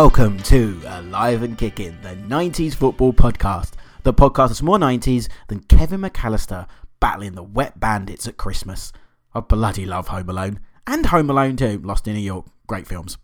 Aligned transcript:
Welcome 0.00 0.38
to 0.44 0.80
uh, 0.86 1.00
Alive 1.00 1.42
and 1.42 1.58
Kicking, 1.58 1.98
the 2.02 2.10
90s 2.10 2.72
football 2.76 3.12
podcast. 3.12 3.72
The 4.04 4.14
podcast 4.14 4.52
is 4.52 4.62
more 4.62 4.78
90s 4.78 5.26
than 5.48 5.58
Kevin 5.64 6.02
McCallister 6.02 6.68
battling 7.00 7.32
the 7.32 7.42
wet 7.42 7.80
bandits 7.80 8.28
at 8.28 8.36
Christmas. 8.36 8.92
I 9.34 9.40
bloody 9.40 9.84
love 9.84 10.06
Home 10.06 10.30
Alone. 10.30 10.60
And 10.86 11.06
Home 11.06 11.28
Alone 11.28 11.56
2, 11.56 11.80
Lost 11.82 12.06
in 12.06 12.14
New 12.14 12.20
York. 12.20 12.46
Great 12.68 12.86
films. 12.86 13.18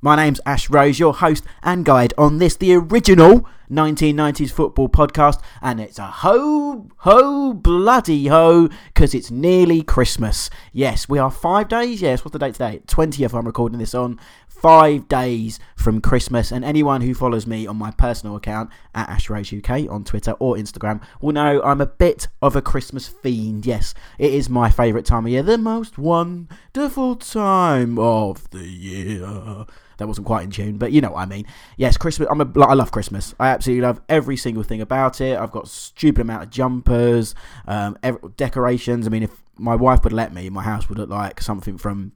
My 0.00 0.16
name's 0.16 0.40
Ash 0.46 0.70
Rose, 0.70 0.98
your 0.98 1.12
host 1.12 1.44
and 1.62 1.84
guide 1.84 2.14
on 2.16 2.38
this, 2.38 2.56
the 2.56 2.72
original 2.74 3.46
1990s 3.68 4.50
football 4.50 4.88
podcast, 4.88 5.42
and 5.60 5.80
it's 5.80 5.98
a 5.98 6.06
ho, 6.06 6.88
ho, 6.98 7.52
bloody 7.52 8.28
ho, 8.28 8.68
because 8.94 9.12
it's 9.12 9.30
nearly 9.30 9.82
Christmas. 9.82 10.50
Yes, 10.72 11.08
we 11.08 11.18
are 11.18 11.30
five 11.30 11.68
days, 11.68 12.00
yes, 12.00 12.24
what's 12.24 12.32
the 12.32 12.38
date 12.38 12.54
today? 12.54 12.80
20th, 12.86 13.36
I'm 13.36 13.44
recording 13.44 13.80
this 13.80 13.94
on. 13.94 14.20
Five 14.60 15.06
days 15.06 15.60
from 15.76 16.00
Christmas, 16.00 16.50
and 16.50 16.64
anyone 16.64 17.00
who 17.00 17.14
follows 17.14 17.46
me 17.46 17.68
on 17.68 17.76
my 17.76 17.92
personal 17.92 18.34
account 18.34 18.70
at 18.92 19.08
Ash 19.08 19.30
Rose 19.30 19.52
UK 19.52 19.88
on 19.88 20.02
Twitter 20.02 20.32
or 20.32 20.56
Instagram 20.56 21.00
will 21.20 21.30
know 21.30 21.62
I'm 21.62 21.80
a 21.80 21.86
bit 21.86 22.26
of 22.42 22.56
a 22.56 22.60
Christmas 22.60 23.06
fiend. 23.06 23.64
Yes, 23.64 23.94
it 24.18 24.34
is 24.34 24.50
my 24.50 24.68
favourite 24.68 25.06
time 25.06 25.26
of 25.26 25.30
year, 25.30 25.44
the 25.44 25.58
most 25.58 25.96
wonderful 25.96 27.14
time 27.14 28.00
of 28.00 28.50
the 28.50 28.66
year 28.66 29.64
that 29.98 30.08
wasn't 30.08 30.26
quite 30.26 30.42
in 30.42 30.50
tune, 30.50 30.76
but 30.76 30.90
you 30.90 31.00
know 31.00 31.12
what 31.12 31.22
I 31.22 31.26
mean. 31.26 31.46
Yes, 31.76 31.96
Christmas. 31.96 32.28
I'm 32.28 32.40
a, 32.40 32.60
I 32.60 32.74
love 32.74 32.90
Christmas. 32.90 33.36
I 33.38 33.50
absolutely 33.50 33.82
love 33.82 34.00
every 34.08 34.36
single 34.36 34.64
thing 34.64 34.80
about 34.80 35.20
it. 35.20 35.38
I've 35.38 35.52
got 35.52 35.68
stupid 35.68 36.22
amount 36.22 36.42
of 36.42 36.50
jumpers, 36.50 37.36
um, 37.68 37.96
every, 38.02 38.20
decorations. 38.36 39.06
I 39.06 39.10
mean, 39.10 39.22
if 39.22 39.42
my 39.56 39.76
wife 39.76 40.02
would 40.02 40.12
let 40.12 40.32
me, 40.32 40.50
my 40.50 40.62
house 40.62 40.88
would 40.88 40.98
look 40.98 41.10
like 41.10 41.40
something 41.40 41.78
from 41.78 42.12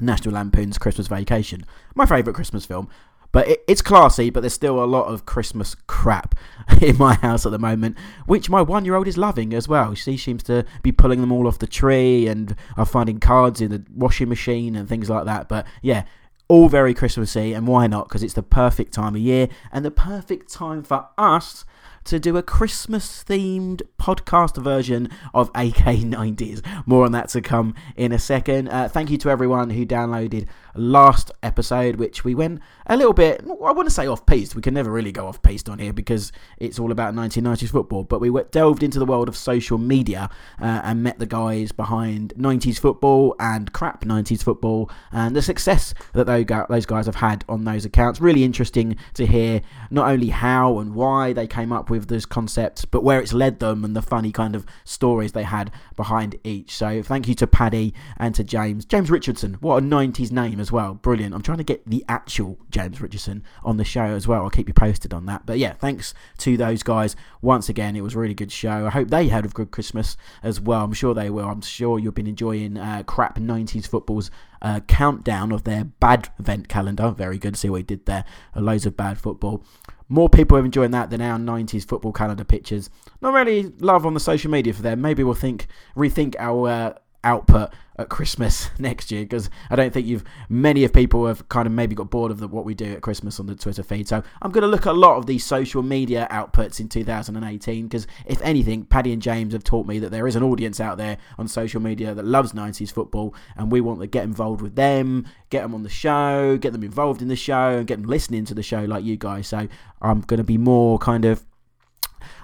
National 0.00 0.34
Lampoon's 0.34 0.78
Christmas 0.78 1.06
Vacation, 1.08 1.64
my 1.94 2.06
favourite 2.06 2.34
Christmas 2.34 2.66
film. 2.66 2.88
But 3.30 3.48
it, 3.48 3.64
it's 3.68 3.82
classy, 3.82 4.30
but 4.30 4.40
there's 4.40 4.54
still 4.54 4.82
a 4.82 4.86
lot 4.86 5.04
of 5.06 5.26
Christmas 5.26 5.74
crap 5.86 6.34
in 6.80 6.96
my 6.96 7.14
house 7.14 7.44
at 7.44 7.52
the 7.52 7.58
moment, 7.58 7.96
which 8.26 8.48
my 8.48 8.62
one 8.62 8.84
year 8.84 8.94
old 8.94 9.06
is 9.06 9.18
loving 9.18 9.52
as 9.52 9.68
well. 9.68 9.94
She 9.94 10.16
seems 10.16 10.42
to 10.44 10.64
be 10.82 10.92
pulling 10.92 11.20
them 11.20 11.32
all 11.32 11.46
off 11.46 11.58
the 11.58 11.66
tree 11.66 12.26
and 12.26 12.56
are 12.76 12.86
finding 12.86 13.20
cards 13.20 13.60
in 13.60 13.70
the 13.70 13.84
washing 13.94 14.28
machine 14.28 14.74
and 14.74 14.88
things 14.88 15.10
like 15.10 15.26
that. 15.26 15.48
But 15.48 15.66
yeah, 15.82 16.04
all 16.48 16.70
very 16.70 16.94
Christmassy, 16.94 17.52
and 17.52 17.66
why 17.66 17.86
not? 17.86 18.08
Because 18.08 18.22
it's 18.22 18.34
the 18.34 18.42
perfect 18.42 18.94
time 18.94 19.14
of 19.14 19.20
year 19.20 19.48
and 19.70 19.84
the 19.84 19.90
perfect 19.90 20.50
time 20.50 20.82
for 20.82 21.06
us 21.18 21.66
to 22.08 22.18
do 22.18 22.38
a 22.38 22.42
Christmas 22.42 23.22
themed 23.22 23.82
podcast 24.00 24.56
version 24.56 25.10
of 25.34 25.52
AK90s. 25.52 26.64
More 26.86 27.04
on 27.04 27.12
that 27.12 27.28
to 27.30 27.42
come 27.42 27.74
in 27.96 28.12
a 28.12 28.18
second. 28.18 28.68
Uh, 28.68 28.88
thank 28.88 29.10
you 29.10 29.18
to 29.18 29.28
everyone 29.28 29.68
who 29.68 29.84
downloaded 29.84 30.48
last 30.74 31.30
episode, 31.42 31.96
which 31.96 32.24
we 32.24 32.34
went 32.34 32.60
a 32.86 32.96
little 32.96 33.12
bit, 33.12 33.42
I 33.44 33.72
want 33.72 33.88
to 33.88 33.94
say 33.94 34.06
off 34.06 34.24
piste. 34.24 34.54
We 34.54 34.62
can 34.62 34.72
never 34.72 34.90
really 34.90 35.12
go 35.12 35.26
off 35.26 35.42
piste 35.42 35.68
on 35.68 35.78
here 35.78 35.92
because 35.92 36.32
it's 36.56 36.78
all 36.78 36.92
about 36.92 37.14
1990s 37.14 37.70
football. 37.70 38.04
But 38.04 38.20
we 38.20 38.32
delved 38.50 38.82
into 38.82 38.98
the 38.98 39.04
world 39.04 39.28
of 39.28 39.36
social 39.36 39.76
media 39.76 40.30
uh, 40.60 40.80
and 40.84 41.02
met 41.02 41.18
the 41.18 41.26
guys 41.26 41.72
behind 41.72 42.32
90s 42.38 42.78
football 42.78 43.34
and 43.38 43.72
crap 43.72 44.04
90s 44.04 44.42
football 44.42 44.90
and 45.12 45.36
the 45.36 45.42
success 45.42 45.92
that 46.14 46.26
those 46.68 46.86
guys 46.86 47.06
have 47.06 47.16
had 47.16 47.44
on 47.48 47.64
those 47.64 47.84
accounts. 47.84 48.20
Really 48.20 48.44
interesting 48.44 48.96
to 49.14 49.26
hear 49.26 49.60
not 49.90 50.08
only 50.08 50.28
how 50.28 50.78
and 50.78 50.94
why 50.94 51.32
they 51.32 51.46
came 51.46 51.72
up 51.72 51.90
with 51.90 51.97
those 52.06 52.24
concepts, 52.24 52.84
but 52.84 53.02
where 53.02 53.20
it's 53.20 53.32
led 53.32 53.58
them 53.58 53.84
and 53.84 53.96
the 53.96 54.02
funny 54.02 54.30
kind 54.30 54.54
of 54.54 54.64
stories 54.84 55.32
they 55.32 55.42
had 55.42 55.72
behind 55.96 56.38
each. 56.44 56.76
So 56.76 57.02
thank 57.02 57.26
you 57.26 57.34
to 57.34 57.46
Paddy 57.46 57.92
and 58.16 58.34
to 58.36 58.44
James. 58.44 58.84
James 58.84 59.10
Richardson, 59.10 59.54
what 59.54 59.82
a 59.82 59.86
90s 59.86 60.30
name 60.30 60.60
as 60.60 60.70
well. 60.70 60.94
Brilliant. 60.94 61.34
I'm 61.34 61.42
trying 61.42 61.58
to 61.58 61.64
get 61.64 61.84
the 61.84 62.04
actual 62.08 62.58
James 62.70 63.00
Richardson 63.00 63.42
on 63.64 63.76
the 63.76 63.84
show 63.84 64.04
as 64.04 64.28
well. 64.28 64.44
I'll 64.44 64.50
keep 64.50 64.68
you 64.68 64.74
posted 64.74 65.12
on 65.12 65.26
that. 65.26 65.44
But 65.44 65.58
yeah, 65.58 65.72
thanks 65.72 66.14
to 66.38 66.56
those 66.56 66.82
guys 66.82 67.16
once 67.42 67.68
again. 67.68 67.96
It 67.96 68.02
was 68.02 68.14
a 68.14 68.18
really 68.18 68.34
good 68.34 68.52
show. 68.52 68.86
I 68.86 68.90
hope 68.90 69.08
they 69.08 69.28
had 69.28 69.44
a 69.44 69.48
good 69.48 69.70
Christmas 69.70 70.16
as 70.42 70.60
well. 70.60 70.84
I'm 70.84 70.92
sure 70.92 71.14
they 71.14 71.30
will. 71.30 71.48
I'm 71.48 71.62
sure 71.62 71.98
you've 71.98 72.14
been 72.14 72.26
enjoying 72.26 72.76
uh, 72.76 73.02
crap 73.04 73.38
90s 73.38 73.88
football's 73.88 74.30
uh, 74.62 74.80
countdown 74.80 75.52
of 75.52 75.64
their 75.64 75.84
bad 75.84 76.30
event 76.38 76.68
calendar. 76.68 77.10
Very 77.10 77.38
good. 77.38 77.56
See 77.56 77.70
what 77.70 77.78
he 77.78 77.82
did 77.82 78.06
there. 78.06 78.24
Uh, 78.54 78.60
loads 78.60 78.86
of 78.86 78.96
bad 78.96 79.18
football. 79.18 79.64
More 80.08 80.28
people 80.28 80.56
are 80.56 80.64
enjoying 80.64 80.92
that 80.92 81.10
than 81.10 81.20
our 81.20 81.38
90s 81.38 81.86
football 81.86 82.12
calendar 82.12 82.44
pictures. 82.44 82.88
Not 83.20 83.34
really 83.34 83.72
love 83.78 84.06
on 84.06 84.14
the 84.14 84.20
social 84.20 84.50
media 84.50 84.72
for 84.72 84.82
them. 84.82 85.02
Maybe 85.02 85.22
we'll 85.22 85.34
think 85.34 85.66
rethink 85.96 86.34
our 86.38 86.68
uh, 86.68 86.94
output 87.24 87.72
at 87.98 88.08
Christmas 88.08 88.70
next 88.78 89.10
year 89.10 89.22
because 89.22 89.50
I 89.70 89.76
don't 89.76 89.92
think 89.92 90.06
you've 90.06 90.24
many 90.48 90.84
of 90.84 90.92
people 90.92 91.26
have 91.26 91.48
kind 91.48 91.66
of 91.66 91.72
maybe 91.72 91.94
got 91.94 92.10
bored 92.10 92.30
of 92.30 92.38
the, 92.38 92.48
what 92.48 92.64
we 92.64 92.74
do 92.74 92.92
at 92.92 93.02
Christmas 93.02 93.40
on 93.40 93.46
the 93.46 93.54
Twitter 93.54 93.82
feed. 93.82 94.08
So 94.08 94.22
I'm 94.40 94.50
going 94.52 94.62
to 94.62 94.68
look 94.68 94.86
at 94.86 94.92
a 94.92 94.98
lot 94.98 95.16
of 95.16 95.26
these 95.26 95.44
social 95.44 95.82
media 95.82 96.28
outputs 96.30 96.80
in 96.80 96.88
2018 96.88 97.86
because 97.86 98.06
if 98.26 98.40
anything, 98.42 98.84
Paddy 98.84 99.12
and 99.12 99.20
James 99.20 99.52
have 99.52 99.64
taught 99.64 99.86
me 99.86 99.98
that 99.98 100.10
there 100.10 100.26
is 100.26 100.36
an 100.36 100.42
audience 100.42 100.80
out 100.80 100.98
there 100.98 101.18
on 101.38 101.48
social 101.48 101.80
media 101.80 102.14
that 102.14 102.24
loves 102.24 102.52
90s 102.52 102.92
football 102.92 103.34
and 103.56 103.72
we 103.72 103.80
want 103.80 104.00
to 104.00 104.06
get 104.06 104.24
involved 104.24 104.62
with 104.62 104.76
them, 104.76 105.26
get 105.50 105.62
them 105.62 105.74
on 105.74 105.82
the 105.82 105.88
show, 105.88 106.56
get 106.56 106.72
them 106.72 106.84
involved 106.84 107.20
in 107.20 107.28
the 107.28 107.36
show, 107.36 107.78
and 107.78 107.86
get 107.86 108.00
them 108.00 108.08
listening 108.08 108.44
to 108.44 108.54
the 108.54 108.62
show 108.62 108.84
like 108.84 109.04
you 109.04 109.16
guys. 109.16 109.48
So 109.48 109.68
I'm 110.00 110.20
going 110.20 110.38
to 110.38 110.44
be 110.44 110.58
more 110.58 110.98
kind 110.98 111.24
of 111.24 111.44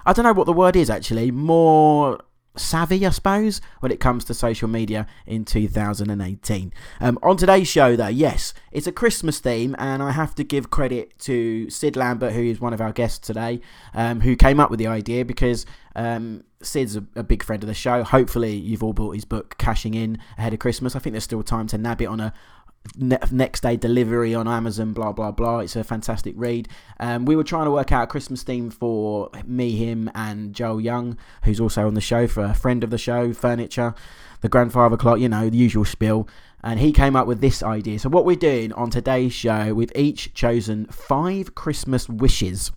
I 0.05 0.13
don't 0.13 0.23
know 0.23 0.33
what 0.33 0.45
the 0.45 0.53
word 0.53 0.75
is 0.75 0.89
actually, 0.89 1.31
more 1.31 2.19
savvy, 2.57 3.05
I 3.05 3.09
suppose, 3.09 3.61
when 3.79 3.91
it 3.91 3.99
comes 3.99 4.25
to 4.25 4.33
social 4.33 4.67
media 4.67 5.07
in 5.25 5.45
2018. 5.45 6.73
Um, 7.01 7.19
on 7.23 7.37
today's 7.37 7.67
show, 7.67 7.95
though, 7.95 8.07
yes, 8.07 8.53
it's 8.71 8.87
a 8.87 8.91
Christmas 8.91 9.39
theme, 9.39 9.75
and 9.77 10.01
I 10.01 10.11
have 10.11 10.35
to 10.35 10.43
give 10.43 10.69
credit 10.69 11.17
to 11.19 11.69
Sid 11.69 11.95
Lambert, 11.95 12.33
who 12.33 12.43
is 12.43 12.59
one 12.59 12.73
of 12.73 12.81
our 12.81 12.91
guests 12.91 13.19
today, 13.19 13.61
um, 13.93 14.21
who 14.21 14.35
came 14.35 14.59
up 14.59 14.69
with 14.69 14.79
the 14.79 14.87
idea 14.87 15.25
because. 15.25 15.65
Um, 15.97 16.43
Sid's 16.61 16.95
a, 16.95 17.05
a, 17.15 17.23
big 17.23 17.43
friend 17.43 17.63
of 17.63 17.67
the 17.67 17.75
show. 17.75 18.03
Hopefully, 18.03 18.55
you've 18.55 18.83
all 18.83 18.91
bought 18.91 19.13
his 19.13 19.23
book, 19.23 19.57
Cashing 19.57 19.93
In, 19.93 20.17
ahead 20.37 20.51
of 20.51 20.59
Christmas. 20.59 20.95
I 20.95 20.99
think 20.99 21.13
there's 21.13 21.23
still 21.23 21.43
time 21.43 21.67
to 21.67 21.77
nab 21.77 22.01
it 22.01 22.07
on 22.07 22.19
a 22.19 22.33
ne- 22.97 23.17
next 23.31 23.61
day 23.61 23.75
delivery 23.75 24.35
on 24.35 24.47
Amazon, 24.47 24.93
blah 24.93 25.11
blah 25.11 25.31
blah. 25.31 25.59
It's 25.59 25.75
a 25.75 25.83
fantastic 25.83 26.33
read. 26.37 26.67
Um, 26.99 27.25
we 27.25 27.35
were 27.35 27.43
trying 27.43 27.65
to 27.65 27.71
work 27.71 27.91
out 27.91 28.03
a 28.03 28.07
Christmas 28.07 28.43
theme 28.43 28.69
for 28.69 29.29
me, 29.45 29.75
him, 29.75 30.09
and 30.15 30.53
Joel 30.53 30.81
Young, 30.81 31.17
who's 31.43 31.59
also 31.59 31.87
on 31.87 31.93
the 31.93 32.01
show 32.01 32.27
for 32.27 32.43
a 32.43 32.53
friend 32.53 32.83
of 32.83 32.89
the 32.89 32.97
show, 32.97 33.33
furniture, 33.33 33.93
the 34.41 34.49
grandfather 34.49 34.97
clock, 34.97 35.19
you 35.19 35.29
know, 35.29 35.49
the 35.49 35.57
usual 35.57 35.85
spiel. 35.85 36.27
And 36.63 36.79
he 36.79 36.91
came 36.91 37.15
up 37.15 37.27
with 37.27 37.41
this 37.41 37.61
idea. 37.61 37.99
So 37.99 38.09
what 38.09 38.25
we're 38.25 38.35
doing 38.35 38.73
on 38.73 38.89
today's 38.89 39.33
show, 39.33 39.73
we've 39.75 39.91
each 39.95 40.33
chosen 40.33 40.87
five 40.87 41.53
Christmas 41.53 42.09
wishes 42.09 42.71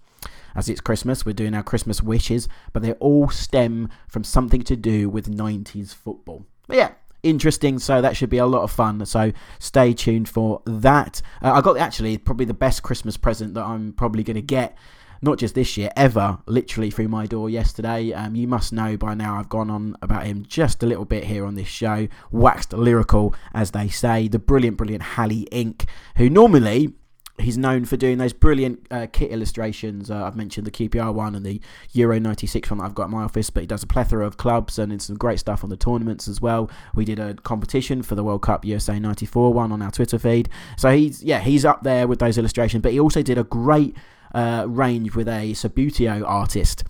as 0.59 0.69
it's 0.69 0.81
Christmas, 0.81 1.25
we're 1.25 1.33
doing 1.33 1.55
our 1.55 1.63
Christmas 1.63 2.03
wishes, 2.03 2.49
but 2.73 2.83
they 2.83 2.93
all 2.95 3.29
stem 3.29 3.89
from 4.09 4.25
something 4.25 4.63
to 4.63 4.75
do 4.75 5.09
with 5.09 5.31
90s 5.31 5.95
football. 5.95 6.45
But 6.67 6.77
yeah, 6.77 6.91
interesting. 7.23 7.79
So 7.79 8.01
that 8.01 8.17
should 8.17 8.31
be 8.31 8.39
a 8.39 8.47
lot 8.47 8.63
of 8.63 8.71
fun. 8.71 9.05
So 9.07 9.33
stay 9.59 9.93
tuned 9.93 10.29
for 10.29 10.63
that. 10.65 11.23
Uh, 11.43 11.53
I 11.53 11.61
got 11.61 11.79
actually 11.79 12.19
probably 12.19 12.47
the 12.47 12.55
best 12.55 12.83
Christmas 12.83 13.17
present 13.17 13.55
that 13.55 13.65
I'm 13.65 13.93
probably 13.93 14.23
going 14.23 14.37
to 14.37 14.43
get. 14.43 14.77
Not 15.21 15.39
just 15.39 15.57
this 15.57 15.77
year, 15.77 15.91
ever, 15.97 16.39
literally 16.47 16.93
through 16.93 17.09
my 17.09 17.27
door 17.27 17.51
yesterday. 17.51 18.13
Um, 18.13 18.37
you 18.37 18.47
must 18.47 18.73
know 18.73 18.97
by 18.97 19.15
now 19.15 19.37
I've 19.37 19.49
gone 19.49 19.69
on 19.69 19.97
about 20.01 20.27
him 20.27 20.45
just 20.47 20.81
a 20.85 20.87
little 20.87 21.05
bit 21.05 21.25
here 21.25 21.45
on 21.45 21.57
this 21.57 21.67
show. 21.67 22.07
Waxed 22.31 22.73
lyrical, 22.73 23.35
as 23.53 23.73
they 23.73 23.89
say. 23.89 24.29
The 24.29 24.39
brilliant, 24.39 24.77
brilliant 24.77 25.03
Halley 25.03 25.49
Inc., 25.51 25.87
who 26.17 26.31
normally 26.31 26.95
he's 27.39 27.59
known 27.59 27.85
for 27.85 27.97
doing 27.97 28.19
those 28.19 28.33
brilliant 28.33 28.87
uh, 28.91 29.07
kit 29.13 29.31
illustrations. 29.31 30.11
Uh, 30.11 30.25
I've 30.25 30.37
mentioned 30.37 30.67
the 30.67 30.71
QPR 30.71 31.13
one 31.13 31.35
and 31.35 31.45
the 31.45 31.61
Euro 31.93 32.19
96 32.19 32.71
one 32.71 32.79
that 32.79 32.85
I've 32.85 32.95
got 32.95 33.05
in 33.05 33.11
my 33.13 33.23
office, 33.23 33.51
but 33.51 33.61
he 33.63 33.67
does 33.67 33.83
a 33.83 33.87
plethora 33.87 34.27
of 34.27 34.37
clubs 34.37 34.79
and 34.79 34.93
it's 34.93 35.07
some 35.07 35.17
great 35.17 35.39
stuff 35.39 35.65
on 35.65 35.71
the 35.71 35.77
tournaments 35.77 36.29
as 36.29 36.41
well. 36.41 36.71
We 36.95 37.05
did 37.05 37.19
a 37.19 37.35
competition 37.35 38.03
for 38.03 38.15
the 38.15 38.25
World 38.25 38.43
Cup 38.43 38.65
USA 38.65 38.99
94 38.99 39.53
one 39.53 39.73
on 39.73 39.83
our 39.83 39.91
Twitter 39.91 40.19
feed. 40.19 40.49
So 40.77 40.91
he's, 40.91 41.23
yeah, 41.23 41.41
he's 41.41 41.65
up 41.65 41.83
there 41.83 42.07
with 42.07 42.19
those 42.19 42.39
illustrations, 42.39 42.83
but 42.83 42.93
he 42.93 43.01
also 43.01 43.23
did 43.23 43.39
a 43.39 43.45
great 43.45 43.97
uh, 44.35 44.67
range 44.69 45.15
with 45.15 45.29
a 45.29 45.53
Subbuteo 45.53 46.23
artist 46.27 46.85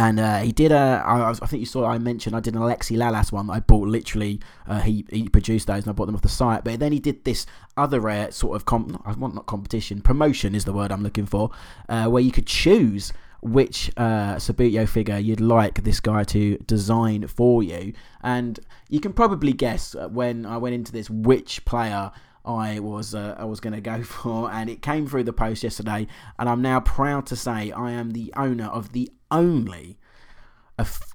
and 0.00 0.18
uh, 0.18 0.38
he 0.38 0.50
did 0.50 0.72
a. 0.72 1.02
I, 1.04 1.28
I 1.28 1.34
think 1.34 1.60
you 1.60 1.66
saw. 1.66 1.84
I 1.84 1.98
mentioned 1.98 2.34
I 2.34 2.40
did 2.40 2.54
an 2.54 2.60
Alexi 2.60 2.96
Lalas 2.96 3.30
one. 3.32 3.50
I 3.50 3.60
bought 3.60 3.86
literally. 3.86 4.40
Uh, 4.66 4.80
he 4.80 5.04
he 5.10 5.28
produced 5.28 5.66
those, 5.66 5.82
and 5.82 5.90
I 5.90 5.92
bought 5.92 6.06
them 6.06 6.14
off 6.14 6.22
the 6.22 6.28
site. 6.30 6.64
But 6.64 6.80
then 6.80 6.90
he 6.92 6.98
did 6.98 7.24
this 7.24 7.44
other 7.76 8.08
uh, 8.08 8.30
sort 8.30 8.56
of 8.56 8.64
comp. 8.64 9.02
I 9.04 9.12
want 9.12 9.34
not 9.34 9.44
competition. 9.44 10.00
Promotion 10.00 10.54
is 10.54 10.64
the 10.64 10.72
word 10.72 10.90
I'm 10.90 11.02
looking 11.02 11.26
for. 11.26 11.50
Uh, 11.86 12.06
where 12.06 12.22
you 12.22 12.32
could 12.32 12.46
choose 12.46 13.12
which 13.42 13.90
uh, 13.98 14.36
Subbuteo 14.36 14.88
figure 14.88 15.18
you'd 15.18 15.40
like 15.40 15.84
this 15.84 16.00
guy 16.00 16.24
to 16.24 16.56
design 16.58 17.26
for 17.26 17.62
you, 17.62 17.92
and 18.22 18.58
you 18.88 19.00
can 19.00 19.12
probably 19.12 19.52
guess 19.52 19.94
uh, 19.94 20.08
when 20.08 20.46
I 20.46 20.56
went 20.56 20.74
into 20.74 20.92
this 20.92 21.10
which 21.10 21.62
player 21.66 22.10
I 22.42 22.80
was 22.80 23.14
uh, 23.14 23.36
I 23.38 23.44
was 23.44 23.60
going 23.60 23.74
to 23.74 23.82
go 23.82 24.02
for, 24.14 24.50
and 24.50 24.70
it 24.70 24.80
came 24.80 25.06
through 25.06 25.24
the 25.24 25.34
post 25.34 25.62
yesterday, 25.62 26.06
and 26.38 26.48
I'm 26.48 26.62
now 26.62 26.80
proud 26.80 27.26
to 27.26 27.36
say 27.36 27.70
I 27.70 27.90
am 27.90 28.12
the 28.12 28.32
owner 28.34 28.66
of 28.66 28.92
the 28.92 29.10
only 29.30 29.98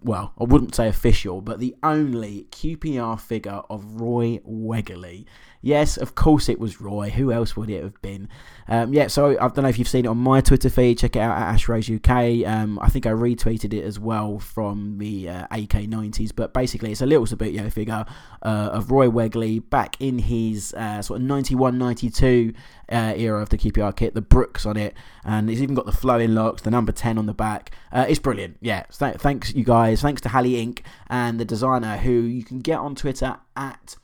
well, 0.01 0.33
I 0.39 0.43
wouldn't 0.43 0.75
say 0.75 0.87
official, 0.87 1.41
but 1.41 1.59
the 1.59 1.75
only 1.81 2.47
QPR 2.51 3.19
figure 3.19 3.61
of 3.69 3.99
Roy 4.01 4.39
Wegerle. 4.47 5.25
Yes, 5.61 5.97
of 5.97 6.13
course 6.13 6.47
it 6.47 6.59
was 6.59 6.79
Roy. 6.79 7.09
Who 7.09 7.31
else 7.31 7.57
would 7.57 7.71
it 7.71 7.81
have 7.81 7.99
been? 8.01 8.29
Um, 8.67 8.93
yeah, 8.93 9.07
so 9.07 9.31
I 9.31 9.47
don't 9.47 9.63
know 9.63 9.69
if 9.69 9.79
you've 9.79 9.87
seen 9.87 10.05
it 10.05 10.09
on 10.09 10.17
my 10.17 10.41
Twitter 10.41 10.69
feed. 10.69 10.99
Check 10.99 11.15
it 11.15 11.19
out 11.19 11.35
at 11.35 11.53
Ash 11.53 11.67
Rose 11.67 11.89
UK. 11.89 12.45
Um, 12.45 12.77
I 12.79 12.89
think 12.89 13.07
I 13.07 13.11
retweeted 13.11 13.73
it 13.73 13.83
as 13.83 13.99
well 13.99 14.37
from 14.37 14.99
the 14.99 15.29
uh, 15.29 15.47
AK90s. 15.47 16.31
But 16.35 16.53
basically, 16.53 16.91
it's 16.91 17.01
a 17.01 17.07
little 17.07 17.25
Subbuteo 17.25 17.71
figure 17.71 18.05
uh, 18.43 18.69
of 18.71 18.91
Roy 18.91 19.07
Wegerle 19.07 19.67
back 19.69 19.95
in 19.99 20.19
his 20.19 20.73
uh, 20.75 21.01
sort 21.01 21.21
of 21.21 21.25
91 21.25 21.79
92 21.79 22.53
uh, 22.91 23.13
era 23.15 23.41
of 23.41 23.49
the 23.49 23.57
QPR 23.57 23.95
kit, 23.95 24.13
the 24.13 24.21
Brooks 24.21 24.65
on 24.65 24.77
it, 24.77 24.93
and 25.23 25.49
it's 25.49 25.61
even 25.61 25.75
got 25.75 25.85
the 25.85 25.91
flowing 25.91 26.33
locks, 26.35 26.61
the 26.61 26.71
number 26.71 26.91
10 26.91 27.17
on 27.17 27.25
the 27.25 27.33
back. 27.33 27.71
Uh, 27.91 28.05
it's 28.07 28.19
brilliant. 28.19 28.57
Yeah, 28.61 28.83
th- 28.83 29.15
thanks, 29.15 29.53
you 29.53 29.63
guys. 29.63 30.01
Thanks 30.01 30.21
to 30.21 30.29
Halley 30.29 30.53
Inc. 30.53 30.81
and 31.07 31.39
the 31.39 31.45
designer 31.45 31.97
who 31.97 32.11
you 32.11 32.43
can 32.43 32.59
get 32.59 32.79
on 32.79 32.95
Twitter 32.95 33.37
at 33.55 33.95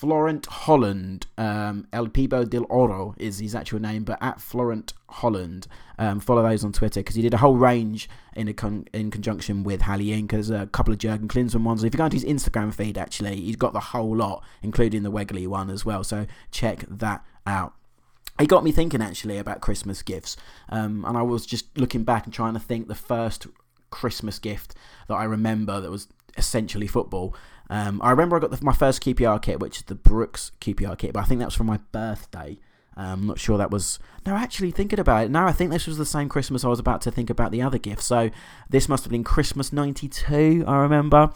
Florent 0.00 0.46
Holland, 0.46 1.26
um, 1.36 1.86
El 1.92 2.08
Pibo 2.08 2.48
del 2.48 2.64
Oro 2.70 3.14
is 3.18 3.38
his 3.38 3.54
actual 3.54 3.80
name, 3.80 4.02
but 4.02 4.16
at 4.22 4.40
Florent 4.40 4.94
Holland, 5.10 5.66
um, 5.98 6.20
follow 6.20 6.42
those 6.42 6.64
on 6.64 6.72
Twitter 6.72 7.00
because 7.00 7.16
he 7.16 7.20
did 7.20 7.34
a 7.34 7.36
whole 7.36 7.56
range 7.56 8.08
in 8.34 8.48
a 8.48 8.54
con- 8.54 8.86
in 8.94 9.10
conjunction 9.10 9.62
with 9.62 9.82
Halley 9.82 10.06
Inc. 10.06 10.30
There's 10.30 10.48
a 10.48 10.68
couple 10.68 10.94
of 10.94 10.98
Jurgen 10.98 11.28
Klinsmann 11.28 11.64
ones. 11.64 11.84
If 11.84 11.92
you 11.92 11.98
go 11.98 12.06
into 12.06 12.16
his 12.16 12.24
Instagram 12.24 12.72
feed, 12.72 12.96
actually, 12.96 13.42
he's 13.42 13.56
got 13.56 13.74
the 13.74 13.80
whole 13.80 14.16
lot, 14.16 14.42
including 14.62 15.02
the 15.02 15.12
Wegerle 15.12 15.48
one 15.48 15.68
as 15.68 15.84
well. 15.84 16.02
So 16.02 16.26
check 16.50 16.86
that 16.88 17.22
out. 17.46 17.74
It 18.38 18.48
got 18.48 18.64
me 18.64 18.72
thinking 18.72 19.02
actually 19.02 19.38
about 19.38 19.60
Christmas 19.60 20.02
gifts, 20.02 20.36
um, 20.68 21.04
and 21.06 21.16
I 21.16 21.22
was 21.22 21.44
just 21.46 21.76
looking 21.76 22.04
back 22.04 22.24
and 22.24 22.32
trying 22.32 22.54
to 22.54 22.60
think 22.60 22.88
the 22.88 22.94
first 22.94 23.46
Christmas 23.90 24.38
gift 24.38 24.74
that 25.08 25.14
I 25.14 25.24
remember 25.24 25.80
that 25.80 25.90
was 25.90 26.08
essentially 26.36 26.86
football. 26.86 27.34
Um, 27.68 28.00
I 28.02 28.10
remember 28.10 28.36
I 28.36 28.40
got 28.40 28.50
the, 28.50 28.64
my 28.64 28.72
first 28.72 29.02
QPR 29.02 29.40
kit, 29.42 29.60
which 29.60 29.78
is 29.78 29.82
the 29.84 29.94
Brooks 29.94 30.52
QPR 30.60 30.98
kit, 30.98 31.12
but 31.12 31.20
I 31.20 31.24
think 31.24 31.38
that 31.40 31.46
was 31.46 31.54
for 31.54 31.64
my 31.64 31.78
birthday. 31.92 32.58
Um, 32.96 33.20
I'm 33.20 33.26
not 33.26 33.38
sure 33.38 33.56
that 33.58 33.70
was. 33.70 33.98
No, 34.26 34.34
actually, 34.34 34.72
thinking 34.72 34.98
about 34.98 35.24
it, 35.24 35.30
no, 35.30 35.44
I 35.44 35.52
think 35.52 35.70
this 35.70 35.86
was 35.86 35.96
the 35.96 36.04
same 36.04 36.28
Christmas 36.28 36.64
I 36.64 36.68
was 36.68 36.78
about 36.78 37.00
to 37.02 37.10
think 37.10 37.30
about 37.30 37.52
the 37.52 37.62
other 37.62 37.78
gift. 37.78 38.02
So 38.02 38.30
this 38.68 38.88
must 38.88 39.04
have 39.04 39.10
been 39.10 39.24
Christmas 39.24 39.72
'92, 39.72 40.64
I 40.66 40.76
remember. 40.78 41.30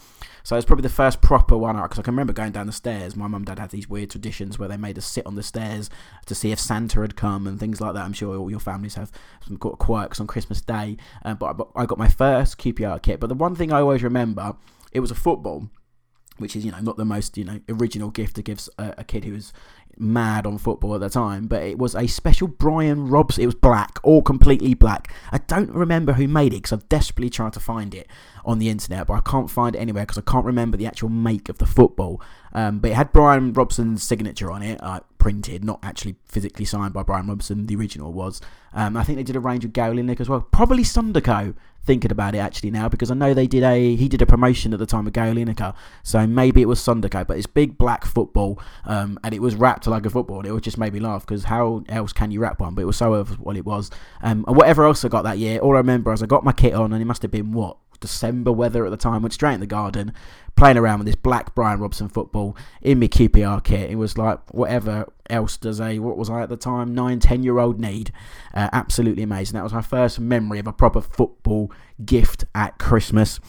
So 0.45 0.55
it's 0.55 0.65
probably 0.65 0.83
the 0.83 0.89
first 0.89 1.21
proper 1.21 1.57
one 1.57 1.75
because 1.81 1.97
I 1.97 2.03
can 2.03 2.13
remember 2.13 2.31
going 2.31 2.51
down 2.51 2.67
the 2.67 2.71
stairs. 2.71 3.15
My 3.15 3.25
mum 3.25 3.37
and 3.41 3.45
dad 3.47 3.57
had 3.57 3.71
these 3.71 3.89
weird 3.89 4.11
traditions 4.11 4.59
where 4.59 4.69
they 4.69 4.77
made 4.77 4.95
us 4.95 5.05
sit 5.07 5.25
on 5.25 5.33
the 5.33 5.41
stairs 5.41 5.89
to 6.27 6.35
see 6.35 6.51
if 6.51 6.59
Santa 6.59 7.01
had 7.01 7.15
come 7.15 7.47
and 7.47 7.59
things 7.59 7.81
like 7.81 7.95
that. 7.95 8.05
I'm 8.05 8.13
sure 8.13 8.37
all 8.37 8.51
your 8.51 8.59
families 8.59 8.93
have 8.93 9.11
some 9.43 9.57
quirks 9.57 10.19
on 10.19 10.27
Christmas 10.27 10.61
Day. 10.61 10.97
Uh, 11.25 11.33
but 11.33 11.67
I 11.75 11.87
got 11.87 11.97
my 11.97 12.09
first 12.09 12.59
QPR 12.59 13.01
kit. 13.01 13.19
But 13.19 13.29
the 13.29 13.33
one 13.33 13.55
thing 13.55 13.73
I 13.73 13.79
always 13.79 14.03
remember, 14.03 14.55
it 14.91 14.99
was 14.99 15.09
a 15.09 15.15
football 15.15 15.67
which 16.37 16.55
is 16.55 16.65
you 16.65 16.71
know 16.71 16.79
not 16.79 16.97
the 16.97 17.05
most 17.05 17.37
you 17.37 17.45
know 17.45 17.61
original 17.69 18.09
gift 18.09 18.35
to 18.35 18.41
give 18.41 18.67
a, 18.77 18.93
a 18.97 19.03
kid 19.03 19.23
who 19.23 19.31
was 19.31 19.53
mad 19.97 20.45
on 20.45 20.57
football 20.57 20.93
at 20.93 20.99
the 20.99 21.09
time, 21.09 21.47
but 21.47 21.63
it 21.63 21.77
was 21.77 21.95
a 21.95 22.05
special 22.07 22.47
Brian 22.47 23.07
Robson. 23.07 23.43
It 23.43 23.45
was 23.45 23.55
black, 23.55 23.97
all 24.03 24.21
completely 24.21 24.73
black. 24.73 25.13
I 25.31 25.37
don't 25.37 25.71
remember 25.71 26.13
who 26.13 26.27
made 26.27 26.53
it 26.53 26.57
because 26.57 26.73
I've 26.73 26.89
desperately 26.89 27.29
tried 27.29 27.53
to 27.53 27.61
find 27.61 27.95
it 27.95 28.07
on 28.45 28.59
the 28.59 28.69
internet, 28.69 29.07
but 29.07 29.13
I 29.13 29.21
can't 29.21 29.49
find 29.49 29.75
it 29.75 29.79
anywhere 29.79 30.03
because 30.03 30.17
I 30.17 30.21
can't 30.21 30.45
remember 30.45 30.77
the 30.77 30.87
actual 30.87 31.09
make 31.09 31.49
of 31.49 31.57
the 31.57 31.65
football. 31.65 32.21
Um, 32.53 32.79
but 32.79 32.91
it 32.91 32.93
had 32.93 33.11
Brian 33.11 33.51
Robson's 33.51 34.01
signature 34.03 34.49
on 34.51 34.61
it, 34.61 34.81
uh, 34.81 35.01
printed, 35.17 35.65
not 35.65 35.79
actually 35.83 36.15
physically 36.25 36.65
signed 36.65 36.93
by 36.93 37.03
Brian 37.03 37.27
Robson. 37.27 37.65
The 37.65 37.75
original 37.75 38.13
was. 38.13 38.39
Um, 38.73 38.95
I 38.95 39.03
think 39.03 39.17
they 39.17 39.23
did 39.23 39.35
a 39.35 39.41
range 39.41 39.65
of 39.65 39.73
Gary 39.73 40.15
as 40.19 40.29
well. 40.29 40.41
Probably 40.41 40.83
Sondico 40.83 41.55
thinking 41.85 42.11
about 42.11 42.33
it 42.33 42.39
actually 42.39 42.71
now 42.71 42.89
because 42.89 43.11
I 43.11 43.13
know 43.13 43.33
they 43.33 43.47
did 43.47 43.63
a 43.63 43.95
he 43.95 44.09
did 44.09 44.21
a 44.21 44.25
promotion 44.25 44.73
at 44.73 44.79
the 44.79 44.87
time 44.87 45.05
of 45.05 45.13
Gary 45.13 45.45
so 46.03 46.25
maybe 46.25 46.61
it 46.61 46.65
was 46.65 46.79
Sondico, 46.79 47.25
but 47.27 47.37
it's 47.37 47.45
big 47.45 47.77
black 47.77 48.05
football, 48.05 48.59
um, 48.85 49.19
and 49.23 49.33
it 49.33 49.41
was 49.41 49.55
wrapped 49.55 49.85
like 49.87 50.05
a 50.05 50.09
football, 50.09 50.39
and 50.39 50.47
it 50.47 50.61
just 50.61 50.77
made 50.77 50.93
me 50.93 50.99
laugh 50.99 51.25
because 51.25 51.45
how 51.45 51.83
else 51.89 52.13
can 52.13 52.31
you 52.31 52.39
wrap 52.39 52.59
one? 52.59 52.73
But 52.73 52.83
it 52.83 52.85
was 52.85 52.97
so 52.97 53.13
of 53.13 53.39
what 53.39 53.57
it 53.57 53.65
was, 53.65 53.91
um, 54.21 54.45
and 54.47 54.55
whatever 54.55 54.85
else 54.85 55.03
I 55.05 55.09
got 55.09 55.23
that 55.23 55.37
year, 55.37 55.59
all 55.59 55.73
I 55.75 55.77
remember 55.77 56.11
is 56.13 56.23
I 56.23 56.25
got 56.25 56.43
my 56.43 56.53
kit 56.53 56.73
on, 56.73 56.93
and 56.93 57.01
it 57.01 57.05
must 57.05 57.21
have 57.21 57.31
been 57.31 57.51
what 57.51 57.77
December 58.05 58.51
weather 58.51 58.85
at 58.85 58.91
the 58.91 58.97
time. 58.97 59.21
Went 59.21 59.33
straight 59.33 59.55
in 59.55 59.59
the 59.59 59.65
garden, 59.65 60.13
playing 60.55 60.77
around 60.77 60.99
with 60.99 61.07
this 61.07 61.15
black 61.15 61.55
Brian 61.55 61.79
Robson 61.79 62.07
football 62.07 62.55
in 62.81 62.99
my 62.99 63.07
QPR 63.07 63.63
kit. 63.63 63.89
It 63.89 63.95
was 63.95 64.17
like 64.17 64.53
whatever 64.53 65.11
else 65.29 65.57
does 65.57 65.81
a 65.81 65.99
what 65.99 66.17
was 66.17 66.29
I 66.29 66.41
at 66.41 66.49
the 66.49 66.57
time 66.57 66.93
nine 66.93 67.19
ten 67.19 67.43
year 67.43 67.59
old 67.59 67.79
need. 67.79 68.11
Uh, 68.53 68.69
absolutely 68.71 69.23
amazing. 69.23 69.55
That 69.55 69.63
was 69.63 69.73
my 69.73 69.81
first 69.81 70.19
memory 70.19 70.59
of 70.59 70.67
a 70.67 70.73
proper 70.73 71.01
football 71.01 71.71
gift 72.05 72.45
at 72.53 72.77
Christmas. 72.77 73.39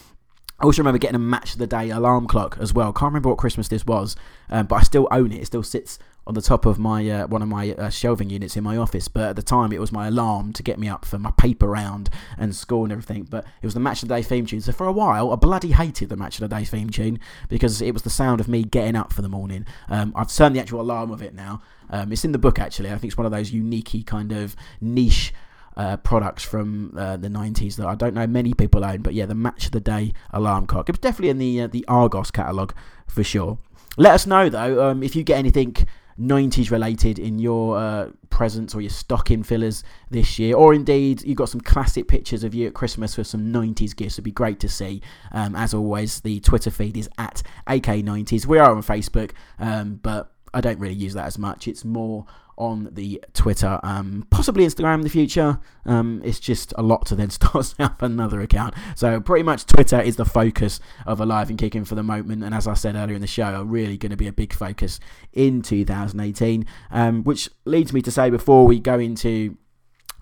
I 0.58 0.64
also 0.64 0.80
remember 0.80 0.98
getting 0.98 1.16
a 1.16 1.18
match 1.18 1.52
of 1.52 1.58
the 1.58 1.66
day 1.66 1.90
alarm 1.90 2.26
clock 2.26 2.56
as 2.58 2.72
well. 2.72 2.92
Can't 2.92 3.10
remember 3.10 3.28
what 3.28 3.38
Christmas 3.38 3.68
this 3.68 3.84
was, 3.84 4.16
um, 4.48 4.66
but 4.66 4.76
I 4.76 4.82
still 4.82 5.06
own 5.10 5.30
it. 5.30 5.42
It 5.42 5.46
still 5.46 5.62
sits 5.62 5.98
on 6.26 6.34
the 6.34 6.42
top 6.42 6.66
of 6.66 6.78
my 6.78 7.08
uh, 7.08 7.26
one 7.28 7.40
of 7.40 7.48
my 7.48 7.72
uh, 7.72 7.88
shelving 7.88 8.30
units 8.30 8.56
in 8.56 8.64
my 8.64 8.76
office. 8.76 9.08
But 9.08 9.30
at 9.30 9.36
the 9.36 9.42
time, 9.42 9.72
it 9.72 9.80
was 9.80 9.92
my 9.92 10.08
alarm 10.08 10.52
to 10.54 10.62
get 10.62 10.78
me 10.78 10.88
up 10.88 11.04
for 11.04 11.18
my 11.18 11.30
paper 11.32 11.68
round 11.68 12.10
and 12.36 12.54
school 12.54 12.82
and 12.82 12.92
everything. 12.92 13.24
But 13.24 13.44
it 13.62 13.66
was 13.66 13.74
the 13.74 13.80
match 13.80 14.02
of 14.02 14.08
the 14.08 14.16
day 14.16 14.22
theme 14.22 14.46
tune. 14.46 14.60
So 14.60 14.72
for 14.72 14.86
a 14.86 14.92
while, 14.92 15.32
I 15.32 15.36
bloody 15.36 15.72
hated 15.72 16.08
the 16.08 16.16
match 16.16 16.40
of 16.40 16.48
the 16.48 16.54
day 16.54 16.64
theme 16.64 16.90
tune 16.90 17.20
because 17.48 17.80
it 17.80 17.92
was 17.92 18.02
the 18.02 18.10
sound 18.10 18.40
of 18.40 18.48
me 18.48 18.64
getting 18.64 18.96
up 18.96 19.12
for 19.12 19.22
the 19.22 19.28
morning. 19.28 19.66
Um, 19.88 20.12
I've 20.16 20.32
turned 20.32 20.56
the 20.56 20.60
actual 20.60 20.80
alarm 20.80 21.10
of 21.10 21.22
it 21.22 21.34
now. 21.34 21.62
Um, 21.90 22.12
it's 22.12 22.24
in 22.24 22.32
the 22.32 22.38
book 22.38 22.58
actually. 22.58 22.88
I 22.90 22.98
think 22.98 23.12
it's 23.12 23.18
one 23.18 23.26
of 23.26 23.32
those 23.32 23.52
unique 23.52 24.06
kind 24.06 24.32
of 24.32 24.56
niche. 24.80 25.32
Uh, 25.78 25.94
products 25.98 26.42
from 26.42 26.94
uh, 26.96 27.18
the 27.18 27.28
90s 27.28 27.76
that 27.76 27.86
I 27.86 27.94
don't 27.94 28.14
know 28.14 28.26
many 28.26 28.54
people 28.54 28.82
own, 28.82 29.02
but 29.02 29.12
yeah, 29.12 29.26
the 29.26 29.34
match 29.34 29.66
of 29.66 29.72
the 29.72 29.80
day 29.80 30.14
alarm 30.30 30.66
clock. 30.66 30.88
It 30.88 30.92
was 30.92 31.00
definitely 31.00 31.28
in 31.28 31.36
the 31.36 31.60
uh, 31.60 31.66
the 31.66 31.84
Argos 31.86 32.30
catalogue 32.30 32.74
for 33.06 33.22
sure. 33.22 33.58
Let 33.98 34.14
us 34.14 34.26
know 34.26 34.48
though 34.48 34.88
um, 34.88 35.02
if 35.02 35.14
you 35.14 35.22
get 35.22 35.36
anything 35.36 35.76
90s 36.18 36.70
related 36.70 37.18
in 37.18 37.38
your 37.38 37.76
uh, 37.76 38.10
presents 38.30 38.74
or 38.74 38.80
your 38.80 38.90
stocking 38.90 39.42
fillers 39.42 39.84
this 40.10 40.38
year, 40.38 40.56
or 40.56 40.72
indeed 40.72 41.22
you've 41.22 41.36
got 41.36 41.48
some 41.48 41.60
classic 41.60 42.08
pictures 42.08 42.44
of 42.44 42.54
you 42.54 42.66
at 42.66 42.74
Christmas 42.74 43.16
with 43.16 43.26
some 43.26 43.52
90s 43.52 43.94
gifts. 43.94 44.14
It'd 44.14 44.24
be 44.24 44.30
great 44.30 44.60
to 44.60 44.68
see. 44.68 45.02
Um, 45.32 45.54
as 45.54 45.74
always, 45.74 46.20
the 46.20 46.40
Twitter 46.40 46.70
feed 46.70 46.96
is 46.96 47.08
at 47.18 47.42
AK90s. 47.66 48.46
We 48.46 48.58
are 48.58 48.74
on 48.74 48.82
Facebook, 48.82 49.32
um, 49.58 50.00
but 50.02 50.32
I 50.54 50.60
don't 50.60 50.78
really 50.78 50.94
use 50.94 51.14
that 51.14 51.26
as 51.26 51.38
much. 51.38 51.68
It's 51.68 51.84
more 51.84 52.26
on 52.56 52.88
the 52.92 53.22
Twitter, 53.34 53.78
um, 53.82 54.26
possibly 54.30 54.64
Instagram 54.64 54.96
in 54.96 55.00
the 55.02 55.10
future. 55.10 55.58
Um, 55.84 56.20
it's 56.24 56.40
just 56.40 56.72
a 56.76 56.82
lot 56.82 57.06
to 57.06 57.14
then 57.14 57.30
start 57.38 57.74
up 57.78 58.02
another 58.02 58.40
account. 58.40 58.74
So 58.94 59.20
pretty 59.20 59.42
much 59.42 59.66
Twitter 59.66 60.00
is 60.00 60.16
the 60.16 60.24
focus 60.24 60.80
of 61.06 61.20
Alive 61.20 61.50
and 61.50 61.58
Kicking 61.58 61.84
for 61.84 61.94
the 61.94 62.02
moment. 62.02 62.44
And 62.44 62.54
as 62.54 62.66
I 62.66 62.74
said 62.74 62.96
earlier 62.96 63.16
in 63.16 63.20
the 63.20 63.26
show, 63.26 63.44
are 63.44 63.64
really 63.64 63.96
going 63.96 64.10
to 64.10 64.16
be 64.16 64.26
a 64.26 64.32
big 64.32 64.52
focus 64.52 65.00
in 65.32 65.62
2018. 65.62 66.66
Um, 66.90 67.24
which 67.24 67.48
leads 67.64 67.92
me 67.92 68.02
to 68.02 68.10
say 68.10 68.30
before 68.30 68.66
we 68.66 68.80
go 68.80 68.98
into 68.98 69.56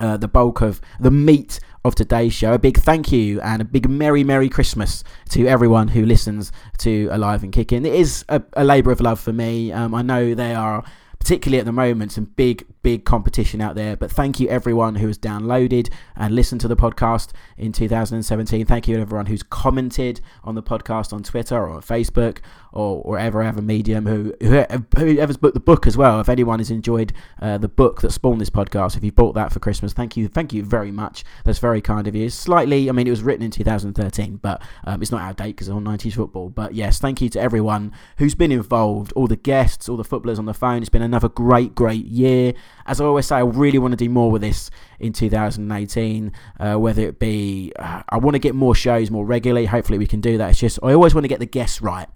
uh, 0.00 0.17
the 0.17 0.29
bulk 0.29 0.61
of 0.61 0.81
the 0.99 1.11
meat 1.11 1.61
of 1.85 1.95
today's 1.95 2.33
show. 2.33 2.55
A 2.55 2.59
big 2.59 2.79
thank 2.79 3.12
you 3.12 3.41
and 3.43 3.62
a 3.62 3.64
big 3.64 3.88
Merry, 3.88 4.25
Merry 4.25 4.49
Christmas 4.49 5.05
to 5.31 5.47
everyone 5.47 5.88
who 5.88 6.05
listens 6.05 6.50
to 6.79 7.09
Alive 7.12 7.43
and 7.43 7.53
Kicking. 7.53 7.85
It 7.85 7.95
is 7.95 8.25
a, 8.29 8.43
a 8.55 8.64
labour 8.64 8.91
of 8.91 9.00
love 9.00 9.21
for 9.21 9.33
me. 9.33 9.71
Um, 9.71 9.95
I 9.95 10.03
know 10.03 10.35
they 10.35 10.55
are 10.55 10.85
particularly 11.25 11.59
at 11.59 11.64
the 11.64 11.73
moment, 11.73 12.12
some 12.12 12.26
big, 12.37 12.66
big 12.85 13.05
competition 13.05 13.61
out 13.61 13.75
there. 13.75 13.97
But 13.97 14.12
thank 14.12 14.38
you 14.38 14.49
everyone 14.49 14.97
who 14.97 15.09
has 15.09 15.19
downloaded 15.19 15.91
and 16.14 16.35
listened 16.35 16.61
to 16.61 16.69
the 16.69 16.76
podcast 16.76 17.33
in 17.57 17.73
2017. 17.73 18.67
Thank 18.67 18.87
you 18.87 19.00
everyone 19.00 19.26
who's 19.26 19.43
commented 19.43 20.21
on 20.45 20.55
the 20.55 20.62
podcast 20.62 21.12
on 21.12 21.25
Twitter 21.25 21.57
or 21.57 21.71
on 21.71 21.83
Facebook 21.83 22.38
or 22.73 23.03
wherever 23.03 23.43
ever 23.43 23.62
medium 23.62 24.05
who 24.05 24.35
whoever's 24.41 25.37
booked 25.37 25.55
the 25.55 25.61
book 25.61 25.87
as 25.87 25.97
well. 25.97 26.21
If 26.21 26.29
anyone 26.29 26.59
has 26.59 26.71
enjoyed 26.71 27.12
uh, 27.41 27.57
the 27.57 27.69
book 27.69 28.03
that 28.03 28.12
spawned 28.12 28.41
this 28.41 28.50
podcast, 28.50 28.97
if 28.97 29.03
you 29.03 29.12
bought 29.12 29.35
that 29.35 29.53
for 29.53 29.61
Christmas, 29.61 29.93
thank 29.93 30.17
you, 30.17 30.29
thank 30.29 30.53
you 30.53 30.62
very 30.62 30.91
much. 30.91 31.25
That's 31.45 31.61
very 31.61 31.81
kind 31.81 32.07
of 32.07 32.14
you. 32.14 32.29
Slightly, 32.29 32.88
I 32.88 32.93
mean, 32.93 33.07
it 33.07 33.11
was 33.11 33.23
written 33.23 33.45
in 33.45 33.50
2013, 33.50 34.41
but 34.43 34.61
um, 34.85 35.00
it's 35.00 35.11
not 35.11 35.23
out 35.23 35.31
of 35.31 35.37
date 35.37 35.57
because 35.57 35.69
it's 35.69 35.75
on 35.75 35.85
90s 35.85 36.14
football. 36.14 36.50
But 36.50 36.75
yes, 36.75 36.99
thank 36.99 37.23
you 37.23 37.31
to 37.31 37.41
everyone 37.41 37.93
who's 38.19 38.35
been 38.35 38.53
involved, 38.53 39.12
all 39.14 39.26
the 39.26 39.37
guests, 39.37 39.88
all 39.88 39.97
the 39.97 40.05
footballers 40.05 40.38
on 40.38 40.47
the 40.47 40.55
phone. 40.55 40.83
It's 40.83 40.91
been 40.91 41.00
another 41.00 41.29
great, 41.29 41.75
great 41.75 42.05
year. 42.05 42.55
As 42.87 43.00
I 43.00 43.05
always 43.05 43.26
say, 43.26 43.37
I 43.37 43.41
really 43.41 43.79
want 43.79 43.93
to 43.93 43.97
do 43.97 44.09
more 44.09 44.31
with 44.31 44.43
this 44.43 44.71
in 44.99 45.12
2018. 45.12 46.33
Uh, 46.59 46.75
whether 46.75 47.03
it 47.03 47.19
be, 47.19 47.73
uh, 47.79 48.03
I 48.09 48.19
want 48.19 48.35
to 48.35 48.38
get 48.38 48.55
more 48.55 48.75
shows 48.75 49.11
more 49.11 49.25
regularly. 49.25 49.67
Hopefully, 49.67 49.99
we 49.99 50.07
can 50.07 50.21
do 50.21 50.38
that. 50.38 50.50
It's 50.50 50.61
just 50.61 50.79
I 50.83 50.93
always 50.93 51.14
want 51.14 51.25
to 51.25 51.29
get 51.29 51.41
the 51.41 51.47
guests 51.47 51.81
right. 51.81 52.09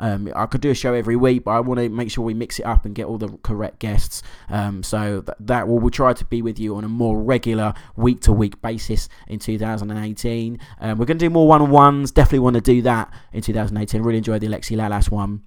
Um, 0.00 0.32
I 0.34 0.46
could 0.46 0.60
do 0.60 0.70
a 0.70 0.74
show 0.74 0.94
every 0.94 1.16
week, 1.16 1.44
but 1.44 1.52
I 1.52 1.60
want 1.60 1.80
to 1.80 1.88
make 1.88 2.10
sure 2.10 2.24
we 2.24 2.34
mix 2.34 2.58
it 2.58 2.66
up 2.66 2.84
and 2.84 2.94
get 2.94 3.06
all 3.06 3.18
the 3.18 3.36
correct 3.42 3.80
guests. 3.80 4.22
Um, 4.48 4.82
so 4.82 5.22
that, 5.22 5.36
that 5.40 5.68
will 5.68 5.78
we'll 5.78 5.90
try 5.90 6.12
to 6.12 6.24
be 6.24 6.40
with 6.40 6.58
you 6.58 6.76
on 6.76 6.84
a 6.84 6.88
more 6.88 7.20
regular 7.20 7.74
week 7.96 8.20
to 8.22 8.32
week 8.32 8.60
basis 8.62 9.08
in 9.26 9.38
2018. 9.38 10.58
Um, 10.80 10.98
we're 10.98 11.06
going 11.06 11.18
to 11.18 11.24
do 11.24 11.30
more 11.30 11.48
one 11.48 11.62
on 11.62 11.70
ones. 11.70 12.12
Definitely 12.12 12.40
want 12.40 12.54
to 12.54 12.60
do 12.60 12.82
that 12.82 13.12
in 13.32 13.42
2018. 13.42 14.02
Really 14.02 14.18
enjoyed 14.18 14.40
the 14.40 14.46
Alexi 14.46 14.76
Lalas 14.76 15.10
one. 15.10 15.42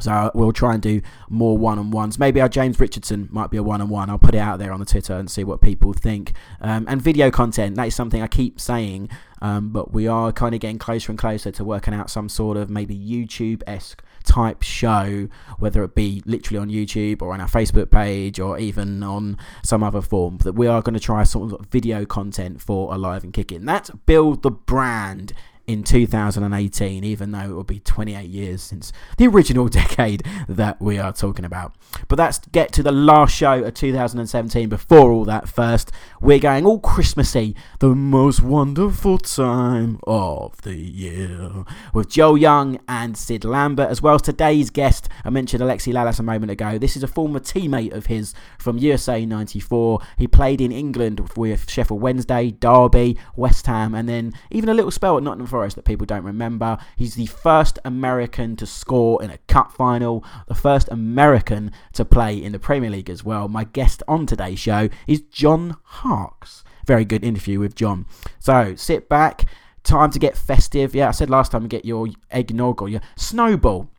So 0.00 0.30
we'll 0.34 0.52
try 0.52 0.72
and 0.72 0.82
do 0.82 1.02
more 1.28 1.56
one-on-ones. 1.58 2.18
Maybe 2.18 2.40
our 2.40 2.48
James 2.48 2.80
Richardson 2.80 3.28
might 3.30 3.50
be 3.50 3.58
a 3.58 3.62
one-on-one. 3.62 4.08
I'll 4.08 4.18
put 4.18 4.34
it 4.34 4.38
out 4.38 4.58
there 4.58 4.72
on 4.72 4.80
the 4.80 4.86
Twitter 4.86 5.14
and 5.14 5.30
see 5.30 5.44
what 5.44 5.60
people 5.60 5.92
think. 5.92 6.32
Um, 6.60 6.86
and 6.88 7.00
video 7.00 7.30
content, 7.30 7.76
that 7.76 7.88
is 7.88 7.94
something 7.94 8.22
I 8.22 8.26
keep 8.26 8.58
saying, 8.58 9.10
um, 9.42 9.68
but 9.68 9.92
we 9.92 10.08
are 10.08 10.32
kind 10.32 10.54
of 10.54 10.60
getting 10.60 10.78
closer 10.78 11.12
and 11.12 11.18
closer 11.18 11.50
to 11.52 11.64
working 11.64 11.92
out 11.92 12.10
some 12.10 12.28
sort 12.28 12.56
of 12.56 12.70
maybe 12.70 12.96
YouTube-esque 12.98 14.02
type 14.24 14.62
show, 14.62 15.28
whether 15.58 15.84
it 15.84 15.94
be 15.94 16.22
literally 16.24 16.58
on 16.58 16.70
YouTube 16.70 17.20
or 17.20 17.34
on 17.34 17.40
our 17.40 17.48
Facebook 17.48 17.90
page 17.90 18.40
or 18.40 18.58
even 18.58 19.02
on 19.02 19.36
some 19.64 19.82
other 19.82 20.00
form. 20.00 20.38
That 20.38 20.54
we 20.54 20.66
are 20.66 20.80
going 20.80 20.94
to 20.94 21.00
try 21.00 21.24
some 21.24 21.64
video 21.70 22.06
content 22.06 22.62
for 22.62 22.94
Alive 22.94 23.24
and 23.24 23.32
Kicking. 23.32 23.66
That's 23.66 23.90
build 23.90 24.42
the 24.42 24.50
brand 24.50 25.32
in 25.66 25.84
2018, 25.84 27.04
even 27.04 27.30
though 27.30 27.40
it 27.40 27.48
will 27.48 27.64
be 27.64 27.80
28 27.80 28.28
years 28.28 28.62
since 28.62 28.92
the 29.16 29.26
original 29.26 29.68
decade 29.68 30.24
that 30.48 30.80
we 30.80 30.98
are 30.98 31.12
talking 31.12 31.44
about. 31.44 31.74
But 32.08 32.18
let's 32.18 32.38
get 32.38 32.72
to 32.72 32.82
the 32.82 32.92
last 32.92 33.34
show 33.34 33.62
of 33.62 33.74
2017. 33.74 34.68
Before 34.68 35.10
all 35.10 35.24
that, 35.26 35.48
first, 35.48 35.92
we're 36.20 36.38
going 36.38 36.66
all 36.66 36.80
Christmassy, 36.80 37.54
the 37.78 37.94
most 37.94 38.42
wonderful 38.42 39.18
time 39.18 40.00
of 40.04 40.60
the 40.62 40.74
year, 40.74 41.64
with 41.94 42.08
Joe 42.08 42.34
Young 42.34 42.80
and 42.88 43.16
Sid 43.16 43.44
Lambert, 43.44 43.88
as 43.88 44.02
well 44.02 44.16
as 44.16 44.22
today's 44.22 44.70
guest. 44.70 45.08
I 45.24 45.30
mentioned 45.30 45.62
Alexi 45.62 45.92
Lalas 45.92 46.18
a 46.18 46.22
moment 46.22 46.50
ago. 46.50 46.78
This 46.78 46.96
is 46.96 47.02
a 47.02 47.08
former 47.08 47.40
teammate 47.40 47.92
of 47.92 48.06
his 48.06 48.34
from 48.58 48.78
USA 48.78 49.24
94. 49.24 50.00
He 50.18 50.26
played 50.26 50.60
in 50.60 50.72
England 50.72 51.20
with 51.36 51.70
Sheffield 51.70 52.00
Wednesday, 52.00 52.50
Derby, 52.50 53.18
West 53.36 53.66
Ham, 53.66 53.94
and 53.94 54.08
then 54.08 54.32
even 54.50 54.68
a 54.68 54.74
little 54.74 54.90
spell 54.90 55.16
at 55.16 55.22
Nottingham 55.22 55.51
Forest 55.52 55.76
that 55.76 55.84
people 55.84 56.06
don't 56.06 56.24
remember. 56.24 56.78
He's 56.96 57.14
the 57.14 57.26
first 57.26 57.78
American 57.84 58.56
to 58.56 58.64
score 58.64 59.22
in 59.22 59.30
a 59.30 59.36
cup 59.48 59.70
final, 59.70 60.24
the 60.48 60.54
first 60.54 60.88
American 60.90 61.72
to 61.92 62.06
play 62.06 62.42
in 62.42 62.52
the 62.52 62.58
Premier 62.58 62.88
League 62.88 63.10
as 63.10 63.22
well. 63.22 63.48
My 63.48 63.64
guest 63.64 64.02
on 64.08 64.24
today's 64.26 64.58
show 64.58 64.88
is 65.06 65.20
John 65.20 65.76
Harkes. 65.82 66.64
Very 66.86 67.04
good 67.04 67.22
interview 67.22 67.60
with 67.60 67.74
John. 67.74 68.06
So 68.40 68.74
sit 68.76 69.10
back, 69.10 69.44
time 69.84 70.10
to 70.12 70.18
get 70.18 70.38
festive. 70.38 70.94
Yeah, 70.94 71.08
I 71.08 71.12
said 71.12 71.28
last 71.28 71.52
time, 71.52 71.68
get 71.68 71.84
your 71.84 72.08
eggnog 72.30 72.80
or 72.80 72.88
your 72.88 73.02
snowball. 73.14 73.91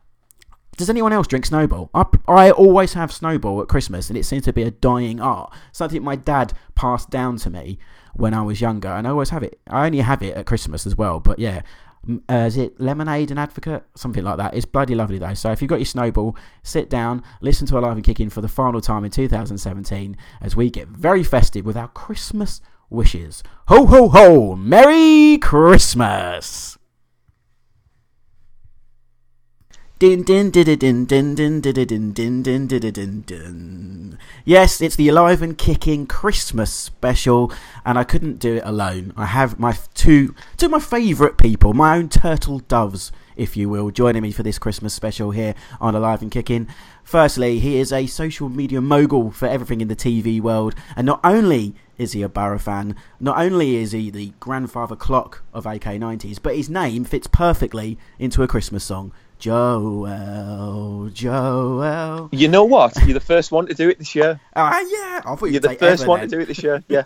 Does 0.76 0.90
anyone 0.90 1.12
else 1.12 1.26
drink 1.26 1.46
Snowball? 1.46 1.90
I, 1.94 2.04
I 2.26 2.50
always 2.50 2.94
have 2.94 3.12
Snowball 3.12 3.62
at 3.62 3.68
Christmas, 3.68 4.08
and 4.08 4.18
it 4.18 4.24
seems 4.24 4.44
to 4.44 4.52
be 4.52 4.62
a 4.62 4.70
dying 4.70 5.20
art. 5.20 5.52
Something 5.72 6.02
my 6.02 6.16
dad 6.16 6.52
passed 6.74 7.10
down 7.10 7.36
to 7.38 7.50
me 7.50 7.78
when 8.14 8.34
I 8.34 8.42
was 8.42 8.60
younger, 8.60 8.88
and 8.88 9.06
I 9.06 9.10
always 9.10 9.30
have 9.30 9.42
it. 9.42 9.60
I 9.68 9.86
only 9.86 10.00
have 10.00 10.22
it 10.22 10.36
at 10.36 10.46
Christmas 10.46 10.86
as 10.86 10.96
well, 10.96 11.20
but 11.20 11.38
yeah. 11.38 11.62
Uh, 12.28 12.44
is 12.46 12.58
it 12.58 12.78
Lemonade 12.78 13.30
and 13.30 13.40
Advocaat? 13.40 13.82
Something 13.94 14.24
like 14.24 14.36
that. 14.36 14.54
It's 14.54 14.66
bloody 14.66 14.94
lovely 14.94 15.18
though. 15.18 15.32
So 15.32 15.50
if 15.52 15.62
you've 15.62 15.70
got 15.70 15.78
your 15.78 15.86
snowball, 15.86 16.36
sit 16.62 16.90
down, 16.90 17.22
listen 17.40 17.66
to 17.68 17.78
Alive 17.78 17.96
and 17.96 18.04
Kicking 18.04 18.28
for 18.28 18.42
the 18.42 18.48
final 18.48 18.82
time 18.82 19.06
in 19.06 19.10
2017 19.10 20.14
as 20.42 20.54
we 20.54 20.68
get 20.68 20.88
very 20.88 21.24
festive 21.24 21.64
with 21.64 21.78
our 21.78 21.88
Christmas 21.88 22.60
wishes. 22.90 23.42
Ho 23.68 23.86
ho 23.86 24.10
ho! 24.10 24.54
Merry 24.54 25.38
Christmas! 25.38 26.76
Yes, 34.44 34.82
it's 34.82 34.96
the 34.96 35.08
Alive 35.08 35.40
and 35.40 35.56
Kicking 35.56 36.06
Christmas 36.06 36.70
special, 36.70 37.50
and 37.86 37.98
I 37.98 38.04
couldn't 38.04 38.38
do 38.38 38.56
it 38.56 38.62
alone. 38.66 39.14
I 39.16 39.24
have 39.24 39.58
my 39.58 39.78
two 39.94 40.34
two 40.58 40.66
of 40.66 40.72
my 40.72 40.78
favourite 40.78 41.38
people, 41.38 41.72
my 41.72 41.96
own 41.96 42.10
turtle 42.10 42.58
doves, 42.58 43.12
if 43.34 43.56
you 43.56 43.70
will, 43.70 43.90
joining 43.90 44.20
me 44.20 44.30
for 44.30 44.42
this 44.42 44.58
Christmas 44.58 44.92
special 44.92 45.30
here 45.30 45.54
on 45.80 45.94
Alive 45.94 46.20
and 46.20 46.30
Kicking. 46.30 46.68
Firstly, 47.02 47.58
he 47.58 47.78
is 47.78 47.90
a 47.90 48.06
social 48.06 48.50
media 48.50 48.82
mogul 48.82 49.30
for 49.30 49.48
everything 49.48 49.80
in 49.80 49.88
the 49.88 49.96
TV 49.96 50.38
world, 50.38 50.74
and 50.96 51.06
not 51.06 51.20
only 51.24 51.74
is 51.96 52.12
he 52.12 52.20
a 52.20 52.28
Borough 52.28 52.58
fan, 52.58 52.94
not 53.20 53.38
only 53.38 53.76
is 53.76 53.92
he 53.92 54.10
the 54.10 54.34
grandfather 54.38 54.96
clock 54.96 55.42
of 55.54 55.64
AK90s, 55.64 56.42
but 56.42 56.56
his 56.56 56.68
name 56.68 57.04
fits 57.04 57.26
perfectly 57.26 57.96
into 58.18 58.42
a 58.42 58.48
Christmas 58.48 58.84
song. 58.84 59.10
Joel, 59.38 61.10
Joel. 61.12 62.28
You 62.32 62.48
know 62.48 62.64
what? 62.64 62.96
You're 63.04 63.14
the 63.14 63.20
first 63.20 63.52
one 63.52 63.66
to 63.66 63.74
do 63.74 63.88
it 63.88 63.98
this 63.98 64.14
year. 64.14 64.40
Ah, 64.56 64.76
uh, 64.76 64.80
yeah. 64.88 65.20
I 65.26 65.34
thought 65.34 65.46
you're 65.46 65.60
the 65.60 65.74
first 65.74 66.06
one 66.06 66.20
then. 66.20 66.28
to 66.30 66.36
do 66.36 66.42
it 66.42 66.46
this 66.46 66.62
year. 66.62 66.82
Yeah. 66.88 67.04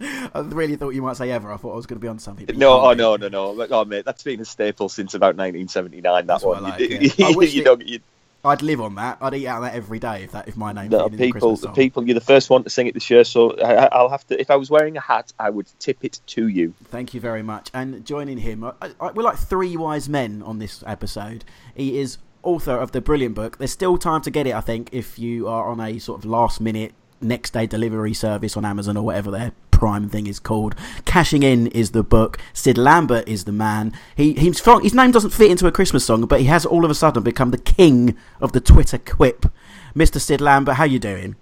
I 0.00 0.40
really 0.40 0.76
thought 0.76 0.90
you 0.90 1.02
might 1.02 1.16
say 1.16 1.30
ever. 1.30 1.52
I 1.52 1.56
thought 1.56 1.72
I 1.72 1.76
was 1.76 1.86
going 1.86 1.98
to 1.98 2.02
be 2.02 2.08
on 2.08 2.18
something. 2.18 2.46
No, 2.58 2.80
oh, 2.80 2.92
no, 2.92 3.16
no, 3.16 3.28
no. 3.28 3.66
Oh, 3.70 3.84
mate, 3.84 4.04
that's 4.04 4.22
been 4.22 4.40
a 4.40 4.44
staple 4.44 4.88
since 4.88 5.14
about 5.14 5.36
1979. 5.36 6.02
That 6.02 6.26
that's 6.26 6.44
one. 6.44 6.64
I, 6.64 6.70
like, 6.70 6.80
you, 6.80 7.10
yeah. 7.16 7.36
Wish 7.36 7.54
you, 7.54 7.62
it, 7.72 7.86
you, 7.86 8.00
I'd 8.48 8.62
live 8.62 8.80
on 8.80 8.94
that. 8.96 9.18
I'd 9.20 9.34
eat 9.34 9.46
out 9.46 9.58
of 9.58 9.64
that 9.64 9.74
every 9.74 9.98
day 9.98 10.24
if 10.24 10.32
that 10.32 10.48
if 10.48 10.56
my 10.56 10.72
name. 10.72 10.90
No, 10.90 11.08
people, 11.08 11.56
the 11.56 11.68
people, 11.70 12.04
you're 12.06 12.14
the 12.14 12.20
first 12.20 12.50
one 12.50 12.64
to 12.64 12.70
sing 12.70 12.86
it 12.86 12.94
this 12.94 13.08
year, 13.10 13.24
so 13.24 13.58
I, 13.60 14.02
will 14.02 14.08
have 14.08 14.26
to. 14.28 14.40
If 14.40 14.50
I 14.50 14.56
was 14.56 14.70
wearing 14.70 14.96
a 14.96 15.00
hat, 15.00 15.32
I 15.38 15.50
would 15.50 15.68
tip 15.78 15.98
it 16.02 16.20
to 16.28 16.48
you. 16.48 16.74
Thank 16.84 17.14
you 17.14 17.20
very 17.20 17.42
much. 17.42 17.70
And 17.72 18.04
joining 18.04 18.38
him, 18.38 18.64
I, 18.64 18.72
I, 19.00 19.12
we're 19.12 19.22
like 19.22 19.38
three 19.38 19.76
wise 19.76 20.08
men 20.08 20.42
on 20.42 20.58
this 20.58 20.82
episode. 20.86 21.44
He 21.74 21.98
is 21.98 22.18
author 22.42 22.76
of 22.76 22.92
the 22.92 23.00
brilliant 23.00 23.34
book. 23.34 23.58
There's 23.58 23.72
still 23.72 23.98
time 23.98 24.22
to 24.22 24.30
get 24.30 24.46
it, 24.46 24.54
I 24.54 24.60
think, 24.60 24.90
if 24.92 25.18
you 25.18 25.48
are 25.48 25.68
on 25.68 25.80
a 25.80 25.98
sort 25.98 26.20
of 26.20 26.24
last 26.24 26.60
minute 26.60 26.92
next 27.20 27.52
day 27.52 27.66
delivery 27.66 28.14
service 28.14 28.56
on 28.56 28.64
Amazon 28.64 28.96
or 28.96 29.04
whatever 29.04 29.30
their 29.30 29.52
prime 29.78 30.08
thing 30.08 30.26
is 30.26 30.40
called. 30.40 30.74
Cashing 31.04 31.44
In 31.44 31.68
is 31.68 31.92
the 31.92 32.02
book. 32.02 32.36
Sid 32.52 32.76
Lambert 32.76 33.28
is 33.28 33.44
the 33.44 33.52
man. 33.52 33.92
He 34.16 34.32
he's 34.32 34.60
his 34.60 34.92
name 34.92 35.12
doesn't 35.12 35.30
fit 35.30 35.52
into 35.52 35.68
a 35.68 35.72
Christmas 35.72 36.04
song, 36.04 36.26
but 36.26 36.40
he 36.40 36.46
has 36.46 36.66
all 36.66 36.84
of 36.84 36.90
a 36.90 36.96
sudden 36.96 37.22
become 37.22 37.52
the 37.52 37.58
king 37.58 38.16
of 38.40 38.50
the 38.50 38.60
Twitter 38.60 38.98
quip. 38.98 39.46
Mr. 39.94 40.20
Sid 40.20 40.40
Lambert, 40.40 40.74
how 40.74 40.84
you 40.84 40.98
doing? 40.98 41.36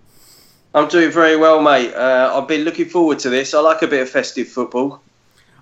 I'm 0.74 0.86
doing 0.88 1.10
very 1.10 1.36
well, 1.36 1.62
mate. 1.62 1.94
Uh, 1.94 2.30
I've 2.34 2.46
been 2.46 2.64
looking 2.64 2.84
forward 2.84 3.18
to 3.20 3.30
this. 3.30 3.54
I 3.54 3.60
like 3.60 3.80
a 3.80 3.86
bit 3.86 4.02
of 4.02 4.10
festive 4.10 4.48
football. 4.48 5.00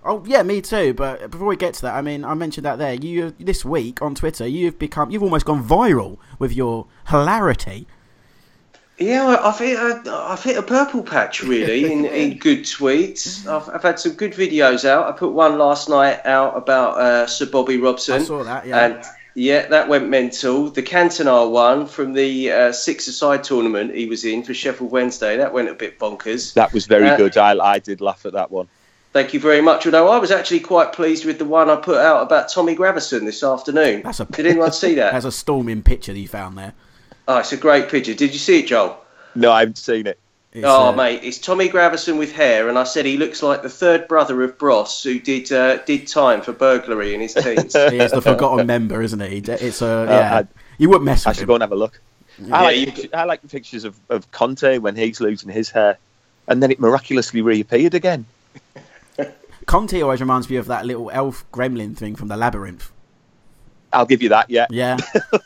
Oh 0.04 0.24
yeah, 0.26 0.42
me 0.42 0.60
too. 0.60 0.92
But 0.94 1.30
before 1.30 1.46
we 1.46 1.56
get 1.56 1.74
to 1.74 1.82
that, 1.82 1.94
I 1.94 2.02
mean, 2.02 2.24
I 2.24 2.34
mentioned 2.34 2.64
that 2.66 2.78
there. 2.78 2.94
You 2.94 3.32
this 3.38 3.64
week 3.64 4.02
on 4.02 4.16
Twitter, 4.16 4.48
you've 4.48 4.80
become, 4.80 5.12
you've 5.12 5.22
almost 5.22 5.46
gone 5.46 5.62
viral 5.62 6.18
with 6.40 6.52
your 6.52 6.88
hilarity. 7.08 7.86
Yeah, 8.98 9.40
I've 9.42 9.58
hit 9.58 9.76
a, 9.76 10.12
I've 10.12 10.42
hit 10.42 10.56
a 10.56 10.62
purple 10.62 11.02
patch 11.02 11.42
really 11.42 11.92
in, 11.92 12.04
in 12.22 12.38
good 12.38 12.60
tweets. 12.60 13.46
I've, 13.46 13.68
I've 13.68 13.82
had 13.82 13.98
some 13.98 14.12
good 14.12 14.32
videos 14.32 14.84
out. 14.84 15.08
I 15.08 15.12
put 15.12 15.32
one 15.32 15.58
last 15.58 15.88
night 15.88 16.24
out 16.24 16.56
about 16.56 16.98
uh, 16.98 17.26
Sir 17.26 17.46
Bobby 17.46 17.78
Robson. 17.78 18.20
I 18.20 18.24
saw 18.24 18.44
that. 18.44 18.66
Yeah. 18.66 18.86
And 18.86 19.04
yeah, 19.34 19.66
that 19.66 19.88
went 19.88 20.08
mental. 20.08 20.70
The 20.70 20.82
Cantona 20.82 21.50
one 21.50 21.86
from 21.86 22.12
the 22.12 22.52
uh, 22.52 22.72
six-a-side 22.72 23.42
tournament 23.42 23.94
he 23.94 24.06
was 24.06 24.24
in 24.24 24.44
for 24.44 24.54
Sheffield 24.54 24.92
Wednesday. 24.92 25.36
That 25.36 25.52
went 25.52 25.68
a 25.68 25.74
bit 25.74 25.98
bonkers. 25.98 26.54
That 26.54 26.72
was 26.72 26.86
very 26.86 27.08
uh, 27.08 27.16
good. 27.16 27.36
I 27.36 27.58
I 27.58 27.78
did 27.80 28.00
laugh 28.00 28.24
at 28.26 28.32
that 28.34 28.52
one. 28.52 28.68
Thank 29.12 29.32
you 29.32 29.40
very 29.40 29.60
much. 29.60 29.86
Although 29.86 30.08
I 30.08 30.18
was 30.18 30.30
actually 30.30 30.60
quite 30.60 30.92
pleased 30.92 31.24
with 31.24 31.38
the 31.38 31.44
one 31.44 31.70
I 31.70 31.76
put 31.76 31.98
out 31.98 32.22
about 32.22 32.48
Tommy 32.48 32.74
Gravesen 32.74 33.24
this 33.24 33.44
afternoon. 33.44 34.02
That's 34.02 34.18
a, 34.18 34.24
Did 34.24 34.46
anyone 34.46 34.72
see 34.72 34.94
that? 34.96 35.12
That's 35.12 35.24
a 35.24 35.32
storming 35.32 35.82
picture 35.82 36.12
that 36.12 36.18
you 36.18 36.26
found 36.26 36.58
there. 36.58 36.74
Oh, 37.26 37.38
it's 37.38 37.52
a 37.52 37.56
great 37.56 37.88
picture. 37.88 38.14
Did 38.14 38.32
you 38.32 38.38
see 38.38 38.60
it, 38.60 38.66
Joel? 38.66 39.02
No, 39.34 39.50
I 39.50 39.60
haven't 39.60 39.78
seen 39.78 40.06
it. 40.06 40.18
It's, 40.52 40.64
oh, 40.64 40.88
uh, 40.88 40.92
mate, 40.92 41.20
it's 41.24 41.38
Tommy 41.38 41.68
Gravesen 41.68 42.16
with 42.16 42.30
hair, 42.30 42.68
and 42.68 42.78
I 42.78 42.84
said 42.84 43.04
he 43.04 43.16
looks 43.16 43.42
like 43.42 43.62
the 43.62 43.68
third 43.68 44.06
brother 44.06 44.40
of 44.44 44.56
Bros, 44.56 45.02
who 45.02 45.18
did 45.18 45.50
uh, 45.50 45.78
did 45.78 46.06
time 46.06 46.42
for 46.42 46.52
burglary 46.52 47.12
in 47.12 47.20
his 47.20 47.34
teens. 47.34 47.72
he 47.90 47.98
is 47.98 48.12
the 48.12 48.22
forgotten 48.22 48.64
member, 48.64 49.02
isn't 49.02 49.18
he? 49.20 49.38
It's 49.38 49.82
a 49.82 49.86
uh, 49.86 50.04
yeah. 50.04 50.34
Uh, 50.36 50.44
you 50.78 50.88
wouldn't 50.88 51.06
mess. 51.06 51.26
With. 51.26 51.30
I 51.30 51.32
should 51.32 51.42
him. 51.42 51.46
go 51.48 51.54
and 51.54 51.62
have 51.62 51.72
a 51.72 51.76
look. 51.76 52.00
Yeah, 52.38 52.56
I, 52.56 52.62
like, 52.62 52.98
you... 52.98 53.08
I 53.12 53.24
like 53.24 53.42
the 53.42 53.48
pictures 53.48 53.82
of, 53.82 53.98
of 54.10 54.30
Conte 54.30 54.78
when 54.78 54.94
he's 54.94 55.20
losing 55.20 55.50
his 55.50 55.70
hair, 55.70 55.98
and 56.46 56.62
then 56.62 56.70
it 56.70 56.78
miraculously 56.78 57.42
reappeared 57.42 57.94
again. 57.94 58.24
Conte 59.66 60.00
always 60.02 60.20
reminds 60.20 60.48
me 60.48 60.54
of 60.54 60.66
that 60.66 60.86
little 60.86 61.10
elf 61.10 61.44
gremlin 61.50 61.96
thing 61.96 62.14
from 62.14 62.28
the 62.28 62.36
labyrinth. 62.36 62.92
I'll 63.92 64.06
give 64.06 64.22
you 64.22 64.28
that. 64.28 64.50
Yeah. 64.50 64.66
Yeah. 64.70 64.98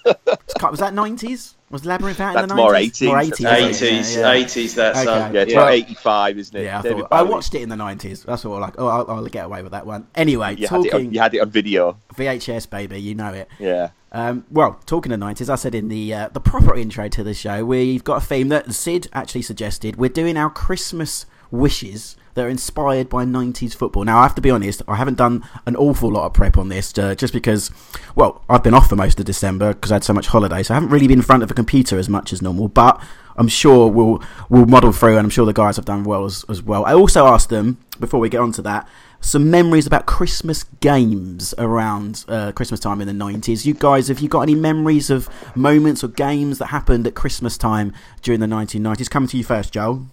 was 0.62 0.80
that 0.80 0.94
nineties? 0.94 1.54
Was 1.70 1.84
Labyrinth 1.84 2.18
out 2.18 2.32
that's 2.34 2.44
in 2.44 2.48
the 2.48 2.54
more 2.54 2.72
90s? 2.72 2.90
80s. 2.90 3.06
More 3.06 3.16
80s. 3.16 3.30
80s, 3.30 4.16
yeah, 4.16 4.32
yeah. 4.32 4.44
80s 4.44 4.74
that's 4.74 4.98
okay. 5.00 5.10
Um, 5.10 5.34
yeah, 5.34 5.40
it's 5.42 5.52
yeah. 5.52 5.68
85, 5.68 6.38
isn't 6.38 6.56
it? 6.56 6.64
Yeah, 6.64 6.78
I, 6.78 6.82
thought, 6.82 7.08
I 7.10 7.22
watched 7.22 7.54
it 7.54 7.60
in 7.60 7.68
the 7.68 7.76
90s. 7.76 8.24
That's 8.24 8.44
all 8.46 8.58
like, 8.58 8.74
oh, 8.78 8.86
I'll, 8.86 9.10
I'll, 9.10 9.26
get 9.26 9.44
away 9.44 9.62
with 9.62 9.72
that 9.72 9.86
one. 9.86 10.06
Anyway, 10.14 10.56
you 10.56 10.66
talking. 10.66 10.90
Had 10.90 10.94
on, 10.94 11.12
you 11.12 11.20
had 11.20 11.34
it 11.34 11.40
on 11.40 11.50
video. 11.50 11.98
VHS, 12.14 12.70
baby, 12.70 12.98
you 12.98 13.14
know 13.14 13.34
it. 13.34 13.48
Yeah. 13.58 13.90
Um, 14.12 14.46
well, 14.50 14.80
talking 14.86 15.12
of 15.12 15.20
90s, 15.20 15.50
I 15.50 15.56
said 15.56 15.74
in 15.74 15.88
the 15.88 16.14
uh, 16.14 16.28
the 16.28 16.40
proper 16.40 16.74
intro 16.74 17.08
to 17.08 17.22
the 17.22 17.34
show, 17.34 17.64
we've 17.66 18.04
got 18.04 18.22
a 18.22 18.24
theme 18.24 18.48
that 18.48 18.72
Sid 18.72 19.08
actually 19.12 19.42
suggested. 19.42 19.96
We're 19.96 20.08
doing 20.08 20.38
our 20.38 20.48
Christmas 20.48 21.26
wishes 21.50 22.16
that 22.34 22.44
are 22.44 22.48
inspired 22.48 23.08
by 23.08 23.24
90s 23.24 23.74
football. 23.74 24.04
Now, 24.04 24.18
I 24.18 24.22
have 24.22 24.34
to 24.36 24.40
be 24.40 24.50
honest, 24.50 24.82
I 24.88 24.96
haven't 24.96 25.16
done 25.16 25.44
an 25.66 25.76
awful 25.76 26.10
lot 26.10 26.26
of 26.26 26.32
prep 26.32 26.56
on 26.56 26.68
this 26.68 26.96
uh, 26.98 27.14
just 27.14 27.32
because, 27.32 27.70
well, 28.14 28.42
I've 28.48 28.62
been 28.62 28.74
off 28.74 28.88
for 28.88 28.96
most 28.96 29.18
of 29.18 29.26
December 29.26 29.74
because 29.74 29.92
I 29.92 29.96
had 29.96 30.04
so 30.04 30.12
much 30.12 30.28
holiday, 30.28 30.62
so 30.62 30.74
I 30.74 30.76
haven't 30.76 30.90
really 30.90 31.08
been 31.08 31.18
in 31.18 31.24
front 31.24 31.42
of 31.42 31.50
a 31.50 31.54
computer 31.54 31.98
as 31.98 32.08
much 32.08 32.32
as 32.32 32.42
normal, 32.42 32.68
but 32.68 33.02
I'm 33.36 33.48
sure 33.48 33.88
we'll, 33.88 34.22
we'll 34.48 34.66
model 34.66 34.92
through 34.92 35.16
and 35.16 35.26
I'm 35.26 35.30
sure 35.30 35.46
the 35.46 35.52
guys 35.52 35.76
have 35.76 35.84
done 35.84 36.04
well 36.04 36.24
as, 36.24 36.44
as 36.48 36.62
well. 36.62 36.84
I 36.84 36.94
also 36.94 37.26
asked 37.26 37.50
them, 37.50 37.78
before 38.00 38.20
we 38.20 38.28
get 38.28 38.40
on 38.40 38.52
to 38.52 38.62
that, 38.62 38.88
some 39.20 39.50
memories 39.50 39.86
about 39.86 40.06
Christmas 40.06 40.64
games 40.80 41.54
around 41.58 42.24
uh, 42.28 42.52
Christmas 42.52 42.80
time 42.80 43.00
in 43.00 43.08
the 43.08 43.24
90s. 43.24 43.64
You 43.64 43.74
guys, 43.74 44.08
have 44.08 44.20
you 44.20 44.28
got 44.28 44.42
any 44.42 44.54
memories 44.54 45.10
of 45.10 45.28
moments 45.56 46.04
or 46.04 46.08
games 46.08 46.58
that 46.58 46.66
happened 46.66 47.06
at 47.06 47.14
Christmas 47.14 47.58
time 47.58 47.92
during 48.22 48.40
the 48.40 48.46
1990s? 48.46 49.10
Coming 49.10 49.28
to 49.30 49.36
you 49.36 49.44
first, 49.44 49.72
Joel. 49.72 50.06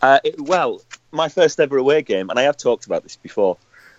Uh, 0.00 0.20
it, 0.24 0.40
well, 0.40 0.80
my 1.12 1.28
first 1.28 1.60
ever 1.60 1.76
away 1.76 2.02
game, 2.02 2.30
and 2.30 2.38
I 2.38 2.42
have 2.42 2.56
talked 2.56 2.86
about 2.86 3.02
this 3.02 3.16
before, 3.16 3.56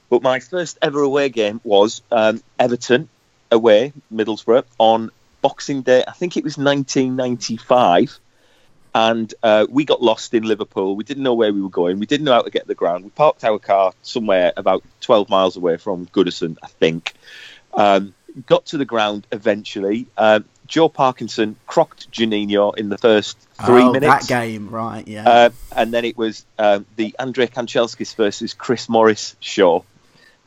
but 0.10 0.22
my 0.22 0.40
first 0.40 0.78
ever 0.82 1.02
away 1.02 1.30
game 1.30 1.62
was 1.64 2.02
um, 2.12 2.42
Everton 2.58 3.10
away, 3.52 3.94
Middlesbrough, 4.14 4.66
on 4.78 5.12
Boxing 5.42 5.82
Day. 5.82 6.04
I 6.08 6.12
think 6.12 6.38
it 6.38 6.44
was 6.44 6.58
1995 6.58 8.20
and 8.96 9.34
uh, 9.44 9.68
we 9.70 9.86
got 9.86 10.02
lost 10.02 10.34
in 10.34 10.44
Liverpool. 10.44 10.96
We 10.96 11.04
didn't 11.04 11.24
know 11.24 11.34
where 11.34 11.54
we 11.54 11.62
were 11.62 11.70
going. 11.70 12.00
We 12.00 12.06
didn't 12.06 12.26
know 12.26 12.34
how 12.34 12.42
to 12.42 12.50
get 12.50 12.64
to 12.64 12.68
the 12.68 12.76
ground. 12.76 13.04
We 13.04 13.12
parked 13.12 13.44
our 13.44 13.60
car 13.60 13.94
somewhere 14.02 14.54
about 14.58 14.84
12 15.02 15.30
miles 15.30 15.58
away 15.58 15.78
from 15.78 16.08
Goodison, 16.08 16.58
I 16.64 16.68
think. 16.68 17.14
Um, 17.74 18.14
got 18.46 18.66
to 18.68 18.78
the 18.78 18.86
ground 18.86 19.28
eventually. 19.32 20.08
Uh, 20.18 20.42
Joe 20.70 20.88
Parkinson 20.88 21.56
crocked 21.68 22.12
Juninho 22.12 22.78
in 22.78 22.90
the 22.90 22.98
first 22.98 23.38
three 23.66 23.82
oh, 23.82 23.92
minutes. 23.92 24.28
That 24.28 24.44
game, 24.46 24.70
right? 24.70 25.06
Yeah. 25.08 25.28
Uh, 25.28 25.50
and 25.76 25.94
then 25.94 26.06
it 26.06 26.18
was 26.18 26.46
um, 26.58 26.86
the 26.96 27.16
Andre 27.20 27.48
Kanchelskis 27.48 28.16
versus 28.16 28.54
Chris 28.54 28.88
Morris 28.88 29.36
show. 29.42 29.84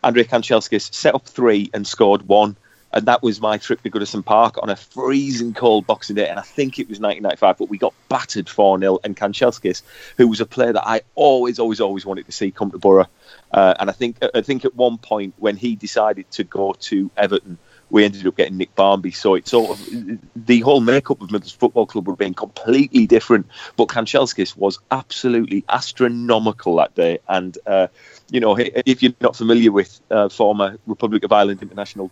Andre 0.02 0.24
Kanchelskis 0.24 0.94
set 0.94 1.14
up 1.14 1.26
three 1.26 1.70
and 1.74 1.86
scored 1.86 2.22
one 2.26 2.56
and 2.92 3.06
that 3.06 3.22
was 3.22 3.40
my 3.40 3.58
trip 3.58 3.82
to 3.82 3.90
Goodison 3.90 4.24
Park 4.24 4.56
on 4.62 4.68
a 4.68 4.76
freezing 4.76 5.54
cold 5.54 5.86
Boxing 5.86 6.16
Day, 6.16 6.28
and 6.28 6.38
I 6.38 6.42
think 6.42 6.78
it 6.78 6.88
was 6.88 7.00
1995. 7.00 7.58
But 7.58 7.68
we 7.68 7.78
got 7.78 7.94
battered 8.08 8.48
4 8.48 8.78
0, 8.78 8.98
and 9.02 9.16
Kanchelskis, 9.16 9.82
who 10.18 10.28
was 10.28 10.40
a 10.40 10.46
player 10.46 10.72
that 10.72 10.86
I 10.86 11.00
always, 11.14 11.58
always, 11.58 11.80
always 11.80 12.04
wanted 12.04 12.26
to 12.26 12.32
see 12.32 12.50
come 12.50 12.70
to 12.70 12.78
Borough, 12.78 13.06
uh, 13.52 13.74
and 13.80 13.88
I 13.88 13.92
think 13.92 14.18
I 14.34 14.42
think 14.42 14.64
at 14.64 14.74
one 14.74 14.98
point 14.98 15.34
when 15.38 15.56
he 15.56 15.74
decided 15.74 16.30
to 16.32 16.44
go 16.44 16.74
to 16.80 17.10
Everton, 17.16 17.58
we 17.90 18.04
ended 18.04 18.26
up 18.26 18.36
getting 18.36 18.56
Nick 18.56 18.74
Barmby. 18.74 19.10
So 19.10 19.34
it 19.34 19.46
sort 19.46 19.78
of 19.78 20.18
the 20.34 20.60
whole 20.60 20.80
makeup 20.80 21.20
of 21.20 21.28
Middlesbrough 21.28 21.56
Football 21.56 21.86
Club 21.86 22.06
would 22.06 22.12
have 22.12 22.18
been 22.18 22.34
completely 22.34 23.06
different. 23.06 23.46
But 23.76 23.88
Kanchelskis 23.88 24.56
was 24.56 24.78
absolutely 24.90 25.64
astronomical 25.68 26.76
that 26.76 26.94
day, 26.94 27.18
and. 27.28 27.56
Uh, 27.66 27.88
you 28.30 28.40
know, 28.40 28.56
if 28.58 29.02
you're 29.02 29.12
not 29.20 29.36
familiar 29.36 29.70
with 29.70 30.00
uh, 30.10 30.26
former 30.30 30.78
Republic 30.86 31.22
of 31.22 31.32
Ireland 31.32 31.60
international 31.60 32.10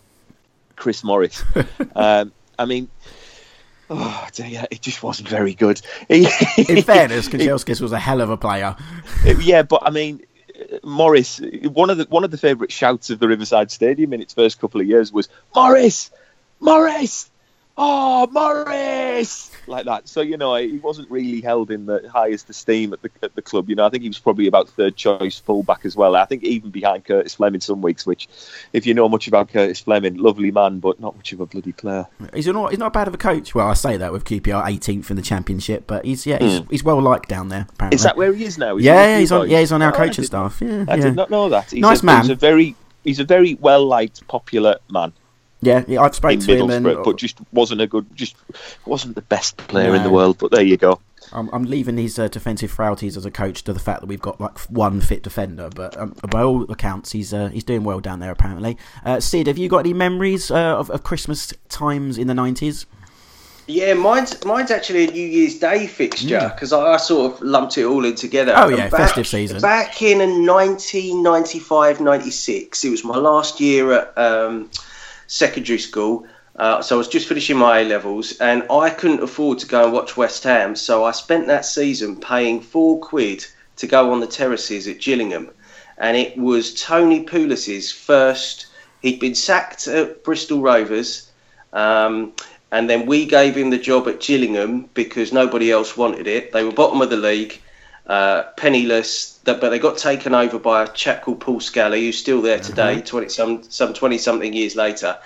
Chris 0.80 1.04
Morris. 1.04 1.44
um, 1.94 2.32
I 2.58 2.64
mean, 2.64 2.88
oh 3.88 4.26
dear, 4.34 4.66
it 4.70 4.82
just 4.82 5.02
wasn't 5.02 5.28
very 5.28 5.54
good. 5.54 5.80
In 6.08 6.24
fairness, 6.82 7.28
Kanchelskis 7.28 7.80
was 7.80 7.92
a 7.92 7.98
hell 7.98 8.20
of 8.20 8.30
a 8.30 8.36
player. 8.36 8.76
yeah, 9.38 9.62
but 9.62 9.82
I 9.84 9.90
mean, 9.90 10.22
Morris, 10.82 11.40
one 11.62 11.90
of 11.90 11.98
the 11.98 12.04
one 12.04 12.24
of 12.24 12.30
the 12.30 12.38
favourite 12.38 12.72
shouts 12.72 13.10
of 13.10 13.18
the 13.18 13.28
Riverside 13.28 13.70
Stadium 13.70 14.12
in 14.12 14.20
its 14.20 14.34
first 14.34 14.60
couple 14.60 14.80
of 14.80 14.86
years 14.86 15.12
was 15.12 15.28
Morris, 15.54 16.10
Morris, 16.58 17.29
oh 17.76 18.26
Morris, 18.30 19.50
like 19.66 19.84
that. 19.86 20.08
So 20.08 20.20
you 20.20 20.36
know, 20.36 20.54
he 20.56 20.78
wasn't 20.78 21.10
really 21.10 21.40
held 21.40 21.70
in 21.70 21.86
the 21.86 22.08
highest 22.12 22.50
esteem 22.50 22.92
at 22.92 23.02
the 23.02 23.10
at 23.22 23.34
the 23.34 23.42
club. 23.42 23.68
You 23.68 23.76
know, 23.76 23.86
I 23.86 23.90
think 23.90 24.02
he 24.02 24.08
was 24.08 24.18
probably 24.18 24.46
about 24.46 24.68
third 24.68 24.96
choice 24.96 25.38
fullback 25.38 25.84
as 25.84 25.96
well. 25.96 26.16
I 26.16 26.24
think 26.24 26.44
even 26.44 26.70
behind 26.70 27.04
Curtis 27.04 27.34
Fleming 27.34 27.60
some 27.60 27.82
weeks. 27.82 28.06
Which, 28.06 28.28
if 28.72 28.86
you 28.86 28.94
know 28.94 29.08
much 29.08 29.28
about 29.28 29.48
Curtis 29.48 29.80
Fleming, 29.80 30.16
lovely 30.16 30.50
man, 30.50 30.80
but 30.80 31.00
not 31.00 31.16
much 31.16 31.32
of 31.32 31.40
a 31.40 31.46
bloody 31.46 31.72
player. 31.72 32.06
He's 32.34 32.46
not 32.46 32.70
he's 32.70 32.78
not 32.78 32.92
bad 32.92 33.08
of 33.08 33.14
a 33.14 33.18
coach. 33.18 33.54
Well, 33.54 33.68
I 33.68 33.74
say 33.74 33.96
that 33.96 34.12
with 34.12 34.24
QPR 34.24 34.64
18th 34.64 35.10
in 35.10 35.16
the 35.16 35.22
championship, 35.22 35.86
but 35.86 36.04
he's 36.04 36.26
yeah 36.26 36.38
he's, 36.38 36.60
mm. 36.60 36.70
he's 36.70 36.84
well 36.84 37.00
liked 37.00 37.28
down 37.28 37.48
there. 37.48 37.66
Apparently. 37.70 37.96
Is 37.96 38.02
that 38.02 38.16
where 38.16 38.32
he 38.32 38.44
is 38.44 38.58
now? 38.58 38.76
Is 38.76 38.84
yeah, 38.84 39.18
he's 39.18 39.32
on. 39.32 39.48
Yeah, 39.48 39.60
he's 39.60 39.72
on 39.72 39.82
our 39.82 39.92
oh, 39.92 39.96
coaching 39.96 40.24
staff. 40.24 40.60
Yeah, 40.60 40.84
I 40.88 40.96
yeah. 40.96 41.04
did 41.04 41.16
not 41.16 41.30
know 41.30 41.48
that. 41.48 41.70
He's 41.70 41.80
nice 41.80 42.02
a, 42.02 42.06
man. 42.06 42.22
He's 42.22 42.30
a 42.30 42.34
very 42.34 42.76
he's 43.04 43.20
a 43.20 43.24
very 43.24 43.54
well 43.54 43.86
liked, 43.86 44.26
popular 44.28 44.76
man. 44.90 45.12
Yeah, 45.62 45.84
yeah 45.86 46.00
I've 46.00 46.14
spoken 46.14 46.40
to 46.40 46.56
him, 46.56 46.70
and, 46.70 46.84
but 46.84 47.16
just 47.16 47.38
wasn't 47.52 47.80
a 47.80 47.86
good, 47.86 48.06
just 48.14 48.36
wasn't 48.86 49.14
the 49.14 49.22
best 49.22 49.56
player 49.56 49.88
no. 49.88 49.94
in 49.94 50.02
the 50.02 50.10
world. 50.10 50.38
But 50.38 50.52
there 50.52 50.62
you 50.62 50.76
go. 50.76 51.00
I'm, 51.32 51.48
I'm 51.52 51.64
leaving 51.64 51.96
these 51.96 52.18
uh, 52.18 52.28
defensive 52.28 52.70
frailties 52.70 53.16
as 53.16 53.24
a 53.24 53.30
coach 53.30 53.64
to 53.64 53.72
the 53.72 53.78
fact 53.78 54.00
that 54.00 54.06
we've 54.06 54.20
got 54.20 54.40
like 54.40 54.58
one 54.62 55.00
fit 55.00 55.22
defender. 55.22 55.70
But 55.74 55.96
um, 55.96 56.14
by 56.30 56.42
all 56.42 56.70
accounts, 56.70 57.12
he's 57.12 57.32
uh, 57.32 57.48
he's 57.48 57.64
doing 57.64 57.84
well 57.84 58.00
down 58.00 58.20
there. 58.20 58.30
Apparently, 58.30 58.76
uh, 59.04 59.20
Sid, 59.20 59.46
have 59.46 59.58
you 59.58 59.68
got 59.68 59.78
any 59.78 59.92
memories 59.92 60.50
uh, 60.50 60.78
of, 60.78 60.90
of 60.90 61.02
Christmas 61.02 61.52
times 61.68 62.18
in 62.18 62.26
the 62.26 62.34
nineties? 62.34 62.86
Yeah, 63.66 63.94
mine's 63.94 64.44
mine's 64.44 64.72
actually 64.72 65.08
a 65.08 65.12
New 65.12 65.26
Year's 65.26 65.58
Day 65.58 65.86
fixture 65.86 66.50
because 66.54 66.72
mm. 66.72 66.82
I, 66.82 66.94
I, 66.94 66.96
sort 66.96 67.32
of 67.32 67.40
lumped 67.40 67.78
it 67.78 67.84
all 67.84 68.04
in 68.04 68.16
together. 68.16 68.52
Oh 68.56 68.68
yeah, 68.68 68.88
back, 68.88 69.00
festive 69.00 69.28
season. 69.28 69.60
Back 69.60 70.02
in 70.02 70.18
1995-96, 70.18 72.84
it 72.84 72.90
was 72.90 73.04
my 73.04 73.16
last 73.16 73.60
year 73.60 73.92
at. 73.92 74.18
Um, 74.18 74.68
secondary 75.30 75.78
school. 75.78 76.26
Uh, 76.56 76.82
so 76.82 76.96
I 76.96 76.98
was 76.98 77.08
just 77.08 77.28
finishing 77.28 77.56
my 77.56 77.80
A 77.80 77.84
levels, 77.84 78.36
and 78.38 78.64
I 78.70 78.90
couldn't 78.90 79.22
afford 79.22 79.60
to 79.60 79.66
go 79.66 79.84
and 79.84 79.92
watch 79.92 80.16
West 80.16 80.42
Ham. 80.44 80.74
So 80.74 81.04
I 81.04 81.12
spent 81.12 81.46
that 81.46 81.64
season 81.64 82.16
paying 82.16 82.60
four 82.60 83.00
quid 83.00 83.46
to 83.76 83.86
go 83.86 84.12
on 84.12 84.20
the 84.20 84.26
terraces 84.26 84.88
at 84.88 85.00
Gillingham, 85.00 85.50
and 85.96 86.16
it 86.16 86.36
was 86.36 86.74
Tony 86.74 87.22
Pulis's 87.22 87.90
first. 87.92 88.66
He'd 89.00 89.20
been 89.20 89.36
sacked 89.36 89.86
at 89.86 90.22
Bristol 90.24 90.60
Rovers, 90.60 91.30
um, 91.72 92.32
and 92.72 92.90
then 92.90 93.06
we 93.06 93.24
gave 93.24 93.56
him 93.56 93.70
the 93.70 93.78
job 93.78 94.08
at 94.08 94.20
Gillingham 94.20 94.90
because 94.92 95.32
nobody 95.32 95.70
else 95.70 95.96
wanted 95.96 96.26
it. 96.26 96.52
They 96.52 96.64
were 96.64 96.72
bottom 96.72 97.00
of 97.00 97.08
the 97.08 97.16
league, 97.16 97.62
uh, 98.10 98.42
penniless, 98.56 99.38
but 99.44 99.60
they 99.60 99.78
got 99.78 99.96
taken 99.96 100.34
over 100.34 100.58
by 100.58 100.82
a 100.82 100.88
chap 100.88 101.22
called 101.22 101.38
Paul 101.38 101.60
Scally, 101.60 102.04
who's 102.04 102.18
still 102.18 102.42
there 102.42 102.58
today, 102.58 102.96
mm-hmm. 102.96 103.04
20 103.06 103.28
some 103.28 103.62
some 103.62 103.94
20 103.94 104.18
something 104.18 104.52
years 104.52 104.74
later. 104.74 105.16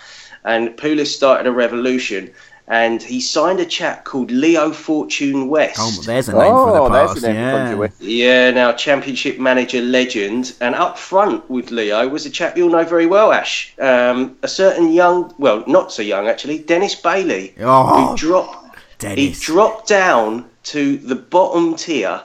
And 0.45 0.77
Pulis 0.77 1.07
started 1.07 1.47
a 1.47 1.51
revolution 1.51 2.31
and 2.69 3.03
he 3.03 3.23
signed 3.23 3.59
a 3.61 3.65
chap 3.65 4.05
called 4.05 4.31
Leo 4.31 4.71
Fortune 4.71 5.49
West. 5.49 5.79
Oh, 5.81 6.03
there's 6.05 6.29
a 6.29 6.33
name 6.33 6.43
oh, 6.43 6.67
for 6.67 6.89
the 6.89 6.91
past. 6.91 7.23
yeah. 7.23 7.89
yeah, 8.01 8.51
now 8.51 8.73
championship 8.73 9.39
manager 9.39 9.81
legend, 9.81 10.55
and 10.61 10.75
up 10.75 10.99
front 10.99 11.49
with 11.49 11.71
Leo 11.71 12.07
was 12.07 12.27
a 12.27 12.31
chap 12.31 12.55
you'll 12.55 12.69
know 12.69 12.85
very 12.85 13.07
well, 13.07 13.33
Ash. 13.33 13.75
Um, 13.79 14.37
a 14.43 14.49
certain 14.49 14.93
young, 14.93 15.35
well, 15.39 15.65
not 15.67 15.91
so 15.91 16.03
young 16.03 16.29
actually, 16.29 16.59
Dennis 16.59 16.95
Bailey, 16.95 17.55
oh, 17.61 18.09
who 18.09 18.17
dropped. 18.17 18.79
Dennis. 18.99 19.19
He 19.19 19.31
dropped 19.33 19.89
down 19.89 20.51
to 20.65 20.99
the 20.99 21.17
bottom 21.17 21.77
tier 21.77 22.23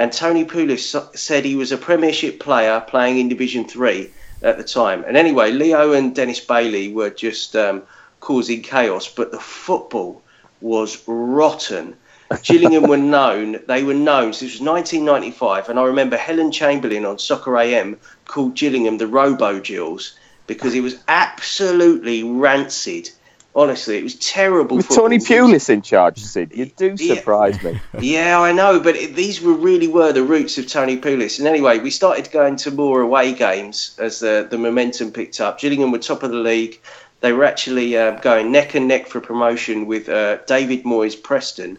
and 0.00 0.10
Tony 0.10 0.46
Pulis 0.46 0.96
said 1.14 1.44
he 1.44 1.56
was 1.56 1.72
a 1.72 1.76
Premiership 1.76 2.40
player 2.40 2.80
playing 2.80 3.18
in 3.18 3.28
Division 3.28 3.66
Three 3.66 4.10
at 4.42 4.56
the 4.56 4.64
time. 4.64 5.04
And 5.06 5.14
anyway, 5.14 5.52
Leo 5.52 5.92
and 5.92 6.14
Dennis 6.14 6.40
Bailey 6.40 6.90
were 6.90 7.10
just 7.10 7.54
um, 7.54 7.82
causing 8.20 8.62
chaos, 8.62 9.12
but 9.12 9.30
the 9.30 9.38
football 9.38 10.22
was 10.62 11.02
rotten. 11.06 11.96
Gillingham 12.42 12.84
were 12.84 12.96
known, 12.96 13.60
they 13.66 13.84
were 13.84 13.92
known, 13.92 14.32
so 14.32 14.46
this 14.46 14.54
was 14.54 14.66
1995, 14.66 15.68
and 15.68 15.78
I 15.78 15.84
remember 15.84 16.16
Helen 16.16 16.50
Chamberlain 16.50 17.04
on 17.04 17.18
Soccer 17.18 17.58
AM 17.58 17.98
called 18.24 18.54
Gillingham 18.54 18.96
the 18.96 19.06
Robo 19.06 19.60
Gills 19.60 20.16
because 20.46 20.74
it 20.74 20.80
was 20.80 20.96
absolutely 21.08 22.22
rancid. 22.22 23.10
Honestly, 23.54 23.98
it 23.98 24.04
was 24.04 24.14
terrible. 24.14 24.76
With 24.76 24.88
Tony 24.88 25.18
Pulis 25.18 25.68
in 25.68 25.82
charge, 25.82 26.22
Sid, 26.22 26.52
you 26.54 26.66
do 26.66 26.96
surprise 26.96 27.60
yeah. 27.62 27.72
me. 27.72 27.80
Yeah, 28.00 28.40
I 28.40 28.52
know, 28.52 28.78
but 28.78 28.94
it, 28.94 29.16
these 29.16 29.40
were 29.40 29.54
really 29.54 29.88
were 29.88 30.12
the 30.12 30.22
roots 30.22 30.56
of 30.58 30.68
Tony 30.68 30.96
Pulis. 30.96 31.40
And 31.40 31.48
anyway, 31.48 31.80
we 31.80 31.90
started 31.90 32.30
going 32.30 32.54
to 32.56 32.70
more 32.70 33.00
away 33.00 33.32
games 33.32 33.96
as 33.98 34.20
the, 34.20 34.46
the 34.48 34.56
momentum 34.56 35.10
picked 35.10 35.40
up. 35.40 35.58
Gillingham 35.58 35.90
were 35.90 35.98
top 35.98 36.22
of 36.22 36.30
the 36.30 36.36
league. 36.36 36.80
They 37.20 37.32
were 37.32 37.44
actually 37.44 37.96
uh, 37.96 38.12
going 38.20 38.52
neck 38.52 38.76
and 38.76 38.86
neck 38.86 39.08
for 39.08 39.20
promotion 39.20 39.86
with 39.86 40.08
uh, 40.08 40.38
David 40.46 40.84
Moyes 40.84 41.20
Preston. 41.20 41.76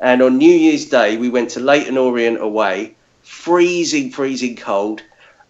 And 0.00 0.20
on 0.20 0.36
New 0.36 0.52
Year's 0.52 0.86
Day, 0.86 1.16
we 1.16 1.30
went 1.30 1.50
to 1.50 1.60
Leyton 1.60 1.96
Orient 1.96 2.40
away, 2.40 2.96
freezing, 3.22 4.10
freezing 4.10 4.56
cold 4.56 5.02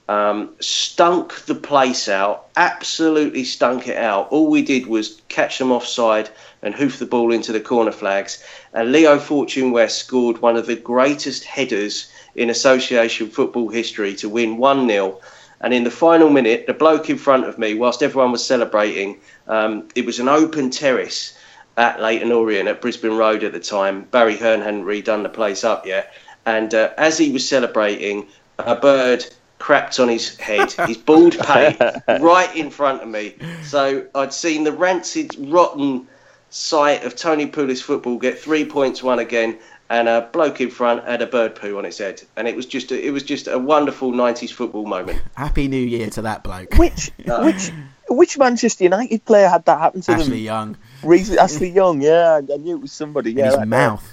um, 0.09 0.51
stunk 0.61 1.47
the 1.47 1.55
place 1.55 2.09
out, 2.09 2.49
absolutely 2.57 3.45
stunk 3.45 3.89
it 3.89 3.97
out. 3.97 4.29
All 4.31 4.51
we 4.51 4.63
did 4.63 4.87
was 4.87 5.21
catch 5.29 5.59
them 5.59 5.73
offside 5.73 6.29
and 6.63 6.75
hoof 6.75 6.99
the 6.99 7.07
ball 7.07 7.33
into 7.33 7.53
the 7.53 7.61
corner 7.61 7.93
flags. 7.93 8.43
And 8.73 8.93
Leo 8.93 9.19
Fortune 9.19 9.73
West 9.73 9.99
scored 9.99 10.43
one 10.43 10.57
of 10.57 10.67
the 10.67 10.77
greatest 10.77 11.45
headers 11.45 12.11
in 12.35 12.51
association 12.51 13.31
football 13.31 13.69
history 13.69 14.15
to 14.17 14.29
win 14.29 14.59
1 14.59 14.89
0. 14.89 15.21
And 15.61 15.73
in 15.73 15.85
the 15.85 15.91
final 15.91 16.29
minute, 16.29 16.67
the 16.67 16.75
bloke 16.75 17.09
in 17.09 17.17
front 17.17 17.47
of 17.47 17.59
me, 17.59 17.75
whilst 17.75 18.03
everyone 18.03 18.33
was 18.33 18.45
celebrating, 18.45 19.21
um, 19.49 19.89
it 19.95 20.05
was 20.05 20.19
an 20.19 20.29
open 20.29 20.69
terrace 20.71 21.39
at 21.77 22.01
Leyton 22.01 22.33
Orient 22.33 22.69
at 22.69 22.81
Brisbane 22.81 23.17
Road 23.17 23.43
at 23.43 23.53
the 23.53 23.61
time. 23.61 24.03
Barry 24.11 24.37
Hearn 24.37 24.61
hadn't 24.61 24.85
redone 24.85 25.23
the 25.23 25.29
place 25.29 25.65
up 25.65 25.87
yet. 25.87 26.13
And 26.45 26.75
uh, 26.75 26.91
as 26.99 27.17
he 27.17 27.33
was 27.33 27.49
celebrating, 27.49 28.27
a 28.59 28.75
bird 28.75 29.25
crapped 29.65 29.99
on 29.99 30.11
his 30.11 30.37
head, 30.37 30.71
his 30.87 30.99
bald 30.99 31.39
pate, 31.39 31.79
right 32.21 32.55
in 32.55 32.69
front 32.69 33.03
of 33.03 33.09
me. 33.09 33.35
So 33.63 34.07
I'd 34.15 34.35
seen 34.35 34.65
the 34.65 34.73
rancid, 34.73 35.35
rotten 35.39 36.07
sight 36.51 37.03
of 37.05 37.17
Tony 37.17 37.47
Pulis 37.47 37.83
football 37.83 38.19
get 38.19 38.39
three 38.39 38.67
points 38.67 39.03
won 39.03 39.21
again, 39.21 39.59
and 39.89 40.07
a 40.07 40.29
bloke 40.33 40.61
in 40.61 40.71
front 40.71 41.07
had 41.07 41.23
a 41.23 41.27
bird 41.27 41.55
poo 41.55 41.79
on 41.79 41.87
its 41.87 41.97
head, 41.97 42.23
and 42.37 42.47
it 42.47 42.55
was 42.55 42.67
just 42.67 42.93
a, 42.93 43.07
it 43.07 43.11
was 43.11 43.23
just 43.23 43.49
a 43.49 43.59
wonderful 43.59 44.13
'90s 44.13 44.53
football 44.53 44.85
moment. 44.85 45.23
Happy 45.35 45.67
New 45.67 45.79
Year 45.79 46.11
to 46.11 46.23
that 46.23 46.45
bloke. 46.45 46.75
Which 46.75 47.11
which 47.25 47.73
which 48.11 48.37
Manchester 48.37 48.85
United 48.85 49.25
player 49.25 49.49
had 49.49 49.65
that 49.65 49.79
happen 49.79 50.03
to 50.03 50.13
Ashley 50.13 50.29
them? 50.29 50.39
Young. 50.41 50.77
Recently, 51.03 51.39
Ashley 51.39 51.71
Young. 51.71 52.03
Yeah, 52.03 52.43
I 52.53 52.57
knew 52.59 52.77
it 52.77 52.83
was 52.83 52.93
somebody. 52.93 53.31
In 53.31 53.39
Yeah, 53.39 53.47
his 53.47 53.57
that- 53.57 53.69
mouth. 53.69 54.07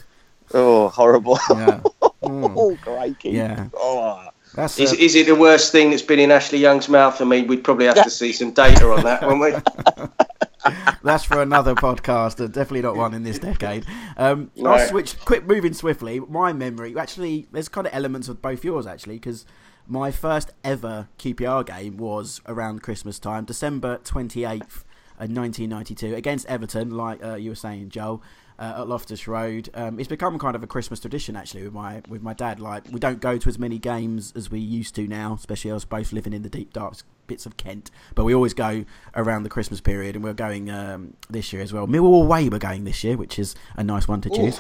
Oh, 0.53 0.87
horrible. 0.89 1.39
Yeah. 1.49 1.81
Mm. 2.23 2.53
oh, 2.57 2.77
crikey. 2.81 3.31
Yeah. 3.31 3.67
Oh. 3.73 4.27
That's 4.55 4.77
Is, 4.79 4.91
uh, 4.91 4.95
is 4.99 5.15
it 5.15 5.27
the 5.27 5.35
worst 5.35 5.71
thing 5.71 5.91
that's 5.91 6.01
been 6.01 6.19
in 6.19 6.31
Ashley 6.31 6.59
Young's 6.59 6.89
mouth? 6.89 7.21
I 7.21 7.25
mean, 7.25 7.47
we'd 7.47 7.63
probably 7.63 7.85
have 7.85 8.03
to 8.03 8.09
see 8.09 8.33
some 8.33 8.51
data 8.51 8.91
on 8.91 9.03
that, 9.03 9.21
wouldn't 9.21 9.41
we? 9.41 10.07
That's 11.03 11.23
for 11.23 11.41
another 11.41 11.73
podcast, 11.73 12.37
definitely 12.51 12.81
not 12.81 12.95
one 12.95 13.13
in 13.13 13.23
this 13.23 13.39
decade. 13.39 13.85
Um, 14.17 14.51
No. 14.55 14.71
I'll 14.71 14.87
switch, 14.87 15.19
quick 15.19 15.45
moving 15.47 15.73
swiftly. 15.73 16.19
My 16.19 16.53
memory, 16.53 16.95
actually, 16.97 17.47
there's 17.51 17.69
kind 17.69 17.87
of 17.87 17.93
elements 17.93 18.27
of 18.27 18.41
both 18.41 18.63
yours, 18.63 18.85
actually, 18.85 19.15
because 19.15 19.45
my 19.87 20.11
first 20.11 20.51
ever 20.63 21.07
QPR 21.17 21.65
game 21.65 21.97
was 21.97 22.41
around 22.45 22.83
Christmas 22.83 23.19
time, 23.19 23.45
December 23.45 23.97
28th, 24.03 24.83
uh, 25.19 25.27
1992, 25.27 26.15
against 26.15 26.45
Everton, 26.47 26.91
like 26.91 27.23
uh, 27.23 27.35
you 27.35 27.51
were 27.51 27.55
saying, 27.55 27.89
Joel. 27.89 28.21
Uh, 28.59 28.81
at 28.81 28.87
Loftus 28.87 29.27
Road, 29.27 29.69
um, 29.73 29.99
it's 29.99 30.09
become 30.09 30.37
kind 30.37 30.55
of 30.55 30.61
a 30.61 30.67
Christmas 30.67 30.99
tradition 30.99 31.35
actually 31.35 31.63
with 31.63 31.73
my 31.73 32.03
with 32.07 32.21
my 32.21 32.33
dad. 32.33 32.59
Like 32.59 32.83
we 32.91 32.99
don't 32.99 33.19
go 33.19 33.37
to 33.37 33.49
as 33.49 33.57
many 33.57 33.79
games 33.79 34.33
as 34.35 34.51
we 34.51 34.59
used 34.59 34.93
to 34.95 35.07
now, 35.07 35.33
especially 35.33 35.71
us 35.71 35.83
both 35.83 36.13
living 36.13 36.31
in 36.31 36.43
the 36.43 36.49
deep 36.49 36.71
dark 36.73 36.95
bits 37.27 37.45
of 37.45 37.57
Kent. 37.57 37.89
But 38.13 38.25
we 38.25 38.35
always 38.35 38.53
go 38.53 38.85
around 39.15 39.43
the 39.43 39.49
Christmas 39.49 39.81
period, 39.81 40.15
and 40.15 40.23
we're 40.23 40.33
going 40.33 40.69
um, 40.69 41.15
this 41.29 41.51
year 41.53 41.61
as 41.61 41.73
well. 41.73 41.87
Millwall 41.87 42.23
away 42.23 42.49
we're 42.49 42.59
going 42.59 42.83
this 42.83 43.03
year, 43.03 43.17
which 43.17 43.39
is 43.39 43.55
a 43.77 43.83
nice 43.83 44.07
one 44.07 44.21
to 44.21 44.29
choose. 44.29 44.59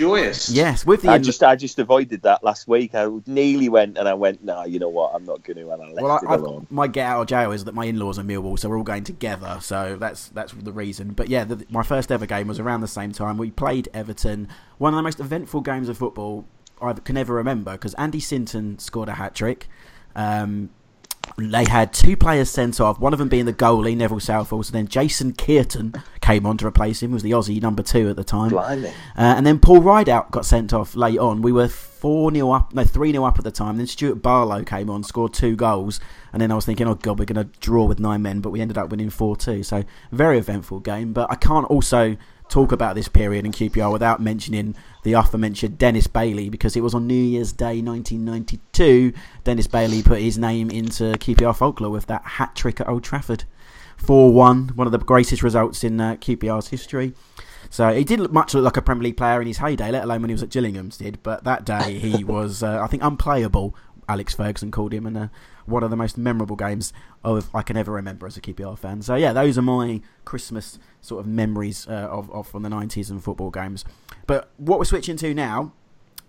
Joyous. 0.00 0.48
Yes, 0.48 0.86
with 0.86 1.02
the 1.02 1.10
I 1.10 1.18
just 1.18 1.42
I 1.42 1.56
just 1.56 1.78
avoided 1.78 2.22
that 2.22 2.42
last 2.42 2.66
week. 2.66 2.94
I 2.94 3.06
nearly 3.26 3.68
went 3.68 3.98
and 3.98 4.08
I 4.08 4.14
went, 4.14 4.42
no, 4.42 4.64
you 4.64 4.78
know 4.78 4.88
what? 4.88 5.14
I'm 5.14 5.24
not 5.26 5.44
going 5.44 5.58
to. 5.58 5.70
And 5.70 5.82
I 5.82 5.86
left 5.88 6.00
well, 6.00 6.16
it 6.16 6.26
I, 6.26 6.34
alone. 6.36 6.66
I, 6.70 6.74
my 6.74 6.86
get 6.86 7.06
out 7.06 7.20
of 7.20 7.26
jail 7.28 7.52
is 7.52 7.64
that 7.64 7.74
my 7.74 7.84
in-laws 7.84 8.18
are 8.18 8.22
Millwall, 8.22 8.58
so 8.58 8.70
we're 8.70 8.78
all 8.78 8.82
going 8.82 9.04
together. 9.04 9.58
So 9.60 9.96
that's 10.00 10.28
that's 10.28 10.52
the 10.52 10.72
reason. 10.72 11.10
But 11.10 11.28
yeah, 11.28 11.44
the, 11.44 11.66
my 11.68 11.82
first 11.82 12.10
ever 12.10 12.24
game 12.24 12.48
was 12.48 12.58
around 12.58 12.80
the 12.80 12.88
same 12.88 13.12
time. 13.12 13.36
We 13.36 13.50
played 13.50 13.90
Everton, 13.92 14.48
one 14.78 14.94
of 14.94 14.96
the 14.96 15.02
most 15.02 15.20
eventful 15.20 15.60
games 15.60 15.90
of 15.90 15.98
football 15.98 16.46
I 16.80 16.94
can 16.94 17.18
ever 17.18 17.34
remember 17.34 17.72
because 17.72 17.92
Andy 17.94 18.20
Sinton 18.20 18.78
scored 18.78 19.10
a 19.10 19.14
hat 19.14 19.34
trick. 19.34 19.68
Um, 20.16 20.70
they 21.36 21.64
had 21.64 21.92
two 21.92 22.16
players 22.16 22.50
sent 22.50 22.80
off, 22.80 22.98
one 22.98 23.12
of 23.12 23.18
them 23.18 23.28
being 23.28 23.44
the 23.44 23.52
goalie, 23.52 23.96
Neville 23.96 24.20
Southall, 24.20 24.62
so 24.62 24.72
then 24.72 24.88
Jason 24.88 25.32
Kearton 25.32 25.94
came 26.30 26.46
on 26.46 26.56
to 26.58 26.66
replace 26.66 27.02
him, 27.02 27.10
was 27.10 27.22
the 27.22 27.32
Aussie 27.32 27.60
number 27.60 27.82
two 27.82 28.08
at 28.08 28.16
the 28.16 28.24
time. 28.24 28.50
Uh, 29.16 29.34
and 29.36 29.44
then 29.44 29.58
Paul 29.58 29.80
Rideout 29.80 30.30
got 30.30 30.46
sent 30.46 30.72
off 30.72 30.94
late 30.94 31.18
on. 31.18 31.42
We 31.42 31.52
were 31.52 31.68
4 31.68 32.32
0 32.32 32.50
up, 32.52 32.72
no, 32.72 32.84
3 32.84 33.12
0 33.12 33.24
up 33.24 33.38
at 33.38 33.44
the 33.44 33.50
time. 33.50 33.76
Then 33.76 33.86
Stuart 33.86 34.22
Barlow 34.22 34.62
came 34.62 34.88
on, 34.88 35.02
scored 35.02 35.34
two 35.34 35.56
goals. 35.56 35.98
And 36.32 36.40
then 36.40 36.52
I 36.52 36.54
was 36.54 36.64
thinking, 36.64 36.86
oh, 36.86 36.94
God, 36.94 37.18
we're 37.18 37.24
going 37.24 37.44
to 37.44 37.58
draw 37.58 37.84
with 37.84 37.98
nine 37.98 38.22
men, 38.22 38.40
but 38.40 38.50
we 38.50 38.60
ended 38.60 38.78
up 38.78 38.90
winning 38.90 39.10
4 39.10 39.36
2. 39.36 39.62
So, 39.64 39.84
very 40.12 40.38
eventful 40.38 40.80
game. 40.80 41.12
But 41.12 41.30
I 41.30 41.34
can't 41.34 41.66
also 41.66 42.16
talk 42.48 42.72
about 42.72 42.94
this 42.94 43.08
period 43.08 43.44
in 43.44 43.52
QPR 43.52 43.92
without 43.92 44.20
mentioning 44.20 44.74
the 45.02 45.14
aforementioned 45.14 45.78
Dennis 45.78 46.06
Bailey 46.06 46.48
because 46.48 46.76
it 46.76 46.80
was 46.80 46.94
on 46.94 47.06
New 47.06 47.14
Year's 47.14 47.52
Day 47.52 47.80
1992. 47.80 49.12
Dennis 49.44 49.66
Bailey 49.66 50.02
put 50.02 50.20
his 50.20 50.36
name 50.38 50.70
into 50.70 51.12
QPR 51.12 51.56
folklore 51.56 51.90
with 51.90 52.06
that 52.06 52.24
hat 52.24 52.54
trick 52.54 52.80
at 52.80 52.88
Old 52.88 53.02
Trafford. 53.02 53.44
4 54.00 54.32
1, 54.32 54.68
one 54.74 54.86
of 54.86 54.92
the 54.92 54.98
greatest 54.98 55.42
results 55.42 55.84
in 55.84 56.00
uh, 56.00 56.16
QPR's 56.16 56.68
history. 56.68 57.14
So 57.68 57.92
he 57.92 58.02
didn't 58.02 58.24
look 58.24 58.32
much 58.32 58.54
look 58.54 58.64
like 58.64 58.76
a 58.76 58.82
Premier 58.82 59.04
League 59.04 59.16
player 59.16 59.40
in 59.40 59.46
his 59.46 59.58
heyday, 59.58 59.92
let 59.92 60.04
alone 60.04 60.22
when 60.22 60.30
he 60.30 60.34
was 60.34 60.42
at 60.42 60.50
Gillingham's 60.50 60.96
did. 60.96 61.22
But 61.22 61.44
that 61.44 61.64
day 61.64 61.98
he 61.98 62.24
was, 62.36 62.62
uh, 62.62 62.80
I 62.82 62.86
think, 62.86 63.02
unplayable. 63.02 63.76
Alex 64.08 64.34
Ferguson 64.34 64.72
called 64.72 64.92
him, 64.92 65.06
and 65.06 65.16
uh, 65.16 65.28
one 65.66 65.84
of 65.84 65.90
the 65.90 65.96
most 65.96 66.18
memorable 66.18 66.56
games 66.56 66.92
of 67.22 67.54
I 67.54 67.62
can 67.62 67.76
ever 67.76 67.92
remember 67.92 68.26
as 68.26 68.36
a 68.36 68.40
QPR 68.40 68.76
fan. 68.76 69.02
So 69.02 69.14
yeah, 69.14 69.32
those 69.32 69.56
are 69.56 69.62
my 69.62 70.00
Christmas 70.24 70.80
sort 71.00 71.20
of 71.20 71.26
memories 71.26 71.86
uh, 71.86 72.08
of, 72.10 72.28
of 72.32 72.48
from 72.48 72.64
the 72.64 72.68
'90s 72.68 73.10
and 73.10 73.22
football 73.22 73.50
games. 73.50 73.84
But 74.26 74.50
what 74.56 74.80
we're 74.80 74.84
switching 74.84 75.16
to 75.18 75.32
now 75.32 75.72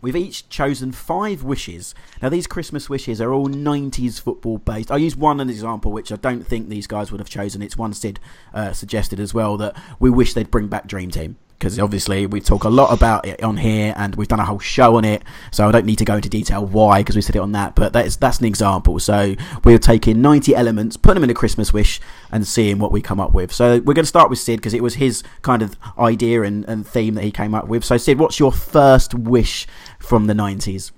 We've 0.01 0.15
each 0.15 0.49
chosen 0.49 0.91
five 0.91 1.43
wishes. 1.43 1.93
Now, 2.21 2.29
these 2.29 2.47
Christmas 2.47 2.89
wishes 2.89 3.21
are 3.21 3.31
all 3.31 3.47
90s 3.47 4.19
football 4.19 4.57
based. 4.57 4.91
I 4.91 4.97
use 4.97 5.15
one 5.15 5.39
as 5.39 5.43
an 5.43 5.49
example, 5.49 5.91
which 5.91 6.11
I 6.11 6.15
don't 6.15 6.45
think 6.45 6.69
these 6.69 6.87
guys 6.87 7.11
would 7.11 7.19
have 7.19 7.29
chosen. 7.29 7.61
It's 7.61 7.77
one 7.77 7.93
Sid 7.93 8.19
uh, 8.53 8.73
suggested 8.73 9.19
as 9.19 9.33
well 9.33 9.57
that 9.57 9.75
we 9.99 10.09
wish 10.09 10.33
they'd 10.33 10.49
bring 10.49 10.67
back 10.67 10.87
Dream 10.87 11.11
Team. 11.11 11.37
Because 11.61 11.77
obviously 11.77 12.25
we 12.25 12.41
talk 12.41 12.63
a 12.63 12.69
lot 12.69 12.91
about 12.91 13.27
it 13.27 13.43
on 13.43 13.55
here, 13.55 13.93
and 13.95 14.15
we've 14.15 14.27
done 14.27 14.39
a 14.39 14.45
whole 14.45 14.57
show 14.57 14.95
on 14.95 15.05
it, 15.05 15.21
so 15.51 15.67
I 15.67 15.71
don't 15.71 15.85
need 15.85 15.99
to 15.99 16.05
go 16.05 16.15
into 16.15 16.27
detail 16.27 16.65
why 16.65 17.01
because 17.01 17.15
we 17.15 17.21
said 17.21 17.35
it 17.35 17.39
on 17.39 17.51
that. 17.51 17.75
But 17.75 17.93
that's 17.93 18.15
that's 18.15 18.39
an 18.39 18.45
example. 18.45 18.97
So 18.97 19.35
we're 19.63 19.77
taking 19.77 20.23
ninety 20.23 20.55
elements, 20.55 20.97
putting 20.97 21.21
them 21.21 21.25
in 21.25 21.29
a 21.29 21.35
Christmas 21.35 21.71
wish, 21.71 22.01
and 22.31 22.47
seeing 22.47 22.79
what 22.79 22.91
we 22.91 22.99
come 22.99 23.19
up 23.19 23.33
with. 23.33 23.53
So 23.53 23.73
we're 23.73 23.93
going 23.93 23.97
to 23.97 24.05
start 24.05 24.31
with 24.31 24.39
Sid 24.39 24.57
because 24.57 24.73
it 24.73 24.81
was 24.81 24.95
his 24.95 25.21
kind 25.43 25.61
of 25.61 25.77
idea 25.99 26.41
and, 26.41 26.65
and 26.65 26.87
theme 26.87 27.13
that 27.13 27.23
he 27.23 27.29
came 27.31 27.53
up 27.53 27.67
with. 27.67 27.85
So 27.85 27.95
Sid, 27.95 28.17
what's 28.17 28.39
your 28.39 28.51
first 28.51 29.13
wish 29.13 29.67
from 30.01 30.27
the 30.27 30.33
nineties? 30.33 30.91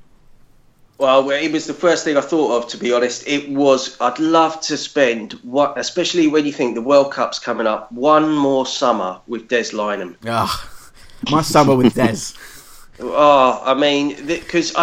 Well, 0.97 1.29
it 1.31 1.51
was 1.51 1.65
the 1.65 1.73
first 1.73 2.05
thing 2.05 2.17
I 2.17 2.21
thought 2.21 2.55
of, 2.55 2.69
to 2.69 2.77
be 2.77 2.93
honest. 2.93 3.27
It 3.27 3.49
was, 3.49 3.99
I'd 3.99 4.19
love 4.19 4.61
to 4.61 4.77
spend, 4.77 5.33
what, 5.43 5.77
especially 5.77 6.27
when 6.27 6.45
you 6.45 6.53
think 6.53 6.75
the 6.75 6.81
World 6.81 7.11
Cup's 7.11 7.39
coming 7.39 7.67
up, 7.67 7.91
one 7.91 8.33
more 8.33 8.65
summer 8.65 9.19
with 9.27 9.47
Des 9.47 9.71
Lynam. 9.73 10.15
Ah, 10.25 10.69
my 11.29 11.41
summer 11.41 11.75
with 11.75 11.93
Des. 11.95 12.33
Oh, 12.99 13.61
I 13.65 13.73
mean, 13.73 14.25
because 14.27 14.73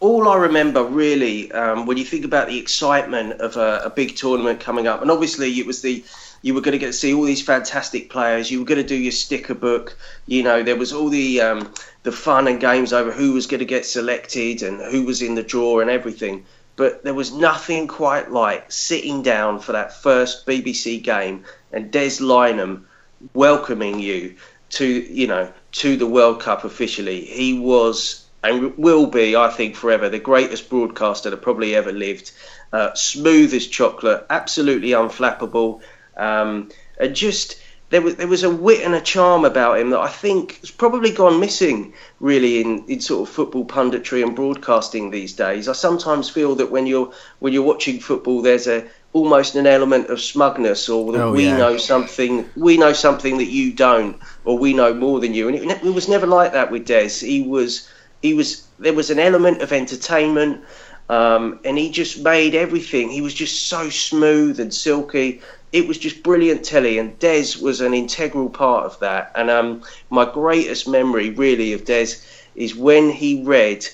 all 0.00 0.28
I 0.28 0.36
remember 0.36 0.84
really, 0.84 1.50
um, 1.52 1.86
when 1.86 1.96
you 1.96 2.04
think 2.04 2.24
about 2.24 2.48
the 2.48 2.58
excitement 2.58 3.40
of 3.40 3.56
a, 3.56 3.80
a 3.84 3.90
big 3.90 4.16
tournament 4.16 4.60
coming 4.60 4.86
up, 4.86 5.00
and 5.00 5.10
obviously 5.10 5.50
it 5.58 5.66
was 5.66 5.80
the 5.80 6.04
you 6.42 6.52
were 6.52 6.60
going 6.60 6.72
to 6.72 6.78
get 6.78 6.88
to 6.88 6.92
see 6.92 7.14
all 7.14 7.22
these 7.22 7.40
fantastic 7.40 8.10
players. 8.10 8.50
You 8.50 8.58
were 8.58 8.66
going 8.66 8.82
to 8.82 8.86
do 8.86 8.94
your 8.94 9.12
sticker 9.12 9.54
book. 9.54 9.96
You 10.26 10.42
know, 10.42 10.62
there 10.62 10.76
was 10.76 10.92
all 10.92 11.08
the 11.08 11.40
um, 11.40 11.72
the 12.04 12.12
fun 12.12 12.46
and 12.46 12.60
games 12.60 12.92
over 12.92 13.10
who 13.10 13.32
was 13.32 13.46
going 13.46 13.58
to 13.58 13.64
get 13.64 13.84
selected 13.84 14.62
and 14.62 14.80
who 14.80 15.04
was 15.04 15.22
in 15.22 15.34
the 15.34 15.42
draw 15.42 15.80
and 15.80 15.90
everything. 15.90 16.44
But 16.76 17.02
there 17.02 17.14
was 17.14 17.32
nothing 17.32 17.88
quite 17.88 18.30
like 18.30 18.70
sitting 18.70 19.22
down 19.22 19.58
for 19.58 19.72
that 19.72 20.02
first 20.02 20.46
BBC 20.46 21.02
game 21.02 21.44
and 21.72 21.90
Des 21.90 22.20
Lynam 22.20 22.84
welcoming 23.32 24.00
you 24.00 24.36
to 24.70 24.86
you 24.86 25.26
know 25.26 25.52
to 25.72 25.96
the 25.96 26.06
World 26.06 26.40
Cup 26.40 26.64
officially. 26.64 27.24
He 27.24 27.58
was 27.58 28.24
and 28.42 28.76
will 28.76 29.06
be, 29.06 29.34
I 29.34 29.48
think, 29.48 29.74
forever 29.74 30.10
the 30.10 30.18
greatest 30.18 30.68
broadcaster 30.68 31.30
that 31.30 31.40
probably 31.40 31.74
ever 31.74 31.92
lived. 31.92 32.30
Uh, 32.72 32.92
smooth 32.92 33.54
as 33.54 33.66
chocolate, 33.66 34.26
absolutely 34.28 34.90
unflappable, 34.90 35.80
um, 36.16 36.68
and 37.00 37.16
just 37.16 37.56
there 37.90 38.02
was 38.02 38.16
there 38.16 38.26
was 38.26 38.42
a 38.42 38.50
wit 38.50 38.82
and 38.84 38.94
a 38.94 39.00
charm 39.00 39.44
about 39.44 39.78
him 39.78 39.90
that 39.90 40.00
I 40.00 40.08
think 40.08 40.60
has 40.60 40.70
probably 40.70 41.10
gone 41.10 41.38
missing 41.40 41.92
really 42.20 42.60
in, 42.60 42.84
in 42.88 43.00
sort 43.00 43.28
of 43.28 43.34
football 43.34 43.64
punditry 43.64 44.22
and 44.22 44.34
broadcasting 44.34 45.10
these 45.10 45.32
days. 45.34 45.68
I 45.68 45.72
sometimes 45.72 46.28
feel 46.30 46.54
that 46.56 46.70
when 46.70 46.86
you're 46.86 47.12
when 47.40 47.52
you're 47.52 47.62
watching 47.62 48.00
football, 48.00 48.42
there's 48.42 48.66
a 48.66 48.84
almost 49.12 49.54
an 49.54 49.66
element 49.66 50.08
of 50.10 50.20
smugness 50.20 50.88
or 50.88 51.12
that 51.12 51.22
Oh, 51.22 51.32
we 51.32 51.44
yeah. 51.44 51.56
know 51.56 51.76
something 51.76 52.50
we 52.56 52.76
know 52.76 52.92
something 52.92 53.38
that 53.38 53.46
you 53.48 53.72
don't 53.72 54.16
or 54.44 54.58
we 54.58 54.72
know 54.74 54.92
more 54.92 55.20
than 55.20 55.32
you 55.34 55.46
and 55.48 55.56
it, 55.56 55.84
it 55.84 55.94
was 55.94 56.08
never 56.08 56.26
like 56.26 56.52
that 56.52 56.72
with 56.72 56.84
Des 56.84 57.10
he 57.20 57.42
was 57.42 57.88
he 58.22 58.34
was 58.34 58.66
there 58.80 58.92
was 58.92 59.10
an 59.10 59.20
element 59.20 59.62
of 59.62 59.72
entertainment 59.72 60.62
um, 61.08 61.60
and 61.64 61.78
he 61.78 61.90
just 61.90 62.24
made 62.24 62.56
everything 62.56 63.08
he 63.08 63.20
was 63.20 63.34
just 63.34 63.68
so 63.68 63.88
smooth 63.88 64.58
and 64.58 64.74
silky 64.74 65.40
it 65.74 65.88
was 65.88 65.98
just 65.98 66.22
brilliant 66.22 66.64
telly 66.64 66.98
and 66.98 67.18
Des 67.18 67.58
was 67.60 67.80
an 67.80 67.92
integral 67.92 68.48
part 68.48 68.84
of 68.86 68.98
that 69.00 69.32
and 69.34 69.50
um, 69.50 69.82
my 70.08 70.24
greatest 70.24 70.86
memory 70.88 71.30
really 71.30 71.72
of 71.72 71.84
Des 71.84 72.14
is 72.54 72.76
when 72.76 73.10
he 73.10 73.42
read 73.42 73.84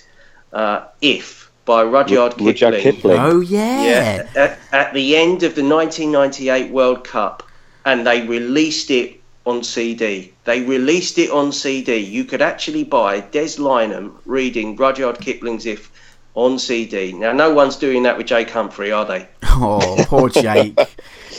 uh, 0.53 0.85
If 1.01 1.51
by 1.65 1.83
Rudyard 1.83 2.41
Rudyard 2.41 2.75
Kipling 2.75 2.95
Kipling. 2.95 3.19
Oh 3.19 3.41
yeah. 3.41 3.83
yeah, 3.85 4.29
at, 4.37 4.59
at 4.73 4.95
the 4.95 5.17
end 5.17 5.43
of 5.43 5.55
the 5.55 5.63
1998 5.63 6.71
World 6.71 7.05
Cup, 7.05 7.43
and 7.85 8.07
they 8.07 8.27
released 8.27 8.91
it 8.91 9.21
on 9.47 9.63
CD. 9.63 10.33
They 10.45 10.63
released 10.63 11.19
it 11.19 11.31
on 11.31 11.53
CD. 11.53 11.97
You 11.97 12.25
could 12.25 12.43
actually 12.43 12.85
buy 12.85 13.21
Des 13.21 13.57
Lynam 13.59 14.15
reading 14.27 14.77
Rudyard 14.77 15.21
Kipling's 15.21 15.65
If 15.65 15.91
on 16.35 16.59
CD. 16.59 17.13
Now, 17.13 17.33
no 17.33 17.53
one's 17.53 17.77
doing 17.77 18.03
that 18.05 18.17
with 18.17 18.27
Jake 18.27 18.51
Humphrey, 18.51 18.93
are 18.93 19.05
they? 19.05 19.29
Oh, 19.63 20.05
poor 20.07 20.29
Jake. 20.29 20.77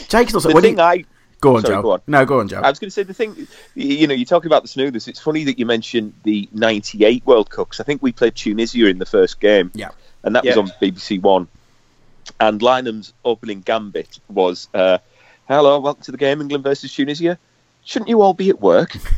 Jake's 0.09 0.33
not. 0.33 0.43
The 0.43 0.51
when 0.53 0.63
thing 0.63 0.75
he- 0.75 0.81
I 0.81 1.05
go 1.39 1.55
on, 1.55 1.61
Sorry, 1.63 1.75
Joe. 1.75 1.81
go 1.81 1.91
on. 1.93 2.01
No, 2.07 2.25
go 2.25 2.39
on, 2.39 2.47
Joe. 2.47 2.61
I 2.61 2.69
was 2.69 2.77
going 2.77 2.89
to 2.89 2.93
say 2.93 3.03
the 3.03 3.13
thing, 3.13 3.47
you 3.75 3.87
you 3.87 4.07
know, 4.07 4.13
you 4.13 4.25
talk 4.25 4.45
about 4.45 4.61
the 4.61 4.67
smoothness. 4.67 5.07
It's 5.07 5.19
funny 5.19 5.43
that 5.45 5.57
you 5.57 5.65
mentioned 5.65 6.13
the 6.23 6.47
'98 6.53 7.25
World 7.25 7.49
Cup 7.49 7.69
'cause 7.69 7.79
I 7.79 7.83
think 7.83 8.01
we 8.03 8.11
played 8.11 8.35
Tunisia 8.35 8.87
in 8.87 8.99
the 8.99 9.05
first 9.05 9.39
game, 9.39 9.71
Yeah. 9.73 9.89
and 10.23 10.35
that 10.35 10.43
was 10.45 10.57
on 10.57 10.71
BBC 10.81 11.19
One. 11.21 11.47
And 12.39 12.61
Lynam's 12.61 13.13
opening 13.25 13.61
gambit 13.61 14.19
was, 14.29 14.67
uh, 14.73 14.99
"Hello, 15.47 15.79
welcome 15.79 16.03
to 16.03 16.11
the 16.11 16.17
game, 16.17 16.41
England 16.41 16.63
versus 16.63 16.93
Tunisia. 16.93 17.37
shouldn't 17.83 18.09
you 18.09 18.21
all 18.21 18.35
be 18.35 18.47
at 18.49 18.61
work? 18.61 18.95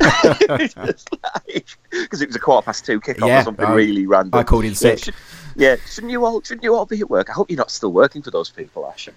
Because 1.90 2.22
it 2.22 2.26
was 2.28 2.36
a 2.36 2.38
quarter 2.38 2.64
past 2.64 2.86
two 2.86 2.98
kickoff 3.00 3.26
Yeah, 3.28 3.40
or 3.40 3.44
something 3.44 3.64
I- 3.66 3.74
really 3.74 4.06
random. 4.06 4.38
I 4.38 4.42
called 4.42 4.64
in 4.64 4.70
Yeah, 4.70 4.76
sick. 4.76 5.04
should- 5.04 5.14
yeah, 5.56 5.76
shouldn't 5.90 6.10
you 6.10 6.24
all? 6.24 6.42
Shouldn't 6.42 6.64
you 6.64 6.74
all 6.74 6.86
be 6.86 7.00
at 7.00 7.10
work? 7.10 7.30
I 7.30 7.32
hope 7.32 7.50
you're 7.50 7.58
not 7.58 7.70
still 7.70 7.92
working 7.92 8.22
for 8.22 8.30
those 8.30 8.50
people, 8.50 8.86
Ash. 8.86 9.08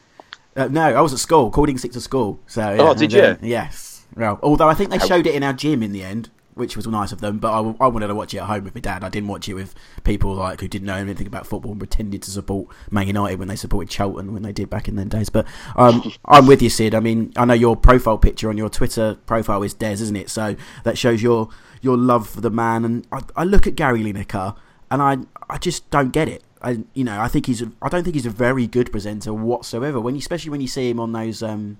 Uh, 0.55 0.67
no, 0.67 0.81
I 0.81 1.01
was 1.01 1.13
at 1.13 1.19
school, 1.19 1.51
in 1.65 1.77
sick 1.77 1.91
to 1.91 2.01
school. 2.01 2.39
So 2.47 2.61
yeah, 2.61 2.81
Oh, 2.81 2.93
did 2.93 3.11
then- 3.11 3.37
you? 3.41 3.49
Yes. 3.49 4.05
Well, 4.15 4.39
although 4.41 4.67
I 4.67 4.73
think 4.73 4.89
they 4.89 4.99
showed 4.99 5.27
it 5.27 5.35
in 5.35 5.43
our 5.43 5.53
gym 5.53 5.83
in 5.83 5.91
the 5.91 6.01
end, 6.03 6.31
which 6.55 6.75
was 6.75 6.87
nice 6.87 7.11
of 7.11 7.21
them. 7.21 7.37
But 7.37 7.51
I, 7.53 7.75
I 7.81 7.87
wanted 7.87 8.07
to 8.07 8.15
watch 8.15 8.33
it 8.33 8.39
at 8.39 8.45
home 8.45 8.63
with 8.63 8.73
my 8.73 8.81
dad. 8.81 9.03
I 9.03 9.09
didn't 9.09 9.29
watch 9.29 9.47
it 9.47 9.53
with 9.53 9.75
people 10.03 10.33
like 10.33 10.59
who 10.59 10.67
didn't 10.67 10.87
know 10.87 10.95
anything 10.95 11.27
about 11.27 11.45
football 11.45 11.69
and 11.71 11.79
pretended 11.79 12.23
to 12.23 12.31
support 12.31 12.67
Man 12.89 13.05
United 13.05 13.37
when 13.37 13.47
they 13.47 13.55
supported 13.55 13.91
Charlton 13.91 14.33
when 14.33 14.41
they 14.41 14.51
did 14.51 14.67
back 14.67 14.87
in 14.87 14.95
them 14.95 15.07
days. 15.09 15.29
But 15.29 15.45
um, 15.75 16.11
I'm 16.25 16.47
with 16.47 16.63
you, 16.63 16.69
Sid. 16.71 16.95
I 16.95 16.99
mean, 16.99 17.31
I 17.35 17.45
know 17.45 17.53
your 17.53 17.75
profile 17.75 18.17
picture 18.17 18.49
on 18.49 18.57
your 18.57 18.69
Twitter 18.69 19.15
profile 19.27 19.61
is 19.61 19.75
Des, 19.75 19.91
isn't 19.93 20.15
it? 20.15 20.31
So 20.31 20.55
that 20.83 20.97
shows 20.97 21.21
your 21.21 21.49
your 21.81 21.95
love 21.95 22.27
for 22.27 22.41
the 22.41 22.49
man. 22.49 22.83
And 22.83 23.07
I, 23.11 23.21
I 23.35 23.43
look 23.43 23.67
at 23.67 23.75
Gary 23.75 24.01
Lineker 24.01 24.55
and 24.89 25.01
I 25.01 25.17
I 25.49 25.57
just 25.57 25.89
don't 25.89 26.11
get 26.11 26.27
it. 26.27 26.43
I 26.61 26.79
you 26.93 27.03
know 27.03 27.19
I 27.19 27.27
think 27.27 27.45
he's 27.45 27.61
a, 27.61 27.71
I 27.81 27.89
don't 27.89 28.03
think 28.03 28.15
he's 28.15 28.25
a 28.25 28.31
very 28.31 28.67
good 28.67 28.91
presenter 28.91 29.33
whatsoever. 29.33 29.99
When 29.99 30.15
you, 30.15 30.19
especially 30.19 30.51
when 30.51 30.61
you 30.61 30.67
see 30.67 30.89
him 30.89 30.99
on 30.99 31.11
those 31.11 31.43
um, 31.43 31.77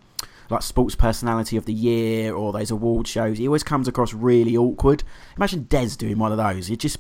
like 0.50 0.62
sports 0.62 0.96
personality 0.96 1.58
of 1.58 1.66
the 1.66 1.74
year 1.74 2.34
or 2.34 2.54
those 2.54 2.72
award 2.72 3.08
shows, 3.08 3.38
he 3.38 3.48
always 3.48 3.64
comes 3.64 3.88
across 3.88 4.14
really 4.14 4.56
awkward. 4.56 5.04
Imagine 5.36 5.64
Des 5.64 5.96
doing 5.98 6.20
one 6.20 6.32
of 6.32 6.38
those. 6.38 6.68
He 6.68 6.78
just 6.78 7.00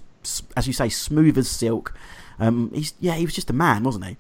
as 0.55 0.67
you 0.67 0.73
say, 0.73 0.89
smooth 0.89 1.37
as 1.37 1.49
silk. 1.49 1.93
Um, 2.39 2.71
he's 2.73 2.93
yeah, 2.99 3.15
he 3.15 3.25
was 3.25 3.33
just 3.33 3.49
a 3.49 3.53
man, 3.53 3.83
wasn't 3.83 4.05
he? 4.05 4.17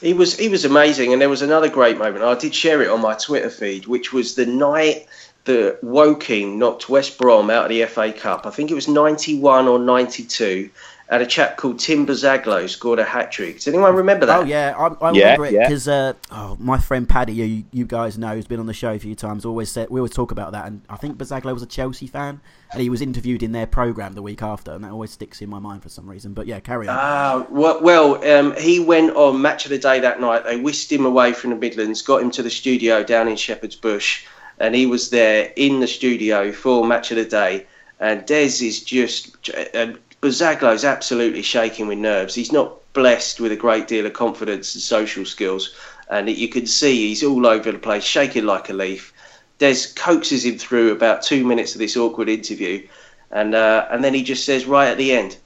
He 0.00 0.14
was 0.14 0.36
he 0.36 0.48
was 0.48 0.64
amazing, 0.64 1.12
and 1.12 1.22
there 1.22 1.28
was 1.28 1.42
another 1.42 1.68
great 1.68 1.96
moment. 1.96 2.24
I 2.24 2.34
did 2.34 2.54
share 2.54 2.82
it 2.82 2.88
on 2.88 3.00
my 3.00 3.14
Twitter 3.14 3.50
feed, 3.50 3.86
which 3.86 4.12
was 4.12 4.34
the 4.34 4.46
night 4.46 5.06
that 5.44 5.78
Woking 5.82 6.58
knocked 6.58 6.88
West 6.88 7.18
Brom 7.18 7.50
out 7.50 7.64
of 7.64 7.68
the 7.70 7.84
FA 7.86 8.12
Cup. 8.12 8.46
I 8.46 8.50
think 8.50 8.70
it 8.70 8.74
was 8.74 8.88
ninety 8.88 9.38
one 9.38 9.68
or 9.68 9.78
ninety 9.78 10.24
two. 10.24 10.70
And 11.08 11.22
a 11.22 11.26
chap 11.26 11.58
called 11.58 11.78
Tim 11.78 12.06
Buzaglo 12.06 12.66
scored 12.70 12.98
a 12.98 13.04
hat 13.04 13.30
trick. 13.30 13.56
Does 13.56 13.68
anyone 13.68 13.94
remember 13.96 14.24
that? 14.24 14.38
Oh 14.38 14.44
yeah, 14.44 14.74
I, 14.78 14.86
I 15.04 15.12
Yeah, 15.12 15.24
remember 15.24 15.44
it 15.44 15.52
yeah. 15.52 15.68
because 15.68 15.86
uh, 15.86 16.14
oh, 16.30 16.56
my 16.58 16.78
friend 16.78 17.06
Paddy, 17.06 17.34
you 17.34 17.64
you 17.70 17.84
guys 17.84 18.16
know, 18.16 18.34
who's 18.34 18.46
been 18.46 18.60
on 18.60 18.64
the 18.64 18.72
show 18.72 18.94
a 18.94 18.98
few 18.98 19.14
times, 19.14 19.44
always 19.44 19.70
said 19.70 19.90
we 19.90 20.00
always 20.00 20.12
talk 20.12 20.30
about 20.30 20.52
that. 20.52 20.66
And 20.66 20.80
I 20.88 20.96
think 20.96 21.18
Buzaglo 21.18 21.52
was 21.52 21.62
a 21.62 21.66
Chelsea 21.66 22.06
fan, 22.06 22.40
and 22.72 22.80
he 22.80 22.88
was 22.88 23.02
interviewed 23.02 23.42
in 23.42 23.52
their 23.52 23.66
program 23.66 24.14
the 24.14 24.22
week 24.22 24.42
after, 24.42 24.70
and 24.72 24.84
that 24.84 24.90
always 24.90 25.10
sticks 25.10 25.42
in 25.42 25.50
my 25.50 25.58
mind 25.58 25.82
for 25.82 25.90
some 25.90 26.08
reason. 26.08 26.32
But 26.32 26.46
yeah, 26.46 26.60
carry 26.60 26.88
on. 26.88 26.96
Ah, 26.98 27.46
well, 27.50 27.82
well 27.82 28.24
um, 28.38 28.56
he 28.56 28.80
went 28.80 29.14
on 29.14 29.42
match 29.42 29.66
of 29.66 29.70
the 29.70 29.78
day 29.78 30.00
that 30.00 30.18
night. 30.18 30.44
They 30.44 30.56
whisked 30.56 30.90
him 30.90 31.04
away 31.04 31.34
from 31.34 31.50
the 31.50 31.56
Midlands, 31.56 32.00
got 32.00 32.22
him 32.22 32.30
to 32.30 32.42
the 32.42 32.48
studio 32.50 33.02
down 33.04 33.28
in 33.28 33.36
Shepherd's 33.36 33.76
Bush, 33.76 34.24
and 34.62 34.76
he 34.76 34.86
was 34.86 35.10
there 35.10 35.52
in 35.56 35.80
the 35.80 35.88
studio 35.88 36.52
for 36.52 36.86
match 36.86 37.10
of 37.10 37.16
the 37.16 37.24
day. 37.24 37.66
And 37.98 38.24
Des 38.24 38.64
is 38.64 38.82
just, 38.84 39.50
and 39.74 39.98
Buzaglo's 40.20 40.84
absolutely 40.84 41.42
shaking 41.42 41.88
with 41.88 41.98
nerves. 41.98 42.32
He's 42.32 42.52
not 42.52 42.76
blessed 42.92 43.40
with 43.40 43.50
a 43.50 43.56
great 43.56 43.88
deal 43.88 44.06
of 44.06 44.12
confidence 44.12 44.74
and 44.74 44.82
social 44.82 45.24
skills, 45.24 45.74
and 46.08 46.30
you 46.30 46.48
can 46.48 46.66
see 46.66 47.08
he's 47.08 47.24
all 47.24 47.44
over 47.44 47.72
the 47.72 47.78
place, 47.78 48.04
shaking 48.04 48.46
like 48.46 48.70
a 48.70 48.72
leaf. 48.72 49.12
Des 49.58 49.88
coaxes 49.96 50.46
him 50.46 50.58
through 50.58 50.92
about 50.92 51.22
two 51.22 51.44
minutes 51.44 51.74
of 51.74 51.80
this 51.80 51.96
awkward 51.96 52.28
interview, 52.28 52.86
and 53.32 53.56
uh, 53.56 53.88
and 53.90 54.04
then 54.04 54.14
he 54.14 54.22
just 54.22 54.44
says 54.44 54.64
right 54.64 54.88
at 54.88 54.98
the 54.98 55.12
end, 55.12 55.36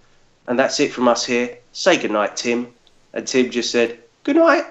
and 0.47 0.59
that's 0.59 0.79
it 0.79 0.93
from 0.93 1.09
us 1.09 1.25
here. 1.25 1.57
Say 1.73 1.97
goodnight, 1.97 2.37
Tim. 2.37 2.69
And 3.15 3.27
Tim 3.27 3.51
just 3.51 3.71
said, 3.71 3.99
good 4.25 4.37
night. 4.37 4.65